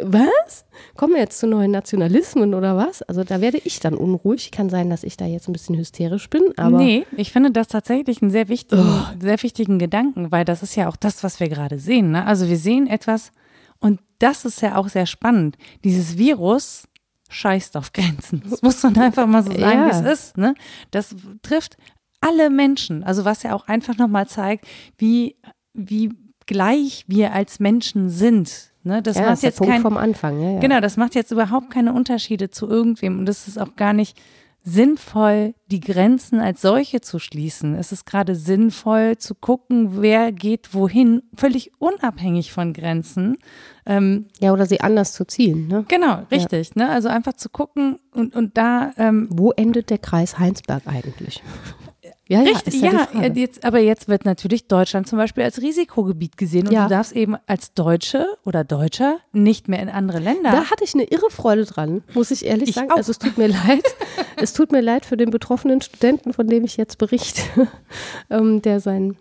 Was? 0.00 0.64
Kommen 0.96 1.14
wir 1.14 1.20
jetzt 1.20 1.40
zu 1.40 1.48
neuen 1.48 1.72
Nationalismen 1.72 2.54
oder 2.54 2.76
was? 2.76 3.02
Also 3.02 3.24
da 3.24 3.40
werde 3.40 3.58
ich 3.64 3.80
dann 3.80 3.94
unruhig. 3.94 4.52
Kann 4.52 4.70
sein, 4.70 4.90
dass 4.90 5.02
ich 5.02 5.16
da 5.16 5.26
jetzt 5.26 5.48
ein 5.48 5.52
bisschen 5.52 5.76
hysterisch 5.76 6.30
bin, 6.30 6.56
aber. 6.56 6.78
Nee, 6.78 7.04
ich 7.16 7.32
finde 7.32 7.50
das 7.50 7.66
tatsächlich 7.66 8.22
einen 8.22 8.30
sehr 8.30 8.48
wichtigen, 8.48 8.82
oh. 8.82 9.20
sehr 9.20 9.42
wichtigen 9.42 9.80
Gedanken, 9.80 10.30
weil 10.30 10.44
das 10.44 10.62
ist 10.62 10.76
ja 10.76 10.88
auch 10.88 10.96
das, 10.96 11.24
was 11.24 11.40
wir 11.40 11.48
gerade 11.48 11.78
sehen. 11.78 12.12
Ne? 12.12 12.24
Also 12.24 12.48
wir 12.48 12.58
sehen 12.58 12.86
etwas, 12.86 13.32
und 13.80 14.00
das 14.20 14.44
ist 14.44 14.62
ja 14.62 14.76
auch 14.76 14.88
sehr 14.88 15.06
spannend. 15.06 15.58
Dieses 15.82 16.16
Virus 16.16 16.84
scheißt 17.28 17.76
auf 17.76 17.92
Grenzen. 17.92 18.42
Das 18.48 18.62
muss 18.62 18.82
man 18.82 18.96
einfach 18.98 19.26
mal 19.26 19.42
so 19.42 19.50
sagen, 19.50 19.60
ja. 19.60 19.86
wie 19.86 19.90
es 19.90 20.20
ist. 20.20 20.38
Ne? 20.38 20.54
Das 20.92 21.14
trifft 21.42 21.76
alle 22.26 22.50
Menschen. 22.50 23.04
Also 23.04 23.24
was 23.24 23.42
ja 23.42 23.54
auch 23.54 23.68
einfach 23.68 23.96
nochmal 23.96 24.26
zeigt, 24.26 24.66
wie, 24.98 25.36
wie 25.72 26.12
gleich 26.46 27.04
wir 27.06 27.32
als 27.32 27.60
Menschen 27.60 28.08
sind. 28.08 28.72
Ne, 28.82 29.02
das 29.02 29.16
ja, 29.16 29.22
macht 29.22 29.32
das 29.32 29.42
jetzt 29.42 29.60
kein, 29.60 29.82
vom 29.82 29.96
Anfang. 29.96 30.40
Ja, 30.40 30.50
ja. 30.52 30.58
Genau, 30.60 30.80
das 30.80 30.96
macht 30.96 31.16
jetzt 31.16 31.32
überhaupt 31.32 31.70
keine 31.70 31.92
Unterschiede 31.92 32.50
zu 32.50 32.68
irgendwem 32.68 33.18
und 33.18 33.28
es 33.28 33.48
ist 33.48 33.58
auch 33.58 33.74
gar 33.74 33.92
nicht 33.92 34.16
sinnvoll, 34.62 35.54
die 35.70 35.78
Grenzen 35.78 36.40
als 36.40 36.60
solche 36.60 37.00
zu 37.00 37.20
schließen. 37.20 37.76
Es 37.76 37.92
ist 37.92 38.04
gerade 38.04 38.34
sinnvoll 38.34 39.16
zu 39.16 39.36
gucken, 39.36 40.02
wer 40.02 40.32
geht 40.32 40.74
wohin, 40.74 41.22
völlig 41.36 41.70
unabhängig 41.78 42.52
von 42.52 42.72
Grenzen. 42.72 43.38
Ähm, 43.86 44.26
ja, 44.40 44.52
oder 44.52 44.66
sie 44.66 44.80
anders 44.80 45.12
zu 45.12 45.24
ziehen. 45.24 45.68
Ne? 45.68 45.84
Genau, 45.86 46.22
richtig. 46.32 46.72
Ja. 46.74 46.84
Ne? 46.84 46.90
Also 46.90 47.08
einfach 47.08 47.34
zu 47.34 47.48
gucken 47.48 47.98
und, 48.12 48.34
und 48.34 48.56
da. 48.56 48.92
Ähm, 48.96 49.28
Wo 49.30 49.52
endet 49.52 49.88
der 49.88 49.98
Kreis 49.98 50.38
Heinsberg 50.38 50.82
eigentlich? 50.86 51.42
Ja, 52.28 52.42
ja, 52.42 52.50
Richtig, 52.50 52.80
ja, 52.80 53.06
ja 53.12 53.32
jetzt, 53.32 53.64
aber 53.64 53.78
jetzt 53.78 54.08
wird 54.08 54.24
natürlich 54.24 54.66
Deutschland 54.66 55.06
zum 55.06 55.16
Beispiel 55.16 55.44
als 55.44 55.62
Risikogebiet 55.62 56.36
gesehen 56.36 56.66
und 56.66 56.72
ja. 56.72 56.84
du 56.84 56.90
darfst 56.90 57.12
eben 57.12 57.36
als 57.46 57.72
Deutsche 57.72 58.26
oder 58.44 58.64
Deutscher 58.64 59.18
nicht 59.32 59.68
mehr 59.68 59.80
in 59.80 59.88
andere 59.88 60.18
Länder. 60.18 60.50
Da 60.50 60.70
hatte 60.70 60.82
ich 60.82 60.94
eine 60.94 61.04
irre 61.04 61.30
Freude 61.30 61.64
dran, 61.64 62.02
muss 62.14 62.32
ich 62.32 62.44
ehrlich 62.44 62.70
ich 62.70 62.74
sagen. 62.74 62.90
Auch. 62.90 62.96
Also 62.96 63.12
es 63.12 63.18
tut 63.18 63.38
mir 63.38 63.46
leid. 63.46 63.82
es 64.36 64.52
tut 64.54 64.72
mir 64.72 64.80
leid 64.80 65.06
für 65.06 65.16
den 65.16 65.30
betroffenen 65.30 65.80
Studenten, 65.80 66.32
von 66.32 66.48
dem 66.48 66.64
ich 66.64 66.76
jetzt 66.76 66.98
berichte, 66.98 67.42
ähm, 68.30 68.60
der 68.60 68.80
sein 68.80 69.16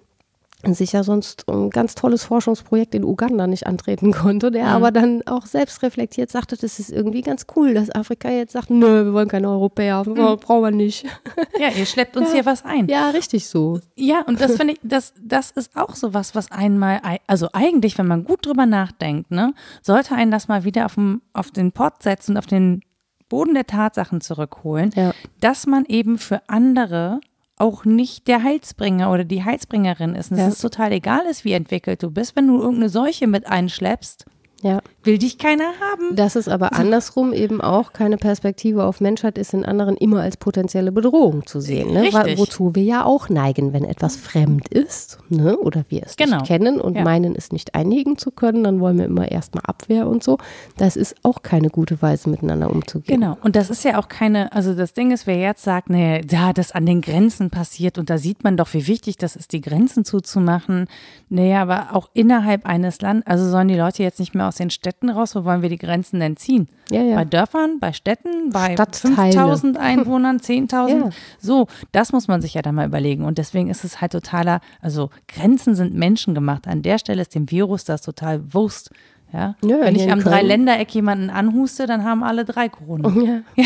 sicher 0.63 1.04
sonst 1.04 1.48
ein 1.48 1.70
ganz 1.70 1.96
tolles 1.96 2.24
Forschungsprojekt 2.24 2.96
in 2.96 3.04
Uganda 3.04 3.46
nicht 3.48 3.68
antreten 3.68 4.12
konnte, 4.12 4.52
der 4.52 4.63
mhm. 4.63 4.70
aber 4.70 4.91
dann 4.91 5.22
auch 5.28 5.46
selbst 5.46 5.84
reflektiert 5.84 6.32
sagte, 6.32 6.58
das 6.58 6.80
ist 6.80 6.91
irgendwie 6.91 7.22
ganz 7.22 7.46
cool, 7.56 7.74
dass 7.74 7.89
Afrika 7.91 8.30
jetzt 8.30 8.54
sagt, 8.54 8.70
nö, 8.70 9.06
wir 9.06 9.13
wollen 9.13 9.28
keine 9.28 9.50
Europäer, 9.50 10.04
mhm. 10.08 10.38
brauchen 10.38 10.63
wir 10.63 10.72
nicht. 10.72 11.06
Ja, 11.58 11.70
ihr 11.70 11.86
schleppt 11.86 12.18
uns 12.18 12.30
ja. 12.30 12.34
hier 12.36 12.46
was 12.46 12.65
ein. 12.65 12.88
Ja, 12.88 13.12
richtig 13.12 13.48
so. 13.48 13.80
Ja, 13.96 14.24
und 14.28 14.41
das 14.41 14.56
finde 14.58 14.74
ich, 14.74 14.80
das, 14.84 15.13
das 15.22 15.52
ist 15.52 15.76
auch 15.78 15.96
so 15.96 16.13
was, 16.13 16.36
was 16.36 16.52
einmal, 16.52 17.00
also 17.28 17.48
eigentlich, 17.54 17.98
wenn 17.98 18.08
man 18.08 18.26
gut 18.26 18.46
drüber 18.46 18.65
nachdenkt, 18.65 19.32
ne, 19.32 19.54
sollte 19.82 20.15
einen 20.15 20.32
das 20.32 20.50
mal 20.50 20.65
wieder 20.65 20.86
auf, 20.86 20.96
dem, 20.96 21.22
auf 21.34 21.52
den 21.52 21.72
Pott 21.72 22.04
setzen, 22.04 22.38
auf 22.38 22.46
den 22.46 22.82
Boden 23.30 23.54
der 23.54 23.68
Tatsachen 23.68 24.22
zurückholen, 24.22 24.91
ja. 24.96 25.13
dass 25.39 25.65
man 25.65 25.86
eben 25.86 26.18
für 26.18 26.41
andere 26.48 27.22
auch 27.58 27.86
nicht 27.86 28.28
der 28.28 28.44
Heilsbringer 28.44 29.12
oder 29.12 29.24
die 29.24 29.44
Heilsbringerin 29.44 30.15
ist. 30.15 30.32
Und 30.32 30.38
ja. 30.38 30.48
es 30.48 30.56
ist 30.56 30.62
total 30.62 30.91
egal 30.91 31.26
ist, 31.30 31.46
wie 31.46 31.54
entwickelt 31.54 32.04
du 32.04 32.12
bist. 32.12 32.36
Wenn 32.36 32.48
du 32.48 32.58
irgendeine 32.58 32.89
Seuche 32.89 33.28
mit 33.28 33.48
einschleppst, 33.48 34.26
ja. 34.62 34.82
Will 35.06 35.18
dich 35.18 35.38
keiner 35.38 35.65
haben. 35.91 36.15
Dass 36.15 36.36
es 36.36 36.48
aber 36.48 36.74
andersrum 36.74 37.34
eben 37.34 37.62
auch 37.62 37.94
keine 37.94 38.18
Perspektive 38.18 38.84
auf 38.86 39.02
Menschheit 39.02 39.38
ist, 39.38 39.54
in 39.54 39.65
anderen 39.65 39.98
immer 39.98 40.22
als 40.22 40.38
potenzielle 40.38 40.91
Bedrohung 40.91 41.46
zu 41.46 41.60
sehen. 41.60 41.94
Ne? 41.94 42.04
Richtig. 42.04 42.38
Wozu 42.38 42.76
wir 42.76 42.84
ja 42.84 43.06
auch 43.06 43.30
neigen, 43.30 43.74
wenn 43.74 43.84
etwas 43.84 44.16
fremd 44.16 44.68
ist 44.70 45.18
ne? 45.30 45.58
oder 45.58 45.86
wir 45.89 46.03
es 46.06 46.16
Genau. 46.16 46.38
nicht 46.38 46.47
kennen 46.47 46.80
und 46.80 46.95
Ja. 46.95 47.03
meinen, 47.03 47.36
es 47.36 47.51
nicht 47.51 47.76
einhegen 47.76 48.18
zu 48.18 48.32
können, 48.32 48.64
dann 48.64 48.80
wollen 48.80 48.97
wir 48.97 49.06
immer 49.06 49.32
erstmal 49.32 49.64
Abwehr 49.66 50.08
und 50.08 50.24
so. 50.24 50.38
Das 50.78 50.95
ist 50.95 51.16
auch 51.24 51.41
keine 51.43 51.70
gute 51.70 52.01
Weise, 52.01 52.30
miteinander 52.30 52.70
umzugehen. 52.70 53.20
Genau. 53.20 53.38
Und 53.43 53.56
das 53.56 53.70
ist 53.70 53.84
ja 53.84 53.97
auch 53.99 54.08
keine, 54.08 54.51
also 54.53 54.74
das 54.74 54.93
Ding 54.93 55.12
ist, 55.12 55.28
wer 55.28 55.38
jetzt 55.38 55.64
sagt, 55.64 55.89
nee, 55.89 56.22
ja, 56.30 56.53
das 56.53 56.72
an 56.72 56.86
den 56.86 57.01
Grenzen 57.01 57.49
passiert 57.49 57.97
und 57.97 58.10
da 58.10 58.18
sieht 58.18 58.43
man 58.43 58.58
doch, 58.58 58.74
wie 58.74 58.88
wichtig 58.88 59.18
das 59.18 59.36
ist, 59.36 59.51
die 59.53 59.62
Grenzen 59.62 60.06
zuzumachen. 60.06 60.88
Naja, 61.30 61.62
aber 61.62 61.95
auch 61.95 62.10
innerhalb 62.14 62.66
eines 62.66 63.01
Landes, 63.01 63.28
also 63.28 63.49
sollen 63.49 63.68
die 63.68 63.76
Leute 63.76 64.03
jetzt 64.03 64.20
nicht 64.20 64.34
mehr 64.36 64.47
aus 64.47 64.56
den 64.56 64.70
Städten 64.70 64.95
raus, 65.04 65.36
wo 65.36 65.43
wollen 65.46 65.62
wir 65.62 65.70
die 65.70 65.78
Grenzen 65.78 66.20
denn 66.20 66.38
ziehen? 66.38 66.68
Ja, 66.91 67.02
ja. 67.02 67.16
Bei 67.16 67.26
Dörfern, 67.26 67.80
bei 67.80 67.93
Städten, 67.93 68.50
bei 68.52 68.74
Stadtteile. 68.74 69.32
5000 69.32 69.78
Einwohnern, 69.80 70.38
10.000. 70.38 70.89
Ja. 70.89 71.10
So, 71.39 71.68
das 71.91 72.12
muss 72.12 72.28
man 72.28 72.41
sich 72.41 72.54
ja 72.54 72.62
dann 72.62 72.76
mal 72.76 72.88
überlegen. 72.88 73.26
Und 73.26 73.38
deswegen 73.38 73.70
ist 73.70 73.84
es 73.84 74.02
halt 74.02 74.12
totaler, 74.12 74.62
also 74.82 75.10
Grenzen 75.28 75.76
sind 75.76 75.93
menschengemacht. 75.93 76.68
An 76.68 76.82
der 76.82 76.98
Stelle 76.98 77.22
ist 77.22 77.36
dem 77.36 77.50
Virus 77.52 77.84
das 77.84 78.02
total 78.02 78.54
Wurst. 78.54 78.91
Ja? 79.34 79.56
Ja, 79.64 79.82
Wenn 79.82 79.96
ich 79.96 80.12
am 80.12 80.22
Dreiländereck 80.22 80.93
jemanden 80.93 81.30
anhuste, 81.30 81.88
dann 81.88 82.04
haben 82.04 82.24
alle 82.24 82.46
drei 82.46 82.70
Corona. 82.70 83.10
Ja. 83.56 83.66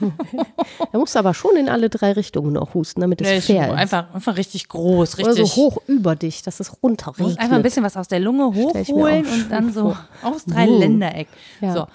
da 0.92 0.98
musst 0.98 1.14
du 1.14 1.18
aber 1.18 1.34
schon 1.34 1.56
in 1.56 1.68
alle 1.68 1.88
drei 1.90 2.12
Richtungen 2.12 2.56
auch 2.56 2.74
husten, 2.74 3.00
damit 3.00 3.20
es 3.20 3.28
Nee, 3.28 3.36
ist 3.38 3.46
fair 3.46 3.68
ist. 3.68 3.74
einfach, 3.74 4.14
einfach 4.14 4.36
richtig 4.36 4.68
groß, 4.68 5.18
Oder 5.18 5.28
richtig. 5.28 5.52
so 5.52 5.56
hoch 5.56 5.78
über 5.86 6.16
dich, 6.16 6.42
dass 6.42 6.60
es 6.60 6.72
Du 6.80 6.88
musst 6.90 7.38
einfach 7.38 7.56
ein 7.56 7.62
bisschen 7.62 7.84
was 7.84 7.96
aus 7.96 8.08
der 8.08 8.20
Lunge 8.20 8.46
hochholen 8.54 9.24
und 9.26 9.50
dann 9.50 9.72
so 9.72 9.96
aus 10.22 10.44
Dreiländereck. 10.44 11.28
Ja. 11.60 11.72
So. 11.72 11.86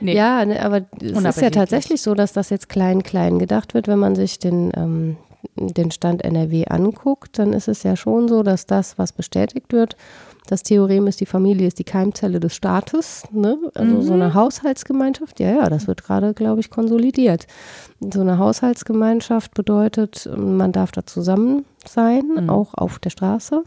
Nee. 0.00 0.16
Ja, 0.16 0.44
ne, 0.44 0.64
aber 0.64 0.82
es 1.00 1.36
ist 1.36 1.40
ja 1.40 1.50
tatsächlich 1.50 2.02
so, 2.02 2.14
dass 2.14 2.32
das 2.32 2.50
jetzt 2.50 2.68
klein, 2.68 3.02
klein 3.02 3.38
gedacht 3.38 3.74
wird, 3.74 3.86
wenn 3.86 4.00
man 4.00 4.16
sich 4.16 4.38
den, 4.40 4.72
ähm, 4.76 5.16
den 5.56 5.90
Stand 5.92 6.24
NRW 6.24 6.66
anguckt, 6.66 7.38
dann 7.38 7.52
ist 7.52 7.68
es 7.68 7.84
ja 7.84 7.94
schon 7.94 8.28
so, 8.28 8.42
dass 8.42 8.66
das, 8.66 8.98
was 8.98 9.12
bestätigt 9.12 9.72
wird, 9.72 9.96
das 10.46 10.62
Theorem 10.62 11.06
ist, 11.06 11.20
die 11.20 11.26
Familie 11.26 11.66
ist 11.68 11.78
die 11.78 11.84
Keimzelle 11.84 12.40
des 12.40 12.54
Staates, 12.54 13.22
ne? 13.32 13.58
also 13.74 14.00
so 14.02 14.14
Mhm. 14.14 14.22
eine 14.22 14.34
Haushaltsgemeinschaft, 14.34 15.38
ja, 15.40 15.50
ja, 15.52 15.68
das 15.70 15.86
wird 15.86 16.02
gerade, 16.04 16.34
glaube 16.34 16.60
ich, 16.60 16.70
konsolidiert. 16.70 17.46
So 18.00 18.20
eine 18.20 18.38
Haushaltsgemeinschaft 18.38 19.54
bedeutet, 19.54 20.28
man 20.36 20.72
darf 20.72 20.92
da 20.92 21.06
zusammen 21.06 21.64
sein, 21.86 22.22
Mhm. 22.36 22.50
auch 22.50 22.74
auf 22.74 22.98
der 22.98 23.10
Straße. 23.10 23.62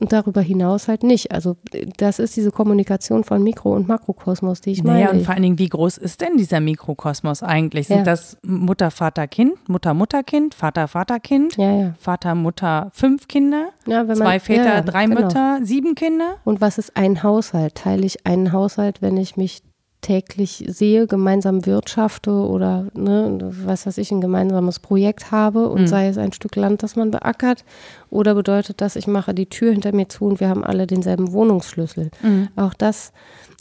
Und 0.00 0.12
darüber 0.12 0.40
hinaus 0.40 0.86
halt 0.86 1.02
nicht. 1.02 1.32
Also 1.32 1.56
das 1.96 2.20
ist 2.20 2.36
diese 2.36 2.52
Kommunikation 2.52 3.24
von 3.24 3.42
Mikro- 3.42 3.74
und 3.74 3.88
Makrokosmos, 3.88 4.60
die 4.60 4.70
ich 4.70 4.84
meine. 4.84 5.00
Naja, 5.00 5.10
und 5.10 5.22
vor 5.24 5.34
allen 5.34 5.42
Dingen, 5.42 5.58
wie 5.58 5.68
groß 5.68 5.98
ist 5.98 6.20
denn 6.20 6.36
dieser 6.36 6.60
Mikrokosmos 6.60 7.42
eigentlich? 7.42 7.88
Sind 7.88 7.98
Ja. 7.98 8.02
das 8.04 8.38
Mutter, 8.46 8.92
Vater, 8.92 9.26
Kind, 9.26 9.68
Mutter, 9.68 9.94
Mutter, 9.94 10.22
Kind, 10.22 10.54
Vater, 10.54 10.86
Vater, 10.86 11.18
Kind, 11.18 11.56
Ja, 11.56 11.72
ja. 11.72 11.94
Vater, 11.98 12.36
Mutter, 12.36 12.90
fünf 12.92 13.26
Kinder, 13.26 13.70
ja 13.86 14.00
wenn 14.02 14.06
man, 14.06 14.16
zwei 14.18 14.38
Väter, 14.38 14.82
drei 14.82 15.06
genau. 15.06 15.22
Mütter, 15.22 15.58
sieben 15.64 15.96
Kinder? 15.96 16.36
Und 16.44 16.60
was 16.60 16.78
ist 16.78 16.96
ein 16.96 17.24
Haushalt? 17.24 17.74
Teile 17.74 18.06
ich 18.06 18.24
einen 18.24 18.52
Haushalt, 18.52 19.02
wenn 19.02 19.16
ich 19.16 19.36
mich 19.36 19.62
täglich 20.00 20.64
sehe, 20.68 21.06
gemeinsam 21.06 21.66
wirtschafte 21.66 22.30
oder 22.30 22.86
ne, 22.94 23.38
was 23.64 23.86
weiß 23.86 23.98
ich, 23.98 24.10
ein 24.12 24.20
gemeinsames 24.20 24.78
Projekt 24.78 25.32
habe 25.32 25.68
und 25.68 25.82
Mhm. 25.82 25.86
sei 25.88 26.08
es 26.08 26.18
ein 26.18 26.32
Stück 26.32 26.54
Land, 26.56 26.82
das 26.82 26.94
man 26.94 27.10
beackert, 27.10 27.64
oder 28.10 28.34
bedeutet 28.34 28.80
das, 28.80 28.96
ich 28.96 29.06
mache 29.06 29.34
die 29.34 29.46
Tür 29.46 29.72
hinter 29.72 29.92
mir 29.94 30.08
zu 30.08 30.24
und 30.26 30.40
wir 30.40 30.48
haben 30.48 30.64
alle 30.64 30.86
denselben 30.86 31.32
Wohnungsschlüssel. 31.32 32.10
Mhm. 32.22 32.48
Auch 32.56 32.74
das, 32.74 33.12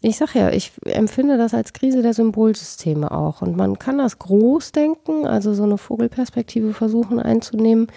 ich 0.02 0.18
sag 0.18 0.36
ja, 0.36 0.52
ich 0.52 0.72
empfinde 0.86 1.38
das 1.38 1.56
als 1.56 1.74
Krise 1.74 2.04
der 2.04 2.14
Symbolsysteme 2.14 3.12
auch. 3.12 3.42
Und 3.42 3.58
man 3.58 3.80
kann 3.80 3.98
das 3.98 4.20
groß 4.20 4.72
denken, 4.72 5.26
also 5.26 5.54
so 5.56 5.64
eine 5.64 5.80
Vogelperspektive 5.80 6.74
versuchen 6.74 7.20
einzunehmen. 7.20 7.88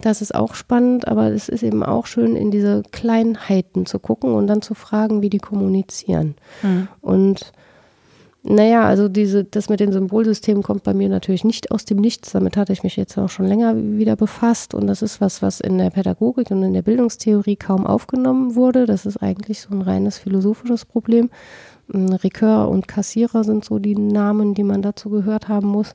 Das 0.00 0.22
ist 0.22 0.34
auch 0.34 0.54
spannend, 0.54 1.06
aber 1.06 1.30
es 1.30 1.50
ist 1.50 1.62
eben 1.62 1.82
auch 1.82 2.06
schön, 2.06 2.34
in 2.34 2.50
diese 2.50 2.82
Kleinheiten 2.92 3.84
zu 3.84 3.98
gucken 3.98 4.32
und 4.32 4.46
dann 4.46 4.62
zu 4.62 4.74
fragen, 4.74 5.20
wie 5.20 5.30
die 5.30 5.38
kommunizieren. 5.38 6.34
Mhm. 6.62 6.88
Und 7.02 7.52
naja, 8.42 8.84
also 8.84 9.08
diese, 9.08 9.44
das 9.44 9.68
mit 9.68 9.80
den 9.80 9.92
Symbolsystemen 9.92 10.62
kommt 10.62 10.82
bei 10.82 10.94
mir 10.94 11.10
natürlich 11.10 11.44
nicht 11.44 11.70
aus 11.72 11.84
dem 11.84 11.98
Nichts. 11.98 12.32
Damit 12.32 12.56
hatte 12.56 12.72
ich 12.72 12.82
mich 12.82 12.96
jetzt 12.96 13.18
auch 13.18 13.28
schon 13.28 13.46
länger 13.46 13.76
wieder 13.76 14.16
befasst. 14.16 14.72
Und 14.72 14.86
das 14.86 15.02
ist 15.02 15.20
was, 15.20 15.42
was 15.42 15.60
in 15.60 15.76
der 15.76 15.90
Pädagogik 15.90 16.50
und 16.50 16.62
in 16.62 16.72
der 16.72 16.80
Bildungstheorie 16.82 17.56
kaum 17.56 17.86
aufgenommen 17.86 18.54
wurde. 18.54 18.86
Das 18.86 19.04
ist 19.04 19.18
eigentlich 19.18 19.60
so 19.60 19.74
ein 19.74 19.82
reines 19.82 20.16
philosophisches 20.16 20.86
Problem. 20.86 21.28
Ähm, 21.92 22.06
Ricoeur 22.06 22.68
und 22.70 22.88
Kassierer 22.88 23.44
sind 23.44 23.64
so 23.64 23.78
die 23.78 23.96
Namen, 23.96 24.54
die 24.54 24.64
man 24.64 24.80
dazu 24.80 25.10
gehört 25.10 25.48
haben 25.48 25.68
muss. 25.68 25.94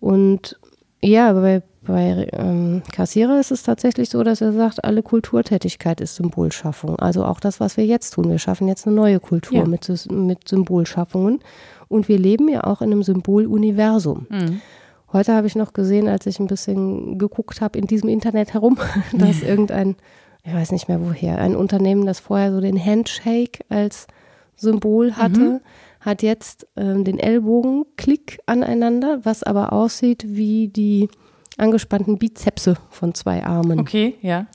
Und 0.00 0.58
ja, 1.02 1.34
bei, 1.34 1.62
bei 1.86 2.28
ähm, 2.32 2.82
Kassierer 2.92 3.38
ist 3.40 3.50
es 3.50 3.62
tatsächlich 3.62 4.10
so, 4.10 4.22
dass 4.22 4.40
er 4.40 4.52
sagt, 4.52 4.84
alle 4.84 5.02
Kulturtätigkeit 5.02 6.00
ist 6.00 6.16
Symbolschaffung. 6.16 6.96
Also 6.98 7.24
auch 7.24 7.40
das, 7.40 7.60
was 7.60 7.76
wir 7.76 7.86
jetzt 7.86 8.10
tun. 8.10 8.28
Wir 8.28 8.38
schaffen 8.38 8.68
jetzt 8.68 8.86
eine 8.86 8.96
neue 8.96 9.20
Kultur 9.20 9.58
Ja. 9.58 9.64
mit, 9.66 9.88
mit 10.10 10.48
Symbolschaffungen. 10.48 11.40
Und 11.88 12.08
wir 12.08 12.18
leben 12.18 12.48
ja 12.48 12.64
auch 12.64 12.82
in 12.82 12.92
einem 12.92 13.02
Symboluniversum. 13.02 14.26
Mhm. 14.28 14.60
Heute 15.12 15.34
habe 15.34 15.46
ich 15.46 15.54
noch 15.56 15.72
gesehen, 15.72 16.08
als 16.08 16.26
ich 16.26 16.40
ein 16.40 16.48
bisschen 16.48 17.18
geguckt 17.18 17.60
habe 17.60 17.78
in 17.78 17.86
diesem 17.86 18.08
Internet 18.08 18.54
herum, 18.54 18.76
dass 19.12 19.42
irgendein, 19.42 19.96
ich 20.44 20.52
weiß 20.52 20.72
nicht 20.72 20.88
mehr 20.88 21.00
woher, 21.00 21.38
ein 21.38 21.54
Unternehmen, 21.56 22.06
das 22.06 22.20
vorher 22.20 22.52
so 22.52 22.60
den 22.60 22.82
Handshake 22.84 23.60
als 23.68 24.06
Symbol 24.56 25.12
hatte, 25.16 25.60
hat 26.00 26.22
jetzt 26.22 26.66
ähm, 26.76 27.04
den 27.04 27.18
Ellbogenklick 27.18 28.40
aneinander, 28.46 29.20
was 29.24 29.42
aber 29.42 29.72
aussieht 29.72 30.24
wie 30.26 30.68
die 30.68 31.08
angespannten 31.56 32.18
Bizepse 32.18 32.76
von 32.90 33.14
zwei 33.14 33.44
Armen. 33.44 33.80
Okay, 33.80 34.14
ja. 34.22 34.46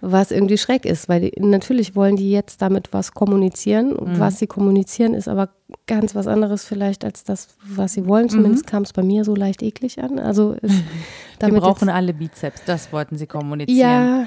Was 0.00 0.30
irgendwie 0.30 0.56
schreck 0.56 0.86
ist, 0.86 1.08
weil 1.08 1.20
die, 1.20 1.40
natürlich 1.40 1.94
wollen 1.94 2.16
die 2.16 2.30
jetzt 2.30 2.62
damit 2.62 2.92
was 2.92 3.12
kommunizieren. 3.12 3.92
Und 3.92 4.18
Was 4.18 4.38
sie 4.38 4.46
kommunizieren, 4.46 5.12
ist 5.12 5.28
aber 5.28 5.50
ganz 5.86 6.14
was 6.14 6.26
anderes 6.26 6.64
vielleicht 6.64 7.04
als 7.04 7.24
das, 7.24 7.48
was 7.64 7.92
sie 7.94 8.06
wollen. 8.06 8.28
Zumindest 8.28 8.66
kam 8.66 8.82
es 8.84 8.92
bei 8.92 9.02
mir 9.02 9.24
so 9.24 9.34
leicht 9.34 9.62
eklig 9.62 10.02
an. 10.02 10.18
Also 10.18 10.56
Wir 11.40 11.48
damit 11.48 11.62
brauchen 11.62 11.88
jetzt, 11.88 11.94
alle 11.96 12.12
Bizeps, 12.12 12.62
das 12.66 12.92
wollten 12.92 13.16
sie 13.16 13.26
kommunizieren. 13.26 13.78
ja, 13.78 14.26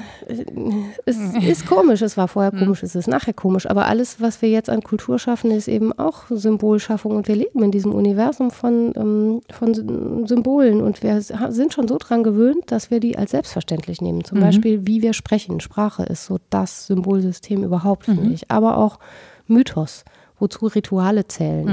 es 1.06 1.18
ist 1.46 1.66
komisch. 1.68 2.02
Es 2.02 2.18
war 2.18 2.28
vorher 2.28 2.52
komisch, 2.52 2.82
es 2.82 2.96
ist 2.96 3.08
nachher 3.08 3.34
komisch. 3.34 3.70
Aber 3.70 3.86
alles, 3.86 4.20
was 4.20 4.42
wir 4.42 4.50
jetzt 4.50 4.70
an 4.70 4.82
Kultur 4.82 5.20
schaffen, 5.20 5.52
ist 5.52 5.68
eben 5.68 5.94
auch 5.94 6.24
Symbolschaffung. 6.30 7.16
Und 7.16 7.28
wir 7.28 7.36
leben 7.36 7.62
in 7.62 7.70
diesem 7.72 7.94
Universum 7.94 8.50
von, 8.52 8.94
ähm, 8.96 9.42
von 9.52 9.74
Sy- 9.76 10.28
Symbolen. 10.28 10.82
Und 10.82 11.04
wir 11.04 11.22
sind 11.22 11.74
schon 11.74 11.88
so 11.88 11.98
dran 12.00 12.24
gewöhnt, 12.24 12.72
dass 12.72 12.90
wir 12.90 13.00
die 13.00 13.16
als 13.18 13.32
selbstverständlich 13.32 14.02
nehmen. 14.02 14.24
Zum 14.24 14.40
Beispiel, 14.40 14.88
wie 14.88 15.02
wir 15.04 15.14
sprechen. 15.14 15.60
Sprache 15.60 16.04
ist 16.04 16.26
so 16.26 16.40
das 16.50 16.88
Symbolsystem 16.88 17.64
überhaupt, 17.64 18.06
finde 18.06 18.34
ich. 18.34 18.50
Aber 18.50 18.78
auch 18.78 18.98
Mythos, 19.48 20.04
wozu 20.44 20.68
Rituale 20.68 21.28
zählen. 21.28 21.68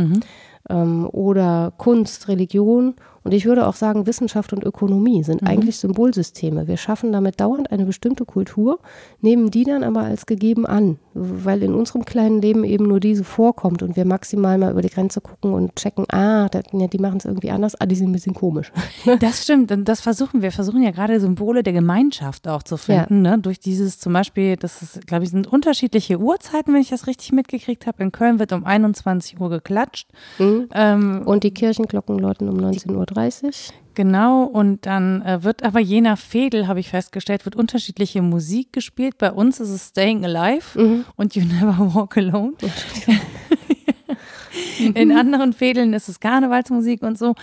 Ähm, 0.68 1.09
oder 1.11 1.73
Kunst, 1.77 2.29
Religion. 2.29 2.95
Und 3.25 3.33
ich 3.33 3.47
würde 3.47 3.66
auch 3.66 3.75
sagen, 3.75 4.07
Wissenschaft 4.07 4.53
und 4.53 4.64
Ökonomie 4.64 5.23
sind 5.23 5.43
eigentlich 5.43 5.79
Symbolsysteme. 5.79 6.66
Wir 6.68 6.77
schaffen 6.77 7.12
damit 7.12 7.41
dauernd 7.41 7.71
eine 7.71 7.85
bestimmte 7.85 8.25
Kultur, 8.25 8.79
nehmen 9.21 9.51
die 9.51 9.64
dann 9.64 9.83
aber 9.83 10.01
als 10.01 10.27
gegeben 10.27 10.66
an, 10.66 10.99
weil 11.14 11.62
in 11.62 11.75
unserem 11.75 12.05
kleinen 12.05 12.41
Leben 12.43 12.64
eben 12.64 12.87
nur 12.87 13.01
diese 13.01 13.25
vorkommt 13.25 13.83
und 13.83 13.97
wir 13.97 14.05
maximal 14.05 14.59
mal 14.59 14.73
über 14.73 14.83
die 14.83 14.91
Grenze 14.91 15.21
gucken 15.21 15.53
und 15.53 15.77
checken, 15.77 16.07
ah, 16.11 16.49
da, 16.49 16.61
ja, 16.73 16.87
die 16.87 16.99
machen 16.99 17.18
es 17.18 17.25
irgendwie 17.25 17.51
anders, 17.51 17.81
ah, 17.81 17.87
die 17.87 17.95
sind 17.95 18.11
ein 18.11 18.12
bisschen 18.12 18.35
komisch. 18.35 18.73
Das 19.21 19.43
stimmt, 19.43 19.73
und 19.73 19.87
das 19.89 20.01
versuchen 20.01 20.43
wir. 20.43 20.51
Wir 20.51 20.53
versuchen 20.53 20.83
ja 20.83 20.91
gerade 20.91 21.21
Symbole 21.21 21.62
der 21.62 21.73
Gemeinschaft 21.73 22.49
auch 22.49 22.64
zu 22.64 22.77
finden. 22.77 23.23
Ne? 23.23 23.39
Durch 23.39 23.61
dieses 23.61 24.01
zum 24.01 24.12
Beispiel, 24.12 24.57
das 24.57 24.83
ist, 24.83 25.07
glaube 25.07 25.23
ich, 25.23 25.31
sind 25.31 25.47
unterschiedliche 25.47 26.18
Uhrzeiten, 26.18 26.75
wenn 26.75 26.81
ich 26.81 26.89
das 26.89 27.07
richtig 27.07 27.31
mitgekriegt 27.31 27.87
habe. 27.87 28.03
In 28.03 28.11
Köln 28.11 28.41
wird 28.41 28.53
um 28.53 28.64
21 28.64 29.41
Uhr 29.41 29.49
geklatscht. 29.49 30.09
Ähm, 30.41 31.23
Und 31.25 31.45
die 31.45 31.53
Kirchenglocken 31.53 32.18
läuten 32.18 32.49
um 32.49 32.57
19.30 32.59 32.91
Uhr. 32.97 33.07
Genau, 33.95 34.45
und 34.45 34.87
dann 34.87 35.21
äh, 35.23 35.43
wird 35.43 35.63
aber 35.63 35.81
je 35.81 36.01
nach 36.01 36.19
Fädel, 36.19 36.69
habe 36.69 36.81
ich 36.81 36.89
festgestellt, 36.89 37.45
wird 37.45 37.57
unterschiedliche 37.57 38.23
Musik 38.23 38.73
gespielt. 38.73 39.19
Bei 39.19 39.33
uns 39.33 39.61
ist 39.61 39.71
es 39.71 39.89
Staying 39.89 40.25
Alive 40.25 40.79
und 41.17 41.35
You 41.35 41.45
Never 41.45 41.95
Walk 41.95 42.17
Alone. 42.17 42.55
In 44.79 45.13
anderen 45.13 45.53
Fädeln 45.53 45.93
ist 45.93 46.09
es 46.09 46.21
Karnevalsmusik 46.21 47.03
und 47.03 47.19
so. 47.19 47.35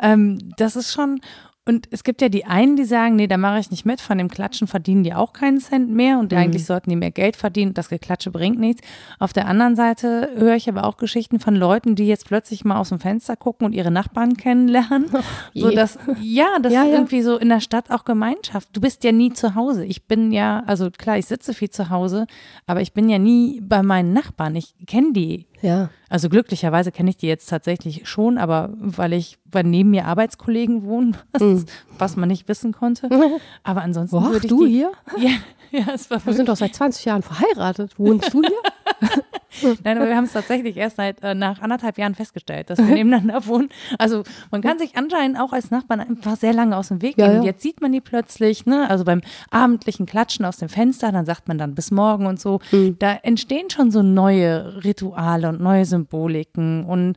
Ähm, 0.00 0.38
das 0.56 0.76
ist 0.76 0.92
schon. 0.92 1.20
Und 1.68 1.88
es 1.90 2.04
gibt 2.04 2.22
ja 2.22 2.28
die 2.28 2.44
einen, 2.44 2.76
die 2.76 2.84
sagen, 2.84 3.16
nee, 3.16 3.26
da 3.26 3.36
mache 3.36 3.58
ich 3.58 3.72
nicht 3.72 3.84
mit, 3.84 4.00
von 4.00 4.18
dem 4.18 4.28
Klatschen 4.28 4.68
verdienen 4.68 5.02
die 5.02 5.14
auch 5.14 5.32
keinen 5.32 5.58
Cent 5.58 5.90
mehr 5.90 6.20
und 6.20 6.32
eigentlich 6.32 6.64
sollten 6.64 6.90
die 6.90 6.96
mehr 6.96 7.10
Geld 7.10 7.36
verdienen, 7.36 7.74
das 7.74 7.88
Geklatsche 7.88 8.30
bringt 8.30 8.58
nichts. 8.58 8.82
Auf 9.18 9.32
der 9.32 9.48
anderen 9.48 9.74
Seite 9.74 10.30
höre 10.36 10.54
ich 10.54 10.68
aber 10.68 10.84
auch 10.84 10.96
Geschichten 10.96 11.40
von 11.40 11.56
Leuten, 11.56 11.96
die 11.96 12.06
jetzt 12.06 12.26
plötzlich 12.26 12.64
mal 12.64 12.78
aus 12.78 12.90
dem 12.90 13.00
Fenster 13.00 13.34
gucken 13.36 13.66
und 13.66 13.72
ihre 13.72 13.90
Nachbarn 13.90 14.36
kennenlernen. 14.36 15.06
so 15.54 15.70
je. 15.70 15.74
dass, 15.74 15.98
ja, 16.20 16.46
das 16.62 16.72
Ja, 16.72 16.82
ist 16.84 16.88
ja. 16.88 16.94
irgendwie 16.94 17.22
so 17.22 17.36
in 17.36 17.48
der 17.48 17.60
Stadt 17.60 17.90
auch 17.90 18.04
Gemeinschaft. 18.04 18.68
Du 18.72 18.80
bist 18.80 19.02
ja 19.02 19.10
nie 19.10 19.32
zu 19.32 19.56
Hause. 19.56 19.84
Ich 19.84 20.06
bin 20.06 20.30
ja, 20.30 20.62
also 20.66 20.90
klar, 20.92 21.18
ich 21.18 21.26
sitze 21.26 21.52
viel 21.52 21.70
zu 21.70 21.90
Hause, 21.90 22.26
aber 22.66 22.80
ich 22.80 22.92
bin 22.92 23.08
ja 23.08 23.18
nie 23.18 23.60
bei 23.60 23.82
meinen 23.82 24.12
Nachbarn. 24.12 24.54
Ich 24.54 24.74
kenne 24.86 25.12
die 25.12 25.46
Ja. 25.66 25.90
Also 26.08 26.28
glücklicherweise 26.28 26.92
kenne 26.92 27.10
ich 27.10 27.16
die 27.16 27.26
jetzt 27.26 27.46
tatsächlich 27.50 28.08
schon, 28.08 28.38
aber 28.38 28.70
weil 28.78 29.12
ich, 29.12 29.38
weil 29.50 29.64
neben 29.64 29.90
mir 29.90 30.04
Arbeitskollegen 30.06 30.84
wohnen, 30.84 31.16
was, 31.32 31.42
Mhm. 31.42 31.64
was 31.98 32.16
man 32.16 32.28
nicht 32.28 32.46
wissen 32.48 32.72
konnte. 32.72 33.08
Aber 33.64 33.82
ansonsten 33.82 34.16
Boah, 34.16 34.30
würde 34.30 34.46
ich 34.46 34.50
du 34.50 34.64
die, 34.64 34.72
hier? 34.72 34.92
Ja, 35.18 35.30
ja, 35.72 35.86
es 35.94 36.08
war 36.10 36.24
Wir 36.24 36.32
sind 36.34 36.48
doch 36.48 36.56
seit 36.56 36.74
20 36.74 37.04
Jahren 37.04 37.22
verheiratet. 37.22 37.98
Wohnst 37.98 38.32
du 38.32 38.42
hier? 38.42 39.10
Nein, 39.84 39.96
aber 39.98 40.06
wir 40.08 40.16
haben 40.16 40.24
es 40.24 40.32
tatsächlich 40.32 40.76
erst 40.76 40.96
seit 40.96 41.22
äh, 41.22 41.34
nach 41.34 41.60
anderthalb 41.60 41.98
Jahren 41.98 42.14
festgestellt, 42.14 42.70
dass 42.70 42.78
wir 42.78 42.84
nebeneinander 42.94 43.46
wohnen. 43.46 43.68
Also 43.98 44.22
man 44.50 44.60
kann 44.62 44.78
sich 44.78 44.96
anscheinend 44.96 45.38
auch 45.40 45.52
als 45.52 45.70
Nachbarn 45.70 46.00
einfach 46.00 46.36
sehr 46.36 46.52
lange 46.52 46.76
aus 46.76 46.88
dem 46.88 47.02
Weg 47.02 47.16
Ja, 47.18 47.26
gehen. 47.26 47.34
ja. 47.34 47.40
Und 47.40 47.46
Jetzt 47.46 47.62
sieht 47.62 47.80
man 47.80 47.92
die 47.92 48.00
plötzlich, 48.00 48.66
ne? 48.66 48.88
Also 48.90 49.04
beim 49.04 49.20
abendlichen 49.50 50.06
Klatschen 50.06 50.44
aus 50.44 50.56
dem 50.58 50.68
Fenster, 50.68 51.12
dann 51.12 51.24
sagt 51.24 51.48
man 51.48 51.58
dann 51.58 51.74
bis 51.74 51.90
morgen 51.90 52.26
und 52.26 52.40
so. 52.40 52.60
Mhm. 52.72 52.96
Da 52.98 53.14
entstehen 53.22 53.70
schon 53.70 53.90
so 53.90 54.02
neue 54.02 54.84
Rituale 54.84 55.48
und 55.48 55.60
neue 55.60 55.84
Symboliken 55.84 56.84
und 56.84 57.16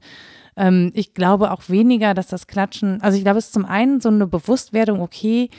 ähm, 0.57 0.91
ich 0.93 1.13
glaube 1.13 1.51
auch 1.51 1.69
weniger, 1.69 2.13
dass 2.13 2.27
das 2.27 2.47
Klatschen, 2.47 3.01
also 3.01 3.17
ich 3.17 3.23
glaube, 3.23 3.39
es 3.39 3.45
ist 3.45 3.53
zum 3.53 3.65
einen 3.65 4.01
so 4.01 4.09
eine 4.09 4.27
Bewusstwerdung, 4.27 5.01
okay, 5.01 5.49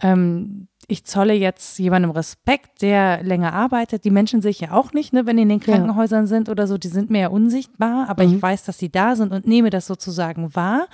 ähm, 0.00 0.68
ich 0.88 1.04
zolle 1.04 1.32
jetzt 1.34 1.78
jemandem 1.78 2.10
Respekt, 2.10 2.82
der 2.82 3.22
länger 3.22 3.52
arbeitet. 3.52 4.04
Die 4.04 4.10
Menschen 4.10 4.42
sehe 4.42 4.50
ich 4.50 4.60
ja 4.60 4.72
auch 4.72 4.92
nicht, 4.92 5.12
ne, 5.12 5.26
wenn 5.26 5.36
die 5.36 5.42
in 5.42 5.48
den 5.48 5.60
Ja. 5.60 5.64
Krankenhäusern 5.64 6.26
sind 6.26 6.48
oder 6.48 6.66
so, 6.66 6.78
die 6.78 6.88
sind 6.88 7.10
mir 7.10 7.20
ja 7.22 7.28
unsichtbar, 7.28 8.08
aber 8.08 8.24
Mhm. 8.24 8.36
ich 8.36 8.42
weiß, 8.42 8.64
dass 8.64 8.78
sie 8.78 8.90
da 8.90 9.16
sind 9.16 9.32
und 9.32 9.46
nehme 9.46 9.70
das 9.70 9.86
sozusagen 9.86 10.54
wahr 10.54 10.86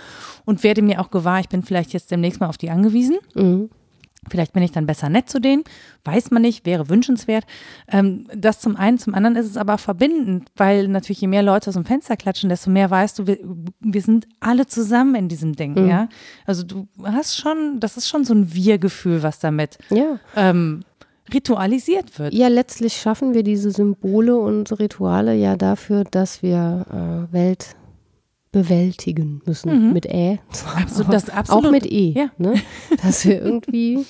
und 0.44 0.62
werde 0.62 0.82
mir 0.82 1.00
auch 1.00 1.10
gewahr, 1.10 1.40
ich 1.40 1.48
bin 1.48 1.62
vielleicht 1.62 1.92
jetzt 1.92 2.10
demnächst 2.10 2.40
mal 2.40 2.48
auf 2.48 2.58
die 2.58 2.70
angewiesen. 2.70 3.16
Mhm. 3.34 3.70
Vielleicht 4.28 4.52
bin 4.52 4.62
ich 4.62 4.70
dann 4.72 4.84
besser 4.86 5.08
nett 5.08 5.30
zu 5.30 5.40
denen, 5.40 5.64
weiß 6.04 6.30
man 6.30 6.42
nicht, 6.42 6.66
wäre 6.66 6.90
wünschenswert. 6.90 7.44
Ähm, 7.88 8.26
das 8.36 8.60
zum 8.60 8.76
einen, 8.76 8.98
zum 8.98 9.14
anderen 9.14 9.34
ist 9.36 9.46
es 9.46 9.56
aber 9.56 9.78
verbindend, 9.78 10.48
weil 10.56 10.88
natürlich 10.88 11.22
je 11.22 11.26
mehr 11.26 11.42
Leute 11.42 11.68
aus 11.70 11.74
dem 11.74 11.86
Fenster 11.86 12.16
klatschen, 12.18 12.50
desto 12.50 12.68
mehr 12.70 12.90
weißt 12.90 13.18
du, 13.18 13.26
wir, 13.26 13.38
wir 13.80 14.02
sind 14.02 14.26
alle 14.38 14.66
zusammen 14.66 15.14
in 15.14 15.28
diesem 15.28 15.56
Ding, 15.56 15.72
Mhm. 15.82 15.88
ja. 15.88 16.08
Also 16.44 16.64
du 16.64 16.86
hast 17.02 17.36
schon, 17.38 17.80
das 17.80 17.96
ist 17.96 18.08
schon 18.08 18.24
so 18.24 18.34
ein 18.34 18.52
Wir-Gefühl, 18.52 19.22
was 19.22 19.38
damit 19.38 19.78
Ja. 19.88 20.18
ähm, 20.36 20.82
ritualisiert 21.32 22.18
wird. 22.18 22.34
Ja, 22.34 22.48
letztlich 22.48 22.94
schaffen 22.96 23.34
wir 23.34 23.42
diese 23.42 23.70
Symbole 23.70 24.36
und 24.36 24.78
Rituale 24.78 25.34
ja 25.34 25.56
dafür, 25.56 26.04
dass 26.04 26.42
wir 26.42 26.86
äh, 27.30 27.32
Welt 27.32 27.76
bewältigen 28.52 29.40
müssen. 29.46 29.92
Mit 29.92 30.06
Ä. 30.06 30.38
Absolut, 30.76 31.12
das 31.12 31.30
absolut. 31.30 31.66
Auch 31.66 31.70
mit 31.70 31.86
E. 31.86 32.12
Ja. 32.12 32.30
Ne? 32.38 32.54
Dass 33.02 33.24
wir 33.24 33.40
irgendwie 33.40 34.04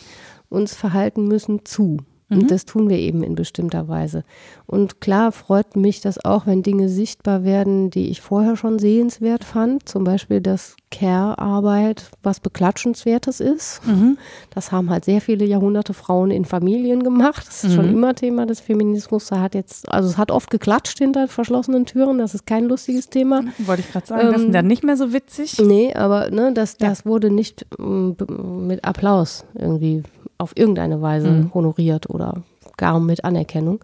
uns 0.49 0.75
verhalten 0.75 1.27
müssen 1.29 1.65
zu. 1.65 1.99
Mhm. 2.31 2.39
Und 2.39 2.51
das 2.51 2.65
tun 2.65 2.89
wir 2.89 2.97
eben 2.97 3.23
in 3.23 3.35
bestimmter 3.35 3.89
Weise. 3.89 4.25
Und 4.67 5.01
klar 5.03 5.33
freut 5.33 5.77
mich 5.77 6.01
das 6.01 6.25
auch, 6.25 6.47
wenn 6.47 6.63
Dinge 6.63 6.89
sichtbar 6.89 7.45
werden, 7.45 7.91
die 7.91 8.09
ich 8.09 8.21
vorher 8.23 8.57
schon 8.57 8.79
sehenswert 8.79 9.45
fand. 9.45 9.89
Zum 9.89 10.05
Beispiel, 10.05 10.41
dass 10.41 10.77
Care-Arbeit 10.91 12.11
was 12.23 12.41
Beklatschenswertes 12.41 13.41
ist. 13.41 13.81
Mhm. 13.87 14.17
Das 14.51 14.73
haben 14.73 14.91
halt 14.91 15.05
sehr 15.05 15.21
viele 15.21 15.45
Jahrhunderte 15.45 15.93
Frauen 15.95 16.31
in 16.31 16.45
Familien 16.45 17.03
gemacht. 17.03 17.47
Das 17.47 17.65
ist 17.65 17.75
schon 17.75 17.87
Mhm. 17.89 17.93
immer 17.95 18.15
Thema 18.15 18.47
des 18.47 18.61
Feminismus. 18.61 19.27
Da 19.27 19.41
hat 19.41 19.55
jetzt, 19.55 19.89
also 19.91 20.09
es 20.09 20.17
hat 20.19 20.31
oft 20.31 20.51
geklatscht 20.51 20.99
hinter 20.99 21.29
verschlossenen 21.29 21.85
Türen. 21.87 22.19
Das 22.19 22.35
ist 22.35 22.47
kein 22.47 22.65
lustiges 22.65 23.09
Thema. 23.11 23.43
Wollte 23.59 23.83
ich 23.83 23.91
gerade 23.93 24.07
sagen, 24.07 24.29
das 24.33 24.41
Ähm, 24.41 24.47
ist 24.49 24.55
dann 24.55 24.67
nicht 24.67 24.85
mehr 24.85 24.97
so 24.97 25.13
witzig. 25.13 25.59
Nee, 25.61 25.93
aber 25.95 26.31
ne, 26.31 26.53
das, 26.55 26.77
Ja. 26.81 26.89
das 26.89 27.05
wurde 27.07 27.31
nicht 27.31 27.67
b- 27.77 28.15
mit 28.33 28.85
Applaus 28.85 29.45
irgendwie 29.55 30.03
auf 30.41 30.57
irgendeine 30.57 31.01
Weise 31.03 31.29
Mhm. 31.31 31.55
honoriert 31.55 32.11
oder 32.11 32.43
gar 32.77 32.99
mit 32.99 33.25
Anerkennung. 33.25 33.81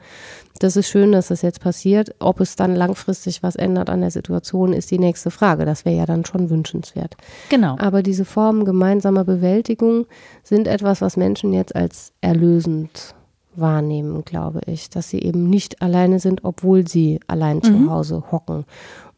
Das 0.59 0.75
ist 0.77 0.89
schön, 0.89 1.13
dass 1.13 1.29
das 1.29 1.43
jetzt 1.43 1.61
passiert. 1.61 2.15
Ob 2.19 2.41
es 2.41 2.57
dann 2.57 2.75
langfristig 2.75 3.43
was 3.43 3.55
ändert 3.57 3.91
an 3.91 4.01
der 4.01 4.11
Situation, 4.11 4.73
ist 4.73 4.91
die 4.91 4.99
nächste 4.99 5.31
Frage. 5.31 5.67
Das 5.67 5.85
wäre 5.85 5.97
ja 5.97 6.07
dann 6.07 6.25
schon 6.25 6.49
wünschenswert. 6.49 7.15
Genau. 7.51 7.77
Aber 7.79 8.03
diese 8.03 8.25
Formen 8.25 8.65
gemeinsamer 8.65 9.25
Bewältigung 9.25 10.07
sind 10.43 10.67
etwas, 10.67 11.03
was 11.03 11.19
Menschen 11.19 11.53
jetzt 11.53 11.77
als 11.77 12.13
erlösend 12.23 13.15
wahrnehmen, 13.55 14.25
glaube 14.25 14.61
ich. 14.67 14.89
Dass 14.89 15.11
sie 15.11 15.21
eben 15.21 15.51
nicht 15.51 15.83
alleine 15.83 16.19
sind, 16.21 16.45
obwohl 16.45 16.89
sie 16.89 17.21
allein 17.27 17.63
zu 17.63 17.91
Hause 17.91 18.25
hocken. 18.33 18.65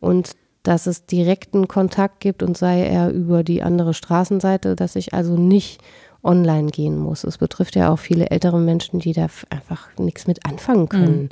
Und 0.00 0.32
dass 0.64 0.86
es 0.86 1.06
direkten 1.06 1.68
Kontakt 1.68 2.18
gibt 2.20 2.42
und 2.42 2.56
sei 2.58 2.82
er 2.82 3.10
über 3.10 3.44
die 3.44 3.62
andere 3.62 3.94
Straßenseite, 3.94 4.74
dass 4.74 4.96
ich 4.96 5.14
also 5.14 5.36
nicht 5.36 5.80
online 6.22 6.70
gehen 6.70 6.98
muss. 6.98 7.24
Es 7.24 7.38
betrifft 7.38 7.76
ja 7.76 7.90
auch 7.90 7.98
viele 7.98 8.30
ältere 8.30 8.58
Menschen, 8.58 9.00
die 9.00 9.12
da 9.12 9.28
einfach 9.50 9.88
nichts 9.98 10.26
mit 10.26 10.44
anfangen 10.46 10.88
können. 10.88 11.28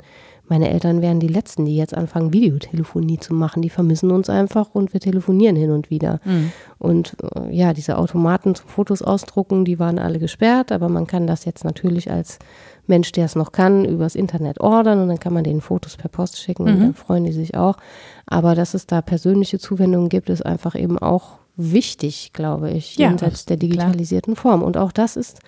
Meine 0.49 0.69
Eltern 0.69 1.01
wären 1.01 1.19
die 1.19 1.27
Letzten, 1.27 1.65
die 1.65 1.75
jetzt 1.75 1.93
anfangen, 1.93 2.31
Videotelefonie 2.31 3.19
zu 3.19 3.33
machen. 3.33 3.61
Die 3.61 3.69
vermissen 3.69 4.11
uns 4.11 4.29
einfach 4.29 4.73
und 4.73 4.93
wir 4.93 5.01
telefonieren 5.01 5.57
hin 5.57 5.71
und 5.71 5.89
wieder. 5.89 6.21
Und 6.77 7.17
äh, 7.35 7.53
ja, 7.53 7.73
diese 7.73 7.97
Automaten 7.97 8.55
zum 8.55 8.67
Fotos 8.69 9.01
ausdrucken, 9.01 9.65
die 9.65 9.77
waren 9.77 9.99
alle 9.99 10.19
gesperrt, 10.19 10.71
aber 10.71 10.87
man 10.87 11.05
kann 11.05 11.27
das 11.27 11.43
jetzt 11.43 11.65
natürlich 11.65 12.09
als 12.09 12.39
Mensch, 12.85 13.11
der 13.11 13.25
es 13.25 13.35
noch 13.35 13.51
kann, 13.51 13.83
übers 13.83 14.15
Internet 14.15 14.61
ordern 14.61 15.01
und 15.01 15.09
dann 15.09 15.19
kann 15.19 15.33
man 15.33 15.43
denen 15.43 15.59
Fotos 15.59 15.97
per 15.97 16.09
Post 16.09 16.39
schicken 16.39 16.63
und 16.63 16.79
dann 16.79 16.93
freuen 16.93 17.25
die 17.25 17.33
sich 17.33 17.57
auch. 17.57 17.75
Aber 18.25 18.55
dass 18.55 18.73
es 18.73 18.87
da 18.87 19.01
persönliche 19.01 19.59
Zuwendungen 19.59 20.07
gibt, 20.07 20.29
ist 20.29 20.45
einfach 20.45 20.75
eben 20.75 20.97
auch 20.97 21.39
wichtig, 21.57 22.31
glaube 22.33 22.71
ich, 22.71 22.97
Ja, 22.97 23.09
jenseits 23.09 23.45
der 23.45 23.57
klar. 23.57 23.69
digitalisierten 23.69 24.35
Form. 24.35 24.61
Und 24.63 24.77
auch 24.77 24.91
das 24.91 25.15
ist 25.15 25.39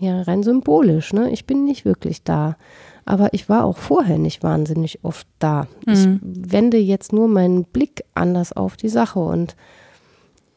ja 0.00 0.22
rein 0.22 0.42
symbolisch. 0.42 1.12
Ne? 1.12 1.30
Ich 1.30 1.46
bin 1.46 1.64
nicht 1.64 1.84
wirklich 1.84 2.22
da. 2.24 2.56
Aber 3.04 3.32
ich 3.32 3.48
war 3.48 3.64
auch 3.64 3.78
vorher 3.78 4.18
nicht 4.18 4.42
wahnsinnig 4.42 4.98
oft 5.02 5.26
da. 5.38 5.66
Ich 5.86 6.06
wende 6.20 6.76
jetzt 6.76 7.12
nur 7.12 7.26
meinen 7.26 7.64
Blick 7.64 8.04
anders 8.14 8.52
auf 8.52 8.76
die 8.76 8.90
Sache 8.90 9.18
und 9.18 9.56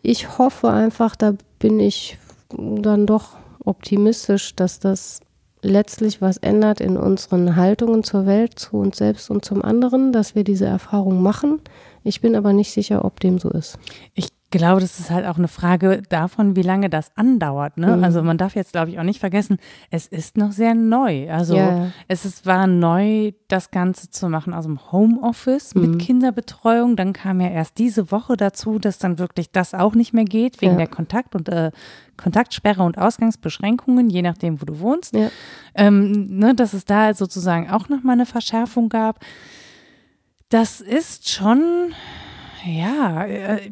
ich 0.01 0.37
hoffe 0.37 0.69
einfach, 0.69 1.15
da 1.15 1.33
bin 1.59 1.79
ich 1.79 2.17
dann 2.49 3.05
doch 3.05 3.37
optimistisch, 3.63 4.53
dass 4.55 4.79
das 4.79 5.21
letztlich 5.61 6.21
was 6.21 6.37
ändert 6.37 6.81
in 6.81 6.97
unseren 6.97 7.55
Haltungen 7.55 8.03
zur 8.03 8.25
Welt, 8.25 8.59
zu 8.59 8.77
uns 8.77 8.97
selbst 8.97 9.29
und 9.29 9.45
zum 9.45 9.61
anderen, 9.61 10.11
dass 10.11 10.35
wir 10.35 10.43
diese 10.43 10.65
Erfahrung 10.65 11.21
machen. 11.21 11.61
Ich 12.03 12.19
bin 12.19 12.35
aber 12.35 12.51
nicht 12.51 12.71
sicher, 12.73 13.05
ob 13.05 13.19
dem 13.21 13.37
so 13.39 13.49
ist. 13.49 13.77
Ich 14.13 14.27
glaube, 14.51 14.81
das 14.81 14.99
ist 14.99 15.09
halt 15.09 15.25
auch 15.25 15.37
eine 15.37 15.47
Frage 15.47 16.01
davon, 16.09 16.55
wie 16.55 16.61
lange 16.61 16.89
das 16.89 17.11
andauert. 17.15 17.77
Ne? 17.77 17.97
Mhm. 17.97 18.03
Also 18.03 18.21
man 18.21 18.37
darf 18.37 18.55
jetzt, 18.55 18.73
glaube 18.73 18.91
ich, 18.91 18.99
auch 18.99 19.03
nicht 19.03 19.19
vergessen, 19.19 19.57
es 19.89 20.05
ist 20.07 20.37
noch 20.37 20.51
sehr 20.51 20.75
neu. 20.75 21.31
Also 21.31 21.55
ja. 21.55 21.87
es 22.07 22.25
ist, 22.25 22.45
war 22.45 22.67
neu, 22.67 23.31
das 23.47 23.71
Ganze 23.71 24.09
zu 24.09 24.29
machen 24.29 24.53
aus 24.53 24.65
dem 24.65 24.91
Homeoffice 24.91 25.73
Mhm. 25.73 25.81
mit 25.81 25.99
Kinderbetreuung. 25.99 26.95
Dann 26.95 27.13
kam 27.13 27.41
ja 27.41 27.47
erst 27.49 27.77
diese 27.79 28.11
Woche 28.11 28.37
dazu, 28.37 28.77
dass 28.77 28.97
dann 28.99 29.17
wirklich 29.19 29.51
das 29.51 29.73
auch 29.73 29.95
nicht 29.95 30.13
mehr 30.13 30.25
geht, 30.25 30.61
wegen 30.61 30.73
Ja. 30.73 30.77
der 30.79 30.87
Kontakt- 30.87 31.35
und 31.35 31.49
äh, 31.49 31.71
Kontaktsperre 32.17 32.83
und 32.83 32.97
Ausgangsbeschränkungen, 32.99 34.09
je 34.09 34.21
nachdem, 34.21 34.61
wo 34.61 34.65
du 34.65 34.79
wohnst. 34.79 35.15
Ja. 35.15 35.29
Ähm, 35.73 36.27
ne, 36.37 36.53
dass 36.53 36.73
es 36.73 36.85
da 36.85 37.13
sozusagen 37.13 37.69
auch 37.71 37.89
nochmal 37.89 38.13
eine 38.13 38.25
Verschärfung 38.27 38.89
gab. 38.89 39.19
Das 40.49 40.81
ist 40.81 41.29
schon, 41.29 41.93
ja, 42.65 43.25
äh, 43.25 43.71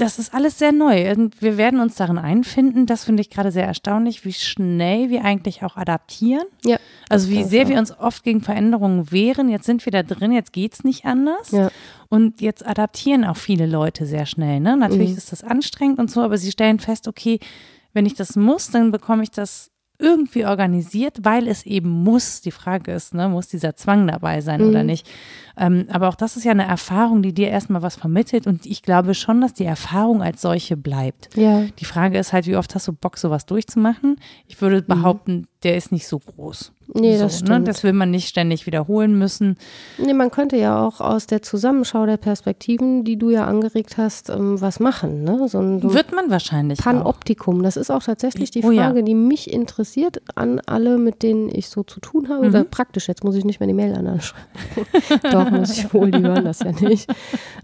das 0.00 0.18
ist 0.18 0.32
alles 0.34 0.58
sehr 0.58 0.72
neu. 0.72 1.10
Und 1.12 1.40
wir 1.42 1.56
werden 1.56 1.80
uns 1.80 1.94
darin 1.96 2.18
einfinden. 2.18 2.86
Das 2.86 3.04
finde 3.04 3.20
ich 3.20 3.30
gerade 3.30 3.50
sehr 3.52 3.66
erstaunlich, 3.66 4.24
wie 4.24 4.32
schnell 4.32 5.10
wir 5.10 5.24
eigentlich 5.24 5.62
auch 5.62 5.76
adaptieren. 5.76 6.44
Ja. 6.64 6.78
Also 7.08 7.30
wie 7.30 7.44
sehr 7.44 7.68
wir 7.68 7.78
uns 7.78 7.96
oft 7.96 8.24
gegen 8.24 8.40
Veränderungen 8.40 9.10
wehren. 9.12 9.48
Jetzt 9.48 9.66
sind 9.66 9.84
wir 9.84 9.92
da 9.92 10.02
drin, 10.02 10.32
jetzt 10.32 10.52
geht 10.52 10.74
es 10.74 10.84
nicht 10.84 11.04
anders. 11.04 11.50
Ja. 11.50 11.70
Und 12.08 12.40
jetzt 12.40 12.66
adaptieren 12.66 13.24
auch 13.24 13.36
viele 13.36 13.66
Leute 13.66 14.06
sehr 14.06 14.26
schnell. 14.26 14.60
Ne? 14.60 14.76
Natürlich 14.76 15.10
Mhm. 15.10 15.16
ist 15.18 15.32
das 15.32 15.44
anstrengend 15.44 15.98
und 15.98 16.10
so, 16.10 16.22
aber 16.22 16.38
sie 16.38 16.50
stellen 16.50 16.78
fest, 16.80 17.06
okay, 17.06 17.38
wenn 17.92 18.06
ich 18.06 18.14
das 18.14 18.36
muss, 18.36 18.70
dann 18.70 18.90
bekomme 18.92 19.22
ich 19.22 19.30
das 19.30 19.70
irgendwie 20.00 20.44
organisiert, 20.46 21.18
weil 21.22 21.46
es 21.46 21.64
eben 21.66 21.88
muss. 21.90 22.40
Die 22.40 22.50
Frage 22.50 22.92
ist, 22.92 23.14
ne, 23.14 23.28
muss 23.28 23.48
dieser 23.48 23.76
Zwang 23.76 24.06
dabei 24.06 24.40
sein 24.40 24.62
oder 24.62 24.80
Mhm. 24.80 24.86
nicht? 24.86 25.08
Ähm, 25.56 25.86
aber 25.90 26.08
auch 26.08 26.14
das 26.14 26.36
ist 26.36 26.44
ja 26.44 26.52
eine 26.52 26.64
Erfahrung, 26.66 27.22
die 27.22 27.34
dir 27.34 27.48
erstmal 27.48 27.82
was 27.82 27.96
vermittelt 27.96 28.46
und 28.46 28.64
ich 28.66 28.82
glaube 28.82 29.14
schon, 29.14 29.40
dass 29.40 29.52
die 29.54 29.64
Erfahrung 29.66 30.22
als 30.22 30.40
solche 30.40 30.76
bleibt. 30.76 31.36
Ja, 31.36 31.64
Die 31.78 31.84
Frage 31.84 32.18
ist 32.18 32.32
halt, 32.32 32.46
wie 32.46 32.56
oft 32.56 32.74
hast 32.74 32.88
du 32.88 32.92
Bock, 32.92 33.18
sowas 33.18 33.44
durchzumachen? 33.46 34.16
Ich 34.46 34.60
würde 34.62 34.80
behaupten, 34.82 35.46
der 35.62 35.76
ist 35.76 35.92
nicht 35.92 36.06
so 36.06 36.18
groß. 36.18 36.72
Nee, 36.94 37.16
so, 37.16 37.24
das 37.24 37.40
Ne? 37.40 37.46
stimmt. 37.46 37.68
Das 37.68 37.82
will 37.84 37.92
man 37.92 38.10
nicht 38.10 38.28
ständig 38.28 38.66
wiederholen 38.66 39.18
müssen. 39.18 39.56
Nee, 39.98 40.12
man 40.14 40.30
könnte 40.30 40.56
ja 40.56 40.84
auch 40.84 41.00
aus 41.00 41.26
der 41.26 41.42
Zusammenschau 41.42 42.06
der 42.06 42.16
Perspektiven, 42.16 43.04
die 43.04 43.16
du 43.16 43.30
ja 43.30 43.46
angeregt 43.46 43.96
hast, 43.96 44.30
ähm, 44.30 44.60
was 44.60 44.80
machen. 44.80 45.22
Ne? 45.24 45.48
So 45.48 45.58
ein, 45.58 45.80
so 45.80 45.94
Wird 45.94 46.12
man 46.12 46.30
wahrscheinlich 46.30 46.80
auch. 46.80 46.84
Panoptikum. 46.84 47.62
Das 47.62 47.76
ist 47.76 47.90
auch 47.90 48.02
tatsächlich 48.02 48.50
die 48.50 48.62
Oh 48.64 48.70
ja. 48.70 48.84
Frage, 48.84 49.02
die 49.04 49.14
mich 49.14 49.52
interessiert 49.52 50.22
an 50.34 50.60
alle, 50.66 50.98
mit 50.98 51.22
denen 51.22 51.48
ich 51.54 51.68
so 51.68 51.82
zu 51.82 52.00
tun 52.00 52.28
habe. 52.28 52.42
Mhm. 52.42 52.48
Oder 52.48 52.64
praktisch, 52.64 53.08
jetzt 53.08 53.24
muss 53.24 53.34
ich 53.36 53.44
nicht 53.44 53.60
mehr 53.60 53.66
die 53.66 53.74
Mail 53.74 53.94
anschreiben. 53.94 54.46
Doch, 55.30 55.50
muss 55.50 55.70
ich 55.76 55.92
wohl, 55.94 56.10
die 56.10 56.22
hören 56.22 56.44
das 56.44 56.60
ja 56.60 56.72
nicht. 56.72 57.10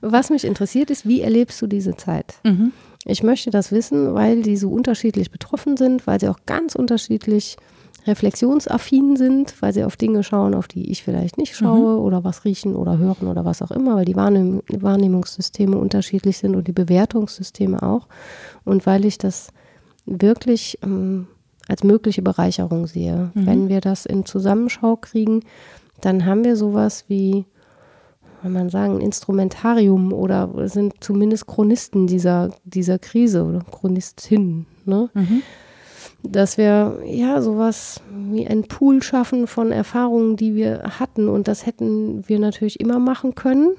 Was 0.01 0.31
mich 0.31 0.45
interessiert 0.45 0.91
ist, 0.91 1.07
wie 1.07 1.21
erlebst 1.23 1.61
du 1.63 1.67
diese 1.67 1.97
Zeit? 1.97 2.35
Mhm. 2.45 2.73
Ich 3.05 3.23
möchte 3.23 3.51
das 3.51 3.71
wissen, 3.73 4.15
weil 4.15 4.43
die 4.43 4.57
so 4.57 4.69
unterschiedlich 4.69 5.31
betroffen 5.31 5.77
sind, 5.77 6.07
weil 6.07 6.19
sie 6.21 6.29
auch 6.29 6.41
ganz 6.47 6.75
unterschiedlich 6.75 7.57
reflexionsaffin 8.07 9.17
sind, 9.17 9.61
weil 9.61 9.73
sie 9.73 9.85
auf 9.85 9.97
Dinge 9.97 10.23
schauen, 10.23 10.55
auf 10.55 10.69
die 10.69 10.91
ich 10.91 11.03
vielleicht 11.03 11.39
nicht 11.39 11.57
schaue 11.57 11.99
mhm. 11.99 12.05
oder 12.05 12.25
was 12.25 12.45
riechen 12.45 12.77
oder 12.77 12.99
hören 12.99 13.29
oder 13.29 13.45
was 13.45 13.63
auch 13.63 13.71
immer, 13.71 13.97
weil 13.97 14.05
die 14.05 14.17
Wahrnehm 14.17 14.63
Wahrnehmungssysteme 14.69 15.77
unterschiedlich 15.77 16.39
sind 16.39 16.55
und 16.55 16.69
die 16.69 16.73
Bewertungssysteme 16.73 17.83
auch. 17.83 18.07
Und 18.65 18.87
weil 18.87 19.05
ich 19.05 19.19
das 19.19 19.49
wirklich 20.07 20.79
ähm, 20.83 21.27
als 21.69 21.83
mögliche 21.83 22.23
Bereicherung 22.23 22.87
sehe. 22.87 23.31
Mhm. 23.35 23.47
Wenn 23.47 23.69
wir 23.69 23.81
das 23.81 24.07
in 24.07 24.25
Zusammenschau 24.25 24.97
kriegen, 24.97 25.41
dann 26.01 26.25
haben 26.25 26.45
wir 26.45 26.57
sowas 26.57 27.05
wie, 27.09 27.45
kann 28.43 28.53
man 28.53 28.71
sagen, 28.71 28.97
ein 28.97 29.01
Instrumentarium 29.01 30.13
oder 30.13 30.69
sind 30.69 30.95
zumindest 31.01 31.47
Chronisten 31.47 32.07
dieser, 32.07 32.51
dieser 32.65 32.99
Krise 32.99 33.45
oder 33.45 33.61
Chronistinnen. 33.61 34.67
Ne? 34.85 35.11
Mhm. 35.15 35.43
Dass 36.23 36.59
wir 36.59 37.01
ja 37.05 37.41
sowas 37.43 38.01
wie 38.11 38.47
ein 38.47 38.65
Pool 38.65 39.03
schaffen 39.03 39.47
von 39.47 39.73
Erfahrungen, 39.73 40.37
die 40.37 40.55
wir 40.55 40.99
hatten. 40.99 41.29
Und 41.29 41.49
das 41.49 41.67
hätten 41.67 42.29
wir 42.29 42.39
natürlich 42.39 42.81
immer 42.81 42.99
machen 42.99 43.35
können 43.35 43.77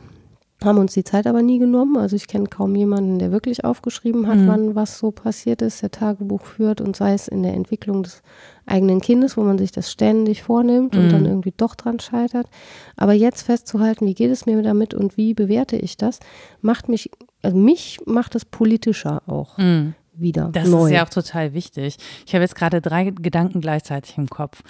haben 0.63 0.79
uns 0.79 0.93
die 0.93 1.03
Zeit 1.03 1.27
aber 1.27 1.41
nie 1.41 1.59
genommen. 1.59 1.97
Also 1.97 2.15
ich 2.15 2.27
kenne 2.27 2.47
kaum 2.47 2.75
jemanden, 2.75 3.19
der 3.19 3.31
wirklich 3.31 3.63
aufgeschrieben 3.63 4.27
hat, 4.27 4.37
mhm. 4.37 4.47
wann 4.47 4.75
was 4.75 4.97
so 4.97 5.11
passiert 5.11 5.61
ist, 5.61 5.83
der 5.83 5.91
Tagebuch 5.91 6.45
führt 6.45 6.81
und 6.81 6.95
sei 6.95 7.13
es 7.13 7.27
in 7.27 7.43
der 7.43 7.53
Entwicklung 7.53 8.03
des 8.03 8.23
eigenen 8.65 8.99
Kindes, 8.99 9.37
wo 9.37 9.41
man 9.41 9.59
sich 9.59 9.71
das 9.71 9.91
ständig 9.91 10.41
vornimmt 10.41 10.95
mhm. 10.95 10.99
und 10.99 11.11
dann 11.11 11.25
irgendwie 11.25 11.53
doch 11.55 11.75
dran 11.75 11.99
scheitert. 11.99 12.47
Aber 12.95 13.13
jetzt 13.13 13.43
festzuhalten, 13.43 14.07
wie 14.07 14.15
geht 14.15 14.31
es 14.31 14.45
mir 14.45 14.61
damit 14.63 14.93
und 14.93 15.15
wie 15.15 15.35
bewerte 15.35 15.75
ich 15.77 15.95
das, 15.95 16.19
macht 16.61 16.89
mich, 16.89 17.11
also 17.43 17.55
mich 17.55 17.99
macht 18.05 18.33
es 18.33 18.43
politischer 18.43 19.21
auch. 19.27 19.57
Mhm. 19.59 19.93
Wieder 20.17 20.49
das 20.51 20.67
neu. 20.67 20.85
ist 20.87 20.91
ja 20.91 21.05
auch 21.05 21.09
total 21.09 21.53
wichtig. 21.53 21.97
Ich 22.25 22.33
habe 22.33 22.43
jetzt 22.43 22.55
gerade 22.55 22.81
drei 22.81 23.05
Gedanken 23.05 23.61
gleichzeitig 23.61 24.17
im 24.17 24.27
Kopf. 24.27 24.63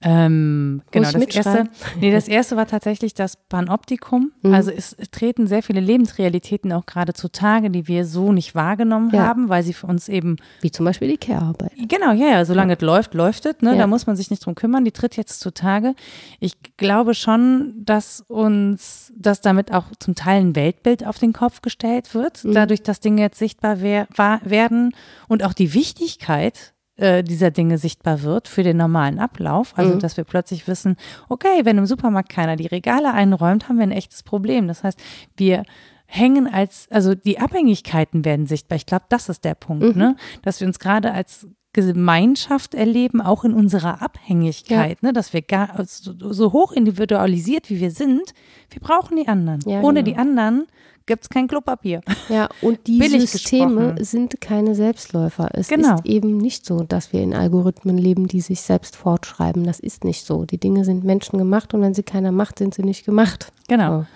Ähm, 0.00 0.82
genau, 0.92 1.10
das 1.10 1.24
erste, 1.24 1.64
nee, 2.00 2.12
das 2.12 2.28
erste 2.28 2.56
war 2.56 2.66
tatsächlich 2.66 3.14
das 3.14 3.36
Panoptikum. 3.36 4.30
Mhm. 4.42 4.54
Also 4.54 4.70
es 4.70 4.96
treten 5.10 5.48
sehr 5.48 5.62
viele 5.62 5.80
Lebensrealitäten 5.80 6.72
auch 6.72 6.86
gerade 6.86 7.14
zutage, 7.14 7.68
die 7.70 7.88
wir 7.88 8.04
so 8.04 8.32
nicht 8.32 8.54
wahrgenommen 8.54 9.10
ja. 9.12 9.26
haben, 9.26 9.48
weil 9.48 9.64
sie 9.64 9.72
für 9.72 9.88
uns 9.88 10.08
eben. 10.08 10.36
Wie 10.60 10.70
zum 10.70 10.84
Beispiel 10.84 11.08
die 11.08 11.16
Care-Arbeit. 11.16 11.72
Genau, 11.88 12.12
ja, 12.12 12.28
ja, 12.28 12.44
solange 12.44 12.72
ja. 12.72 12.76
es 12.76 12.82
läuft, 12.82 13.14
läuft 13.14 13.46
es, 13.46 13.60
ne? 13.60 13.72
Ja. 13.72 13.78
Da 13.78 13.86
muss 13.88 14.06
man 14.06 14.14
sich 14.14 14.30
nicht 14.30 14.46
drum 14.46 14.54
kümmern, 14.54 14.84
die 14.84 14.92
tritt 14.92 15.16
jetzt 15.16 15.40
zutage. 15.40 15.94
Ich 16.38 16.54
glaube 16.76 17.14
schon, 17.14 17.74
dass 17.84 18.20
uns, 18.28 19.12
dass 19.16 19.40
damit 19.40 19.72
auch 19.72 19.86
zum 19.98 20.14
Teil 20.14 20.42
ein 20.42 20.54
Weltbild 20.54 21.04
auf 21.04 21.18
den 21.18 21.32
Kopf 21.32 21.60
gestellt 21.60 22.14
wird, 22.14 22.44
mhm. 22.44 22.52
dadurch, 22.52 22.84
dass 22.84 23.00
Dinge 23.00 23.22
jetzt 23.22 23.38
sichtbar 23.38 23.80
wer 23.80 24.06
werden 24.44 24.92
und 25.26 25.42
auch 25.42 25.54
die 25.54 25.74
Wichtigkeit 25.74 26.72
äh, 26.98 27.22
dieser 27.22 27.50
Dinge 27.50 27.78
sichtbar 27.78 28.22
wird 28.22 28.48
für 28.48 28.62
den 28.62 28.76
normalen 28.76 29.18
Ablauf. 29.18 29.72
Also, 29.76 29.94
mhm. 29.94 30.00
dass 30.00 30.16
wir 30.16 30.24
plötzlich 30.24 30.68
wissen, 30.68 30.96
okay, 31.28 31.60
wenn 31.64 31.78
im 31.78 31.86
Supermarkt 31.86 32.28
keiner 32.28 32.56
die 32.56 32.66
Regale 32.66 33.14
einräumt, 33.14 33.68
haben 33.68 33.78
wir 33.78 33.84
ein 33.84 33.92
echtes 33.92 34.22
Problem. 34.22 34.68
Das 34.68 34.84
heißt, 34.84 35.00
wir 35.36 35.62
hängen 36.06 36.46
als, 36.46 36.88
also 36.90 37.14
die 37.14 37.38
Abhängigkeiten 37.38 38.24
werden 38.24 38.46
sichtbar. 38.46 38.76
Ich 38.76 38.86
glaube, 38.86 39.04
das 39.08 39.28
ist 39.28 39.44
der 39.44 39.54
Punkt, 39.54 39.94
mhm. 39.94 40.00
ne? 40.00 40.16
Dass 40.42 40.60
wir 40.60 40.66
uns 40.66 40.78
gerade 40.78 41.12
als 41.12 41.46
Gemeinschaft 41.72 42.74
erleben, 42.74 43.20
auch 43.20 43.44
in 43.44 43.52
unserer 43.52 44.02
Abhängigkeit, 44.02 44.98
ja. 45.00 45.08
ne? 45.08 45.12
dass 45.12 45.32
wir 45.32 45.42
gar 45.42 45.84
so, 45.84 46.12
so, 46.18 46.52
hoch 46.52 46.72
individualisiert 46.72 47.70
wie 47.70 47.78
wir 47.78 47.90
sind, 47.90 48.32
wir 48.70 48.80
brauchen 48.80 49.16
die 49.16 49.28
anderen. 49.28 49.60
Ja, 49.66 49.82
Ohne 49.82 50.02
genau. 50.02 50.14
die 50.14 50.20
anderen 50.20 50.66
gibt 51.08 51.24
es 51.24 51.28
kein 51.28 51.48
Klopapier. 51.48 52.02
Ja, 52.28 52.48
und 52.62 52.86
die 52.86 53.02
Systeme 53.08 53.96
sind 54.04 54.40
keine 54.40 54.76
Selbstläufer. 54.76 55.48
Es 55.54 55.66
genau. 55.66 55.96
ist 55.96 56.06
eben 56.06 56.36
nicht 56.36 56.64
so, 56.64 56.84
dass 56.84 57.12
wir 57.12 57.22
in 57.22 57.34
Algorithmen 57.34 57.98
leben, 57.98 58.28
die 58.28 58.40
sich 58.40 58.60
selbst 58.60 58.94
fortschreiben. 58.94 59.64
Das 59.64 59.80
ist 59.80 60.04
nicht 60.04 60.24
so. 60.24 60.44
Die 60.44 60.58
Dinge 60.58 60.84
sind 60.84 61.02
menschengemacht 61.02 61.74
und 61.74 61.80
wenn 61.80 61.94
sie 61.94 62.04
keiner 62.04 62.30
macht, 62.30 62.58
sind 62.58 62.74
sie 62.74 62.82
nicht 62.82 63.04
gemacht. 63.04 63.50
Genau. 63.66 64.00
So. 64.00 64.06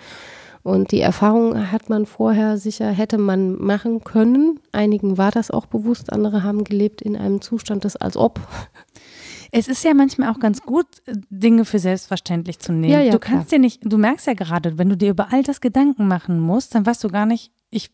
Und 0.63 0.91
die 0.91 1.01
Erfahrung 1.01 1.71
hat 1.71 1.89
man 1.89 2.05
vorher 2.05 2.57
sicher, 2.57 2.89
hätte 2.89 3.17
man 3.17 3.61
machen 3.61 4.03
können. 4.05 4.59
Einigen 4.71 5.17
war 5.17 5.31
das 5.31 5.51
auch 5.51 5.65
bewusst, 5.65 6.13
andere 6.13 6.43
haben 6.43 6.63
gelebt 6.63 7.01
in 7.01 7.17
einem 7.17 7.41
Zustand 7.41 7.83
des 7.83 7.97
als 7.97 8.15
ob. 8.15 8.39
Es 9.55 9.67
ist 9.67 9.83
ja 9.83 9.93
manchmal 9.93 10.29
auch 10.29 10.39
ganz 10.39 10.63
gut, 10.63 10.87
Dinge 11.29 11.63
für 11.63 11.77
selbstverständlich 11.77 12.57
zu 12.57 12.73
nehmen. 12.73 12.91
Ja, 12.91 13.01
ja, 13.01 13.11
du 13.11 13.19
kannst 13.19 13.49
klar. 13.49 13.59
dir 13.59 13.61
nicht, 13.61 13.81
du 13.83 13.97
merkst 13.97 14.25
ja 14.25 14.33
gerade, 14.33 14.79
wenn 14.79 14.89
du 14.89 14.97
dir 14.97 15.11
über 15.11 15.31
all 15.31 15.43
das 15.43 15.61
Gedanken 15.61 16.07
machen 16.07 16.39
musst, 16.39 16.73
dann 16.73 16.85
weißt 16.85 17.03
du 17.03 17.09
gar 17.09 17.27
nicht, 17.27 17.51
ich, 17.69 17.91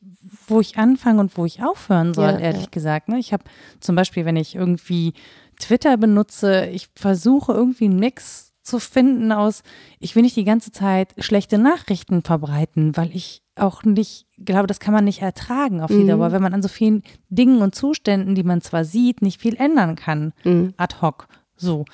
wo 0.47 0.62
ich 0.62 0.78
anfange 0.78 1.20
und 1.20 1.38
wo 1.38 1.45
ich 1.45 1.62
aufhören 1.62 2.14
soll, 2.14 2.32
ja, 2.32 2.39
ehrlich 2.39 2.72
gesagt. 2.72 3.10
Ne? 3.10 3.20
Ich 3.20 3.34
habe 3.34 3.43
zum 3.82 3.95
Beispiel, 3.95 4.24
wenn 4.24 4.38
ich 4.38 4.55
irgendwie 4.55 5.14
Twitter 5.60 5.97
benutze, 5.97 6.68
ich 6.68 6.89
versuche 6.95 7.51
irgendwie 7.51 7.86
einen 7.86 7.99
Mix 7.99 8.53
zu 8.64 8.80
finden 8.80 9.32
aus, 9.32 9.64
ich 9.99 10.16
will 10.16 10.24
nicht 10.24 10.36
die 10.36 10.45
ganze 10.45 10.72
Zeit 10.72 11.14
schlechte 11.18 11.57
Nachrichten 11.57 12.22
verbreiten, 12.22 12.95
weil 12.95 13.14
ich 13.14 13.41
auch 13.55 13.84
nicht, 13.84 14.28
glaube, 14.38 14.68
das 14.68 14.80
kann 14.80 14.93
man 14.93 15.03
nicht 15.03 15.22
ertragen 15.22 15.82
auf 15.82 15.89
die 15.89 15.97
mhm. 15.97 16.07
Dauer, 16.07 16.32
wenn 16.32 16.41
man 16.41 16.53
an 16.53 16.62
so 16.62 16.70
vielen 16.70 17.03
Dingen 17.30 17.62
und 17.62 17.76
Zuständen, 17.76 18.36
die 18.36 18.43
man 18.43 18.62
zwar 18.62 18.86
sieht, 18.86 19.22
nicht 19.22 19.41
viel 19.41 19.55
ändern 19.55 19.95
kann, 19.95 20.34
mhm. 20.43 20.74
ad 20.78 20.95
hoc. 21.01 21.28
So. 21.60 21.86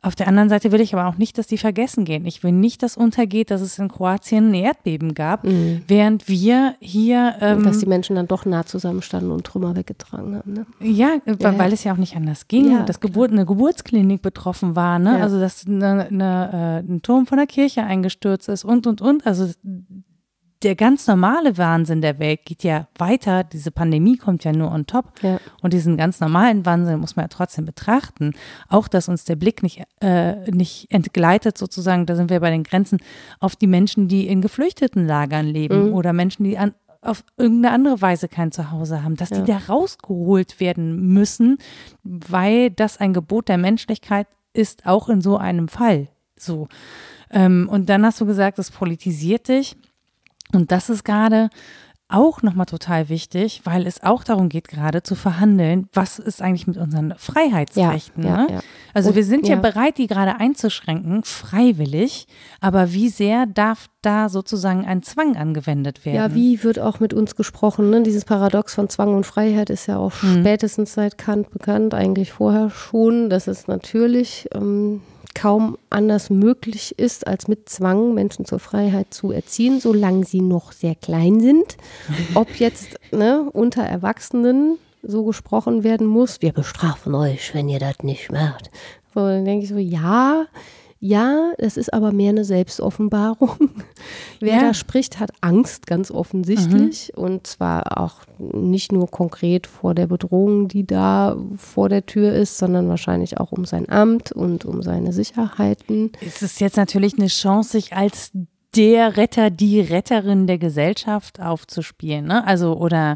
Auf 0.00 0.14
der 0.14 0.28
anderen 0.28 0.48
Seite 0.48 0.70
will 0.70 0.80
ich 0.80 0.94
aber 0.94 1.08
auch 1.08 1.18
nicht, 1.18 1.38
dass 1.38 1.48
die 1.48 1.58
vergessen 1.58 2.04
gehen. 2.04 2.24
Ich 2.24 2.44
will 2.44 2.52
nicht, 2.52 2.82
dass 2.82 2.96
untergeht, 2.96 3.50
dass 3.50 3.60
es 3.60 3.78
in 3.78 3.88
Kroatien 3.88 4.50
ein 4.50 4.54
Erdbeben 4.54 5.12
gab, 5.12 5.44
mhm. 5.44 5.82
während 5.88 6.28
wir 6.28 6.76
hier. 6.80 7.34
Ähm, 7.40 7.64
dass 7.64 7.80
die 7.80 7.86
Menschen 7.86 8.14
dann 8.14 8.28
doch 8.28 8.44
nah 8.44 8.64
zusammenstanden 8.64 9.32
und 9.32 9.44
Trümmer 9.44 9.74
weggetragen 9.74 10.36
haben. 10.36 10.52
Ne? 10.52 10.66
Ja, 10.80 11.16
ja, 11.26 11.58
weil 11.58 11.68
ja. 11.68 11.74
es 11.74 11.84
ja 11.84 11.92
auch 11.92 11.96
nicht 11.96 12.14
anders 12.14 12.46
ging. 12.46 12.70
Ja, 12.70 12.84
dass 12.84 13.00
Geburt, 13.00 13.32
eine 13.32 13.44
Geburtsklinik 13.44 14.22
betroffen 14.22 14.76
war. 14.76 15.00
Ne? 15.00 15.20
Also, 15.20 15.40
dass 15.40 15.66
eine, 15.66 16.06
eine, 16.06 16.84
äh, 16.86 16.92
ein 16.92 17.02
Turm 17.02 17.26
von 17.26 17.38
der 17.38 17.46
Kirche 17.46 17.82
eingestürzt 17.82 18.48
ist 18.48 18.64
und, 18.64 18.86
und, 18.86 19.00
und. 19.00 19.26
Also, 19.26 19.50
der 20.62 20.74
ganz 20.74 21.06
normale 21.06 21.56
Wahnsinn 21.56 22.00
der 22.00 22.18
Welt 22.18 22.44
geht 22.44 22.64
ja 22.64 22.88
weiter. 22.98 23.44
Diese 23.44 23.70
Pandemie 23.70 24.16
kommt 24.16 24.44
ja 24.44 24.52
nur 24.52 24.72
on 24.72 24.86
top. 24.86 25.12
Ja. 25.22 25.38
Und 25.62 25.72
diesen 25.72 25.96
ganz 25.96 26.20
normalen 26.20 26.66
Wahnsinn 26.66 26.98
muss 26.98 27.16
man 27.16 27.24
ja 27.24 27.28
trotzdem 27.28 27.64
betrachten. 27.64 28.32
Auch, 28.68 28.88
dass 28.88 29.08
uns 29.08 29.24
der 29.24 29.36
Blick 29.36 29.62
nicht, 29.62 29.82
äh, 30.00 30.50
nicht 30.50 30.90
entgleitet, 30.90 31.56
sozusagen, 31.56 32.06
da 32.06 32.16
sind 32.16 32.30
wir 32.30 32.40
bei 32.40 32.50
den 32.50 32.64
Grenzen, 32.64 32.98
auf 33.38 33.54
die 33.54 33.66
Menschen, 33.66 34.08
die 34.08 34.26
in 34.26 34.40
Geflüchtetenlagern 34.40 35.46
leben 35.46 35.88
mhm. 35.88 35.94
oder 35.94 36.12
Menschen, 36.12 36.44
die 36.44 36.58
an, 36.58 36.74
auf 37.02 37.24
irgendeine 37.36 37.74
andere 37.74 38.02
Weise 38.02 38.28
kein 38.28 38.50
Zuhause 38.50 39.04
haben, 39.04 39.16
dass 39.16 39.30
ja. 39.30 39.40
die 39.40 39.44
da 39.44 39.58
rausgeholt 39.68 40.58
werden 40.58 41.12
müssen, 41.12 41.58
weil 42.02 42.70
das 42.70 42.98
ein 42.98 43.12
Gebot 43.12 43.48
der 43.48 43.58
Menschlichkeit 43.58 44.26
ist, 44.52 44.86
auch 44.86 45.08
in 45.08 45.20
so 45.20 45.36
einem 45.36 45.68
Fall. 45.68 46.08
So. 46.36 46.68
Ähm, 47.30 47.68
und 47.70 47.88
dann 47.88 48.04
hast 48.04 48.20
du 48.20 48.26
gesagt, 48.26 48.58
es 48.58 48.70
politisiert 48.70 49.48
dich. 49.48 49.76
Und 50.52 50.72
das 50.72 50.88
ist 50.90 51.04
gerade 51.04 51.50
auch 52.08 52.40
nochmal 52.40 52.66
total 52.66 53.10
wichtig, 53.10 53.60
weil 53.64 53.86
es 53.86 54.02
auch 54.02 54.24
darum 54.24 54.48
geht, 54.48 54.68
gerade 54.68 55.02
zu 55.02 55.14
verhandeln, 55.14 55.88
was 55.92 56.18
ist 56.18 56.40
eigentlich 56.40 56.66
mit 56.66 56.78
unseren 56.78 57.14
Freiheitsrechten. 57.18 58.24
Ja, 58.24 58.36
ne? 58.36 58.46
ja, 58.48 58.54
ja. 58.56 58.60
Also 58.94 59.10
Und, 59.10 59.16
wir 59.16 59.24
sind 59.24 59.46
ja, 59.46 59.56
bereit, 59.56 59.98
die 59.98 60.06
gerade 60.06 60.40
einzuschränken, 60.40 61.22
freiwillig, 61.22 62.26
aber 62.60 62.92
wie 62.92 63.10
sehr 63.10 63.44
darf 63.44 63.88
da 64.02 64.28
sozusagen 64.28 64.84
ein 64.84 65.02
Zwang 65.02 65.36
angewendet 65.36 66.04
werden? 66.04 66.16
Ja, 66.16 66.34
wie 66.34 66.62
wird 66.62 66.78
auch 66.78 67.00
mit 67.00 67.14
uns 67.14 67.36
gesprochen? 67.36 67.90
Ne? 67.90 68.02
Dieses 68.02 68.24
Paradox 68.24 68.74
von 68.74 68.88
Zwang 68.88 69.14
und 69.14 69.24
Freiheit 69.24 69.70
ist 69.70 69.86
ja 69.86 69.98
auch 69.98 70.12
hm. 70.22 70.40
spätestens 70.40 70.94
seit 70.94 71.18
Kant 71.18 71.50
bekannt, 71.50 71.94
eigentlich 71.94 72.32
vorher 72.32 72.70
schon. 72.70 73.28
Das 73.30 73.48
ist 73.48 73.68
natürlich 73.68 74.48
ähm, 74.54 75.00
kaum 75.34 75.78
anders 75.90 76.30
möglich 76.30 76.98
ist, 76.98 77.26
als 77.26 77.48
mit 77.48 77.68
Zwang 77.68 78.14
Menschen 78.14 78.44
zur 78.44 78.58
Freiheit 78.58 79.12
zu 79.14 79.30
erziehen, 79.30 79.80
solange 79.80 80.24
sie 80.24 80.40
noch 80.40 80.72
sehr 80.72 80.94
klein 80.94 81.40
sind. 81.40 81.76
Ob 82.34 82.56
jetzt 82.56 82.98
ne, 83.12 83.48
unter 83.52 83.82
Erwachsenen 83.82 84.78
so 85.02 85.24
gesprochen 85.24 85.84
werden 85.84 86.06
muss, 86.06 86.42
wir 86.42 86.52
bestrafen 86.52 87.14
euch, 87.14 87.54
wenn 87.54 87.68
ihr 87.68 87.78
das 87.78 87.98
nicht 88.02 88.32
macht. 88.32 88.70
So, 89.14 89.20
dann 89.20 89.44
denke 89.44 89.64
ich 89.64 89.70
so, 89.70 89.78
ja, 89.78 90.46
ja, 91.00 91.52
es 91.58 91.76
ist 91.76 91.92
aber 91.92 92.10
mehr 92.10 92.30
eine 92.30 92.44
Selbstoffenbarung. 92.44 93.70
Wer 94.40 94.54
ja. 94.54 94.60
da 94.60 94.74
spricht, 94.74 95.20
hat 95.20 95.30
Angst, 95.40 95.86
ganz 95.86 96.10
offensichtlich. 96.10 97.12
Mhm. 97.14 97.22
Und 97.22 97.46
zwar 97.46 98.00
auch 98.00 98.22
nicht 98.38 98.90
nur 98.90 99.08
konkret 99.08 99.68
vor 99.68 99.94
der 99.94 100.08
Bedrohung, 100.08 100.66
die 100.66 100.86
da 100.86 101.36
vor 101.56 101.88
der 101.88 102.04
Tür 102.06 102.32
ist, 102.32 102.58
sondern 102.58 102.88
wahrscheinlich 102.88 103.38
auch 103.38 103.52
um 103.52 103.64
sein 103.64 103.88
Amt 103.88 104.32
und 104.32 104.64
um 104.64 104.82
seine 104.82 105.12
Sicherheiten. 105.12 106.10
Es 106.24 106.42
ist 106.42 106.60
jetzt 106.60 106.76
natürlich 106.76 107.16
eine 107.16 107.28
Chance, 107.28 107.72
sich 107.72 107.92
als 107.92 108.32
der 108.74 109.16
Retter, 109.16 109.50
die 109.50 109.80
Retterin 109.80 110.46
der 110.46 110.58
Gesellschaft 110.58 111.40
aufzuspielen, 111.40 112.26
ne? 112.26 112.46
Also 112.46 112.76
oder 112.76 113.14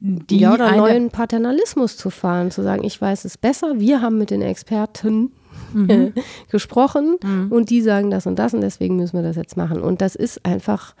die 0.00 0.38
ja, 0.38 0.54
oder 0.54 0.76
neuen 0.76 1.10
Paternalismus 1.10 1.96
zu 1.96 2.10
fahren, 2.10 2.50
zu 2.50 2.62
sagen, 2.62 2.84
ich 2.84 3.00
weiß 3.00 3.24
es 3.24 3.38
besser, 3.38 3.78
wir 3.78 4.02
haben 4.02 4.18
mit 4.18 4.30
den 4.30 4.42
Experten 4.42 5.32
mhm. 5.72 6.12
gesprochen 6.50 7.16
mhm. 7.22 7.52
und 7.52 7.70
die 7.70 7.80
sagen 7.80 8.10
das 8.10 8.26
und 8.26 8.38
das 8.38 8.54
und 8.54 8.60
deswegen 8.60 8.96
müssen 8.96 9.16
wir 9.16 9.22
das 9.22 9.36
jetzt 9.36 9.56
machen. 9.56 9.82
Und 9.82 10.00
das 10.00 10.14
ist 10.14 10.44
einfach 10.44 10.94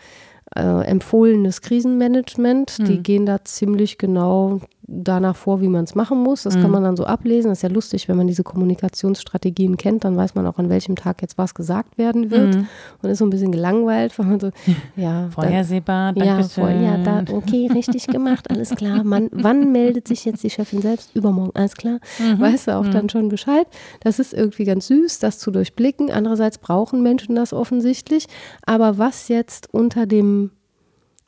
äh, 0.56 0.84
empfohlenes 0.86 1.60
Krisenmanagement. 1.62 2.78
Mhm. 2.78 2.84
Die 2.84 3.02
gehen 3.02 3.26
da 3.26 3.44
ziemlich 3.44 3.98
genau 3.98 4.60
danach 4.90 5.36
vor, 5.36 5.60
wie 5.60 5.68
man 5.68 5.84
es 5.84 5.94
machen 5.94 6.22
muss. 6.22 6.42
Das 6.42 6.56
mhm. 6.56 6.62
kann 6.62 6.70
man 6.72 6.82
dann 6.82 6.96
so 6.96 7.04
ablesen. 7.04 7.50
Das 7.50 7.58
ist 7.58 7.62
ja 7.62 7.68
lustig, 7.68 8.08
wenn 8.08 8.16
man 8.16 8.26
diese 8.26 8.42
Kommunikationsstrategien 8.42 9.76
kennt, 9.76 10.04
dann 10.04 10.16
weiß 10.16 10.34
man 10.34 10.46
auch, 10.46 10.58
an 10.58 10.68
welchem 10.68 10.96
Tag 10.96 11.22
jetzt 11.22 11.38
was 11.38 11.54
gesagt 11.54 11.96
werden 11.96 12.30
wird. 12.30 12.56
Mhm. 12.56 12.66
Und 13.00 13.10
ist 13.10 13.18
so 13.18 13.26
ein 13.26 13.30
bisschen 13.30 13.52
gelangweilt, 13.52 14.18
weil 14.18 14.26
man 14.26 14.40
so, 14.40 14.50
ja. 14.96 15.28
Vorhersehbar, 15.30 16.12
dann, 16.12 16.26
ja, 16.26 16.42
vor, 16.42 16.68
ja, 16.70 16.98
da, 16.98 17.24
okay, 17.32 17.70
richtig 17.72 18.08
gemacht, 18.08 18.50
alles 18.50 18.70
klar. 18.70 19.04
Man, 19.04 19.28
wann 19.32 19.70
meldet 19.70 20.08
sich 20.08 20.24
jetzt 20.24 20.42
die 20.42 20.50
Chefin 20.50 20.82
selbst? 20.82 21.14
Übermorgen, 21.14 21.52
alles 21.54 21.76
klar. 21.76 22.00
Mhm. 22.18 22.40
Weißt 22.40 22.66
du 22.66 22.76
auch 22.76 22.84
mhm. 22.84 22.90
dann 22.90 23.08
schon 23.08 23.28
Bescheid. 23.28 23.66
Das 24.00 24.18
ist 24.18 24.34
irgendwie 24.34 24.64
ganz 24.64 24.88
süß, 24.88 25.20
das 25.20 25.38
zu 25.38 25.52
durchblicken. 25.52 26.10
Andererseits 26.10 26.58
brauchen 26.58 27.02
Menschen 27.02 27.36
das 27.36 27.52
offensichtlich. 27.52 28.26
Aber 28.66 28.98
was 28.98 29.28
jetzt 29.28 29.72
unter 29.72 30.06
dem 30.06 30.50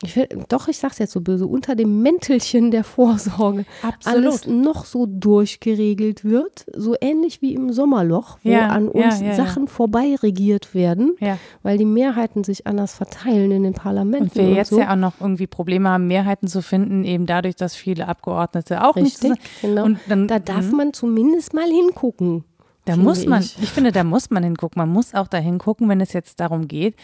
ich 0.03 0.15
will, 0.15 0.27
doch, 0.49 0.67
ich 0.67 0.77
sag's 0.77 0.99
jetzt 0.99 1.13
so 1.13 1.21
böse, 1.21 1.47
unter 1.47 1.75
dem 1.75 2.01
Mäntelchen 2.01 2.71
der 2.71 2.83
Vorsorge 2.83 3.65
Absolut. 3.81 4.17
alles 4.17 4.47
noch 4.47 4.85
so 4.85 5.05
durchgeregelt 5.07 6.25
wird, 6.25 6.65
so 6.75 6.95
ähnlich 6.99 7.41
wie 7.41 7.53
im 7.53 7.71
Sommerloch, 7.71 8.37
wo 8.43 8.49
ja, 8.49 8.67
an 8.67 8.89
uns 8.89 9.21
ja, 9.21 9.27
ja, 9.27 9.35
Sachen 9.35 9.67
vorbei 9.67 10.15
regiert 10.21 10.75
werden, 10.75 11.15
weil 11.61 11.77
die 11.77 11.85
Mehrheiten 11.85 12.43
sich 12.43 12.67
anders 12.67 12.93
verteilen 12.93 13.51
in 13.51 13.63
den 13.63 13.73
Parlamenten. 13.73 14.23
Und 14.23 14.35
wir 14.35 14.43
und 14.43 14.55
jetzt 14.55 14.69
so. 14.69 14.79
ja 14.79 14.91
auch 14.91 14.97
noch 14.97 15.13
irgendwie 15.19 15.47
Probleme 15.47 15.89
haben, 15.89 16.07
Mehrheiten 16.07 16.47
zu 16.47 16.61
finden, 16.61 17.03
eben 17.03 17.25
dadurch, 17.25 17.55
dass 17.55 17.75
viele 17.75 18.07
Abgeordnete 18.07 18.83
auch 18.83 18.95
Richtig, 18.95 19.31
nicht 19.31 19.41
genau. 19.61 19.85
Und 19.85 19.99
dann, 20.07 20.27
da 20.27 20.39
darf 20.39 20.69
mhm. 20.71 20.77
man 20.77 20.93
zumindest 20.93 21.53
mal 21.53 21.69
hingucken. 21.69 22.43
Da 22.85 22.97
muss 22.97 23.25
man, 23.25 23.41
ich. 23.41 23.61
ich 23.61 23.69
finde, 23.69 23.91
da 23.91 24.03
muss 24.03 24.29
man 24.29 24.43
hingucken. 24.43 24.79
Man 24.79 24.89
muss 24.89 25.13
auch 25.13 25.27
da 25.27 25.37
hingucken, 25.37 25.87
wenn 25.87 26.01
es 26.01 26.11
jetzt 26.11 26.39
darum 26.39 26.67
geht, 26.67 26.95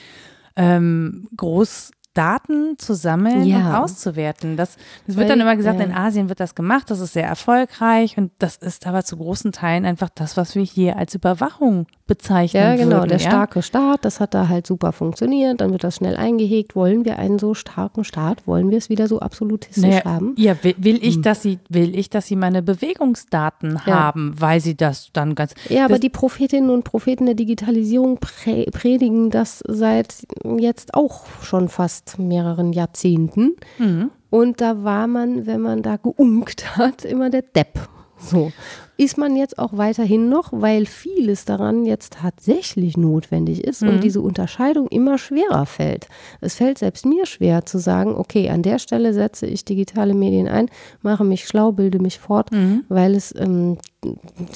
ähm, 0.56 1.30
groß 1.38 1.92
Daten 2.14 2.78
zu 2.78 2.96
sammeln 2.96 3.44
ja. 3.44 3.58
und 3.58 3.84
auszuwerten. 3.84 4.58
Das, 4.58 4.78
das 5.08 5.16
wird 5.16 5.30
dann 5.30 5.40
immer 5.40 5.56
gesagt, 5.56 5.80
ja. 5.80 5.86
in 5.86 5.94
Asien 5.94 6.30
wird 6.30 6.40
das 6.40 6.56
gemacht, 6.56 6.90
das 6.90 7.00
ist 7.00 7.14
sehr 7.14 7.28
erfolgreich 7.28 8.18
und 8.18 8.32
das 8.40 8.58
ist 8.58 8.88
aber 8.88 9.04
zu 9.04 9.18
großen 9.18 9.52
Teilen 9.52 9.86
einfach 9.86 10.10
das, 10.10 10.36
was 10.36 10.56
wir 10.56 10.64
hier 10.64 10.98
als 10.98 11.16
Überwachung 11.16 11.88
bezeichnen. 12.10 12.62
Ja, 12.62 12.76
genau, 12.76 12.98
würden, 12.98 13.10
der 13.10 13.20
ja? 13.20 13.30
starke 13.30 13.62
Staat, 13.62 14.04
das 14.04 14.20
hat 14.20 14.34
da 14.34 14.50
halt 14.50 14.68
super 14.68 14.92
funktioniert, 14.92 15.62
dann 15.62 15.72
wird 15.72 15.86
das 15.86 15.96
schnell 15.96 16.18
eingehegt. 16.18 16.76
Wollen 16.76 17.06
wir 17.06 17.18
einen 17.18 17.40
so 17.40 17.54
starken 17.54 18.04
Staat? 18.04 18.46
Wollen 18.46 18.70
wir 18.70 18.78
es 18.78 18.90
wieder 18.90 19.08
so 19.08 19.22
absolutistisch 19.22 19.84
naja, 19.84 20.04
haben? 20.04 20.36
Ja, 20.38 20.62
will, 20.64 20.76
will 20.78 21.00
ich, 21.02 21.16
hm. 21.16 21.22
dass 21.22 21.42
sie, 21.42 21.60
will 21.70 21.98
ich, 21.98 22.10
dass 22.10 22.28
sie 22.28 22.36
meine 22.36 22.62
Bewegungsdaten 22.62 23.86
haben, 23.86 24.34
weil 24.38 24.60
sie 24.60 24.76
das 24.76 25.12
dann 25.14 25.36
ganz. 25.36 25.54
Ja, 25.70 25.86
aber 25.86 26.00
die 26.00 26.10
Prophetinnen 26.10 26.70
und 26.70 26.84
Propheten 26.84 27.26
der 27.26 27.36
Digitalisierung 27.36 28.20
predigen 28.20 29.30
das 29.30 29.64
seit 29.66 30.28
jetzt 30.58 30.94
auch 30.94 31.26
schon 31.42 31.70
fast 31.70 32.10
fast 32.10 32.20
mehreren 32.20 32.74
Jahrzehnten. 32.74 33.56
Mhm. 33.78 34.12
Und 34.30 34.62
da 34.62 34.84
war 34.84 35.08
man, 35.08 35.46
wenn 35.46 35.62
man 35.62 35.82
da 35.82 35.98
geunkt 35.98 36.78
hat, 36.78 37.04
immer 37.04 37.30
der 37.30 37.42
Depp. 37.42 37.90
So 38.20 38.52
ist 39.00 39.18
man 39.18 39.38
jetzt 39.38 39.58
auch 39.58 39.78
weiterhin 39.78 40.28
noch, 40.28 40.50
weil 40.52 40.86
vieles 40.86 41.46
daran 41.46 41.86
jetzt 41.86 42.14
tatsächlich 42.22 42.98
notwendig 42.98 43.64
ist 43.64 43.82
mhm. 43.82 43.90
und 43.90 44.04
diese 44.04 44.20
Unterscheidung 44.20 44.90
immer 44.90 45.18
schwerer 45.18 45.66
fällt. 45.66 46.10
Es 46.42 46.56
fällt 46.56 46.80
selbst 46.80 47.06
mir 47.06 47.26
schwer 47.26 47.66
zu 47.66 47.78
sagen, 47.78 48.14
okay, 48.14 48.50
an 48.50 48.62
der 48.62 48.78
Stelle 48.78 49.14
setze 49.14 49.48
ich 49.48 49.64
digitale 49.64 50.14
Medien 50.14 50.50
ein, 50.50 50.70
mache 51.02 51.24
mich 51.24 51.48
schlau, 51.48 51.72
bilde 51.72 52.00
mich 52.00 52.20
fort, 52.20 52.52
mhm. 52.52 52.84
weil 52.90 53.16
es 53.16 53.34
ähm, 53.40 53.78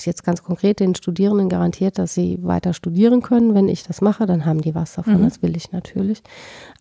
jetzt 0.03 0.25
ganz 0.25 0.43
konkret 0.43 0.81
den 0.81 0.93
Studierenden 0.93 1.47
garantiert, 1.47 1.97
dass 1.97 2.13
sie 2.13 2.37
weiter 2.41 2.73
studieren 2.73 3.21
können. 3.21 3.55
Wenn 3.55 3.69
ich 3.69 3.83
das 3.83 4.01
mache, 4.01 4.25
dann 4.25 4.43
haben 4.43 4.61
die 4.61 4.75
was 4.75 4.95
davon, 4.95 5.21
mhm. 5.21 5.23
das 5.23 5.41
will 5.41 5.55
ich 5.55 5.71
natürlich. 5.71 6.21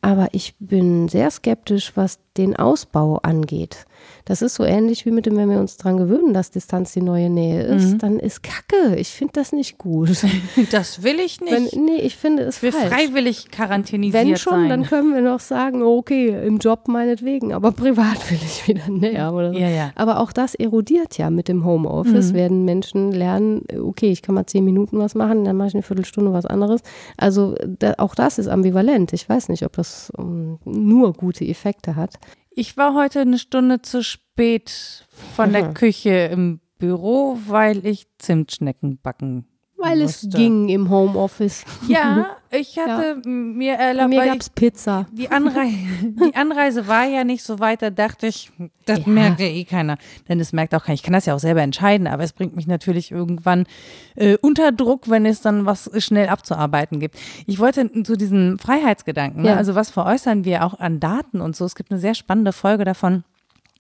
Aber 0.01 0.31
ich 0.33 0.57
bin 0.59 1.09
sehr 1.09 1.31
skeptisch, 1.31 1.93
was 1.95 2.19
den 2.37 2.57
Ausbau 2.57 3.19
angeht. 3.23 3.87
Das 4.25 4.43
ist 4.43 4.55
so 4.55 4.65
ähnlich 4.65 5.05
wie 5.07 5.11
mit 5.11 5.27
dem, 5.27 5.37
wenn 5.37 5.51
wir 5.51 5.59
uns 5.59 5.77
daran 5.77 5.97
gewöhnen, 5.97 6.33
dass 6.33 6.51
Distanz 6.51 6.93
die 6.93 7.03
neue 7.03 7.29
Nähe 7.29 7.63
ist, 7.63 7.95
mhm. 7.95 7.99
dann 7.99 8.19
ist 8.19 8.43
Kacke. 8.43 8.97
Ich 8.97 9.09
finde 9.09 9.33
das 9.35 9.53
nicht 9.53 9.79
gut. 9.79 10.11
Das 10.71 11.03
will 11.03 11.19
ich 11.19 11.41
nicht. 11.41 11.53
Wenn, 11.53 11.85
nee, 11.85 12.01
ich 12.01 12.17
finde 12.17 12.45
es 12.45 12.63
Wir 12.63 12.73
falsch. 12.73 12.93
freiwillig 12.93 13.51
quarantänisiert 13.51 14.27
Wenn 14.27 14.37
schon, 14.37 14.53
sein. 14.53 14.69
dann 14.69 14.83
können 14.85 15.15
wir 15.15 15.21
noch 15.21 15.41
sagen, 15.41 15.83
okay, 15.83 16.29
im 16.47 16.59
Job 16.59 16.89
meinetwegen, 16.89 17.53
aber 17.53 17.73
privat 17.73 18.31
will 18.31 18.39
ich 18.43 18.69
wieder 18.69 18.89
näher. 18.89 19.33
Oder 19.33 19.53
so. 19.53 19.59
ja, 19.59 19.69
ja. 19.69 19.93
Aber 19.95 20.21
auch 20.21 20.33
das 20.33 20.55
erodiert 20.55 21.19
ja 21.19 21.31
mit 21.31 21.49
dem 21.49 21.65
Homeoffice. 21.65 22.33
Mhm. 22.33 22.37
Werden 22.37 22.65
Menschen 22.65 23.13
lernen, 23.13 23.63
okay, 23.83 24.11
ich 24.11 24.23
kann 24.23 24.35
mal 24.35 24.47
zehn 24.47 24.65
Minuten 24.65 24.99
was 24.99 25.15
machen, 25.15 25.45
dann 25.45 25.57
mache 25.57 25.69
ich 25.69 25.75
eine 25.75 25.83
Viertelstunde 25.83 26.33
was 26.33 26.47
anderes. 26.47 26.83
Also 27.17 27.55
da, 27.79 27.95
auch 27.99 28.15
das 28.15 28.39
ist 28.39 28.49
ambivalent. 28.49 29.13
Ich 29.13 29.29
weiß 29.29 29.49
nicht, 29.49 29.65
ob 29.65 29.73
das 29.73 30.11
um, 30.17 30.59
nur 30.65 31.13
gute 31.13 31.45
Effekte 31.45 31.97
hat. 31.97 32.19
Ich 32.55 32.77
war 32.77 32.95
heute 32.95 33.21
eine 33.21 33.39
Stunde 33.39 33.83
zu 33.83 34.03
spät 34.03 35.07
von 35.35 35.49
mhm. 35.49 35.53
der 35.53 35.75
Küche 35.75 36.29
im 36.31 36.61
Büro, 36.79 37.39
weil 37.47 37.87
ich 37.87 38.07
Zimtschnecken 38.19 38.99
backen 39.01 39.47
weil 39.83 40.03
musste. 40.03 40.29
es 40.29 40.35
ging 40.35 40.69
im 40.69 40.89
Homeoffice. 40.89 41.65
Ja, 41.89 42.37
ich 42.51 42.79
hatte 42.79 43.21
ja. 43.25 43.31
mir 43.31 43.75
erlaubt. 43.75 44.11
Mir 44.11 44.25
gab's 44.25 44.49
Pizza. 44.51 45.07
Die 45.13 45.31
Anreise, 45.31 45.77
die 46.03 46.35
Anreise 46.35 46.87
war 46.89 47.05
ja 47.05 47.25
nicht 47.25 47.43
so 47.43 47.59
weit, 47.59 47.83
da 47.83 47.91
dachte 47.91 48.27
ich, 48.27 48.51
das 48.87 49.01
ja. 49.01 49.09
merkt 49.09 49.41
ja 49.41 49.47
eh 49.47 49.65
keiner. 49.65 49.99
Denn 50.29 50.41
es 50.41 50.53
merkt 50.53 50.75
auch 50.75 50.85
keiner. 50.85 50.95
Ich 50.95 51.03
kann 51.03 51.13
das 51.13 51.27
ja 51.27 51.35
auch 51.35 51.41
selber 51.41 51.63
entscheiden, 51.63 52.07
aber 52.07 52.23
es 52.23 52.33
bringt 52.33 52.57
mich 52.57 52.67
natürlich 52.67 53.11
irgendwann 53.11 53.67
äh, 54.15 54.37
unter 54.41 54.73
Druck, 54.73 55.11
wenn 55.11 55.27
es 55.27 55.41
dann 55.41 55.67
was 55.67 55.91
schnell 56.03 56.29
abzuarbeiten 56.29 57.01
gibt. 57.01 57.17
Ich 57.47 57.59
wollte 57.59 57.91
zu 58.05 58.17
diesen 58.17 58.59
Freiheitsgedanken, 58.59 59.43
ne? 59.43 59.49
ja. 59.49 59.55
ne? 59.55 59.59
also 59.59 59.75
was 59.75 59.91
veräußern 59.91 60.45
wir 60.45 60.65
auch 60.65 60.79
an 60.79 61.01
Daten 61.01 61.41
und 61.41 61.57
so. 61.57 61.65
Es 61.65 61.75
gibt 61.75 61.91
eine 61.91 62.01
sehr 62.01 62.15
spannende 62.15 62.53
Folge 62.53 62.85
davon 62.85 63.25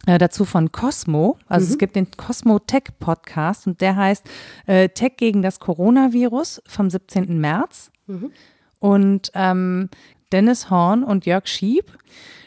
äh, 0.06 0.18
dazu 0.18 0.44
von 0.44 0.72
Cosmo. 0.72 1.38
Also 1.48 1.66
mhm. 1.66 1.72
es 1.72 1.78
gibt 1.78 1.96
den 1.96 2.10
Cosmo 2.10 2.58
Tech 2.58 2.84
Podcast 2.98 3.66
und 3.66 3.80
der 3.80 3.96
heißt 3.96 4.28
äh, 4.66 4.88
Tech 4.88 5.12
gegen 5.16 5.42
das 5.42 5.60
Coronavirus 5.60 6.62
vom 6.66 6.90
17. 6.90 7.38
März. 7.38 7.90
Mhm. 8.06 8.32
Und 8.78 9.30
ähm, 9.34 9.88
Dennis 10.32 10.70
Horn 10.70 11.04
und 11.04 11.26
Jörg 11.26 11.46
Schieb 11.46 11.92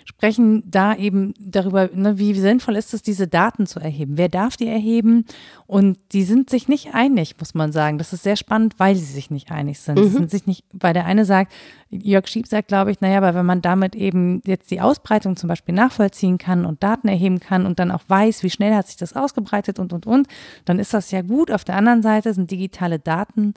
sprechen 0.06 0.64
da 0.70 0.96
eben 0.96 1.34
darüber, 1.40 1.90
ne, 1.92 2.20
wie 2.20 2.34
sinnvoll 2.36 2.76
ist 2.76 2.94
es, 2.94 3.02
diese 3.02 3.28
Daten 3.28 3.66
zu 3.66 3.80
erheben. 3.80 4.18
Wer 4.18 4.30
darf 4.30 4.56
die 4.56 4.68
erheben? 4.68 5.26
Und 5.66 5.98
die 6.14 6.24
sind 6.24 6.52
sich 6.52 6.68
nicht 6.68 6.94
einig, 6.94 7.36
muss 7.40 7.56
man 7.56 7.72
sagen. 7.72 7.98
Das 7.98 8.14
ist 8.14 8.22
sehr 8.22 8.36
spannend, 8.36 8.76
weil 8.78 8.96
sie 8.96 9.04
sich 9.04 9.32
nicht 9.32 9.52
einig 9.52 9.80
sind. 9.80 10.00
Mhm. 10.00 10.10
sind 10.10 10.32
sich 10.32 10.46
nicht, 10.46 10.64
weil 10.72 10.94
der 10.94 11.06
eine 11.06 11.26
sagt, 11.26 11.52
Jörg 11.90 12.28
Schieb 12.28 12.46
sagt, 12.46 12.68
glaube 12.68 12.92
ich, 12.92 13.02
naja, 13.02 13.18
aber 13.18 13.34
wenn 13.34 13.48
man 13.48 13.64
damit 13.64 13.96
eben 13.96 14.42
jetzt 14.46 14.70
die 14.70 14.80
Ausbreitung 14.80 15.38
zum 15.38 15.48
Beispiel 15.50 15.74
nachvollziehen 15.74 16.38
kann 16.38 16.66
und 16.66 16.84
Daten 16.84 17.08
erheben 17.08 17.40
kann 17.40 17.66
und 17.66 17.80
dann 17.80 17.90
auch 17.90 18.04
weiß, 18.08 18.44
wie 18.44 18.52
schnell 18.52 18.76
hat 18.76 18.88
sich 18.88 18.98
das 18.98 19.16
ausgebreitet 19.16 19.80
und, 19.80 19.92
und, 19.92 20.06
und, 20.06 20.28
dann 20.66 20.78
ist 20.78 20.94
das 20.94 21.10
ja 21.10 21.24
gut. 21.24 21.50
Auf 21.50 21.64
der 21.64 21.78
anderen 21.78 22.04
Seite 22.04 22.32
sind 22.34 22.52
digitale 22.52 23.00
Daten 23.00 23.56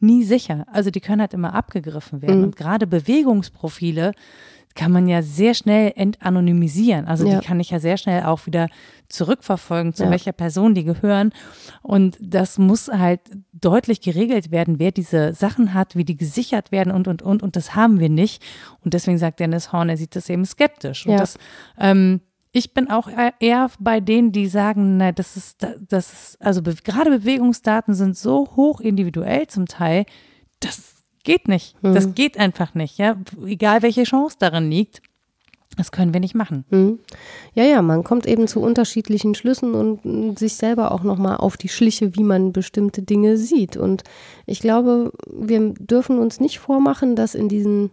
nie 0.00 0.24
sicher. 0.24 0.66
Also 0.72 0.90
die 0.90 1.00
können 1.00 1.20
halt 1.20 1.34
immer 1.34 1.54
abgegriffen 1.54 2.22
werden. 2.22 2.38
Mhm. 2.38 2.44
Und 2.44 2.56
gerade 2.56 2.86
Bewegungsprofile 2.86 4.12
kann 4.74 4.92
man 4.92 5.08
ja 5.08 5.22
sehr 5.22 5.54
schnell 5.54 5.92
entanonymisieren. 5.96 7.06
Also 7.06 7.26
ja. 7.26 7.38
die 7.38 7.46
kann 7.46 7.60
ich 7.60 7.70
ja 7.70 7.80
sehr 7.80 7.96
schnell 7.96 8.24
auch 8.24 8.46
wieder 8.46 8.68
zurückverfolgen, 9.08 9.92
zu 9.94 10.04
ja. 10.04 10.10
welcher 10.10 10.32
Person 10.32 10.74
die 10.74 10.84
gehören. 10.84 11.32
Und 11.82 12.16
das 12.20 12.58
muss 12.58 12.88
halt 12.88 13.20
deutlich 13.52 14.00
geregelt 14.00 14.50
werden, 14.50 14.78
wer 14.78 14.92
diese 14.92 15.34
Sachen 15.34 15.74
hat, 15.74 15.96
wie 15.96 16.04
die 16.04 16.16
gesichert 16.16 16.70
werden 16.70 16.92
und, 16.92 17.08
und, 17.08 17.22
und. 17.22 17.42
Und 17.42 17.56
das 17.56 17.74
haben 17.74 17.98
wir 17.98 18.08
nicht. 18.08 18.42
Und 18.84 18.94
deswegen 18.94 19.18
sagt 19.18 19.40
Dennis 19.40 19.72
Horn, 19.72 19.88
er 19.88 19.96
sieht 19.96 20.14
das 20.14 20.28
eben 20.28 20.44
skeptisch. 20.44 21.06
Und 21.06 21.18
das, 21.18 21.36
ähm, 21.78 22.20
ich 22.52 22.72
bin 22.72 22.90
auch 22.90 23.08
eher 23.38 23.70
bei 23.78 24.00
denen, 24.00 24.32
die 24.32 24.46
sagen, 24.46 24.96
na, 24.96 25.12
das 25.12 25.36
ist, 25.36 25.66
das 25.88 26.12
ist, 26.12 26.42
also 26.42 26.62
be 26.62 26.74
gerade 26.74 27.10
Bewegungsdaten 27.10 27.94
sind 27.94 28.16
so 28.16 28.48
hoch 28.56 28.80
individuell 28.80 29.46
zum 29.46 29.66
Teil, 29.66 30.04
das 30.60 30.99
Geht 31.24 31.48
nicht. 31.48 31.82
Mhm. 31.82 31.94
Das 31.94 32.14
geht 32.14 32.38
einfach 32.38 32.74
nicht, 32.74 32.98
ja. 32.98 33.16
Egal 33.44 33.82
welche 33.82 34.04
Chance 34.04 34.36
darin 34.38 34.70
liegt. 34.70 35.02
Das 35.76 35.92
können 35.92 36.12
wir 36.12 36.20
nicht 36.20 36.34
machen. 36.34 36.64
Mhm. 36.70 36.98
Ja, 37.54 37.64
ja, 37.64 37.80
man 37.80 38.02
kommt 38.02 38.26
eben 38.26 38.48
zu 38.48 38.60
unterschiedlichen 38.60 39.34
Schlüssen 39.34 39.74
und 39.74 40.38
sich 40.38 40.54
selber 40.54 40.90
auch 40.92 41.04
nochmal 41.04 41.36
auf 41.36 41.56
die 41.56 41.68
Schliche, 41.68 42.16
wie 42.16 42.24
man 42.24 42.52
bestimmte 42.52 43.02
Dinge 43.02 43.36
sieht. 43.36 43.76
Und 43.76 44.02
ich 44.46 44.60
glaube, 44.60 45.12
wir 45.26 45.72
dürfen 45.78 46.18
uns 46.18 46.40
nicht 46.40 46.58
vormachen, 46.58 47.14
dass 47.14 47.34
in 47.34 47.48
diesen 47.48 47.92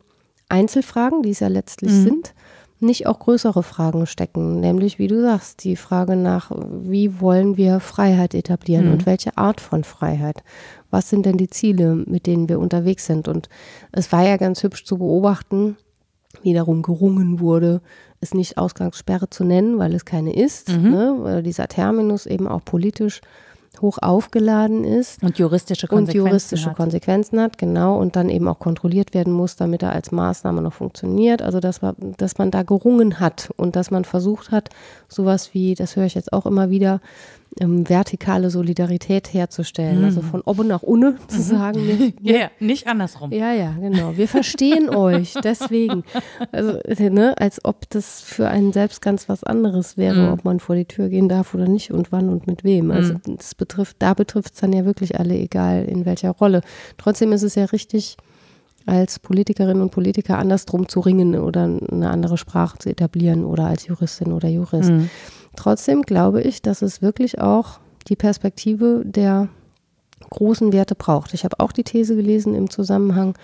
Einzelfragen, 0.49 1.21
die 1.21 1.31
es 1.31 1.39
ja 1.39 1.49
letztlich 1.49 1.91
mhm. 1.91 2.03
sind, 2.03 2.33
nicht 2.79 3.07
auch 3.07 3.19
größere 3.19 3.63
Fragen 3.63 4.05
stecken, 4.05 4.59
nämlich 4.59 4.99
wie 4.99 5.07
du 5.07 5.21
sagst, 5.21 5.63
die 5.63 5.75
Frage 5.75 6.15
nach, 6.15 6.51
wie 6.51 7.19
wollen 7.19 7.57
wir 7.57 7.79
Freiheit 7.79 8.35
etablieren 8.35 8.87
mhm. 8.87 8.93
und 8.93 9.05
welche 9.05 9.37
Art 9.37 9.61
von 9.61 9.83
Freiheit? 9.83 10.43
Was 10.89 11.09
sind 11.09 11.25
denn 11.25 11.37
die 11.37 11.49
Ziele, 11.49 11.95
mit 11.95 12.27
denen 12.27 12.49
wir 12.49 12.59
unterwegs 12.59 13.05
sind? 13.05 13.27
Und 13.27 13.49
es 13.91 14.11
war 14.11 14.23
ja 14.23 14.37
ganz 14.37 14.63
hübsch 14.63 14.85
zu 14.85 14.97
beobachten, 14.97 15.77
wie 16.43 16.53
darum 16.53 16.81
gerungen 16.81 17.39
wurde, 17.39 17.81
es 18.19 18.33
nicht 18.33 18.57
Ausgangssperre 18.57 19.29
zu 19.29 19.43
nennen, 19.43 19.77
weil 19.79 19.93
es 19.93 20.05
keine 20.05 20.33
ist, 20.33 20.69
mhm. 20.69 20.89
ne? 20.89 21.15
weil 21.19 21.43
dieser 21.43 21.67
Terminus 21.67 22.25
eben 22.25 22.47
auch 22.47 22.63
politisch 22.63 23.21
hoch 23.81 23.97
aufgeladen 24.01 24.83
ist. 24.83 25.21
Und 25.23 25.37
juristische 25.37 25.87
Konsequenzen. 25.87 26.21
Und 26.21 26.27
juristische 26.27 26.69
hat. 26.69 26.77
Konsequenzen 26.77 27.39
hat, 27.39 27.57
genau. 27.57 27.99
Und 27.99 28.15
dann 28.15 28.29
eben 28.29 28.47
auch 28.47 28.59
kontrolliert 28.59 29.13
werden 29.13 29.33
muss, 29.33 29.55
damit 29.55 29.83
er 29.83 29.91
als 29.91 30.11
Maßnahme 30.11 30.61
noch 30.61 30.73
funktioniert. 30.73 31.41
Also, 31.41 31.59
dass 31.59 31.81
man, 31.81 31.95
dass 32.17 32.37
man 32.37 32.51
da 32.51 32.63
gerungen 32.63 33.19
hat 33.19 33.51
und 33.55 33.75
dass 33.75 33.91
man 33.91 34.05
versucht 34.05 34.51
hat, 34.51 34.69
sowas 35.07 35.53
wie, 35.53 35.75
das 35.75 35.95
höre 35.95 36.05
ich 36.05 36.15
jetzt 36.15 36.33
auch 36.33 36.45
immer 36.45 36.69
wieder, 36.69 37.01
ähm, 37.59 37.87
vertikale 37.89 38.49
Solidarität 38.49 39.33
herzustellen. 39.33 39.99
Mhm. 39.99 40.05
Also 40.05 40.21
von 40.21 40.41
oben 40.41 40.67
nach 40.67 40.83
unten 40.83 41.17
zu 41.27 41.37
mhm. 41.37 41.43
sagen. 41.43 41.85
Ne, 41.85 42.13
ja, 42.21 42.37
ja, 42.37 42.51
nicht 42.59 42.87
andersrum. 42.87 43.31
Ja, 43.31 43.53
ja, 43.53 43.71
genau. 43.79 44.17
Wir 44.17 44.27
verstehen 44.27 44.89
euch, 44.95 45.33
deswegen. 45.43 46.03
Also, 46.51 46.79
ne, 46.99 47.35
als 47.37 47.63
ob 47.65 47.89
das 47.89 48.21
für 48.21 48.47
einen 48.47 48.73
selbst 48.73 49.01
ganz 49.01 49.29
was 49.29 49.43
anderes 49.43 49.97
wäre, 49.97 50.27
mhm. 50.27 50.33
ob 50.33 50.45
man 50.45 50.59
vor 50.59 50.75
die 50.75 50.85
Tür 50.85 51.09
gehen 51.09 51.29
darf 51.29 51.53
oder 51.53 51.67
nicht 51.67 51.91
und 51.91 52.11
wann 52.11 52.29
und 52.29 52.47
mit 52.47 52.63
wem. 52.63 52.91
Also 52.91 53.13
mhm. 53.13 53.37
das 53.37 53.55
betrifft, 53.55 53.97
da 53.99 54.13
betrifft 54.13 54.53
es 54.53 54.61
dann 54.61 54.73
ja 54.73 54.85
wirklich 54.85 55.19
alle, 55.19 55.35
egal 55.35 55.85
in 55.85 56.05
welcher 56.05 56.31
Rolle. 56.31 56.61
Trotzdem 56.97 57.31
ist 57.31 57.43
es 57.43 57.55
ja 57.55 57.65
richtig, 57.65 58.17
als 58.87 59.19
Politikerinnen 59.19 59.83
und 59.83 59.91
Politiker 59.91 60.37
andersrum 60.37 60.87
zu 60.87 60.99
ringen 61.01 61.35
oder 61.35 61.63
eine 61.63 62.09
andere 62.09 62.37
Sprache 62.37 62.79
zu 62.79 62.89
etablieren 62.89 63.45
oder 63.45 63.67
als 63.67 63.85
Juristin 63.85 64.31
oder 64.31 64.49
Jurist. 64.49 64.89
Mhm. 64.89 65.09
Trotzdem 65.55 66.03
glaube 66.03 66.41
ich, 66.41 66.61
dass 66.61 66.81
es 66.81 67.01
wirklich 67.01 67.39
auch 67.39 67.79
die 68.07 68.15
Perspektive 68.15 69.03
der 69.05 69.49
großen 70.29 70.73
Werte 70.73 70.95
braucht. 70.95 71.33
Ich 71.33 71.43
habe 71.43 71.59
auch 71.59 71.71
die 71.71 71.83
These 71.83 72.15
gelesen 72.15 72.53
im 72.53 72.69
Zusammenhang 72.69 73.35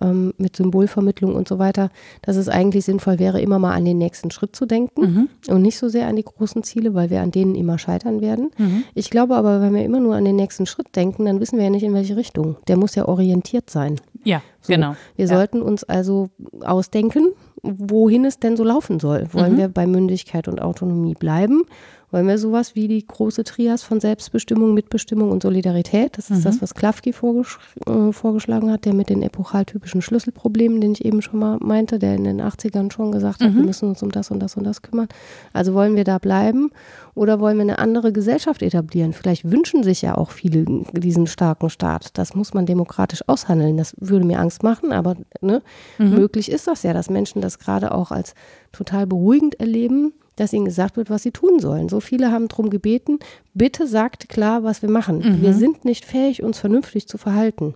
ähm, 0.00 0.32
mit 0.38 0.56
Symbolvermittlung 0.56 1.34
und 1.34 1.48
so 1.48 1.58
weiter, 1.58 1.90
dass 2.22 2.36
es 2.36 2.48
eigentlich 2.48 2.84
sinnvoll 2.84 3.18
wäre, 3.18 3.40
immer 3.40 3.58
mal 3.58 3.74
an 3.74 3.84
den 3.84 3.98
nächsten 3.98 4.30
Schritt 4.30 4.56
zu 4.56 4.66
denken 4.66 5.00
mhm. 5.00 5.28
und 5.48 5.62
nicht 5.62 5.78
so 5.78 5.88
sehr 5.88 6.06
an 6.06 6.16
die 6.16 6.24
großen 6.24 6.62
Ziele, 6.62 6.94
weil 6.94 7.10
wir 7.10 7.20
an 7.20 7.30
denen 7.30 7.54
immer 7.54 7.78
scheitern 7.78 8.20
werden. 8.20 8.50
Mhm. 8.56 8.84
Ich 8.94 9.10
glaube 9.10 9.36
aber, 9.36 9.60
wenn 9.60 9.74
wir 9.74 9.84
immer 9.84 10.00
nur 10.00 10.14
an 10.14 10.24
den 10.24 10.36
nächsten 10.36 10.66
Schritt 10.66 10.94
denken, 10.96 11.24
dann 11.24 11.40
wissen 11.40 11.58
wir 11.58 11.64
ja 11.64 11.70
nicht, 11.70 11.84
in 11.84 11.94
welche 11.94 12.16
Richtung. 12.16 12.56
Der 12.68 12.76
muss 12.76 12.94
ja 12.94 13.06
orientiert 13.06 13.68
sein. 13.70 13.96
Ja, 14.24 14.42
so, 14.60 14.72
genau. 14.72 14.96
Wir 15.16 15.26
ja. 15.26 15.34
sollten 15.34 15.62
uns 15.62 15.84
also 15.84 16.30
ausdenken, 16.64 17.32
wohin 17.62 18.24
es 18.24 18.38
denn 18.38 18.56
so 18.56 18.64
laufen 18.64 19.00
soll. 19.00 19.28
Wollen 19.32 19.54
mhm. 19.54 19.58
wir 19.58 19.68
bei 19.68 19.86
Mündigkeit 19.86 20.48
und 20.48 20.60
Autonomie 20.60 21.14
bleiben? 21.14 21.64
Wollen 22.10 22.26
wir 22.26 22.38
sowas 22.38 22.74
wie 22.74 22.88
die 22.88 23.06
große 23.06 23.44
Trias 23.44 23.82
von 23.82 24.00
Selbstbestimmung, 24.00 24.74
Mitbestimmung 24.74 25.30
und 25.30 25.42
Solidarität? 25.42 26.18
Das 26.18 26.30
ist 26.30 26.40
mhm. 26.40 26.44
das, 26.44 26.62
was 26.62 26.74
Klafki 26.74 27.12
vorgesch 27.12 27.58
äh, 27.86 28.12
vorgeschlagen 28.12 28.70
hat, 28.72 28.84
der 28.84 28.94
mit 28.94 29.10
den 29.10 29.22
epochaltypischen 29.22 30.02
Schlüsselproblemen, 30.02 30.80
den 30.80 30.92
ich 30.92 31.04
eben 31.04 31.22
schon 31.22 31.38
mal 31.38 31.58
meinte, 31.60 31.98
der 31.98 32.16
in 32.16 32.24
den 32.24 32.42
80ern 32.42 32.92
schon 32.92 33.12
gesagt 33.12 33.42
hat, 33.42 33.52
mhm. 33.52 33.56
wir 33.56 33.64
müssen 33.64 33.88
uns 33.88 34.02
um 34.02 34.10
das 34.10 34.30
und 34.30 34.40
das 34.40 34.56
und 34.56 34.64
das 34.64 34.82
kümmern. 34.82 35.08
Also 35.52 35.72
wollen 35.74 35.94
wir 35.94 36.04
da 36.04 36.18
bleiben 36.18 36.70
oder 37.14 37.38
wollen 37.38 37.56
wir 37.56 37.62
eine 37.62 37.78
andere 37.78 38.12
Gesellschaft 38.12 38.62
etablieren? 38.62 39.12
Vielleicht 39.12 39.50
wünschen 39.50 39.84
sich 39.84 40.02
ja 40.02 40.16
auch 40.16 40.30
viele 40.30 40.64
diesen 40.92 41.28
starken 41.28 41.70
Staat. 41.70 42.18
Das 42.18 42.34
muss 42.34 42.54
man 42.54 42.66
demokratisch 42.66 43.22
aushandeln. 43.28 43.76
Das 43.76 43.94
würde 43.98 44.24
mir 44.24 44.40
Angst 44.40 44.64
machen, 44.64 44.92
aber 44.92 45.16
ne, 45.40 45.62
mhm. 45.98 46.10
möglich 46.10 46.50
ist 46.50 46.66
das 46.66 46.82
ja, 46.82 46.92
dass 46.92 47.08
Menschen 47.08 47.40
das 47.40 47.60
gerade 47.60 47.92
auch 47.92 48.10
als 48.10 48.34
total 48.72 49.06
beruhigend 49.06 49.60
erleben 49.60 50.12
dass 50.40 50.54
ihnen 50.54 50.64
gesagt 50.64 50.96
wird, 50.96 51.10
was 51.10 51.22
sie 51.22 51.32
tun 51.32 51.60
sollen. 51.60 51.90
So 51.90 52.00
viele 52.00 52.32
haben 52.32 52.48
darum 52.48 52.70
gebeten, 52.70 53.18
bitte 53.52 53.86
sagt 53.86 54.30
klar, 54.30 54.64
was 54.64 54.80
wir 54.80 54.88
machen. 54.88 55.18
Mhm. 55.18 55.42
Wir 55.42 55.52
sind 55.52 55.84
nicht 55.84 56.06
fähig, 56.06 56.42
uns 56.42 56.58
vernünftig 56.58 57.06
zu 57.06 57.18
verhalten. 57.18 57.74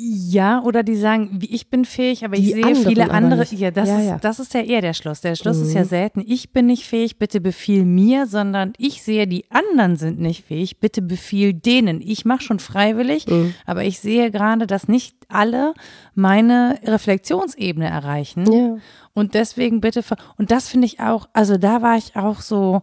Ja, 0.00 0.62
oder 0.62 0.84
die 0.84 0.94
sagen, 0.94 1.40
ich 1.42 1.70
bin 1.70 1.84
fähig, 1.84 2.24
aber 2.24 2.36
ich 2.36 2.54
die 2.54 2.62
sehe 2.62 2.76
viele 2.76 3.10
andere. 3.10 3.44
Ja, 3.50 3.72
das, 3.72 3.88
ja, 3.88 4.14
Ist, 4.14 4.24
das 4.24 4.38
ist 4.38 4.54
ja 4.54 4.60
eher 4.60 4.80
der 4.80 4.94
Schluss. 4.94 5.22
Der 5.22 5.34
Schluss 5.34 5.56
mhm. 5.56 5.64
ist 5.64 5.74
ja 5.74 5.82
mhm. 5.82 5.88
selten, 5.88 6.24
ich 6.24 6.52
bin 6.52 6.66
nicht 6.66 6.84
fähig, 6.84 7.18
bitte 7.18 7.40
befiehl 7.40 7.84
mir, 7.84 8.28
sondern 8.28 8.74
ich 8.78 9.02
sehe, 9.02 9.26
die 9.26 9.50
anderen 9.50 9.96
sind 9.96 10.20
nicht 10.20 10.44
fähig, 10.44 10.78
bitte 10.78 11.02
befiehl 11.02 11.52
denen. 11.52 12.00
Ich 12.00 12.24
mache 12.24 12.42
schon 12.42 12.60
freiwillig, 12.60 13.26
mhm. 13.26 13.54
aber 13.66 13.82
ich 13.82 13.98
sehe 13.98 14.30
gerade, 14.30 14.68
dass 14.68 14.86
nicht 14.86 15.16
alle 15.26 15.74
meine 16.14 16.78
Reflexionsebene 16.84 17.88
erreichen. 17.88 18.52
Ja. 18.52 18.76
Und 19.14 19.34
deswegen 19.34 19.80
bitte, 19.80 20.04
und 20.36 20.52
das 20.52 20.68
finde 20.68 20.86
ich 20.86 21.00
auch, 21.00 21.28
also 21.32 21.56
da 21.56 21.82
war 21.82 21.96
ich 21.96 22.14
auch 22.14 22.40
so 22.40 22.82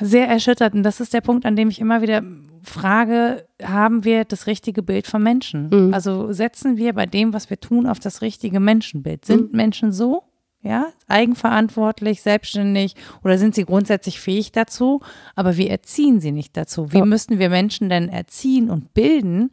sehr 0.00 0.28
erschüttert. 0.28 0.74
Und 0.74 0.82
das 0.82 1.00
ist 1.00 1.14
der 1.14 1.20
Punkt, 1.20 1.46
an 1.46 1.56
dem 1.56 1.68
ich 1.68 1.80
immer 1.80 2.02
wieder 2.02 2.22
frage, 2.62 3.46
haben 3.62 4.04
wir 4.04 4.24
das 4.24 4.46
richtige 4.46 4.82
Bild 4.82 5.06
vom 5.06 5.22
Menschen? 5.22 5.68
Mhm. 5.70 5.94
Also 5.94 6.32
setzen 6.32 6.76
wir 6.76 6.92
bei 6.92 7.06
dem, 7.06 7.32
was 7.32 7.50
wir 7.50 7.60
tun, 7.60 7.86
auf 7.86 8.00
das 8.00 8.22
richtige 8.22 8.60
Menschenbild? 8.60 9.24
Sind 9.24 9.52
mhm. 9.52 9.56
Menschen 9.56 9.92
so? 9.92 10.22
Ja, 10.62 10.86
eigenverantwortlich, 11.08 12.22
selbstständig 12.22 12.94
oder 13.22 13.36
sind 13.36 13.54
sie 13.54 13.66
grundsätzlich 13.66 14.18
fähig 14.18 14.50
dazu? 14.50 15.02
Aber 15.34 15.58
wir 15.58 15.70
erziehen 15.70 16.20
sie 16.20 16.32
nicht 16.32 16.56
dazu. 16.56 16.90
Wie 16.90 16.98
ja. 16.98 17.04
müssten 17.04 17.38
wir 17.38 17.50
Menschen 17.50 17.90
denn 17.90 18.08
erziehen 18.08 18.70
und 18.70 18.94
bilden, 18.94 19.50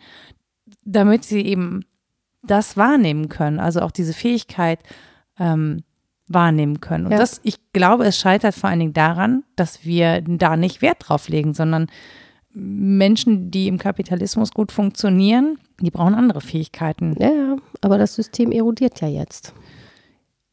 damit 0.86 1.26
sie 1.26 1.42
eben 1.42 1.84
das 2.44 2.78
wahrnehmen 2.78 3.28
können, 3.28 3.60
also 3.60 3.82
auch 3.82 3.92
diese 3.92 4.14
Fähigkeit 4.14 4.80
ähm, 5.38 5.84
wahrnehmen 6.34 6.82
können. 6.82 7.06
Und 7.06 7.12
ja. 7.12 7.18
das, 7.18 7.40
ich 7.44 7.56
glaube, 7.74 8.06
es 8.06 8.18
scheitert 8.18 8.56
vor 8.56 8.70
allen 8.70 8.80
Dingen 8.80 8.94
daran, 8.94 9.44
dass 9.56 9.86
wir 9.86 10.22
da 10.22 10.58
nicht 10.58 10.82
Wert 10.82 10.98
drauf 11.00 11.30
legen, 11.30 11.54
sondern 11.54 11.88
Menschen, 12.54 13.52
die 13.52 13.68
im 13.68 13.78
Kapitalismus 13.78 14.52
gut 14.52 14.72
funktionieren, 14.72 15.58
die 15.80 15.92
brauchen 15.92 16.16
andere 16.16 16.42
Fähigkeiten. 16.42 17.16
Ja, 17.20 17.56
aber 17.82 17.98
das 17.98 18.16
System 18.16 18.52
erodiert 18.52 19.00
ja 19.02 19.08
jetzt. 19.08 19.54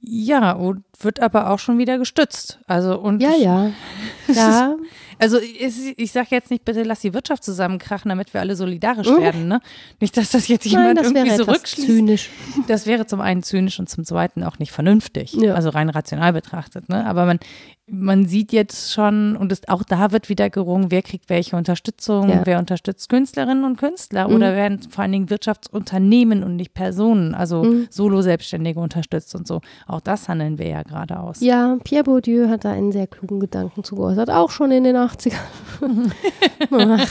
Ja, 0.01 0.53
und 0.53 0.85
wird 1.01 1.21
aber 1.21 1.51
auch 1.51 1.59
schon 1.59 1.79
wieder 1.79 1.99
gestützt. 1.99 2.59
Also 2.67 2.99
und 2.99 3.23
ja, 3.23 3.35
ja. 3.37 3.71
ja. 4.29 4.77
Also 5.19 5.39
ich, 5.39 5.99
ich 5.99 6.13
sage 6.13 6.29
jetzt 6.31 6.51
nicht, 6.51 6.65
bitte 6.65 6.83
lass 6.85 7.01
die 7.01 7.13
Wirtschaft 7.13 7.43
zusammenkrachen, 7.43 8.09
damit 8.09 8.33
wir 8.35 8.41
alle 8.41 8.55
solidarisch 8.55 9.09
mhm. 9.09 9.21
werden. 9.21 9.49
Ne? 9.49 9.61
Nicht, 10.01 10.17
dass 10.17 10.31
das 10.31 10.49
jetzt 10.49 10.65
jemand 10.65 10.95
Nein, 10.95 10.97
das 10.97 11.13
irgendwie 11.13 11.37
so 11.37 11.45
rückschließt. 11.45 11.89
Zynisch. 11.89 12.31
Das 12.69 12.87
wäre 12.87 13.07
zum 13.07 13.21
einen 13.21 13.43
zynisch 13.43 13.79
und 13.79 13.89
zum 13.89 14.05
zweiten 14.05 14.45
auch 14.45 14.59
nicht 14.59 14.73
vernünftig. 14.73 15.33
Ja. 15.33 15.55
Also 15.55 15.71
rein 15.71 15.89
rational 15.89 16.33
betrachtet. 16.33 16.89
Ne? 16.89 17.05
Aber 17.05 17.27
man, 17.27 17.41
man 17.89 18.27
sieht 18.27 18.53
jetzt 18.53 18.93
schon, 18.93 19.37
und 19.37 19.51
es, 19.51 19.67
auch 19.69 19.83
da 19.83 20.13
wird 20.13 20.29
wieder 20.29 20.51
gerungen, 20.51 20.91
wer 20.91 21.03
kriegt 21.03 21.29
welche 21.31 21.57
Unterstützung, 21.57 22.29
ja. 22.29 22.43
wer 22.45 22.59
unterstützt 22.59 23.09
Künstlerinnen 23.09 23.65
und 23.65 23.77
Künstler 23.77 24.29
mhm. 24.29 24.35
oder 24.35 24.55
werden 24.55 24.81
vor 24.91 25.03
allen 25.03 25.13
Dingen 25.13 25.31
Wirtschaftsunternehmen 25.31 26.45
und 26.45 26.57
nicht 26.57 26.75
Personen, 26.75 27.35
also 27.35 27.65
mhm. 27.65 27.89
Solo-Selbstständige 27.91 28.79
unterstützt 28.79 29.35
und 29.35 29.49
so. 29.49 29.63
Auch 29.87 30.01
das 30.01 30.29
handeln 30.29 30.59
wir 30.59 30.69
ja 30.69 30.83
gerade 30.89 31.21
aus. 31.21 31.41
Ja, 31.41 31.79
Pierre 31.85 32.05
Bourdieu 32.05 32.49
hat 32.49 32.65
da 32.65 32.73
einen 32.73 32.93
sehr 32.93 33.07
klugen 33.07 33.41
Gedanken 33.41 33.85
zugeäußert, 33.85 34.31
auch 34.31 34.51
schon 34.51 34.71
in 34.71 34.85
den 34.85 34.97
80ern. 34.97 35.37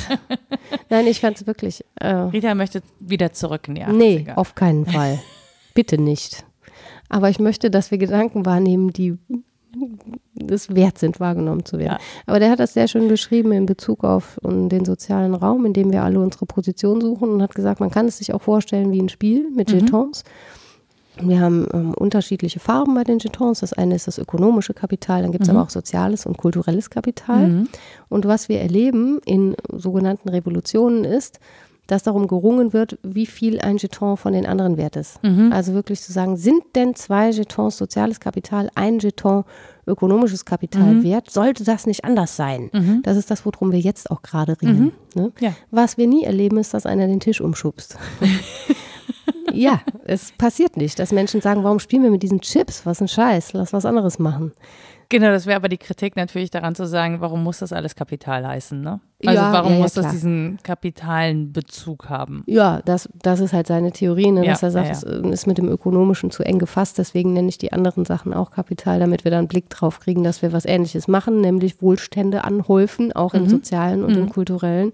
Nein, 0.89 1.07
ich 1.07 1.21
fand 1.21 1.39
es 1.39 1.47
wirklich. 1.47 1.85
Äh, 1.95 2.13
Rita 2.13 2.55
möchte 2.55 2.81
wieder 2.99 3.31
zurück 3.31 3.67
in 3.67 3.75
die 3.75 3.83
80er. 3.83 3.93
Nee, 3.93 4.27
auf 4.35 4.55
keinen 4.55 4.85
Fall. 4.85 5.19
Bitte 5.73 5.97
nicht. 6.01 6.43
Aber 7.09 7.29
ich 7.29 7.39
möchte, 7.39 7.71
dass 7.71 7.91
wir 7.91 7.97
Gedanken 7.97 8.45
wahrnehmen, 8.45 8.91
die 8.91 9.17
es 10.49 10.73
wert 10.73 10.97
sind, 10.97 11.19
wahrgenommen 11.19 11.65
zu 11.65 11.77
werden. 11.77 11.97
Ja. 11.99 12.23
Aber 12.25 12.39
der 12.39 12.51
hat 12.51 12.59
das 12.59 12.73
sehr 12.73 12.87
schön 12.87 13.07
beschrieben 13.07 13.51
in 13.51 13.65
Bezug 13.65 14.03
auf 14.03 14.39
den 14.43 14.85
sozialen 14.85 15.35
Raum, 15.35 15.65
in 15.65 15.73
dem 15.73 15.91
wir 15.91 16.03
alle 16.03 16.19
unsere 16.19 16.45
Position 16.45 17.01
suchen 17.01 17.29
und 17.29 17.41
hat 17.41 17.55
gesagt, 17.55 17.79
man 17.79 17.91
kann 17.91 18.07
es 18.07 18.17
sich 18.17 18.33
auch 18.33 18.41
vorstellen 18.41 18.91
wie 18.91 19.01
ein 19.01 19.09
Spiel 19.09 19.49
mit 19.51 19.69
mhm. 19.69 19.79
Jetons. 19.79 20.23
Wir 21.21 21.39
haben 21.39 21.67
ähm, 21.73 21.93
unterschiedliche 21.93 22.59
Farben 22.59 22.93
bei 22.93 23.03
den 23.03 23.19
Jetons. 23.19 23.61
Das 23.61 23.73
eine 23.73 23.95
ist 23.95 24.07
das 24.07 24.17
ökonomische 24.17 24.73
Kapital, 24.73 25.21
dann 25.21 25.31
gibt 25.31 25.43
es 25.43 25.49
mhm. 25.49 25.57
aber 25.57 25.65
auch 25.65 25.69
soziales 25.69 26.25
und 26.25 26.37
kulturelles 26.37 26.89
Kapital. 26.89 27.47
Mhm. 27.47 27.69
Und 28.09 28.25
was 28.25 28.49
wir 28.49 28.59
erleben 28.59 29.19
in 29.25 29.55
sogenannten 29.71 30.29
Revolutionen 30.29 31.03
ist, 31.03 31.39
dass 31.87 32.03
darum 32.03 32.27
gerungen 32.27 32.73
wird, 32.73 32.99
wie 33.01 33.25
viel 33.25 33.59
ein 33.61 33.77
Jeton 33.77 34.17
von 34.17 34.33
den 34.33 34.45
anderen 34.45 34.77
wert 34.77 34.97
ist. 34.97 35.23
Mhm. 35.23 35.51
Also 35.53 35.73
wirklich 35.73 36.01
zu 36.01 36.11
sagen, 36.11 36.35
sind 36.35 36.63
denn 36.75 36.95
zwei 36.95 37.29
Jetons 37.29 37.77
soziales 37.77 38.19
Kapital, 38.19 38.69
ein 38.75 38.99
Jeton 38.99 39.45
ökonomisches 39.87 40.43
Kapital 40.43 40.95
mhm. 40.95 41.03
wert? 41.03 41.31
Sollte 41.31 41.63
das 41.63 41.87
nicht 41.87 42.03
anders 42.03 42.35
sein? 42.35 42.69
Mhm. 42.73 43.01
Das 43.03 43.15
ist 43.15 43.31
das, 43.31 43.45
worum 43.45 43.71
wir 43.71 43.79
jetzt 43.79 44.11
auch 44.11 44.21
gerade 44.21 44.61
ringen. 44.61 44.91
Mhm. 45.15 45.21
Ne? 45.21 45.31
Ja. 45.39 45.53
Was 45.71 45.97
wir 45.97 46.07
nie 46.07 46.25
erleben, 46.25 46.57
ist, 46.57 46.73
dass 46.73 46.85
einer 46.85 47.07
den 47.07 47.21
Tisch 47.21 47.39
umschubst. 47.39 47.97
ja, 49.53 49.81
es 50.05 50.31
passiert 50.37 50.77
nicht, 50.77 50.99
dass 50.99 51.11
Menschen 51.11 51.41
sagen, 51.41 51.63
warum 51.63 51.79
spielen 51.79 52.03
wir 52.03 52.11
mit 52.11 52.23
diesen 52.23 52.41
Chips? 52.41 52.85
Was 52.85 53.01
ein 53.01 53.07
Scheiß, 53.07 53.53
lass 53.53 53.73
was 53.73 53.85
anderes 53.85 54.19
machen. 54.19 54.53
Genau, 55.09 55.29
das 55.29 55.45
wäre 55.45 55.55
aber 55.55 55.69
die 55.69 55.77
Kritik 55.77 56.15
natürlich 56.15 56.51
daran 56.51 56.75
zu 56.75 56.85
sagen, 56.85 57.21
warum 57.21 57.43
muss 57.43 57.59
das 57.59 57.71
alles 57.73 57.95
Kapital 57.95 58.45
heißen, 58.45 58.81
ne? 58.81 58.99
Also 59.25 59.41
Ja, 59.41 59.51
warum 59.51 59.71
ja, 59.71 59.77
ja, 59.77 59.81
muss 59.83 59.93
das 59.93 60.11
diesen 60.11 60.59
kapitalen 60.61 61.51
Bezug 61.51 62.07
haben? 62.07 62.43
Ja, 62.45 62.81
das, 62.85 63.09
das 63.23 63.39
ist 63.39 63.51
halt 63.51 63.65
seine 63.65 63.91
Theorie, 63.91 64.29
ne? 64.31 64.45
Dass 64.45 64.61
er 64.61 64.69
sagt, 64.69 64.91
es 64.91 65.01
äh, 65.03 65.27
ist 65.29 65.47
mit 65.47 65.57
dem 65.57 65.67
Ökonomischen 65.69 66.29
zu 66.29 66.43
eng 66.43 66.59
gefasst. 66.59 66.99
Deswegen 66.99 67.33
nenne 67.33 67.49
ich 67.49 67.57
die 67.57 67.73
anderen 67.73 68.05
Sachen 68.05 68.31
auch 68.31 68.51
Kapital, 68.51 68.99
damit 68.99 69.23
wir 69.23 69.31
da 69.31 69.39
einen 69.39 69.47
Blick 69.47 69.71
drauf 69.71 69.99
kriegen, 69.99 70.23
dass 70.23 70.43
wir 70.43 70.53
was 70.53 70.65
Ähnliches 70.65 71.07
machen, 71.07 71.41
nämlich 71.41 71.81
Wohlstände 71.81 72.43
anhäufen, 72.43 73.11
auch 73.11 73.33
Mhm. 73.33 73.39
im 73.39 73.49
sozialen 73.49 74.03
und 74.03 74.15
im 74.15 74.29
kulturellen. 74.29 74.93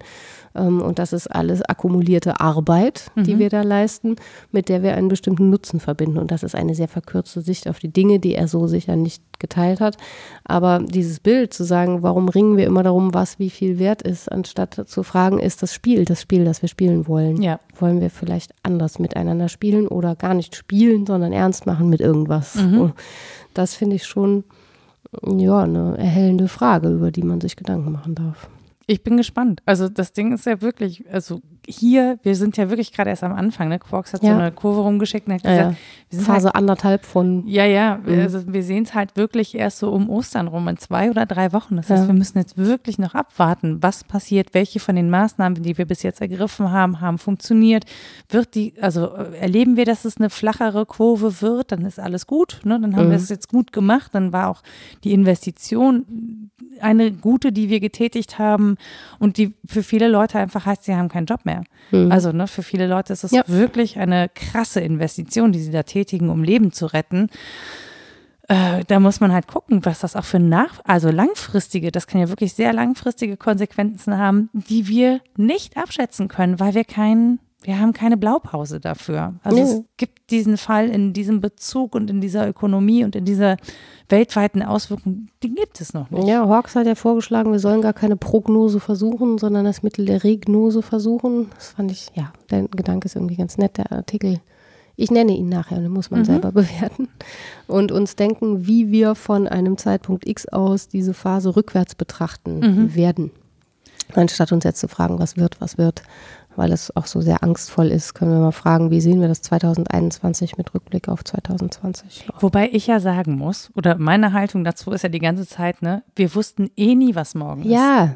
Ähm, 0.56 0.82
Und 0.82 1.00
das 1.00 1.12
ist 1.12 1.28
alles 1.28 1.62
akkumulierte 1.64 2.40
Arbeit, 2.40 3.12
Mhm. 3.16 3.24
die 3.24 3.40
wir 3.40 3.50
da 3.50 3.62
leisten, 3.64 4.16
mit 4.52 4.70
der 4.70 4.84
wir 4.84 4.94
einen 4.96 5.08
bestimmten 5.10 5.50
Nutzen 5.50 5.82
verbinden. 5.82 6.18
Und 6.20 6.32
das 6.32 6.44
ist 6.44 6.56
eine 6.56 6.76
sehr 6.76 6.88
verkürzte 6.88 7.42
Sicht 7.42 7.68
auf 7.68 7.80
die 7.80 7.92
Dinge, 7.92 8.20
die 8.20 8.36
er 8.36 8.48
so 8.48 8.68
sicher 8.68 8.96
nicht 8.96 9.22
geteilt 9.40 9.82
hat. 9.82 9.98
Aber 10.46 10.80
dieses 10.80 11.20
Bild 11.20 11.54
zu 11.54 11.64
sagen, 11.66 12.04
warum 12.04 12.30
ringen 12.30 12.56
wir 12.56 12.66
immer 12.68 12.84
darum, 12.84 13.14
was 13.14 13.40
wie 13.40 13.50
viel 13.50 13.80
wert 13.80 14.02
ist, 14.04 14.13
anstatt 14.28 14.82
zu 14.88 15.04
fragen, 15.04 15.40
ist 15.40 15.62
das 15.62 15.74
Spiel 15.74 16.06
das 16.06 16.22
Spiel, 16.22 16.46
das 16.46 16.62
wir 16.62 16.70
spielen 16.70 17.08
wollen? 17.08 17.42
Ja. 17.42 17.60
Wollen 17.80 18.02
wir 18.02 18.10
vielleicht 18.10 18.54
anders 18.64 19.00
miteinander 19.00 19.50
spielen 19.50 19.88
oder 19.88 20.16
gar 20.16 20.34
nicht 20.34 20.56
spielen, 20.56 21.06
sondern 21.06 21.34
ernst 21.34 21.66
machen 21.66 21.90
mit 21.90 22.02
irgendwas? 22.02 22.56
Mhm. 22.56 22.80
Und 22.80 22.94
Das 23.54 23.76
finde 23.76 23.96
ich 23.96 24.06
schon 24.06 24.44
ja, 25.22 25.64
eine 25.64 25.98
erhellende 25.98 26.48
Frage, 26.48 26.90
über 26.90 27.12
die 27.12 27.24
man 27.24 27.42
sich 27.42 27.56
Gedanken 27.56 27.92
machen 27.92 28.16
darf. 28.16 28.50
Ich 28.88 29.04
bin 29.04 29.18
gespannt. 29.18 29.62
Also 29.66 29.88
das 29.90 30.14
Ding 30.14 30.34
ist 30.34 30.46
ja 30.46 30.62
wirklich, 30.62 31.06
also 31.12 31.42
hier, 31.68 32.20
wir 32.24 32.36
sind 32.36 32.58
ja 32.58 32.70
wirklich 32.70 32.92
gerade 32.92 33.10
erst 33.10 33.24
am 33.24 33.34
Anfang. 33.34 33.70
Ne? 33.70 33.80
Quarks 33.80 34.14
hat 34.14 34.22
so 34.22 34.28
Ja. 34.28 34.38
eine 34.38 34.52
Kurve 34.52 34.82
rumgeschickt 34.82 35.28
und 35.28 35.34
hat 35.36 35.44
Ja, 35.44 35.50
gesagt, 35.52 35.72
ja. 35.72 35.78
wir 36.10 36.18
sind 36.20 36.28
halt 36.28 36.36
Phase 36.38 36.56
anderthalb 36.56 37.06
von 37.06 37.48
Ja, 37.48 37.66
ja, 37.66 38.00
Mhm. 38.06 38.20
also 38.20 38.54
wir 38.54 38.64
sehen 38.64 38.84
es 38.84 38.94
halt 38.94 39.16
wirklich 39.16 39.56
erst 39.56 39.80
so 39.80 39.92
um 39.92 40.10
Ostern 40.10 40.48
rum, 40.48 40.68
in 40.68 40.78
zwei 40.78 41.10
oder 41.10 41.26
drei 41.26 41.54
Wochen. 41.54 41.76
Das 41.78 41.90
heißt, 41.90 42.04
Ja. 42.04 42.08
wir 42.08 42.14
müssen 42.16 42.38
jetzt 42.38 42.58
wirklich 42.58 42.98
noch 43.00 43.14
abwarten, 43.16 43.82
was 43.82 44.04
passiert, 44.04 44.54
welche 44.54 44.80
von 44.80 44.96
den 44.96 45.10
Maßnahmen, 45.10 45.64
die 45.64 45.78
wir 45.78 45.86
bis 45.86 46.04
jetzt 46.04 46.22
ergriffen 46.22 46.72
haben, 46.72 47.00
haben 47.02 47.18
funktioniert. 47.18 47.86
Wird 48.30 48.56
die, 48.56 48.74
also 48.82 49.16
äh, 49.16 49.38
erleben 49.40 49.78
wir, 49.78 49.86
dass 49.86 50.06
es 50.06 50.18
eine 50.18 50.30
flachere 50.30 50.86
Kurve 50.86 51.42
wird, 51.42 51.72
dann 51.72 51.86
ist 51.86 52.00
alles 52.00 52.28
gut. 52.28 52.62
Ne? 52.64 52.80
Dann 52.80 52.96
haben 52.96 53.04
wir 53.10 53.18
Mhm. 53.18 53.24
es 53.24 53.30
jetzt 53.30 53.50
gut 53.50 53.72
gemacht. 53.72 54.12
Dann 54.14 54.34
war 54.34 54.50
auch 54.50 54.62
die 55.04 55.14
Investition 55.14 56.50
eine 56.82 57.12
gute, 57.12 57.52
die 57.52 57.70
wir 57.70 57.80
getätigt 57.80 58.40
haben 58.40 58.78
und 59.20 59.38
die 59.38 59.54
für 59.66 59.84
viele 59.84 60.08
Leute 60.08 60.40
einfach 60.40 60.66
heißt, 60.66 60.84
sie 60.84 60.96
haben 60.96 61.08
keinen 61.10 61.26
Job 61.28 61.46
mehr. 61.46 61.53
Also 61.92 62.32
ne, 62.32 62.48
für 62.48 62.64
viele 62.64 62.88
Leute 62.88 63.14
ist 63.14 63.24
es 63.24 63.32
Mhm. 63.32 63.38
Ja. 63.38 63.44
wirklich 63.48 64.00
eine 64.00 64.30
krasse 64.34 64.80
Investition, 64.82 65.52
die 65.52 65.60
sie 65.62 65.72
da 65.72 65.84
tätigen, 65.84 66.30
um 66.30 66.44
Leben 66.44 66.72
zu 66.72 66.88
retten. 66.88 67.30
Äh, 68.50 68.84
da 68.88 69.00
muss 69.00 69.20
man 69.22 69.32
halt 69.32 69.48
gucken, 69.48 69.86
was 69.86 70.00
das 70.00 70.16
auch 70.18 70.26
für 70.26 70.40
nach, 70.40 70.82
also 70.84 71.10
langfristige, 71.10 71.92
das 71.92 72.08
kann 72.08 72.20
ja 72.20 72.28
wirklich 72.30 72.54
sehr 72.54 72.74
langfristige 72.74 73.38
Konsequenzen 73.38 74.18
haben, 74.18 74.50
die 74.54 74.88
wir 74.90 75.22
nicht 75.38 75.78
abschätzen 75.78 76.28
können, 76.28 76.60
weil 76.60 76.74
wir 76.76 76.84
keinen, 76.84 77.40
wir 77.62 77.80
haben 77.80 77.94
keine 77.94 78.18
Blaupause 78.18 78.82
dafür. 78.82 79.36
Also 79.44 79.58
Nee. 79.58 79.64
es 79.64 79.82
gibt 79.96 80.13
diesen 80.30 80.58
Fall 80.58 80.90
in 80.90 81.14
diesem 81.14 81.42
Bezug 81.42 81.96
und 81.96 82.10
in 82.10 82.22
dieser 82.22 82.48
Ökonomie 82.48 83.04
und 83.04 83.16
in 83.16 83.26
dieser 83.26 83.58
weltweiten 84.10 84.62
Auswirkung, 84.62 85.28
die 85.44 85.54
gibt 85.54 85.82
es 85.82 85.94
noch 85.94 86.10
nicht. 86.12 86.28
Ja, 86.28 86.48
Hawks 86.48 86.76
hat 86.76 86.88
ja 86.88 86.96
vorgeschlagen, 86.96 87.52
wir 87.52 87.60
sollen 87.60 87.82
gar 87.82 87.94
keine 87.94 88.16
Prognose 88.16 88.80
versuchen, 88.80 89.38
sondern 89.38 89.66
das 89.66 89.84
Mittel 89.84 90.06
der 90.06 90.24
Regnose 90.24 90.82
versuchen. 90.82 91.50
Das 91.56 91.70
fand 91.72 91.92
ich, 91.92 92.08
ja, 92.16 92.32
der 92.52 92.64
Gedanke 92.70 93.06
ist 93.08 93.16
irgendwie 93.16 93.36
ganz 93.36 93.58
nett, 93.58 93.78
der 93.78 93.92
Artikel. 93.92 94.40
Ich 94.96 95.10
nenne 95.10 95.32
ihn 95.36 95.50
nachher, 95.50 95.80
den 95.80 95.92
muss 95.92 96.12
man 96.12 96.22
Mhm. 96.22 96.26
selber 96.26 96.52
bewerten. 96.54 97.08
Und 97.68 97.92
uns 97.92 98.16
denken, 98.16 98.68
wie 98.68 98.92
wir 98.92 99.16
von 99.16 99.48
einem 99.48 99.78
Zeitpunkt 99.78 100.28
X 100.28 100.48
aus 100.48 100.88
diese 100.88 101.14
Phase 101.14 101.56
rückwärts 101.56 101.96
betrachten 101.96 102.60
Mhm. 102.60 102.96
werden. 102.96 103.32
Anstatt 104.16 104.52
uns 104.52 104.64
jetzt 104.64 104.80
zu 104.80 104.88
fragen, 104.88 105.18
was 105.18 105.38
wird, 105.38 105.60
was 105.60 105.78
wird, 105.80 106.04
weil 106.56 106.72
es 106.72 106.96
auch 106.96 107.06
so 107.06 107.22
sehr 107.22 107.44
angstvoll 107.44 107.88
ist, 107.88 108.14
können 108.14 108.32
wir 108.32 108.40
mal 108.40 108.52
fragen, 108.52 108.92
wie 108.92 109.02
sehen 109.02 109.22
wir 109.22 109.28
das 109.28 109.42
2021 109.42 110.58
mit 110.58 110.74
Rückblick 110.74 111.10
auf 111.10 111.24
2020? 111.24 112.28
Wobei 112.40 112.70
ich 112.72 112.88
ja 112.88 113.00
sagen 113.00 113.38
muss, 113.38 113.72
oder 113.76 113.98
meine 113.98 114.34
Haltung 114.34 114.64
dazu 114.64 114.92
ist 114.92 115.04
ja 115.04 115.10
die 115.10 115.20
ganze 115.20 115.48
Zeit, 115.48 115.82
ne, 115.82 116.04
wir 116.16 116.34
wussten 116.36 116.70
eh 116.76 116.96
nie, 116.96 117.16
was 117.16 117.36
morgen 117.36 117.64
ist. 117.64 117.72
Ja, 117.72 118.16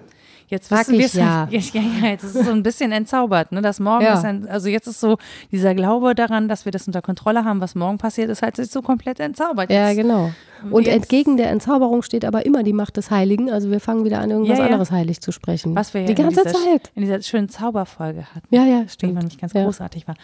Jetzt 0.49 0.69
Sag 0.69 0.87
wissen 0.87 0.97
wir 0.97 1.05
es 1.05 1.13
ja. 1.13 1.47
Ja, 1.51 1.59
ja, 2.01 2.07
jetzt 2.09 2.23
ist 2.23 2.35
es 2.35 2.45
so 2.45 2.51
ein 2.53 2.63
bisschen 2.63 2.93
entzaubert, 2.93 3.51
ne? 3.51 3.61
Das 3.61 3.79
Morgen 3.81 4.05
Ja. 4.05 4.13
ist 4.13 4.23
ein, 4.23 4.47
also 4.47 4.69
jetzt 4.69 4.87
ist 4.87 5.01
so 5.01 5.17
dieser 5.51 5.75
Glaube 5.75 6.15
daran, 6.15 6.47
dass 6.47 6.63
wir 6.63 6.71
das 6.71 6.87
unter 6.87 7.01
Kontrolle 7.01 7.43
haben, 7.43 7.59
was 7.59 7.75
morgen 7.75 7.97
passiert, 7.97 8.29
ist 8.29 8.41
halt 8.41 8.57
jetzt 8.57 8.71
so 8.71 8.81
komplett 8.81 9.19
entzaubert. 9.19 9.69
Ja, 9.69 9.89
Jetzt, 9.89 9.97
genau. 9.97 10.31
Und 10.71 10.87
entgegen 10.87 11.37
der 11.37 11.51
Entzauberung 11.51 12.01
steht 12.01 12.23
aber 12.25 12.45
immer 12.45 12.63
die 12.63 12.73
Macht 12.73 12.97
des 12.97 13.11
Heiligen. 13.11 13.51
Also 13.51 13.69
wir 13.69 13.79
fangen 13.79 14.05
wieder 14.05 14.19
an, 14.19 14.31
irgendwas 14.31 14.57
Ja, 14.57 14.63
ja. 14.65 14.71
anderes 14.71 14.89
heilig 14.89 15.19
zu 15.21 15.31
sprechen. 15.31 15.75
Was 15.75 15.93
wir 15.93 16.01
ja 16.01 16.07
die 16.07 16.15
ganze 16.15 16.41
in 16.41 16.47
dieser, 16.47 16.59
Zeit. 16.65 16.91
in 16.95 17.01
dieser 17.03 17.21
schönen 17.21 17.49
Zauberfolge 17.49 18.23
hatten. 18.33 18.47
Ja, 18.55 18.65
ja, 18.65 18.81
Die 18.83 18.89
stimmt. 18.89 19.19
fand 19.19 19.31
ich 19.33 19.39
ganz 19.39 19.53
Ja. 19.53 19.65
großartig 19.65 20.07
war. 20.07 20.15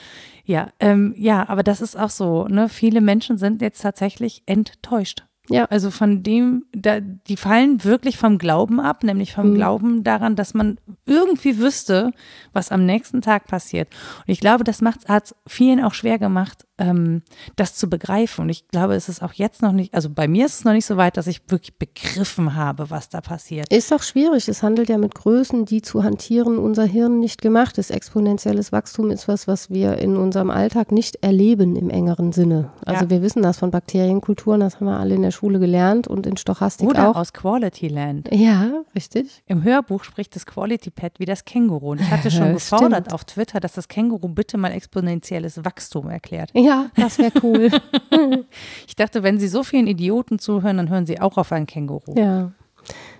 Ja, 0.45 0.69
ähm, 0.79 1.13
ja, 1.17 1.47
aber 1.49 1.63
das 1.63 1.81
ist 1.81 1.99
auch 1.99 2.09
so, 2.09 2.45
ne? 2.47 2.69
Viele 2.69 3.01
Menschen 3.01 3.37
sind 3.37 3.61
jetzt 3.61 3.81
tatsächlich 3.81 4.41
enttäuscht. 4.45 5.23
Ja. 5.49 5.65
Also 5.65 5.91
von 5.91 6.23
dem, 6.23 6.63
da, 6.71 7.01
die 7.01 7.35
fallen 7.35 7.83
wirklich 7.83 8.17
vom 8.17 8.37
Glauben 8.37 8.79
ab, 8.79 9.03
nämlich 9.03 9.33
vom 9.33 9.51
Mhm. 9.51 9.55
Glauben 9.55 10.03
daran, 10.03 10.35
dass 10.37 10.53
man 10.53 10.77
irgendwie 11.05 11.57
wüsste, 11.59 12.11
was 12.53 12.71
am 12.71 12.85
nächsten 12.85 13.21
Tag 13.21 13.47
passiert. 13.47 13.89
Und 14.25 14.31
ich 14.31 14.39
glaube, 14.39 14.63
das 14.63 14.81
hat 14.81 15.25
es 15.25 15.35
vielen 15.45 15.83
auch 15.83 15.93
schwer 15.93 16.17
gemacht, 16.17 16.65
ähm, 16.77 17.23
das 17.57 17.75
zu 17.75 17.89
begreifen. 17.89 18.43
Und 18.43 18.49
ich 18.49 18.67
glaube, 18.69 18.95
es 18.95 19.09
ist 19.09 19.21
auch 19.21 19.33
jetzt 19.33 19.61
noch 19.61 19.73
nicht, 19.73 19.93
also 19.93 20.09
bei 20.09 20.29
mir 20.29 20.45
ist 20.45 20.59
es 20.59 20.63
noch 20.63 20.71
nicht 20.71 20.85
so 20.85 20.95
weit, 20.97 21.17
dass 21.17 21.27
ich 21.27 21.41
wirklich 21.49 21.77
begriffen 21.77 22.55
habe, 22.55 22.89
was 22.89 23.09
da 23.09 23.19
passiert. 23.19 23.71
Ist 23.71 23.91
doch 23.91 24.01
schwierig. 24.01 24.47
Es 24.47 24.63
handelt 24.63 24.87
ja 24.89 24.97
mit 24.97 25.13
Größen, 25.13 25.65
die 25.65 25.81
zu 25.81 26.03
hantieren 26.03 26.57
unser 26.57 26.85
Hirn 26.85 27.19
nicht 27.19 27.41
gemacht 27.41 27.77
ist. 27.77 27.91
Exponentielles 27.91 28.71
Wachstum 28.71 29.11
ist 29.11 29.27
was, 29.27 29.45
was 29.47 29.69
wir 29.69 29.97
in 29.97 30.15
unserem 30.15 30.49
Alltag 30.49 30.91
nicht 30.93 31.17
erleben 31.21 31.75
im 31.75 31.89
engeren 31.89 32.31
Sinne. 32.31 32.71
Also 32.85 33.03
Ja. 33.05 33.09
wir 33.09 33.21
wissen 33.21 33.43
das 33.43 33.59
von 33.59 33.71
Bakterienkulturen, 33.71 34.61
das 34.61 34.75
haben 34.79 34.87
wir 34.87 34.99
alle 34.99 35.15
in 35.15 35.21
der 35.21 35.32
Schule 35.33 35.59
gelernt 35.59 36.07
und 36.07 36.25
in 36.25 36.37
Stochastik 36.37 36.87
Oder 36.87 37.09
auch. 37.09 37.15
aus 37.15 37.33
Quality 37.33 37.87
Land. 37.89 38.29
Ja, 38.31 38.83
richtig. 38.95 39.43
Im 39.47 39.63
Hörbuch 39.63 40.03
spricht 40.05 40.35
das 40.35 40.45
Quality 40.45 40.91
Pad 40.91 41.19
wie 41.19 41.25
das 41.25 41.43
Känguru. 41.43 41.91
Und 41.91 42.01
ich 42.01 42.09
hatte 42.09 42.31
schon 42.31 42.53
gefordert 42.53 43.05
stimmt. 43.07 43.13
auf 43.13 43.25
Twitter, 43.25 43.59
dass 43.59 43.73
das 43.73 43.87
Känguru 43.87 44.29
bitte 44.29 44.57
mal 44.57 44.71
exponentielles 44.71 45.63
Wachstum 45.65 46.09
erklärt. 46.09 46.51
Ja, 46.53 46.89
das 46.95 47.17
wäre 47.17 47.31
cool. 47.43 47.69
Ich 48.87 48.95
dachte, 48.95 49.23
wenn 49.23 49.39
Sie 49.39 49.47
so 49.47 49.63
vielen 49.63 49.87
Idioten 49.87 50.39
zuhören, 50.39 50.77
dann 50.77 50.89
hören 50.89 51.05
Sie 51.05 51.19
auch 51.19 51.37
auf 51.37 51.51
ein 51.51 51.65
Känguru. 51.65 52.13
Ja, 52.15 52.51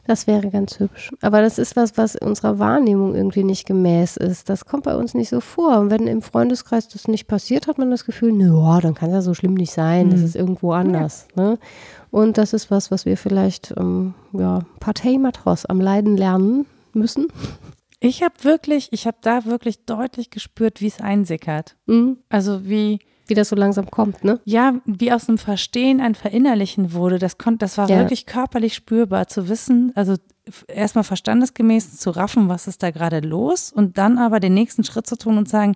das 0.06 0.28
wäre 0.28 0.50
ganz 0.50 0.80
hübsch. 0.80 1.12
Aber 1.22 1.42
das 1.42 1.58
ist 1.58 1.76
was, 1.76 1.98
was 1.98 2.16
unserer 2.16 2.60
Wahrnehmung 2.60 3.16
irgendwie 3.16 3.44
nicht 3.44 3.66
gemäß 3.66 4.18
ist. 4.18 4.50
Das 4.50 4.66
kommt 4.66 4.84
bei 4.84 4.96
uns 4.96 5.14
nicht 5.14 5.30
so 5.30 5.40
vor. 5.40 5.80
Und 5.80 5.92
wenn 5.92 6.08
im 6.08 6.22
Freundeskreis 6.22 6.90
das 6.90 7.08
nicht 7.08 7.28
passiert, 7.28 7.68
hat 7.68 7.78
man 7.78 7.90
das 7.90 8.06
Gefühl, 8.06 8.40
ja, 8.42 8.82
dann 8.82 8.96
kann 8.96 9.10
es 9.10 9.16
ja 9.16 9.22
so 9.22 9.34
schlimm 9.34 9.54
nicht 9.54 9.72
sein. 9.72 10.10
Das 10.10 10.22
ist 10.22 10.36
irgendwo 10.36 10.74
anders. 10.74 11.28
Ne? 11.36 11.58
Und 12.12 12.38
das 12.38 12.54
ist 12.54 12.70
was, 12.70 12.92
was 12.92 13.06
wir 13.06 13.18
vielleicht, 13.18 13.74
ähm, 13.78 14.14
ja, 14.34 14.60
Partei 14.80 15.18
Matros 15.18 15.66
am 15.66 15.80
Leiden 15.80 16.18
lernen 16.18 16.66
müssen. 16.94 17.28
Ich 18.00 18.22
habe 18.22 18.36
wirklich, 18.42 18.90
ich 18.92 19.08
habe 19.08 19.18
da 19.22 19.46
wirklich 19.46 19.86
deutlich 19.86 20.30
gespürt, 20.30 20.82
wie 20.82 20.88
es 20.88 21.00
einsickert. 21.00 21.78
Mhm. 21.86 22.18
Also 22.28 22.66
wie, 22.66 23.00
Wie 23.28 23.36
das 23.36 23.50
so 23.50 23.56
langsam 23.56 23.90
kommt, 23.90 24.24
ne? 24.24 24.40
ja, 24.44 24.76
wie 24.86 25.12
aus 25.14 25.28
dem 25.28 25.38
Verstehen 25.38 26.02
ein 26.02 26.14
Verinnerlichen 26.16 26.94
wurde. 26.94 27.20
Das 27.20 27.38
konnte, 27.38 27.60
das 27.60 27.78
war 27.78 27.90
Ja. 27.90 28.00
wirklich 28.00 28.26
körperlich 28.26 28.74
spürbar 28.74 29.28
zu 29.28 29.48
wissen, 29.48 29.92
also 29.96 30.16
erstmal 30.68 31.06
verstandesgemäß 31.06 31.98
zu 31.98 32.10
raffen, 32.10 32.50
was 32.50 32.68
ist 32.68 32.84
da 32.84 32.92
gerade 32.92 33.22
los 33.22 33.72
und 33.72 33.98
dann 33.98 34.18
aber 34.18 34.40
den 34.42 34.54
nächsten 34.54 34.84
Schritt 34.84 35.08
zu 35.08 35.16
tun 35.18 35.38
und 35.38 35.48
sagen, 35.48 35.76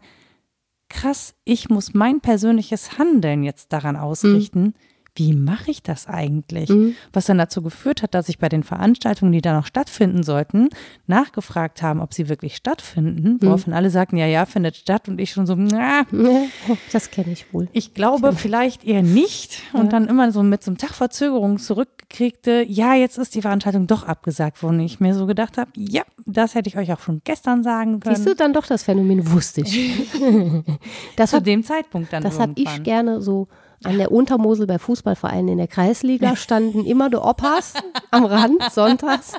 krass, 0.90 1.36
ich 1.46 1.70
muss 1.70 1.94
mein 1.94 2.20
persönliches 2.22 2.98
Handeln 2.98 3.44
jetzt 3.44 3.72
daran 3.74 3.96
ausrichten. 3.96 4.74
Wie 5.18 5.34
mache 5.34 5.72
ich 5.72 5.82
das 5.82 6.08
eigentlich? 6.08 6.72
Was 7.12 7.26
dann 7.26 7.40
dazu 7.40 7.64
geführt 7.64 8.04
hat, 8.04 8.14
dass 8.14 8.30
ich 8.30 8.38
bei 8.38 8.50
den 8.50 8.62
Veranstaltungen, 8.64 9.32
die 9.32 9.42
da 9.42 9.54
noch 9.54 9.66
stattfinden 9.66 10.22
sollten, 10.22 10.70
nachgefragt 11.08 11.82
haben, 11.82 12.02
ob 12.02 12.14
sie 12.14 12.30
wirklich 12.30 12.56
stattfinden, 12.56 13.38
woraufhin 13.42 13.74
alle 13.74 13.90
sagten, 13.90 14.18
ja, 14.18 14.28
ja, 14.28 14.46
findet 14.46 14.76
statt 14.76 15.10
und 15.10 15.20
ich 15.20 15.32
schon 15.32 15.48
so, 15.48 15.56
na, 15.56 16.04
Das 16.92 17.10
kenne 17.10 17.32
ich 17.32 17.52
wohl. 17.52 17.68
ich 17.74 17.94
glaube 17.94 18.34
vielleicht 18.34 18.86
eher 18.86 19.02
nicht 19.02 19.64
und 19.74 19.92
dann 19.92 20.08
immer 20.08 20.32
so 20.32 20.44
mit 20.44 20.64
so 20.64 20.70
einem 20.72 20.78
Tag 20.78 20.94
Verzögerung 20.94 21.58
zurückkriegte, 21.58 22.64
ja, 22.68 22.94
jetzt 22.94 23.18
ist 23.18 23.34
die 23.34 23.42
Veranstaltung 23.42 23.88
doch 23.88 24.04
abgesagt 24.04 24.62
worden. 24.62 24.80
Ich 24.82 25.00
mir 25.00 25.16
so 25.16 25.26
gedacht 25.26 25.58
habe, 25.58 25.72
ja, 25.76 26.04
das 26.26 26.54
hätte 26.54 26.70
ich 26.70 26.78
euch 26.78 26.94
auch 26.94 27.00
schon 27.00 27.22
gestern 27.24 27.64
sagen 27.64 28.00
können. 28.00 28.16
Siehst 28.16 28.28
du, 28.28 28.36
dann 28.36 28.54
doch 28.54 28.68
das 28.68 28.84
Phänomen 28.84 29.32
wusste 29.32 29.62
ich. 29.62 30.12
das 31.16 31.32
Zu 31.32 31.42
dem 31.42 31.64
Zeitpunkt 31.64 32.14
dann 32.14 32.22
Das 32.24 32.40
habe 32.40 32.54
ich 32.56 32.84
gerne 32.84 33.22
so 33.22 33.48
an 33.84 33.98
der 33.98 34.12
Untermosel 34.12 34.68
bei 34.68 34.80
Fußballvereinen 34.80 35.50
in 35.50 35.58
der 35.58 35.68
Kreisliga 35.68 36.36
standen 36.36 36.86
immer 36.86 37.10
die 37.10 37.18
Opas 37.18 37.74
am 38.12 38.26
Rand 38.26 38.64
sonntags 38.72 39.34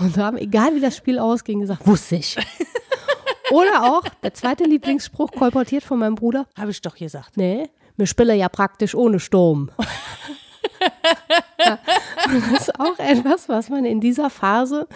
und 0.00 0.16
haben, 0.16 0.36
egal 0.36 0.74
wie 0.74 0.80
das 0.80 0.96
Spiel 0.96 1.18
ausging, 1.18 1.60
gesagt, 1.60 1.86
wusste 1.86 2.16
ich. 2.16 2.36
Oder 3.50 3.84
auch, 3.84 4.02
der 4.22 4.32
zweite 4.34 4.64
Lieblingsspruch, 4.64 5.30
kolportiert 5.32 5.84
von 5.84 5.98
meinem 5.98 6.14
Bruder, 6.14 6.46
Habe 6.58 6.70
ich 6.70 6.80
doch 6.80 6.96
gesagt. 6.96 7.36
nee, 7.36 7.68
wir 7.96 8.06
spielen 8.06 8.38
ja 8.38 8.48
praktisch 8.48 8.94
ohne 8.94 9.20
Sturm. 9.20 9.70
ja, 11.64 11.78
das 12.24 12.60
ist 12.60 12.80
auch 12.80 12.98
etwas, 12.98 13.48
was 13.48 13.68
man 13.68 13.84
in 13.84 14.00
dieser 14.00 14.30
Phase 14.30 14.88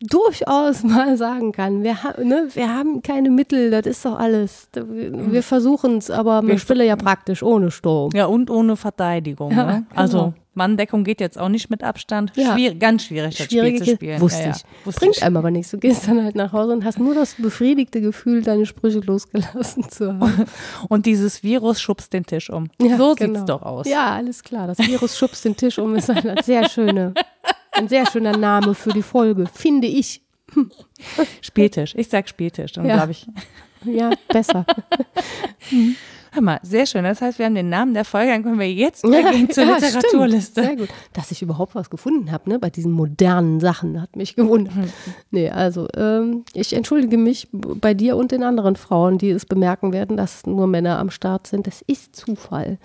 durchaus 0.00 0.82
mal 0.82 1.16
sagen 1.16 1.52
kann, 1.52 1.82
wir, 1.82 2.02
ha 2.02 2.14
ne, 2.22 2.48
wir 2.52 2.74
haben 2.74 3.02
keine 3.02 3.30
Mittel, 3.30 3.70
das 3.70 3.86
ist 3.86 4.04
doch 4.04 4.18
alles. 4.18 4.68
Wir 4.74 5.42
versuchen 5.42 5.98
es, 5.98 6.10
aber 6.10 6.46
wir 6.46 6.58
spielen 6.58 6.86
ja 6.86 6.96
praktisch 6.96 7.42
ohne 7.42 7.70
Sturm. 7.70 8.10
Ja, 8.14 8.26
und 8.26 8.50
ohne 8.50 8.76
Verteidigung. 8.76 9.52
Ja, 9.52 9.64
ne? 9.64 9.86
Also 9.94 10.18
genau. 10.18 10.34
Manndeckung 10.56 11.04
geht 11.04 11.20
jetzt 11.20 11.38
auch 11.38 11.50
nicht 11.50 11.68
mit 11.70 11.84
Abstand. 11.84 12.32
Ja. 12.34 12.54
Schwierig, 12.54 12.80
ganz 12.80 13.04
schwierig, 13.04 13.36
das 13.36 13.46
Spiel 13.46 13.76
zu 13.76 13.94
spielen. 13.94 14.20
Wusste 14.20 14.42
ja, 14.42 14.50
ich. 14.50 14.86
Wusste 14.86 15.00
Bringt 15.00 15.16
ich. 15.18 15.22
einem 15.22 15.36
aber 15.36 15.50
nichts. 15.50 15.70
Du 15.70 15.78
gehst 15.78 16.08
dann 16.08 16.22
halt 16.22 16.34
nach 16.34 16.52
Hause 16.52 16.72
und 16.72 16.84
hast 16.84 16.98
nur 16.98 17.14
das 17.14 17.34
befriedigte 17.34 18.00
Gefühl, 18.00 18.42
deine 18.42 18.64
Sprüche 18.64 19.00
losgelassen 19.00 19.88
zu 19.88 20.18
haben. 20.18 20.46
Und 20.88 21.06
dieses 21.06 21.42
Virus 21.42 21.80
schubst 21.80 22.12
den 22.12 22.24
Tisch 22.24 22.48
um. 22.48 22.68
Ja, 22.80 22.96
so 22.96 23.14
genau. 23.14 23.38
es 23.38 23.44
doch 23.44 23.62
aus. 23.62 23.86
Ja, 23.86 24.14
alles 24.14 24.42
klar. 24.42 24.66
Das 24.66 24.78
Virus 24.78 25.18
schubst 25.18 25.44
den 25.44 25.56
Tisch 25.56 25.78
um 25.78 25.94
ist 25.94 26.08
eine 26.10 26.36
sehr 26.42 26.68
schöne, 26.68 27.12
ein 27.76 27.88
sehr 27.88 28.06
schöner 28.10 28.36
Name 28.36 28.74
für 28.74 28.90
die 28.90 29.02
Folge, 29.02 29.46
finde 29.52 29.86
ich. 29.86 30.22
Spieltisch. 31.40 31.94
Ich 31.96 32.08
sag 32.08 32.28
Spieltisch, 32.28 32.72
dann 32.72 32.86
ja. 32.86 32.96
glaube 32.96 33.12
ich. 33.12 33.26
Ja, 33.84 34.10
besser. 34.28 34.64
Hör 36.32 36.42
mal, 36.42 36.60
sehr 36.62 36.84
schön. 36.84 37.04
Das 37.04 37.22
heißt, 37.22 37.38
wir 37.38 37.46
haben 37.46 37.54
den 37.54 37.70
Namen 37.70 37.94
der 37.94 38.04
Folge, 38.04 38.30
dann 38.30 38.42
können 38.42 38.58
wir 38.58 38.70
jetzt 38.70 39.04
übergehen 39.04 39.46
ja, 39.46 39.54
zur 39.54 39.64
ja, 39.64 39.76
Literaturliste. 39.76 40.62
Stimmt. 40.62 40.78
Sehr 40.78 40.86
gut. 40.86 40.94
Dass 41.14 41.30
ich 41.30 41.40
überhaupt 41.40 41.74
was 41.74 41.88
gefunden 41.88 42.30
habe, 42.30 42.50
ne, 42.50 42.58
bei 42.58 42.68
diesen 42.68 42.92
modernen 42.92 43.58
Sachen, 43.58 44.02
hat 44.02 44.16
mich 44.16 44.36
gewundert. 44.36 44.76
Mhm. 44.76 44.92
Nee, 45.30 45.48
also 45.48 45.88
ähm, 45.96 46.44
ich 46.52 46.74
entschuldige 46.74 47.16
mich 47.16 47.48
bei 47.52 47.94
dir 47.94 48.16
und 48.16 48.32
den 48.32 48.42
anderen 48.42 48.76
Frauen, 48.76 49.16
die 49.16 49.30
es 49.30 49.46
bemerken 49.46 49.94
werden, 49.94 50.18
dass 50.18 50.44
nur 50.44 50.66
Männer 50.66 50.98
am 50.98 51.10
Start 51.10 51.46
sind. 51.46 51.66
Das 51.66 51.80
ist 51.86 52.14
Zufall. 52.14 52.78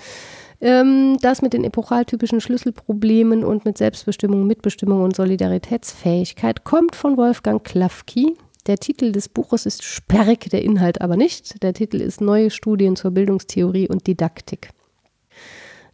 Ähm, 0.62 1.18
das 1.22 1.42
mit 1.42 1.54
den 1.54 1.64
epochaltypischen 1.64 2.40
Schlüsselproblemen 2.40 3.44
und 3.44 3.66
mit 3.66 3.80
Selbstbestimmung, 3.80 4.46
Mitbestimmung 4.46 5.04
und 5.04 5.16
Solidaritätsfähigkeit 5.16 6.64
kommt 6.64 6.96
von 6.96 7.18
Wolfgang 7.18 7.64
Klafki. 7.64 8.38
Der 8.68 8.78
Titel 8.78 9.12
des 9.12 9.28
Buches 9.28 9.66
ist 9.66 9.84
sperrig, 9.84 10.52
der 10.52 10.62
Inhalt 10.62 11.02
aber 11.02 11.18
nicht. 11.18 11.64
Der 11.64 11.74
Titel 11.74 12.00
ist 12.00 12.22
Neue 12.22 12.52
Studien 12.52 12.96
zur 12.96 13.10
Bildungstheorie 13.10 13.88
und 13.88 14.06
Didaktik. 14.06 14.70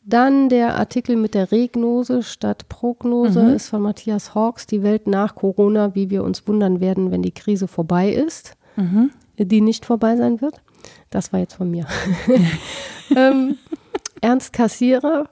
Dann 0.04 0.50
der 0.50 0.76
Artikel 0.76 1.16
mit 1.16 1.34
der 1.34 1.52
Regnose 1.52 2.24
statt 2.24 2.68
Prognose 2.68 3.44
mhm. 3.44 3.54
ist 3.54 3.70
von 3.70 3.82
Matthias 3.82 4.36
Hawks, 4.36 4.66
Die 4.66 4.84
Welt 4.84 5.08
nach 5.08 5.36
Corona, 5.36 5.96
wie 5.96 6.10
wir 6.10 6.24
uns 6.24 6.48
wundern 6.48 6.82
werden, 6.82 7.12
wenn 7.12 7.22
die 7.22 7.34
Krise 7.34 7.68
vorbei 7.68 8.10
ist, 8.12 8.56
mhm. 8.76 9.12
die 9.38 9.62
nicht 9.62 9.86
vorbei 9.86 10.18
sein 10.18 10.42
wird. 10.42 10.62
Das 11.10 11.32
war 11.32 11.40
jetzt 11.40 11.56
von 11.56 11.72
mir. 11.72 11.88
ähm, 13.16 13.58
Ernst 14.22 14.54
Kassierer, 14.54 15.30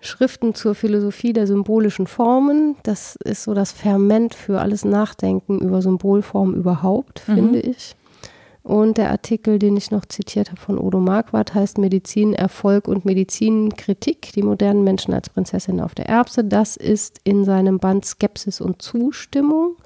Schriften 0.00 0.54
zur 0.54 0.74
Philosophie 0.74 1.32
der 1.32 1.46
symbolischen 1.46 2.06
Formen. 2.06 2.76
Das 2.82 3.16
ist 3.24 3.44
so 3.44 3.54
das 3.54 3.72
Ferment 3.72 4.34
für 4.34 4.60
alles 4.60 4.84
Nachdenken 4.84 5.60
über 5.60 5.80
Symbolformen 5.80 6.54
überhaupt, 6.54 7.26
mhm. 7.26 7.34
finde 7.34 7.60
ich. 7.60 7.96
Und 8.62 8.96
der 8.96 9.10
Artikel, 9.10 9.58
den 9.58 9.76
ich 9.76 9.90
noch 9.90 10.06
zitiert 10.06 10.50
habe 10.50 10.60
von 10.60 10.78
Odo 10.78 10.98
Marquardt, 10.98 11.54
heißt 11.54 11.76
Medizin, 11.76 12.32
Erfolg 12.32 12.88
und 12.88 13.04
Medizinkritik, 13.04 14.32
die 14.32 14.42
modernen 14.42 14.84
Menschen 14.84 15.12
als 15.12 15.28
Prinzessin 15.28 15.80
auf 15.80 15.94
der 15.94 16.08
Erbse. 16.08 16.44
Das 16.44 16.78
ist 16.78 17.20
in 17.24 17.44
seinem 17.44 17.78
Band 17.78 18.06
Skepsis 18.06 18.62
und 18.62 18.80
Zustimmung. 18.80 19.76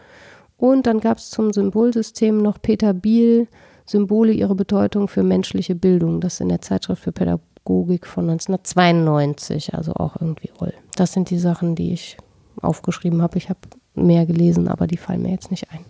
Und 0.57 0.86
dann 0.86 1.01
gab 1.01 1.18
es 1.18 1.30
zum 1.30 1.53
Symbolsystem 1.53 2.38
noch 2.38 2.62
Peter 2.62 2.94
Biel, 2.94 3.49
Symbole, 3.84 4.32
ihre 4.32 4.55
Bedeutung 4.55 5.09
für 5.09 5.24
menschliche 5.24 5.74
Bildung. 5.74 6.20
Das 6.20 6.34
ist 6.34 6.40
in 6.40 6.49
der 6.49 6.61
Zeitschrift 6.61 7.03
für 7.03 7.12
Pädagogik 7.12 7.47
Pädagogik 7.69 8.07
von 8.07 8.31
1992, 8.31 9.75
also 9.75 9.93
auch 9.95 10.16
irgendwie 10.21 10.51
Roll. 10.59 10.73
Das 10.97 11.12
sind 11.12 11.31
die 11.31 11.39
Sachen, 11.39 11.75
die 11.75 11.93
ich 11.93 12.16
aufgeschrieben 12.61 13.23
habe. 13.23 13.37
Ich 13.37 13.51
habe 13.51 13.61
mehr 13.95 14.27
gelesen, 14.27 14.69
aber 14.69 14.87
die 14.87 14.97
fallen 14.97 15.23
mir 15.23 15.31
jetzt 15.31 15.51
nicht 15.51 15.71
ein. 15.71 15.85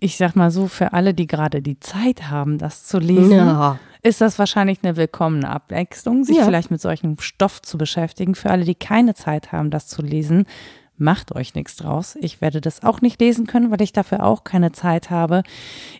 Ich 0.00 0.16
sag 0.16 0.34
mal 0.34 0.50
so, 0.50 0.66
für 0.66 0.94
alle, 0.94 1.14
die 1.14 1.26
gerade 1.26 1.62
die 1.62 1.78
Zeit 1.78 2.30
haben, 2.30 2.58
das 2.58 2.84
zu 2.86 2.98
lesen, 2.98 3.32
ja. 3.32 3.78
ist 4.02 4.20
das 4.20 4.38
wahrscheinlich 4.38 4.78
eine 4.82 4.96
willkommene 4.96 5.48
Abwechslung, 5.48 6.24
sich 6.24 6.38
ja. 6.38 6.44
vielleicht 6.44 6.70
mit 6.70 6.80
solchem 6.80 7.18
Stoff 7.20 7.62
zu 7.62 7.78
beschäftigen. 7.78 8.34
Für 8.34 8.50
alle, 8.50 8.64
die 8.64 8.74
keine 8.74 9.14
Zeit 9.14 9.52
haben, 9.52 9.70
das 9.70 9.86
zu 9.86 10.02
lesen, 10.02 10.46
macht 10.96 11.34
euch 11.34 11.54
nichts 11.54 11.76
draus. 11.76 12.16
Ich 12.20 12.40
werde 12.40 12.60
das 12.60 12.82
auch 12.82 13.00
nicht 13.00 13.20
lesen 13.20 13.46
können, 13.46 13.70
weil 13.70 13.82
ich 13.82 13.92
dafür 13.92 14.24
auch 14.24 14.44
keine 14.44 14.72
Zeit 14.72 15.10
habe. 15.10 15.42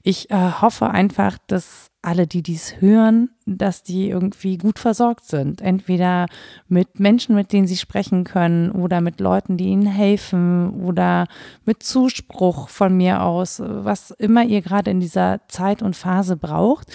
Ich 0.03 0.31
äh, 0.31 0.53
hoffe 0.61 0.91
einfach, 0.91 1.39
dass 1.47 1.91
alle, 2.03 2.27
die 2.27 2.43
dies 2.43 2.81
hören, 2.81 3.31
dass 3.47 3.85
die 3.85 4.11
irgendwie 4.11 4.59
gut 4.59 4.81
versorgt 4.81 5.25
sind. 5.25 5.61
Entweder 5.61 6.27
mit 6.69 6.99
Menschen, 6.99 7.37
mit 7.37 7.53
denen 7.53 7.69
sie 7.69 7.77
sprechen 7.77 8.25
können 8.25 8.73
oder 8.73 9.01
mit 9.01 9.21
Leuten, 9.21 9.57
die 9.57 9.67
ihnen 9.67 9.87
helfen 9.87 10.71
oder 10.83 11.29
mit 11.65 11.85
Zuspruch 11.85 12.69
von 12.69 12.97
mir 12.97 13.23
aus, 13.23 13.63
was 13.65 14.11
immer 14.11 14.45
ihr 14.45 14.63
gerade 14.63 14.91
in 14.91 14.99
dieser 14.99 15.41
Zeit 15.47 15.81
und 15.81 15.95
Phase 15.95 16.37
braucht. 16.37 16.89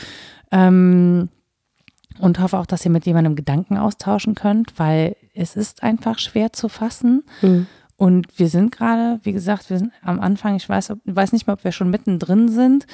Ähm, 0.51 1.29
und 2.19 2.39
hoffe 2.39 2.57
auch, 2.57 2.65
dass 2.65 2.83
ihr 2.83 2.91
mit 2.91 3.05
jemandem 3.05 3.35
Gedanken 3.35 3.77
austauschen 3.77 4.35
könnt, 4.35 4.77
weil 4.77 5.15
es 5.33 5.55
ist 5.55 5.83
einfach 5.83 6.19
schwer 6.19 6.51
zu 6.51 6.67
fassen. 6.67 7.23
Mhm. 7.41 7.67
Und 7.97 8.27
wir 8.37 8.47
sind 8.47 8.71
gerade, 8.71 9.19
wie 9.23 9.33
gesagt, 9.33 9.69
wir 9.69 9.79
sind 9.79 9.91
am 10.03 10.19
Anfang, 10.19 10.55
ich 10.55 10.69
weiß, 10.69 10.91
ob, 10.91 10.99
weiß 11.05 11.33
nicht 11.33 11.47
mal, 11.47 11.53
ob 11.53 11.63
wir 11.63 11.71
schon 11.71 11.89
mittendrin 11.89 12.47
sind. 12.47 12.85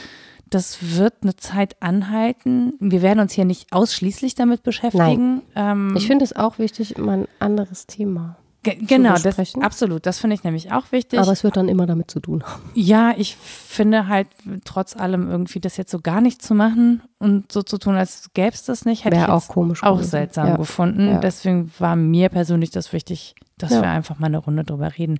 Das 0.50 0.98
wird 0.98 1.16
eine 1.24 1.36
Zeit 1.36 1.82
anhalten. 1.82 2.74
Wir 2.80 3.02
werden 3.02 3.20
uns 3.20 3.34
hier 3.34 3.46
nicht 3.46 3.74
ausschließlich 3.74 4.36
damit 4.36 4.64
beschäftigen. 4.64 5.42
Ähm, 5.56 5.94
ich 5.98 6.08
finde 6.08 6.24
es 6.24 6.36
auch 6.36 6.58
wichtig, 6.58 6.96
immer 6.96 7.14
ein 7.14 7.28
anderes 7.40 7.86
Thema. 7.86 8.38
Ge 8.64 8.78
genau, 8.80 9.16
das, 9.18 9.56
absolut. 9.58 10.06
Das 10.06 10.20
finde 10.20 10.36
ich 10.36 10.46
nämlich 10.46 10.72
auch 10.72 10.94
wichtig. 10.94 11.20
Aber 11.20 11.34
es 11.34 11.44
wird 11.44 11.58
dann 11.58 11.68
immer 11.68 11.86
damit 11.86 12.10
zu 12.10 12.22
tun 12.22 12.44
haben. 12.44 12.62
Ja, 12.76 13.14
ich 13.18 13.36
finde 13.36 14.08
halt 14.08 14.28
trotz 14.64 14.96
allem 14.96 15.30
irgendwie 15.30 15.60
das 15.60 15.76
jetzt 15.76 15.92
so 15.92 16.00
gar 16.00 16.22
nicht 16.22 16.42
zu 16.42 16.56
machen 16.56 17.02
und 17.20 17.52
so 17.52 17.62
zu 17.62 17.78
tun, 17.78 17.96
als 17.96 18.30
gäbe 18.34 18.54
es 18.54 18.64
das 18.64 18.86
nicht, 18.86 19.04
hätte 19.04 19.18
Wäre 19.18 19.26
ich 19.26 19.32
auch 19.32 19.50
komisch 19.50 19.84
auch 19.84 20.02
seltsam 20.02 20.48
ja. 20.48 20.56
gefunden. 20.56 21.10
Ja. 21.10 21.18
Deswegen 21.20 21.70
war 21.78 21.98
mir 21.98 22.30
persönlich 22.30 22.72
das 22.72 22.94
wichtig, 22.94 23.36
dass 23.58 23.72
ja. 23.72 23.82
wir 23.82 23.90
einfach 23.90 24.20
mal 24.20 24.28
eine 24.28 24.38
Runde 24.38 24.64
drüber 24.64 24.98
reden. 24.98 25.20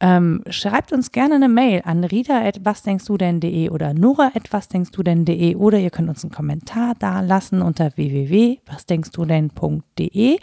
Ähm, 0.00 0.42
schreibt 0.50 0.92
uns 0.92 1.12
gerne 1.12 1.36
eine 1.36 1.48
Mail 1.48 1.82
an 1.84 2.02
rita.wasdenkstudenn.de 2.02 3.70
oder 3.70 3.94
nora.wasdenkstudenn.de 3.94 5.54
oder 5.54 5.78
ihr 5.78 5.90
könnt 5.90 6.08
uns 6.08 6.24
einen 6.24 6.32
Kommentar 6.32 6.94
da 6.98 7.20
lassen 7.20 7.62
unter 7.62 7.96
www.wasdenkstudenn.de 7.96 10.38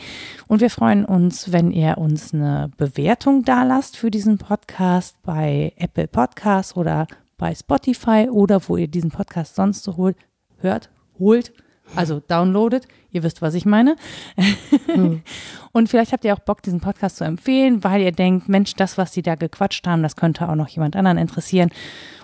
und 0.47 0.61
wir 0.61 0.69
freuen 0.69 1.03
uns, 1.03 1.51
wenn 1.51 1.71
ihr 1.71 1.97
uns 1.97 2.33
eine 2.33 2.71
Bewertung 2.77 3.43
da 3.43 3.63
lasst 3.63 3.97
für 3.97 4.11
diesen 4.11 4.37
Podcast 4.37 5.21
bei 5.23 5.73
Apple 5.75 6.07
Podcasts 6.07 6.77
oder 6.77 7.05
bei 7.37 7.53
Spotify 7.53 8.29
oder 8.31 8.61
wo 8.69 8.77
ihr 8.77 8.87
diesen 8.87 9.11
Podcast 9.11 9.55
sonst 9.55 9.83
so 9.83 9.97
holt, 9.97 10.15
hört, 10.59 10.89
holt 11.19 11.51
also 11.95 12.19
downloadet, 12.19 12.87
ihr 13.11 13.23
wisst, 13.23 13.41
was 13.41 13.53
ich 13.53 13.65
meine. 13.65 13.95
Hm. 14.87 15.21
Und 15.71 15.89
vielleicht 15.89 16.13
habt 16.13 16.25
ihr 16.25 16.33
auch 16.33 16.39
Bock, 16.39 16.61
diesen 16.61 16.79
Podcast 16.79 17.17
zu 17.17 17.23
empfehlen, 17.23 17.83
weil 17.83 18.01
ihr 18.01 18.11
denkt, 18.11 18.49
Mensch, 18.49 18.73
das, 18.75 18.97
was 18.97 19.11
die 19.11 19.21
da 19.21 19.35
gequatscht 19.35 19.85
haben, 19.87 20.01
das 20.01 20.15
könnte 20.15 20.49
auch 20.49 20.55
noch 20.55 20.67
jemand 20.69 20.95
anderen 20.95 21.17
interessieren 21.17 21.69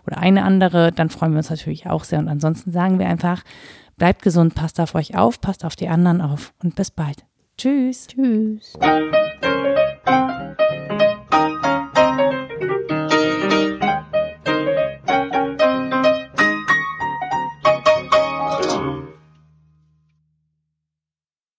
oder 0.08 0.18
eine 0.18 0.44
andere. 0.44 0.92
Dann 0.92 1.10
freuen 1.10 1.34
wir 1.34 1.38
uns 1.38 1.50
natürlich 1.50 1.88
auch 1.88 2.04
sehr. 2.04 2.20
Und 2.20 2.28
ansonsten 2.28 2.72
sagen 2.72 3.00
wir 3.00 3.08
einfach, 3.08 3.44
bleibt 3.98 4.22
gesund, 4.22 4.56
passt 4.56 4.80
auf 4.80 4.96
euch 4.96 5.16
auf, 5.16 5.42
passt 5.42 5.66
auf 5.66 5.76
die 5.76 5.88
anderen 5.88 6.22
auf 6.22 6.54
und 6.64 6.76
bis 6.76 6.92
bald. 6.92 7.26
Tschüss. 7.58 8.08
Tschüss. 8.08 8.74